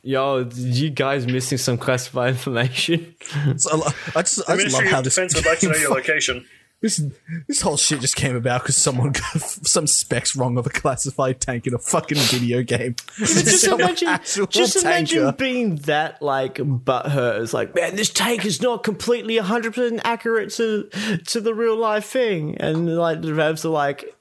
Yo, 0.02 0.44
did 0.44 0.56
you 0.76 0.90
guys 0.90 1.26
missing 1.26 1.58
some 1.58 1.76
classified 1.76 2.30
information? 2.30 3.14
So 3.56 3.82
I, 4.14 4.22
just, 4.22 4.48
I 4.48 4.56
just 4.56 4.72
love 4.72 4.84
Ministry 4.84 4.88
how 4.88 4.98
of 4.98 5.04
this 5.04 5.14
Defense 5.14 5.34
would 5.34 5.46
like 5.46 5.58
to 5.60 5.68
know 5.68 5.76
your 5.76 5.90
location. 5.94 6.46
This, 6.80 7.02
this 7.48 7.60
whole 7.60 7.76
shit 7.76 8.00
just 8.00 8.14
came 8.14 8.36
about 8.36 8.62
because 8.62 8.76
someone 8.76 9.10
got 9.10 9.40
some 9.40 9.88
specs 9.88 10.36
wrong 10.36 10.56
of 10.58 10.66
a 10.66 10.70
classified 10.70 11.40
tank 11.40 11.66
in 11.66 11.74
a 11.74 11.78
fucking 11.78 12.18
video 12.18 12.62
game. 12.62 12.94
just 13.16 13.66
imagine, 13.66 14.06
actual 14.06 14.46
just 14.46 14.76
imagine 14.76 15.34
being 15.36 15.76
that 15.76 16.22
like 16.22 16.54
butthurt. 16.54 17.42
It's 17.42 17.52
like, 17.52 17.74
man, 17.74 17.96
this 17.96 18.10
tank 18.10 18.44
is 18.44 18.62
not 18.62 18.84
completely 18.84 19.36
100 19.38 19.74
percent 19.74 20.00
accurate 20.04 20.50
to 20.52 20.88
to 21.26 21.40
the 21.40 21.52
real 21.52 21.76
life 21.76 22.04
thing, 22.04 22.56
and 22.58 22.96
like 22.96 23.22
the 23.22 23.34
revs 23.34 23.64
are 23.64 23.70
like, 23.70 24.14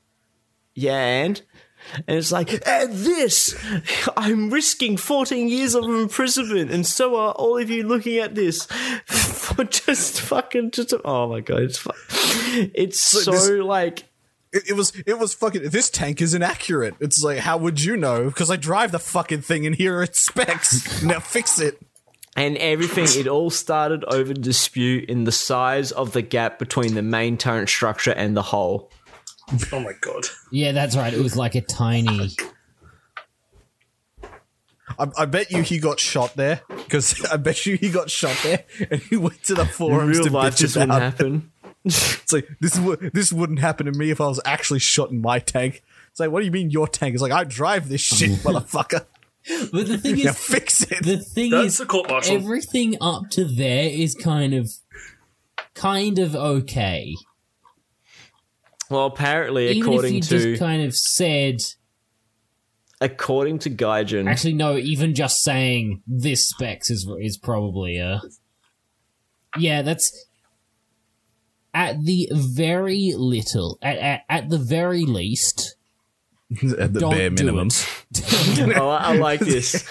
yeah, 0.73 0.95
and. 0.95 1.41
And 2.07 2.17
it's 2.17 2.31
like, 2.31 2.51
and 2.67 2.93
this, 2.93 3.55
I'm 4.17 4.49
risking 4.49 4.97
14 4.97 5.47
years 5.47 5.75
of 5.75 5.85
imprisonment, 5.85 6.71
and 6.71 6.85
so 6.85 7.15
are 7.15 7.31
all 7.33 7.57
of 7.57 7.69
you 7.69 7.83
looking 7.87 8.17
at 8.17 8.35
this 8.35 8.65
for 9.05 9.63
just 9.63 10.21
fucking 10.21 10.71
just. 10.71 10.93
Oh 11.05 11.27
my 11.29 11.39
god, 11.39 11.61
it's 11.61 11.77
fu- 11.77 11.91
it's 12.75 12.99
so 12.99 13.31
this- 13.31 13.49
like 13.49 14.03
It, 14.53 14.69
it 14.69 14.73
was 14.73 14.93
it 15.05 15.17
was 15.19 15.33
fucking. 15.33 15.69
This 15.69 15.89
tank 15.89 16.21
is 16.21 16.33
inaccurate. 16.33 16.95
It's 16.99 17.23
like, 17.23 17.39
how 17.39 17.57
would 17.57 17.83
you 17.83 17.97
know? 17.97 18.25
Because 18.25 18.49
I 18.51 18.55
drive 18.55 18.91
the 18.91 18.99
fucking 18.99 19.41
thing 19.41 19.65
and 19.65 19.75
here 19.75 19.97
are 19.97 20.03
its 20.03 20.19
specs. 20.19 21.01
now 21.03 21.19
fix 21.19 21.59
it. 21.59 21.79
And 22.35 22.55
everything, 22.57 23.07
it 23.19 23.27
all 23.27 23.49
started 23.49 24.03
over 24.05 24.31
dispute 24.31 25.09
in 25.09 25.23
the 25.23 25.31
size 25.31 25.91
of 25.91 26.11
the 26.13 26.21
gap 26.21 26.59
between 26.59 26.93
the 26.93 27.01
main 27.01 27.35
turret 27.35 27.67
structure 27.67 28.11
and 28.11 28.37
the 28.37 28.43
hull. 28.43 28.91
Oh 29.71 29.79
my 29.79 29.93
god. 30.01 30.23
Yeah, 30.51 30.71
that's 30.73 30.95
right. 30.97 31.13
It 31.13 31.21
was 31.21 31.35
like 31.37 31.55
a 31.55 31.61
tiny. 31.61 32.31
I, 34.99 35.07
I 35.17 35.25
bet 35.25 35.51
you 35.51 35.61
he 35.61 35.79
got 35.79 35.99
shot 35.99 36.35
there 36.35 36.61
because 36.69 37.23
I 37.31 37.37
bet 37.37 37.65
you 37.65 37.77
he 37.77 37.89
got 37.89 38.09
shot 38.09 38.37
there 38.43 38.63
and 38.89 39.01
he 39.01 39.15
went 39.17 39.43
to 39.45 39.55
the 39.55 39.61
In 39.61 39.67
forums 39.67 40.17
real 40.17 40.27
to 40.27 40.33
life, 40.33 40.55
bitch 40.55 40.59
this 40.59 40.75
wouldn't 40.75 40.91
about. 40.91 41.01
happen. 41.01 41.51
It's 41.85 42.33
like 42.33 42.49
this 42.59 42.77
would 42.77 43.11
this 43.13 43.31
wouldn't 43.31 43.59
happen 43.59 43.85
to 43.85 43.93
me 43.93 44.09
if 44.09 44.19
I 44.19 44.27
was 44.27 44.41
actually 44.43 44.79
shot 44.79 45.09
in 45.11 45.21
my 45.21 45.39
tank. 45.39 45.83
It's 46.11 46.19
like, 46.19 46.31
what 46.31 46.39
do 46.41 46.45
you 46.45 46.51
mean 46.51 46.69
your 46.69 46.85
tank? 46.87 47.13
It's 47.13 47.21
like 47.23 47.31
I 47.31 47.45
drive 47.45 47.87
this 47.87 48.01
shit, 48.01 48.31
motherfucker. 48.43 49.05
But 49.71 49.87
the 49.87 49.97
thing 49.97 50.15
Now 50.17 50.31
is, 50.31 50.37
fix 50.37 50.81
it. 50.91 51.05
the 51.05 51.17
thing 51.19 51.51
That's 51.51 51.65
is, 51.67 51.77
the 51.77 51.85
court 51.85 52.09
martial. 52.09 52.35
everything 52.35 52.95
up 52.99 53.29
to 53.31 53.45
there 53.45 53.85
is 53.89 54.13
kind 54.15 54.53
of, 54.53 54.69
kind 55.75 56.19
of 56.19 56.35
okay. 56.35 57.15
Well, 58.89 59.05
apparently, 59.05 59.69
Even 59.69 59.77
if 59.77 59.83
according 59.83 60.13
you 60.15 60.21
to 60.21 60.29
just 60.29 60.59
kind 60.59 60.83
of 60.83 60.95
said, 60.95 61.61
according 63.01 63.59
to 63.59 63.69
Gaijin, 63.69 64.29
actually, 64.29 64.53
no, 64.53 64.77
even 64.77 65.13
just 65.13 65.41
saying 65.43 66.01
this 66.07 66.47
specs 66.49 66.89
is 66.89 67.07
is 67.19 67.37
probably 67.37 67.97
a. 67.97 68.21
Yeah, 69.57 69.81
that's 69.81 70.25
at 71.73 72.03
the 72.03 72.29
very 72.33 73.13
little, 73.15 73.77
at 73.81 73.97
at, 73.97 74.21
at 74.29 74.49
the 74.49 74.57
very 74.57 75.03
least. 75.03 75.75
At 76.79 76.93
the 76.93 77.01
Don't 77.01 77.11
bare 77.11 77.29
do 77.29 77.43
minimum. 77.43 77.67
Oh, 78.77 78.87
I, 78.87 79.11
I 79.11 79.17
like 79.17 79.39
this. 79.41 79.85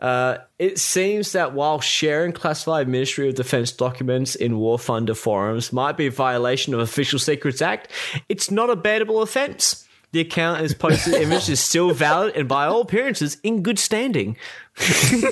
Uh, 0.00 0.38
it 0.58 0.78
seems 0.78 1.32
that 1.32 1.54
while 1.54 1.80
sharing 1.80 2.32
classified 2.32 2.88
Ministry 2.88 3.28
of 3.28 3.34
Defense 3.34 3.72
documents 3.72 4.36
in 4.36 4.58
War 4.58 4.78
Thunder 4.78 5.14
forums 5.14 5.72
might 5.72 5.96
be 5.96 6.06
a 6.06 6.10
violation 6.10 6.72
of 6.72 6.80
Official 6.80 7.18
Secrets 7.18 7.60
Act, 7.60 7.88
it's 8.28 8.50
not 8.50 8.70
a 8.70 8.76
bannable 8.76 9.22
offense. 9.22 9.86
The 10.12 10.20
account 10.20 10.62
is 10.62 10.72
posted 10.72 11.14
image 11.22 11.48
is 11.48 11.60
still 11.60 11.92
valid 11.92 12.36
and 12.36 12.48
by 12.48 12.66
all 12.66 12.80
appearances 12.82 13.38
in 13.42 13.62
good 13.62 13.78
standing. 13.78 14.36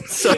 so 0.07 0.35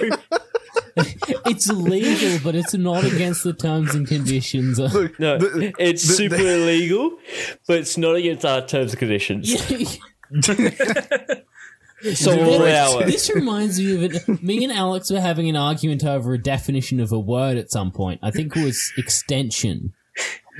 It's 1.47 1.69
legal, 1.69 2.39
but 2.43 2.55
it's 2.55 2.75
not 2.75 3.05
against 3.05 3.45
the 3.45 3.53
terms 3.53 3.95
and 3.95 4.07
conditions. 4.07 4.79
no, 5.19 5.39
it's 5.79 6.03
super 6.03 6.37
illegal, 6.37 7.19
but 7.67 7.79
it's 7.79 7.97
not 7.97 8.17
against 8.17 8.45
our 8.45 8.67
terms 8.67 8.93
and 8.93 8.99
conditions. 8.99 9.99
So 12.15 12.37
we'll. 12.37 13.05
This 13.07 13.31
reminds 13.35 13.79
me 13.79 13.95
of 13.95 14.15
it. 14.15 14.43
Me 14.43 14.63
and 14.63 14.73
Alex 14.73 15.11
were 15.11 15.21
having 15.21 15.49
an 15.49 15.57
argument 15.57 16.05
over 16.05 16.33
a 16.35 16.39
definition 16.39 17.01
of 17.01 17.13
a 17.13 17.19
word 17.19 17.57
at 17.57 17.71
some 17.71 17.91
point. 17.91 18.21
I 18.23 18.31
think 18.31 18.57
it 18.57 18.65
was 18.65 18.93
extension. 18.97 19.95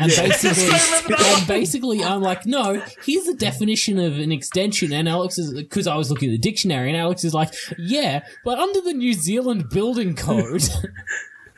And 0.01 0.13
basically, 0.15 1.17
and 1.19 1.47
basically, 1.49 2.05
I'm 2.05 2.23
like, 2.23 2.47
no, 2.47 2.81
here's 3.05 3.25
the 3.25 3.35
definition 3.35 3.99
of 3.99 4.19
an 4.19 4.31
extension. 4.31 4.93
And 4.93 5.09
Alex 5.09 5.39
is, 5.39 5.53
because 5.53 5.89
I 5.89 5.97
was 5.97 6.11
looking 6.11 6.29
at 6.31 6.33
the 6.33 6.39
dictionary, 6.39 6.89
and 6.89 6.97
Alex 6.97 7.25
is 7.25 7.35
like, 7.35 7.53
yeah, 7.77 8.25
but 8.45 8.59
under 8.59 8.81
the 8.81 8.93
New 8.93 9.13
Zealand 9.13 9.71
Building 9.71 10.15
Code, 10.15 10.63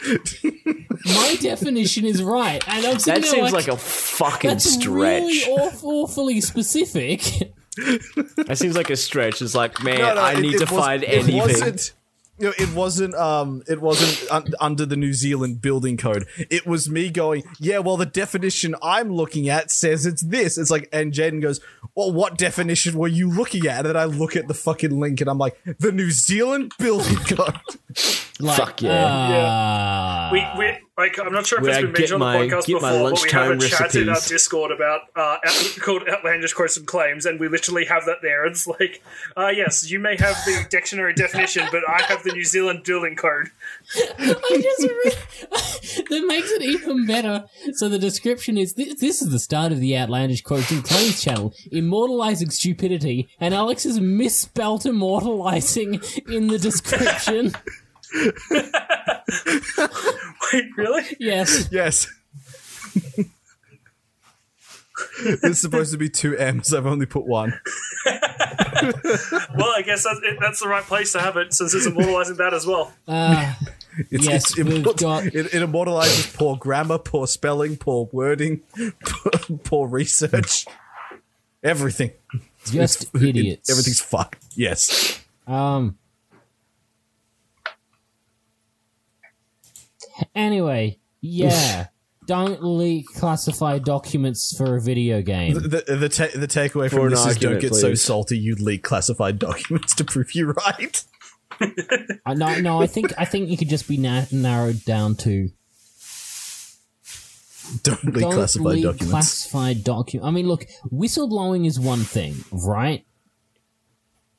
my 1.05 1.37
definition 1.41 2.07
is 2.07 2.23
right. 2.23 2.67
And 2.67 2.87
I'm 2.87 2.99
sitting 2.99 3.23
That 3.23 3.31
there 3.31 3.41
seems 3.43 3.53
like, 3.53 3.69
a 3.69 3.77
fucking 3.77 4.51
that's 4.51 4.71
stretch. 4.71 4.87
really 5.23 5.43
awful, 5.45 6.05
awfully 6.05 6.41
specific. 6.41 7.53
That 7.77 8.57
seems 8.59 8.77
like 8.77 8.91
a 8.91 8.97
stretch. 8.97 9.41
It's 9.43 9.55
like, 9.55 9.83
man, 9.83 9.99
No, 9.99 10.15
no, 10.15 10.21
I 10.21 10.33
it- 10.33 10.41
need 10.41 10.55
it 10.55 10.67
to 10.67 10.75
was- 10.75 10.85
find 10.85 11.03
it 11.03 11.07
anything. 11.09 11.39
Wasn't, 11.39 11.93
you 12.39 12.47
know, 12.47 12.53
it 12.59 12.75
wasn't. 12.75 13.15
Um, 13.15 13.63
it 13.69 13.81
wasn't 13.81 14.31
un- 14.33 14.55
under 14.61 14.87
the 14.87 14.97
New 14.97 15.13
Zealand 15.13 15.61
building 15.61 15.97
code. 15.97 16.27
It 16.39 16.67
was 16.67 16.89
me 16.89 17.11
going, 17.11 17.43
yeah. 17.59 17.79
Well, 17.79 17.97
the 17.99 18.07
definition 18.07 18.75
I'm 18.83 19.13
looking 19.13 19.49
at 19.49 19.71
says 19.71 20.07
it's 20.07 20.23
this. 20.23 20.57
It's 20.59 20.71
like, 20.71 20.89
and 20.93 21.13
Jaden 21.13 21.43
goes, 21.43 21.61
well, 21.95 22.13
what 22.13 22.39
definition 22.39 22.97
were 22.97 23.09
you 23.09 23.29
looking 23.31 23.67
at? 23.67 23.81
And 23.81 23.87
then 23.89 23.97
I 23.97 24.05
look 24.05 24.37
at 24.37 24.49
the 24.49 24.55
fucking 24.55 24.99
link, 24.99 25.21
and 25.21 25.29
I'm 25.29 25.39
like, 25.39 25.59
the 25.79 25.93
New 25.93 26.11
Zealand 26.11 26.73
building 26.79 27.17
code. 27.17 27.57
Like, 28.41 28.57
Fuck 28.59 28.81
yeah. 28.83 30.29
uh, 30.31 30.31
We, 30.33 30.47
we 30.59 30.79
like 31.01 31.19
I'm 31.19 31.33
not 31.33 31.47
sure 31.47 31.59
if 31.59 31.63
Where 31.63 31.71
it's 31.71 31.79
I 31.79 31.83
been 31.83 31.93
get 31.93 31.99
mentioned 32.01 32.23
on 32.23 32.33
the 32.33 32.55
podcast 32.57 32.67
get 32.67 32.83
my 32.83 32.93
before, 32.93 33.11
but 33.11 33.23
we 33.23 33.31
have 33.31 33.47
a 33.47 33.49
lunchtime 33.51 33.61
chat 33.61 33.95
in 33.97 34.09
our. 34.09 34.17
Discord 34.21 34.71
about 34.71 35.01
uh, 35.17 35.39
out- 35.45 35.77
called 35.81 36.09
Outlandish 36.09 36.53
Quotes 36.53 36.77
and 36.77 36.87
Claims, 36.87 37.27
and 37.27 37.41
we 37.41 37.49
literally 37.49 37.87
have 37.87 38.05
that 38.05 38.19
there. 38.23 38.45
It's 38.45 38.67
like, 38.67 39.03
uh, 39.37 39.49
yes, 39.49 39.91
you 39.91 39.99
may 39.99 40.17
have 40.17 40.37
the 40.45 40.67
dictionary 40.71 41.15
definition, 41.15 41.67
but 41.73 41.83
I 41.89 42.03
have 42.03 42.23
the 42.23 42.33
New 42.33 42.45
Zealand 42.45 42.85
building 42.85 43.17
code. 43.17 43.49
I 43.97 44.61
just 44.63 44.83
re- 44.83 46.05
that 46.11 46.27
makes 46.27 46.51
it 46.53 46.63
even 46.63 47.07
better. 47.07 47.47
So 47.73 47.89
the 47.89 47.99
description 47.99 48.59
is 48.59 48.75
this, 48.75 49.01
this 49.01 49.23
is 49.23 49.31
the 49.31 49.39
start 49.39 49.73
of 49.73 49.81
the 49.81 49.97
Outlandish 49.97 50.43
Quotes 50.43 50.71
and 50.71 50.85
Claims 50.85 51.23
channel, 51.23 51.55
immortalizing 51.73 52.51
stupidity, 52.51 53.29
and 53.41 53.55
Alex 53.55 53.87
is 53.87 53.99
misspelt 54.01 54.87
immortalizing 54.87 56.01
in 56.29 56.49
the 56.49 56.59
description. 56.59 57.53
Wait, 60.53 60.65
really? 60.77 61.05
yes. 61.19 61.69
yes. 61.71 62.07
it's 65.21 65.61
supposed 65.61 65.93
to 65.93 65.99
be 65.99 66.09
two 66.09 66.37
M's. 66.37 66.73
I've 66.75 66.87
only 66.87 67.07
put 67.07 67.27
one. 67.27 67.59
Well, 68.05 69.73
I 69.77 69.83
guess 69.85 70.05
that's, 70.05 70.21
it, 70.23 70.39
that's 70.41 70.61
the 70.61 70.69
right 70.69 70.83
place 70.85 71.13
to 71.13 71.21
have 71.21 71.37
it, 71.37 71.53
since 71.53 71.75
it's 71.75 71.87
immortalizing 71.87 72.37
that 72.37 72.55
as 72.55 72.67
well. 72.67 72.93
Uh, 73.07 73.55
It's, 74.11 74.25
Yes, 74.27 74.45
it's 74.51 74.57
we've 74.57 74.67
immort- 74.85 74.99
got- 75.01 75.27
it, 75.27 75.35
it 75.35 75.63
immortalizes 75.63 76.35
poor 76.37 76.57
grammar, 76.57 76.97
poor 76.99 77.27
spelling, 77.27 77.77
poor 77.77 78.09
wording, 78.13 78.61
poor, 79.05 79.33
poor 79.65 79.89
research, 79.89 80.65
everything. 81.63 82.13
just 82.67 83.13
It- 83.15 83.23
idiots. 83.23 83.69
everything's 83.69 84.01
fucked. 84.01 84.43
Yes. 84.55 85.21
Um. 85.47 85.99
Anyway, 90.35 90.99
yeah. 91.21 91.87
Don't 92.27 92.63
leak 92.63 93.07
classified 93.15 93.85
documents 93.85 94.55
for 94.57 94.77
a 94.77 94.81
video 94.81 95.21
game. 95.23 95.55
The 95.55 95.83
the, 95.99 96.09
ta- 96.09 96.29
the 96.39 96.47
takeaway 96.47 96.89
from 96.89 97.07
an 97.07 97.11
this 97.11 97.27
is 97.27 97.37
don't 97.39 97.55
argument, 97.55 97.61
get 97.61 97.75
so 97.75 97.95
salty 97.95 98.39
you 98.39 98.55
leak 98.55 98.83
classified 98.85 99.39
documents 99.41 99.95
to 99.97 100.05
prove 100.05 100.35
you're 100.35 100.53
right. 100.53 101.05
Uh, 102.25 102.33
no, 102.35 102.59
no. 102.61 102.81
I 102.81 102.87
think 102.87 103.13
I 103.19 103.25
think 103.27 103.51
you 103.51 103.57
could 103.59 103.69
just 103.69 103.87
be 103.87 103.99
na- 103.99 104.25
narrowed 104.33 104.83
down 104.87 105.15
to 105.17 105.51
Don't 107.83 108.03
leak 108.05 108.15
don't 108.15 108.33
classified 108.33 108.73
leak 108.75 108.85
documents. 108.85 109.11
classified 109.11 109.85
document. 109.85 110.27
I 110.27 110.31
mean, 110.31 110.49
look, 110.49 110.67
whistleblowing 110.91 111.67
is 111.67 111.79
one 111.79 112.01
thing, 112.01 112.37
right? 112.51 113.05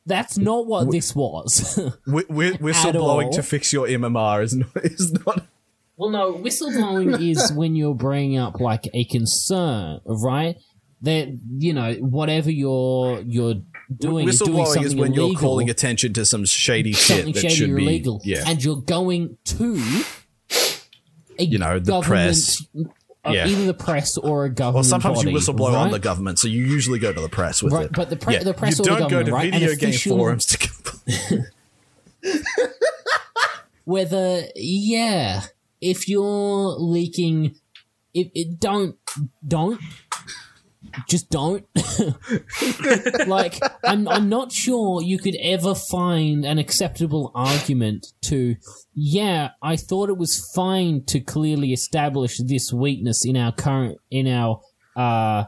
That's 0.06 0.38
not 0.38 0.66
what 0.66 0.90
this 0.92 1.16
was. 1.16 1.76
Whi- 2.08 2.24
whi- 2.28 2.52
all. 2.52 2.58
whistleblowing 2.58 3.32
to 3.36 3.44
fix 3.44 3.72
your 3.72 3.88
MMR 3.88 4.44
is 4.44 4.56
not, 4.56 4.70
is 4.78 5.14
not 5.26 5.46
Well, 6.02 6.10
no, 6.10 6.34
whistleblowing 6.34 7.22
is 7.30 7.54
when 7.54 7.76
you're 7.76 7.94
bringing 7.94 8.40
up 8.40 8.60
like 8.60 8.90
a 8.92 9.06
concern, 9.06 10.00
right? 10.04 10.56
That 11.04 11.38
you 11.60 11.74
know, 11.74 11.94
whatever 11.94 12.50
you're 12.50 13.20
you're 13.22 13.54
doing, 13.54 13.62
you're 13.94 14.00
doing 14.00 14.28
Whistleblowing 14.28 14.66
something 14.66 14.84
is 14.84 14.96
when 14.96 15.14
you're 15.14 15.36
calling 15.36 15.70
attention 15.70 16.14
to 16.14 16.26
some 16.26 16.44
shady 16.46 16.94
something 16.94 17.26
shit 17.28 17.36
that 17.36 17.42
shady 17.42 17.54
should 17.56 17.70
or 17.70 17.76
be, 17.76 17.84
illegal, 17.84 18.20
yeah, 18.24 18.46
and 18.48 18.64
you're 18.66 18.82
going 18.82 19.38
to, 19.46 19.80
You 21.38 21.60
know, 21.60 21.78
the 21.78 22.02
press. 22.02 22.66
uh, 23.24 23.30
Yeah. 23.32 23.46
either 23.46 23.66
the 23.68 23.74
press 23.76 24.18
or 24.18 24.46
a 24.46 24.50
government. 24.50 24.74
well, 24.78 24.84
sometimes 24.84 25.20
body, 25.20 25.30
you 25.30 25.38
whistleblow 25.38 25.68
right? 25.74 25.76
on 25.86 25.92
the 25.92 26.00
government, 26.00 26.40
so 26.40 26.48
you 26.48 26.64
usually 26.66 26.98
go 26.98 27.14
to 27.14 27.22
the 27.22 27.30
press 27.30 27.62
with 27.62 27.74
Right, 27.74 27.86
it. 27.86 27.92
but 27.94 28.10
the 28.10 28.16
pre- 28.16 28.34
yeah. 28.34 28.44
the 28.44 28.56
press 28.56 28.80
you 28.80 28.86
or 28.86 28.88
don't 28.88 29.00
go 29.02 29.24
government, 29.24 29.28
to 29.28 29.34
right? 29.34 29.54
Video 29.54 29.76
game 29.76 29.94
forums 29.94 30.48
to. 30.48 30.58
compl- 30.64 31.46
whether 33.86 34.44
yeah 34.56 35.44
if 35.82 36.08
you're 36.08 36.76
leaking 36.78 37.56
if 38.14 38.30
it 38.34 38.60
don't 38.60 38.98
don't 39.48 39.80
just 41.08 41.30
don't. 41.30 41.66
Like 43.28 43.60
I'm, 43.86 44.08
I'm 44.08 44.28
not 44.28 44.52
sure 44.52 45.02
you 45.02 45.18
could 45.18 45.38
ever 45.42 45.74
find 45.74 46.44
an 46.44 46.58
acceptable 46.58 47.32
argument 47.34 48.08
to 48.24 48.56
yeah 48.94 49.52
i 49.62 49.76
thought 49.78 50.10
it 50.10 50.18
was 50.18 50.52
fine 50.54 51.04
to 51.06 51.20
clearly 51.20 51.72
establish 51.72 52.40
this 52.40 52.74
weakness 52.74 53.26
in 53.26 53.38
our 53.38 53.52
current 53.54 54.00
in 54.10 54.28
our 54.28 54.60
uh 54.98 55.46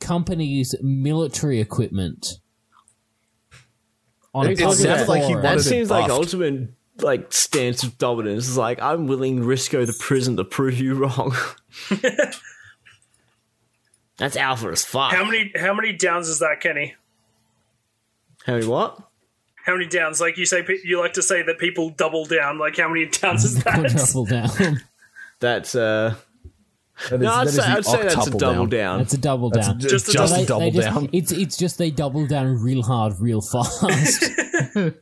company's 0.00 0.74
military 0.80 1.60
equipment. 1.60 2.34
On 4.34 4.46
a 4.46 4.50
It 4.50 4.58
public 4.58 4.78
sounded 4.78 5.08
like 5.08 5.22
he 5.22 5.28
forum. 5.28 5.42
That 5.42 5.48
wanted 5.50 5.60
it 5.60 5.64
seems 5.64 5.90
like 5.90 6.10
ultimate 6.10 6.70
like 7.00 7.32
stance 7.32 7.82
of 7.82 7.96
dominance. 7.98 8.48
It's 8.48 8.56
like 8.56 8.80
I'm 8.82 9.06
willing 9.06 9.36
to 9.38 9.42
risk 9.44 9.70
go 9.72 9.84
to 9.84 9.92
prison 9.92 10.36
to 10.36 10.44
prove 10.44 10.78
you 10.78 10.94
wrong. 10.94 11.34
That's 14.16 14.36
alpha 14.36 14.68
as 14.68 14.84
fuck. 14.84 15.12
How 15.12 15.24
many 15.24 15.52
how 15.56 15.72
many 15.74 15.92
downs 15.92 16.28
is 16.28 16.40
that, 16.40 16.60
Kenny? 16.60 16.94
How 18.44 18.54
many 18.54 18.66
what? 18.66 18.98
How 19.64 19.74
many 19.74 19.86
downs? 19.86 20.20
Like 20.20 20.36
you 20.38 20.46
say, 20.46 20.64
you 20.84 20.98
like 20.98 21.12
to 21.14 21.22
say 21.22 21.42
that 21.42 21.58
people 21.58 21.90
double 21.90 22.24
down. 22.24 22.58
Like 22.58 22.76
how 22.76 22.88
many 22.88 23.06
downs 23.06 23.44
is 23.44 23.62
that? 23.62 23.74
quadruple 23.74 24.24
down 24.24 24.80
That's 25.40 25.74
uh. 25.74 26.14
That 27.10 27.14
is- 27.16 27.20
No, 27.20 27.32
I'd 27.32 27.46
that 27.46 27.50
is 27.50 27.54
say, 27.56 27.62
I'd 27.62 27.84
say 27.84 28.02
that's 28.02 28.26
a 28.26 28.30
double 28.32 28.66
down. 28.66 28.68
down. 28.70 29.00
It's 29.02 29.14
a 29.14 29.18
double 29.18 29.50
That's 29.50 29.68
down. 29.68 29.78
ju- 29.78 29.88
Just 29.88 30.08
a 30.08 30.12
just 30.12 30.32
double- 30.32 30.42
a 30.42 30.46
double 30.46 30.70
just, 30.72 30.88
down. 30.88 31.08
It's 31.12 31.30
it's 31.30 31.56
just 31.56 31.78
they 31.78 31.92
double 31.92 32.26
down 32.26 32.60
real 32.60 32.82
hard, 32.82 33.20
real 33.20 33.40
fast. 33.40 34.24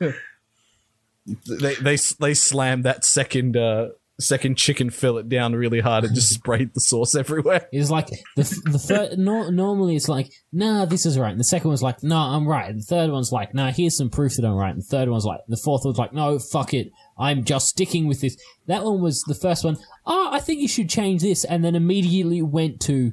They 1.27 1.75
they 1.75 1.97
they 2.21 2.35
slammed 2.35 2.85
that 2.85 3.05
second 3.05 3.57
uh, 3.57 3.89
second 4.19 4.57
chicken 4.57 4.91
fillet 4.91 5.25
down 5.25 5.55
really 5.55 5.81
hard 5.81 6.05
and 6.05 6.15
just 6.15 6.33
sprayed 6.35 6.73
the 6.75 6.81
sauce 6.81 7.15
everywhere. 7.15 7.69
it's 7.73 7.91
like 7.91 8.09
the 8.37 8.63
the 8.65 8.79
third. 8.79 9.19
No, 9.19 9.51
normally 9.51 9.97
it's 9.97 10.09
like, 10.09 10.33
nah, 10.53 10.85
this 10.85 11.05
is 11.05 11.19
right. 11.19 11.31
And 11.31 11.41
the 11.41 11.45
second 11.45 11.69
one's 11.69 11.83
like, 11.83 12.03
nah, 12.03 12.37
I'm 12.37 12.47
right. 12.47 12.71
And 12.71 12.81
the 12.81 12.85
third 12.87 13.11
one's 13.11 13.33
like, 13.33 13.55
nah, 13.55 13.73
here's 13.73 13.97
some 13.97 14.11
proof 14.11 14.37
that 14.37 14.45
I'm 14.45 14.55
right. 14.55 14.71
And 14.71 14.83
the 14.83 14.87
third 14.87 15.09
one's 15.09 15.25
like, 15.25 15.41
the 15.49 15.57
fourth 15.57 15.83
one's 15.85 15.99
like, 15.99 16.13
no, 16.13 16.39
fuck 16.39 16.73
it, 16.73 16.91
I'm 17.19 17.45
just 17.45 17.69
sticking 17.69 18.07
with 18.07 18.21
this. 18.21 18.37
That 18.67 18.85
one 18.85 19.01
was 19.01 19.23
the 19.23 19.35
first 19.35 19.65
one. 19.65 19.77
Oh, 20.05 20.31
I 20.33 20.41
think 20.41 20.61
you 20.61 20.69
should 20.69 20.89
change 20.89 21.23
this, 21.23 21.45
and 21.45 21.65
then 21.65 21.75
immediately 21.75 22.43
went 22.43 22.81
to 22.83 23.13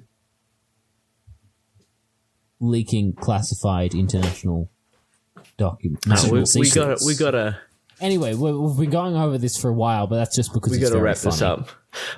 leaking 2.59 3.13
classified 3.13 3.93
international 3.93 4.69
documents. 5.57 6.07
No, 6.07 6.31
we, 6.31 6.43
we 6.61 6.69
gotta 6.69 6.97
we 7.05 7.15
gotta 7.15 7.59
Anyway, 8.01 8.33
we 8.33 8.51
we've 8.51 8.77
been 8.77 8.89
going 8.89 9.15
over 9.15 9.37
this 9.37 9.57
for 9.57 9.69
a 9.69 9.73
while, 9.73 10.07
but 10.07 10.17
that's 10.17 10.35
just 10.35 10.53
because 10.53 10.71
we 10.71 10.79
gotta 10.79 10.93
very 10.93 11.03
wrap 11.03 11.17
this 11.17 11.41
up. 11.41 11.69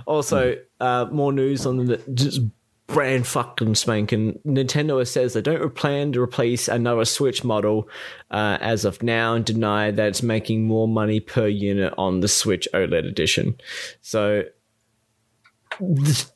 Also, 0.06 0.56
uh, 0.80 1.06
more 1.12 1.34
news 1.34 1.66
on 1.66 1.86
the 1.86 1.98
just 2.14 2.42
brand 2.88 3.26
fucking 3.28 3.76
spanking. 3.76 4.40
Nintendo 4.46 5.06
says 5.08 5.34
they 5.34 5.42
don't 5.42 5.76
plan 5.76 6.12
to 6.14 6.22
replace 6.22 6.68
another 6.68 7.06
Switch 7.06 7.44
model 7.44 7.90
uh, 8.32 8.58
as 8.62 8.86
of 8.86 9.02
now, 9.04 9.34
and 9.34 9.46
deny 9.46 9.92
that 9.92 10.08
it's 10.08 10.24
making 10.24 10.66
more 10.66 10.88
money 10.88 11.20
per 11.20 11.48
unit 11.48 11.94
on 11.98 12.22
the 12.22 12.28
Switch 12.28 12.68
OLED 12.74 13.06
edition. 13.08 13.56
So, 14.02 14.44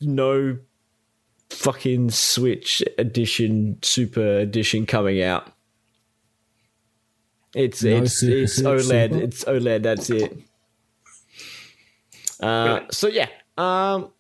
no 0.01 0.58
fucking 1.50 2.11
Switch 2.11 2.84
edition, 2.98 3.77
Super 3.82 4.40
edition 4.40 4.85
coming 4.85 5.22
out. 5.22 5.51
It's 7.56 7.84
No 7.84 8.03
it's 8.03 8.19
Super 8.19 8.38
it's 8.38 8.56
Switch 8.56 8.66
OLED. 8.66 9.10
Super? 9.11 9.24
It's 9.24 9.44
OLED. 9.45 9.84
That's 9.84 10.10
it. 10.10 10.38
Uh, 12.40 12.82
so 12.92 13.08
yeah, 13.08 13.28
um, 13.58 14.11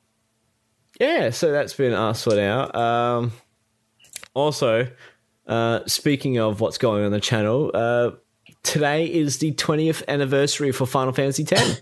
yeah. 0.99 1.29
So 1.29 1.51
that's 1.51 1.73
been 1.73 1.93
us 1.93 2.23
for 2.23 2.35
now. 2.35 2.71
Um, 2.73 3.31
also, 4.33 4.87
uh, 5.47 5.79
speaking 5.85 6.37
of 6.37 6.59
what's 6.59 6.77
going 6.77 7.01
on 7.01 7.05
in 7.07 7.11
the 7.11 7.19
channel, 7.21 7.71
uh, 7.73 8.11
today 8.63 9.05
is 9.05 9.37
the 9.37 9.51
twentieth 9.53 10.03
anniversary 10.07 10.71
for 10.71 10.85
Final 10.85 11.13
Fantasy 11.13 11.45
X. 11.49 11.81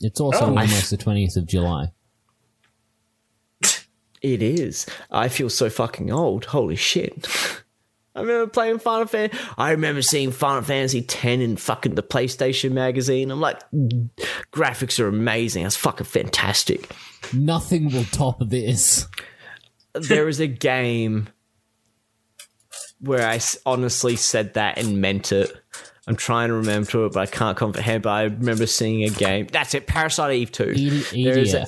It's 0.00 0.20
also 0.20 0.44
Oh. 0.44 0.48
almost 0.48 0.90
the 0.90 0.96
twentieth 0.96 1.36
of 1.36 1.46
July. 1.46 1.90
It 4.22 4.42
is. 4.42 4.86
I 5.10 5.28
feel 5.28 5.50
so 5.50 5.68
fucking 5.68 6.10
old. 6.10 6.46
Holy 6.46 6.76
shit. 6.76 7.26
I 8.16 8.20
remember 8.20 8.46
playing 8.48 8.78
Final 8.78 9.06
Fantasy. 9.06 9.38
I 9.58 9.72
remember 9.72 10.00
seeing 10.02 10.30
Final 10.32 10.62
Fantasy 10.62 11.00
X 11.00 11.24
in 11.24 11.56
fucking 11.56 11.94
the 11.94 12.02
PlayStation 12.02 12.72
magazine. 12.72 13.30
I'm 13.30 13.40
like, 13.40 13.60
graphics 14.52 14.98
are 14.98 15.06
amazing. 15.08 15.62
That's 15.64 15.76
fucking 15.76 16.06
fantastic. 16.06 16.90
Nothing 17.32 17.92
will 17.92 18.04
top 18.04 18.38
this. 18.40 19.06
there 19.92 20.28
is 20.28 20.40
a 20.40 20.46
game 20.46 21.28
where 23.00 23.26
I 23.28 23.38
honestly 23.66 24.16
said 24.16 24.54
that 24.54 24.78
and 24.78 25.00
meant 25.00 25.32
it. 25.32 25.52
I'm 26.08 26.16
trying 26.16 26.48
to 26.48 26.54
remember 26.54 27.06
it, 27.06 27.12
but 27.12 27.20
I 27.20 27.26
can't 27.26 27.56
comprehend. 27.56 28.04
But 28.04 28.10
I 28.10 28.22
remember 28.24 28.66
seeing 28.66 29.02
a 29.04 29.10
game. 29.10 29.48
That's 29.50 29.74
it. 29.74 29.86
Parasite 29.88 30.34
Eve 30.36 30.52
Two. 30.52 30.72
E- 30.74 31.24
There 31.24 31.36
is 31.38 31.52
a-. 31.52 31.66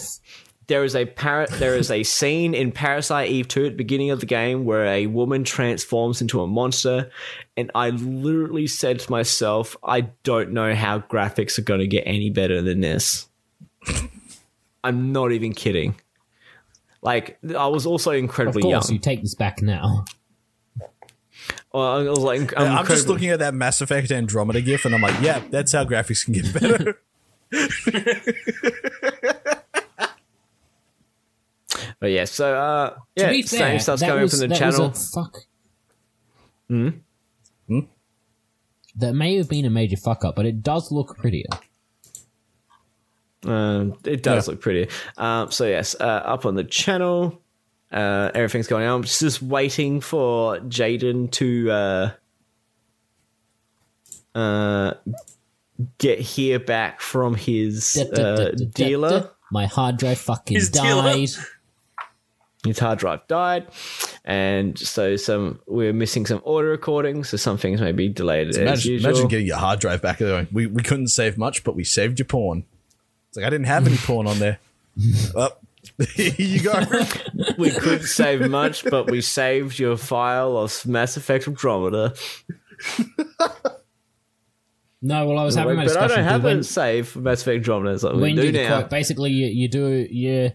there 0.68 0.84
is 0.84 0.94
a 0.94 1.06
par- 1.06 1.46
there 1.52 1.74
is 1.76 1.90
a 1.90 2.02
scene 2.02 2.54
in 2.54 2.70
Parasite 2.72 3.28
Eve 3.30 3.48
2 3.48 3.64
at 3.66 3.70
the 3.72 3.76
beginning 3.76 4.10
of 4.10 4.20
the 4.20 4.26
game 4.26 4.64
where 4.64 4.84
a 4.86 5.06
woman 5.06 5.42
transforms 5.44 6.20
into 6.20 6.40
a 6.40 6.46
monster 6.46 7.10
and 7.56 7.70
I 7.74 7.90
literally 7.90 8.66
said 8.66 9.00
to 9.00 9.10
myself 9.10 9.76
I 9.82 10.02
don't 10.22 10.52
know 10.52 10.74
how 10.74 11.00
graphics 11.00 11.58
are 11.58 11.62
going 11.62 11.80
to 11.80 11.86
get 11.86 12.04
any 12.06 12.30
better 12.30 12.62
than 12.62 12.80
this. 12.80 13.26
I'm 14.84 15.12
not 15.12 15.32
even 15.32 15.52
kidding. 15.54 15.96
Like 17.02 17.38
I 17.56 17.66
was 17.68 17.86
also 17.86 18.10
Of 18.12 18.18
incredibly 18.18 18.62
course, 18.62 18.88
young. 18.88 18.94
you 18.94 19.00
take 19.00 19.22
this 19.22 19.34
back 19.34 19.62
now. 19.62 20.04
Well, 21.72 21.82
I 21.82 22.02
was 22.10 22.18
like 22.20 22.52
I'm, 22.58 22.78
I'm 22.78 22.86
just 22.86 23.08
looking 23.08 23.30
at 23.30 23.38
that 23.40 23.54
Mass 23.54 23.80
Effect 23.80 24.10
Andromeda 24.10 24.60
gif, 24.62 24.84
and 24.84 24.94
I'm 24.94 25.00
like, 25.02 25.20
yeah, 25.20 25.40
that's 25.50 25.72
how 25.72 25.84
graphics 25.84 26.24
can 26.24 26.34
get 26.34 26.52
better. 26.52 27.00
But 32.00 32.10
yeah, 32.12 32.24
so 32.26 32.54
uh 32.54 32.94
yeah, 33.16 33.26
to 33.26 33.32
be 33.32 33.42
same 33.42 33.80
stuff's 33.80 34.00
that 34.00 34.08
coming 34.08 34.22
was, 34.22 34.32
from 34.32 34.40
the 34.40 34.48
that 34.48 34.58
channel. 34.58 34.88
Was 34.90 35.08
a 35.08 35.20
fuck. 35.20 35.36
Hmm? 36.68 36.88
Hmm. 37.66 37.80
That 38.96 39.14
may 39.14 39.36
have 39.36 39.48
been 39.48 39.64
a 39.64 39.70
major 39.70 39.96
fuck 39.96 40.24
up, 40.24 40.36
but 40.36 40.46
it 40.46 40.62
does 40.62 40.92
look 40.92 41.16
prettier. 41.18 41.46
Um, 43.44 43.96
it 44.04 44.22
does 44.22 44.46
Yeah. 44.46 44.52
look 44.52 44.60
prettier. 44.60 44.88
Um, 45.16 45.50
so 45.50 45.66
yes, 45.66 45.94
uh, 45.98 46.04
up 46.04 46.44
on 46.46 46.54
the 46.56 46.64
channel, 46.64 47.40
uh, 47.92 48.30
everything's 48.34 48.66
going 48.66 48.86
on. 48.86 48.96
I'm 48.96 49.02
just 49.04 49.40
waiting 49.42 50.00
for 50.00 50.58
Jaden 50.58 51.30
to 51.32 51.70
uh, 51.70 52.10
uh, 54.34 54.94
get 55.98 56.18
here 56.20 56.58
back 56.58 57.00
from 57.00 57.34
his 57.34 57.96
uh, 57.96 58.14
da- 58.14 58.50
da- 58.52 58.64
dealer. 58.74 59.30
My 59.50 59.66
hard 59.66 59.96
drive 59.96 60.18
fucking 60.18 60.56
His 60.56 60.70
dealer. 60.70 61.14
died. 62.62 62.68
His 62.68 62.78
hard 62.78 62.98
drive 62.98 63.26
died, 63.28 63.66
and 64.24 64.78
so 64.78 65.16
some 65.16 65.60
we're 65.66 65.92
missing 65.92 66.26
some 66.26 66.38
audio 66.38 66.70
recordings. 66.70 67.28
So 67.30 67.36
some 67.36 67.56
things 67.56 67.80
may 67.80 67.92
be 67.92 68.08
delayed 68.08 68.48
as 68.48 68.56
imagine, 68.56 68.92
usual. 68.92 69.10
imagine 69.10 69.28
getting 69.28 69.46
your 69.46 69.58
hard 69.58 69.80
drive 69.80 70.02
back. 70.02 70.18
Going, 70.18 70.48
we 70.52 70.66
we 70.66 70.82
couldn't 70.82 71.08
save 71.08 71.38
much, 71.38 71.64
but 71.64 71.76
we 71.76 71.84
saved 71.84 72.18
your 72.18 72.26
porn. 72.26 72.64
It's 73.28 73.36
like 73.36 73.46
I 73.46 73.50
didn't 73.50 73.66
have 73.66 73.86
any 73.86 73.96
porn 73.96 74.26
on 74.26 74.38
there. 74.38 74.58
oh, 75.36 75.50
here 76.14 76.32
you 76.36 76.60
go. 76.60 76.82
we 77.58 77.70
couldn't 77.70 78.06
save 78.06 78.48
much, 78.50 78.84
but 78.84 79.10
we 79.10 79.20
saved 79.20 79.78
your 79.78 79.96
file 79.96 80.56
of 80.56 80.86
Mass 80.86 81.16
Effect 81.16 81.46
Andromeda. 81.46 82.14
No, 85.00 85.26
well, 85.28 85.38
I 85.38 85.44
was 85.44 85.54
having 85.54 85.76
my 85.76 85.84
but 85.84 85.96
I 85.96 86.00
discussion. 86.00 86.16
don't 86.16 86.24
have 86.24 86.44
when, 86.44 86.58
a 86.58 86.64
save 86.64 87.08
for 87.08 87.20
Mass 87.20 87.42
Effect 87.42 87.58
Andromeda. 87.58 87.98
So 88.00 88.14
we 88.14 88.20
when 88.20 88.36
do 88.36 88.46
you 88.46 88.52
do 88.52 88.62
now. 88.62 88.80
quote, 88.80 88.90
basically 88.90 89.30
you, 89.30 89.46
you 89.46 89.68
do 89.68 90.06
you 90.10 90.50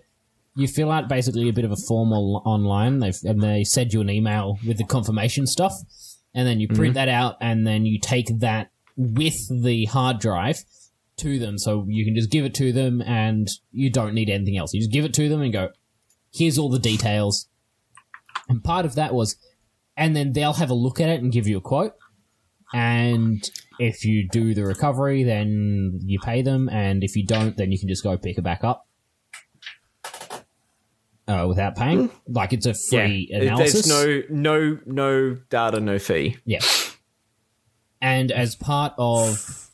you 0.55 0.67
fill 0.67 0.91
out 0.91 1.09
basically 1.09 1.49
a 1.49 1.53
bit 1.53 1.65
of 1.65 1.71
a 1.71 1.75
form 1.75 2.11
online. 2.11 3.01
And 3.01 3.41
they 3.41 3.63
send 3.63 3.93
you 3.93 4.01
an 4.01 4.09
email 4.09 4.59
with 4.65 4.77
the 4.77 4.85
confirmation 4.85 5.47
stuff, 5.47 5.73
and 6.33 6.47
then 6.47 6.59
you 6.59 6.67
Mm-hmm. 6.67 6.77
print 6.77 6.93
that 6.95 7.09
out, 7.09 7.37
and 7.41 7.65
then 7.65 7.85
you 7.85 7.99
take 7.99 8.39
that 8.39 8.71
with 8.95 9.47
the 9.49 9.85
hard 9.85 10.19
drive 10.19 10.63
to 11.17 11.39
them. 11.39 11.57
So 11.57 11.85
you 11.87 12.05
can 12.05 12.15
just 12.15 12.29
give 12.29 12.45
it 12.45 12.53
to 12.55 12.71
them 12.71 13.01
and 13.01 13.47
you 13.71 13.89
don't 13.91 14.13
need 14.13 14.29
anything 14.29 14.57
else. 14.57 14.73
You 14.73 14.79
just 14.81 14.91
give 14.91 15.05
it 15.05 15.13
to 15.15 15.29
them 15.29 15.41
and 15.41 15.53
go, 15.53 15.69
here's 16.33 16.57
all 16.57 16.69
the 16.69 16.79
details. 16.79 17.47
And 18.49 18.63
part 18.63 18.85
of 18.85 18.95
that 18.95 19.13
was, 19.13 19.35
and 19.95 20.15
then 20.15 20.33
they'll 20.33 20.53
have 20.53 20.69
a 20.69 20.75
look 20.75 20.99
at 20.99 21.09
it 21.09 21.21
and 21.21 21.31
give 21.31 21.47
you 21.47 21.57
a 21.57 21.61
quote. 21.61 21.93
And 22.73 23.47
if 23.77 24.03
you 24.03 24.27
do 24.27 24.55
the 24.55 24.65
recovery, 24.65 25.23
then 25.23 25.99
you 26.03 26.19
pay 26.19 26.41
them. 26.41 26.67
And 26.69 27.03
if 27.03 27.15
you 27.15 27.25
don't, 27.25 27.55
then 27.57 27.71
you 27.71 27.79
can 27.79 27.87
just 27.87 28.03
go 28.03 28.17
pick 28.17 28.37
it 28.37 28.43
back 28.43 28.63
up. 28.63 28.87
Uh, 31.25 31.45
without 31.47 31.75
paying, 31.77 32.09
like 32.27 32.51
it's 32.51 32.65
a 32.65 32.73
free 32.73 33.29
It- 33.31 33.43
analysis. 33.43 33.87
There's 33.87 34.29
no 34.29 34.57
no 34.59 34.79
no 34.85 35.37
data, 35.49 35.79
no 35.79 35.97
fee. 35.97 36.35
Yeah. 36.45 36.59
And 38.01 38.29
as 38.29 38.55
part 38.55 38.93
of 38.97 39.69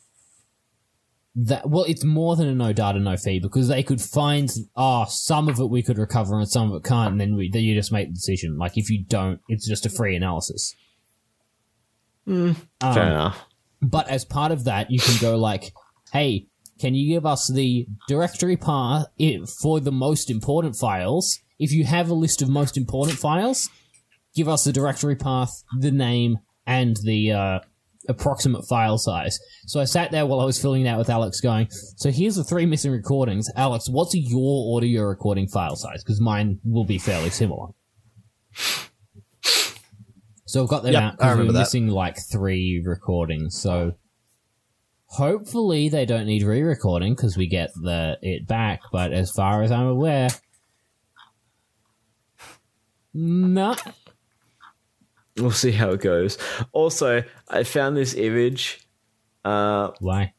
that, 1.34 1.68
well, 1.68 1.82
it's 1.88 2.04
more 2.04 2.36
than 2.36 2.46
a 2.46 2.54
no 2.54 2.72
data, 2.72 3.00
no 3.00 3.16
fee 3.16 3.40
because 3.40 3.66
they 3.66 3.82
could 3.82 4.00
find, 4.00 4.48
oh, 4.76 5.06
some 5.08 5.48
of 5.48 5.58
it 5.58 5.68
we 5.70 5.82
could 5.82 5.98
recover 5.98 6.38
and 6.38 6.48
some 6.48 6.70
of 6.70 6.76
it 6.76 6.86
can't, 6.86 7.12
and 7.12 7.20
then, 7.20 7.34
we, 7.34 7.50
then 7.50 7.62
you 7.62 7.74
just 7.74 7.90
make 7.90 8.06
the 8.08 8.14
decision. 8.14 8.56
Like 8.56 8.78
if 8.78 8.88
you 8.88 9.02
don't, 9.02 9.40
it's 9.48 9.66
just 9.66 9.84
a 9.86 9.90
free 9.90 10.14
analysis. 10.14 10.76
Um, 12.28 12.54
Fair 12.80 13.06
enough. 13.08 13.44
But 13.82 14.08
as 14.08 14.24
part 14.24 14.52
of 14.52 14.64
that, 14.64 14.90
you 14.92 15.00
can 15.00 15.16
go 15.20 15.36
like, 15.36 15.72
hey, 16.12 16.46
can 16.80 16.94
you 16.94 17.12
give 17.14 17.26
us 17.26 17.50
the 17.52 17.86
directory 18.08 18.56
path 18.56 19.06
for 19.62 19.80
the 19.80 19.92
most 19.92 20.30
important 20.30 20.76
files? 20.76 21.38
If 21.58 21.72
you 21.72 21.84
have 21.84 22.08
a 22.08 22.14
list 22.14 22.40
of 22.42 22.48
most 22.48 22.76
important 22.78 23.18
files, 23.18 23.68
give 24.34 24.48
us 24.48 24.64
the 24.64 24.72
directory 24.72 25.16
path, 25.16 25.50
the 25.78 25.90
name, 25.90 26.38
and 26.66 26.96
the 27.04 27.32
uh, 27.32 27.58
approximate 28.08 28.64
file 28.66 28.96
size. 28.96 29.38
So 29.66 29.78
I 29.78 29.84
sat 29.84 30.10
there 30.10 30.24
while 30.24 30.40
I 30.40 30.44
was 30.46 30.60
filling 30.60 30.86
it 30.86 30.88
out 30.88 30.98
with 30.98 31.10
Alex, 31.10 31.40
going, 31.40 31.68
"So 31.96 32.10
here's 32.10 32.36
the 32.36 32.44
three 32.44 32.64
missing 32.64 32.92
recordings. 32.92 33.48
Alex, 33.56 33.88
what's 33.90 34.14
your 34.14 34.76
audio 34.76 35.02
recording 35.02 35.48
file 35.48 35.76
size? 35.76 36.02
Because 36.02 36.20
mine 36.20 36.60
will 36.64 36.86
be 36.86 36.98
fairly 36.98 37.30
similar." 37.30 37.68
So 40.46 40.62
I've 40.62 40.68
got 40.68 40.82
them 40.82 40.94
Yep, 40.94 41.02
out 41.02 41.08
I 41.08 41.10
because 41.12 41.26
we're 41.26 41.30
remember 41.32 41.52
that. 41.52 41.58
missing 41.60 41.88
like 41.88 42.16
three 42.32 42.82
recordings. 42.84 43.56
So 43.60 43.92
hopefully 45.10 45.88
they 45.88 46.06
don't 46.06 46.26
need 46.26 46.44
re-recording 46.44 47.14
because 47.14 47.36
we 47.36 47.46
get 47.46 47.70
the 47.74 48.16
it 48.22 48.46
back. 48.46 48.80
But 48.92 49.12
as 49.12 49.30
far 49.30 49.62
as 49.62 49.70
I'm 49.72 49.86
aware, 49.86 50.28
no. 53.12 53.74
We'll 55.36 55.50
see 55.50 55.72
how 55.72 55.90
it 55.90 56.00
goes. 56.00 56.38
Also, 56.72 57.24
I 57.48 57.64
found 57.64 57.96
this 57.96 58.14
image. 58.14 58.86
Uh, 59.44 59.90
Why? 60.00 60.34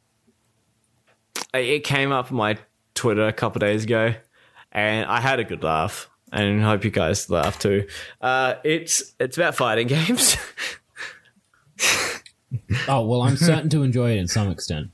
it 1.54 1.84
came 1.84 2.12
up 2.12 2.32
on 2.32 2.38
my 2.38 2.58
Twitter 2.94 3.28
a 3.28 3.34
couple 3.34 3.60
days 3.60 3.84
ago, 3.84 4.14
and 4.72 5.06
I 5.06 5.20
had 5.20 5.40
a 5.40 5.44
good 5.44 5.64
laugh, 5.64 6.10
and 6.32 6.64
I 6.64 6.70
hope 6.70 6.86
you 6.86 6.92
guys 6.92 7.30
laugh 7.30 7.60
too. 7.60 7.88
Uh, 8.22 8.56
it's 8.64 9.16
it's 9.20 9.38
about 9.38 9.56
fighting 9.56 9.88
games. 9.90 10.38
Oh 12.88 13.06
well, 13.06 13.22
I'm 13.22 13.38
certain 13.38 13.70
to 13.70 13.84
enjoy 13.84 14.12
it 14.12 14.18
in 14.18 14.28
some 14.28 14.50
extent. 14.50 14.92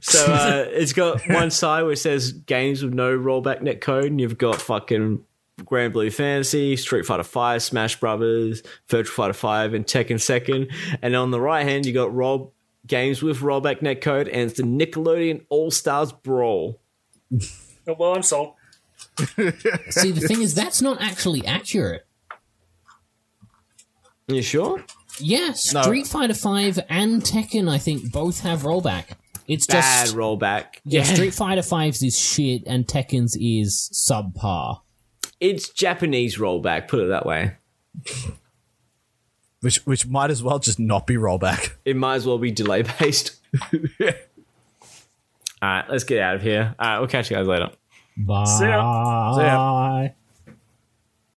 so 0.00 0.26
uh, 0.26 0.64
it's 0.68 0.92
got 0.92 1.20
one 1.28 1.50
side 1.50 1.82
where 1.82 1.92
it 1.92 1.98
says 1.98 2.32
games 2.32 2.82
with 2.82 2.92
no 2.92 3.16
rollback 3.16 3.62
net 3.62 3.80
code, 3.80 4.06
and 4.06 4.20
you've 4.20 4.38
got 4.38 4.60
fucking 4.60 5.24
Granblue 5.62 6.12
Fantasy, 6.12 6.76
Street 6.76 7.06
Fighter 7.06 7.22
Five, 7.22 7.62
Smash 7.62 7.98
Brothers, 8.00 8.62
Virtua 8.88 9.08
Fighter 9.08 9.32
Five, 9.32 9.74
and 9.74 9.86
Tekken 9.86 10.20
Second. 10.20 10.68
And 11.02 11.14
on 11.14 11.30
the 11.30 11.40
right 11.40 11.66
hand, 11.66 11.86
you 11.86 11.92
got 11.92 12.12
roll 12.14 12.52
games 12.86 13.22
with 13.22 13.38
rollback 13.40 13.82
net 13.82 14.00
code, 14.00 14.28
and 14.28 14.50
it's 14.50 14.56
the 14.58 14.64
Nickelodeon 14.64 15.44
All 15.48 15.70
Stars 15.70 16.12
Brawl. 16.12 16.80
Oh, 17.86 17.96
well, 17.98 18.14
I'm 18.14 18.22
sold. 18.22 18.54
See, 19.90 20.10
the 20.10 20.24
thing 20.26 20.42
is, 20.42 20.54
that's 20.54 20.82
not 20.82 21.00
actually 21.00 21.44
accurate. 21.46 22.06
You 24.28 24.42
sure? 24.42 24.84
Yeah, 25.20 25.52
Street 25.52 26.06
Fighter 26.06 26.34
Five 26.34 26.78
and 26.88 27.22
Tekken, 27.22 27.68
I 27.70 27.78
think, 27.78 28.10
both 28.12 28.40
have 28.40 28.62
rollback. 28.62 29.04
It's 29.48 29.66
Bad 29.66 30.04
just 30.06 30.16
rollback. 30.16 30.64
yeah, 30.84 31.02
Street 31.02 31.34
Fighter 31.34 31.62
5's 31.62 32.02
is 32.04 32.16
shit 32.16 32.62
and 32.66 32.86
Tekken's 32.86 33.36
is 33.40 33.90
subpar. 33.92 34.80
It's 35.40 35.70
Japanese 35.70 36.38
rollback. 36.38 36.86
Put 36.86 37.00
it 37.00 37.08
that 37.08 37.26
way. 37.26 37.56
which 39.60 39.84
which 39.86 40.06
might 40.06 40.30
as 40.30 40.42
well 40.42 40.58
just 40.60 40.78
not 40.78 41.06
be 41.06 41.16
rollback. 41.16 41.72
It 41.84 41.96
might 41.96 42.14
as 42.16 42.26
well 42.26 42.38
be 42.38 42.50
delay 42.52 42.82
based. 42.82 43.36
All 44.02 44.08
right, 45.62 45.84
let's 45.90 46.04
get 46.04 46.20
out 46.20 46.36
of 46.36 46.42
here. 46.42 46.74
All 46.78 46.88
right, 46.88 46.98
we'll 47.00 47.08
catch 47.08 47.30
you 47.30 47.36
guys 47.36 47.46
later. 47.46 47.70
Bye. 48.16 48.44
ya. 48.60 49.34
See 49.36 49.42
ya. 49.42 50.08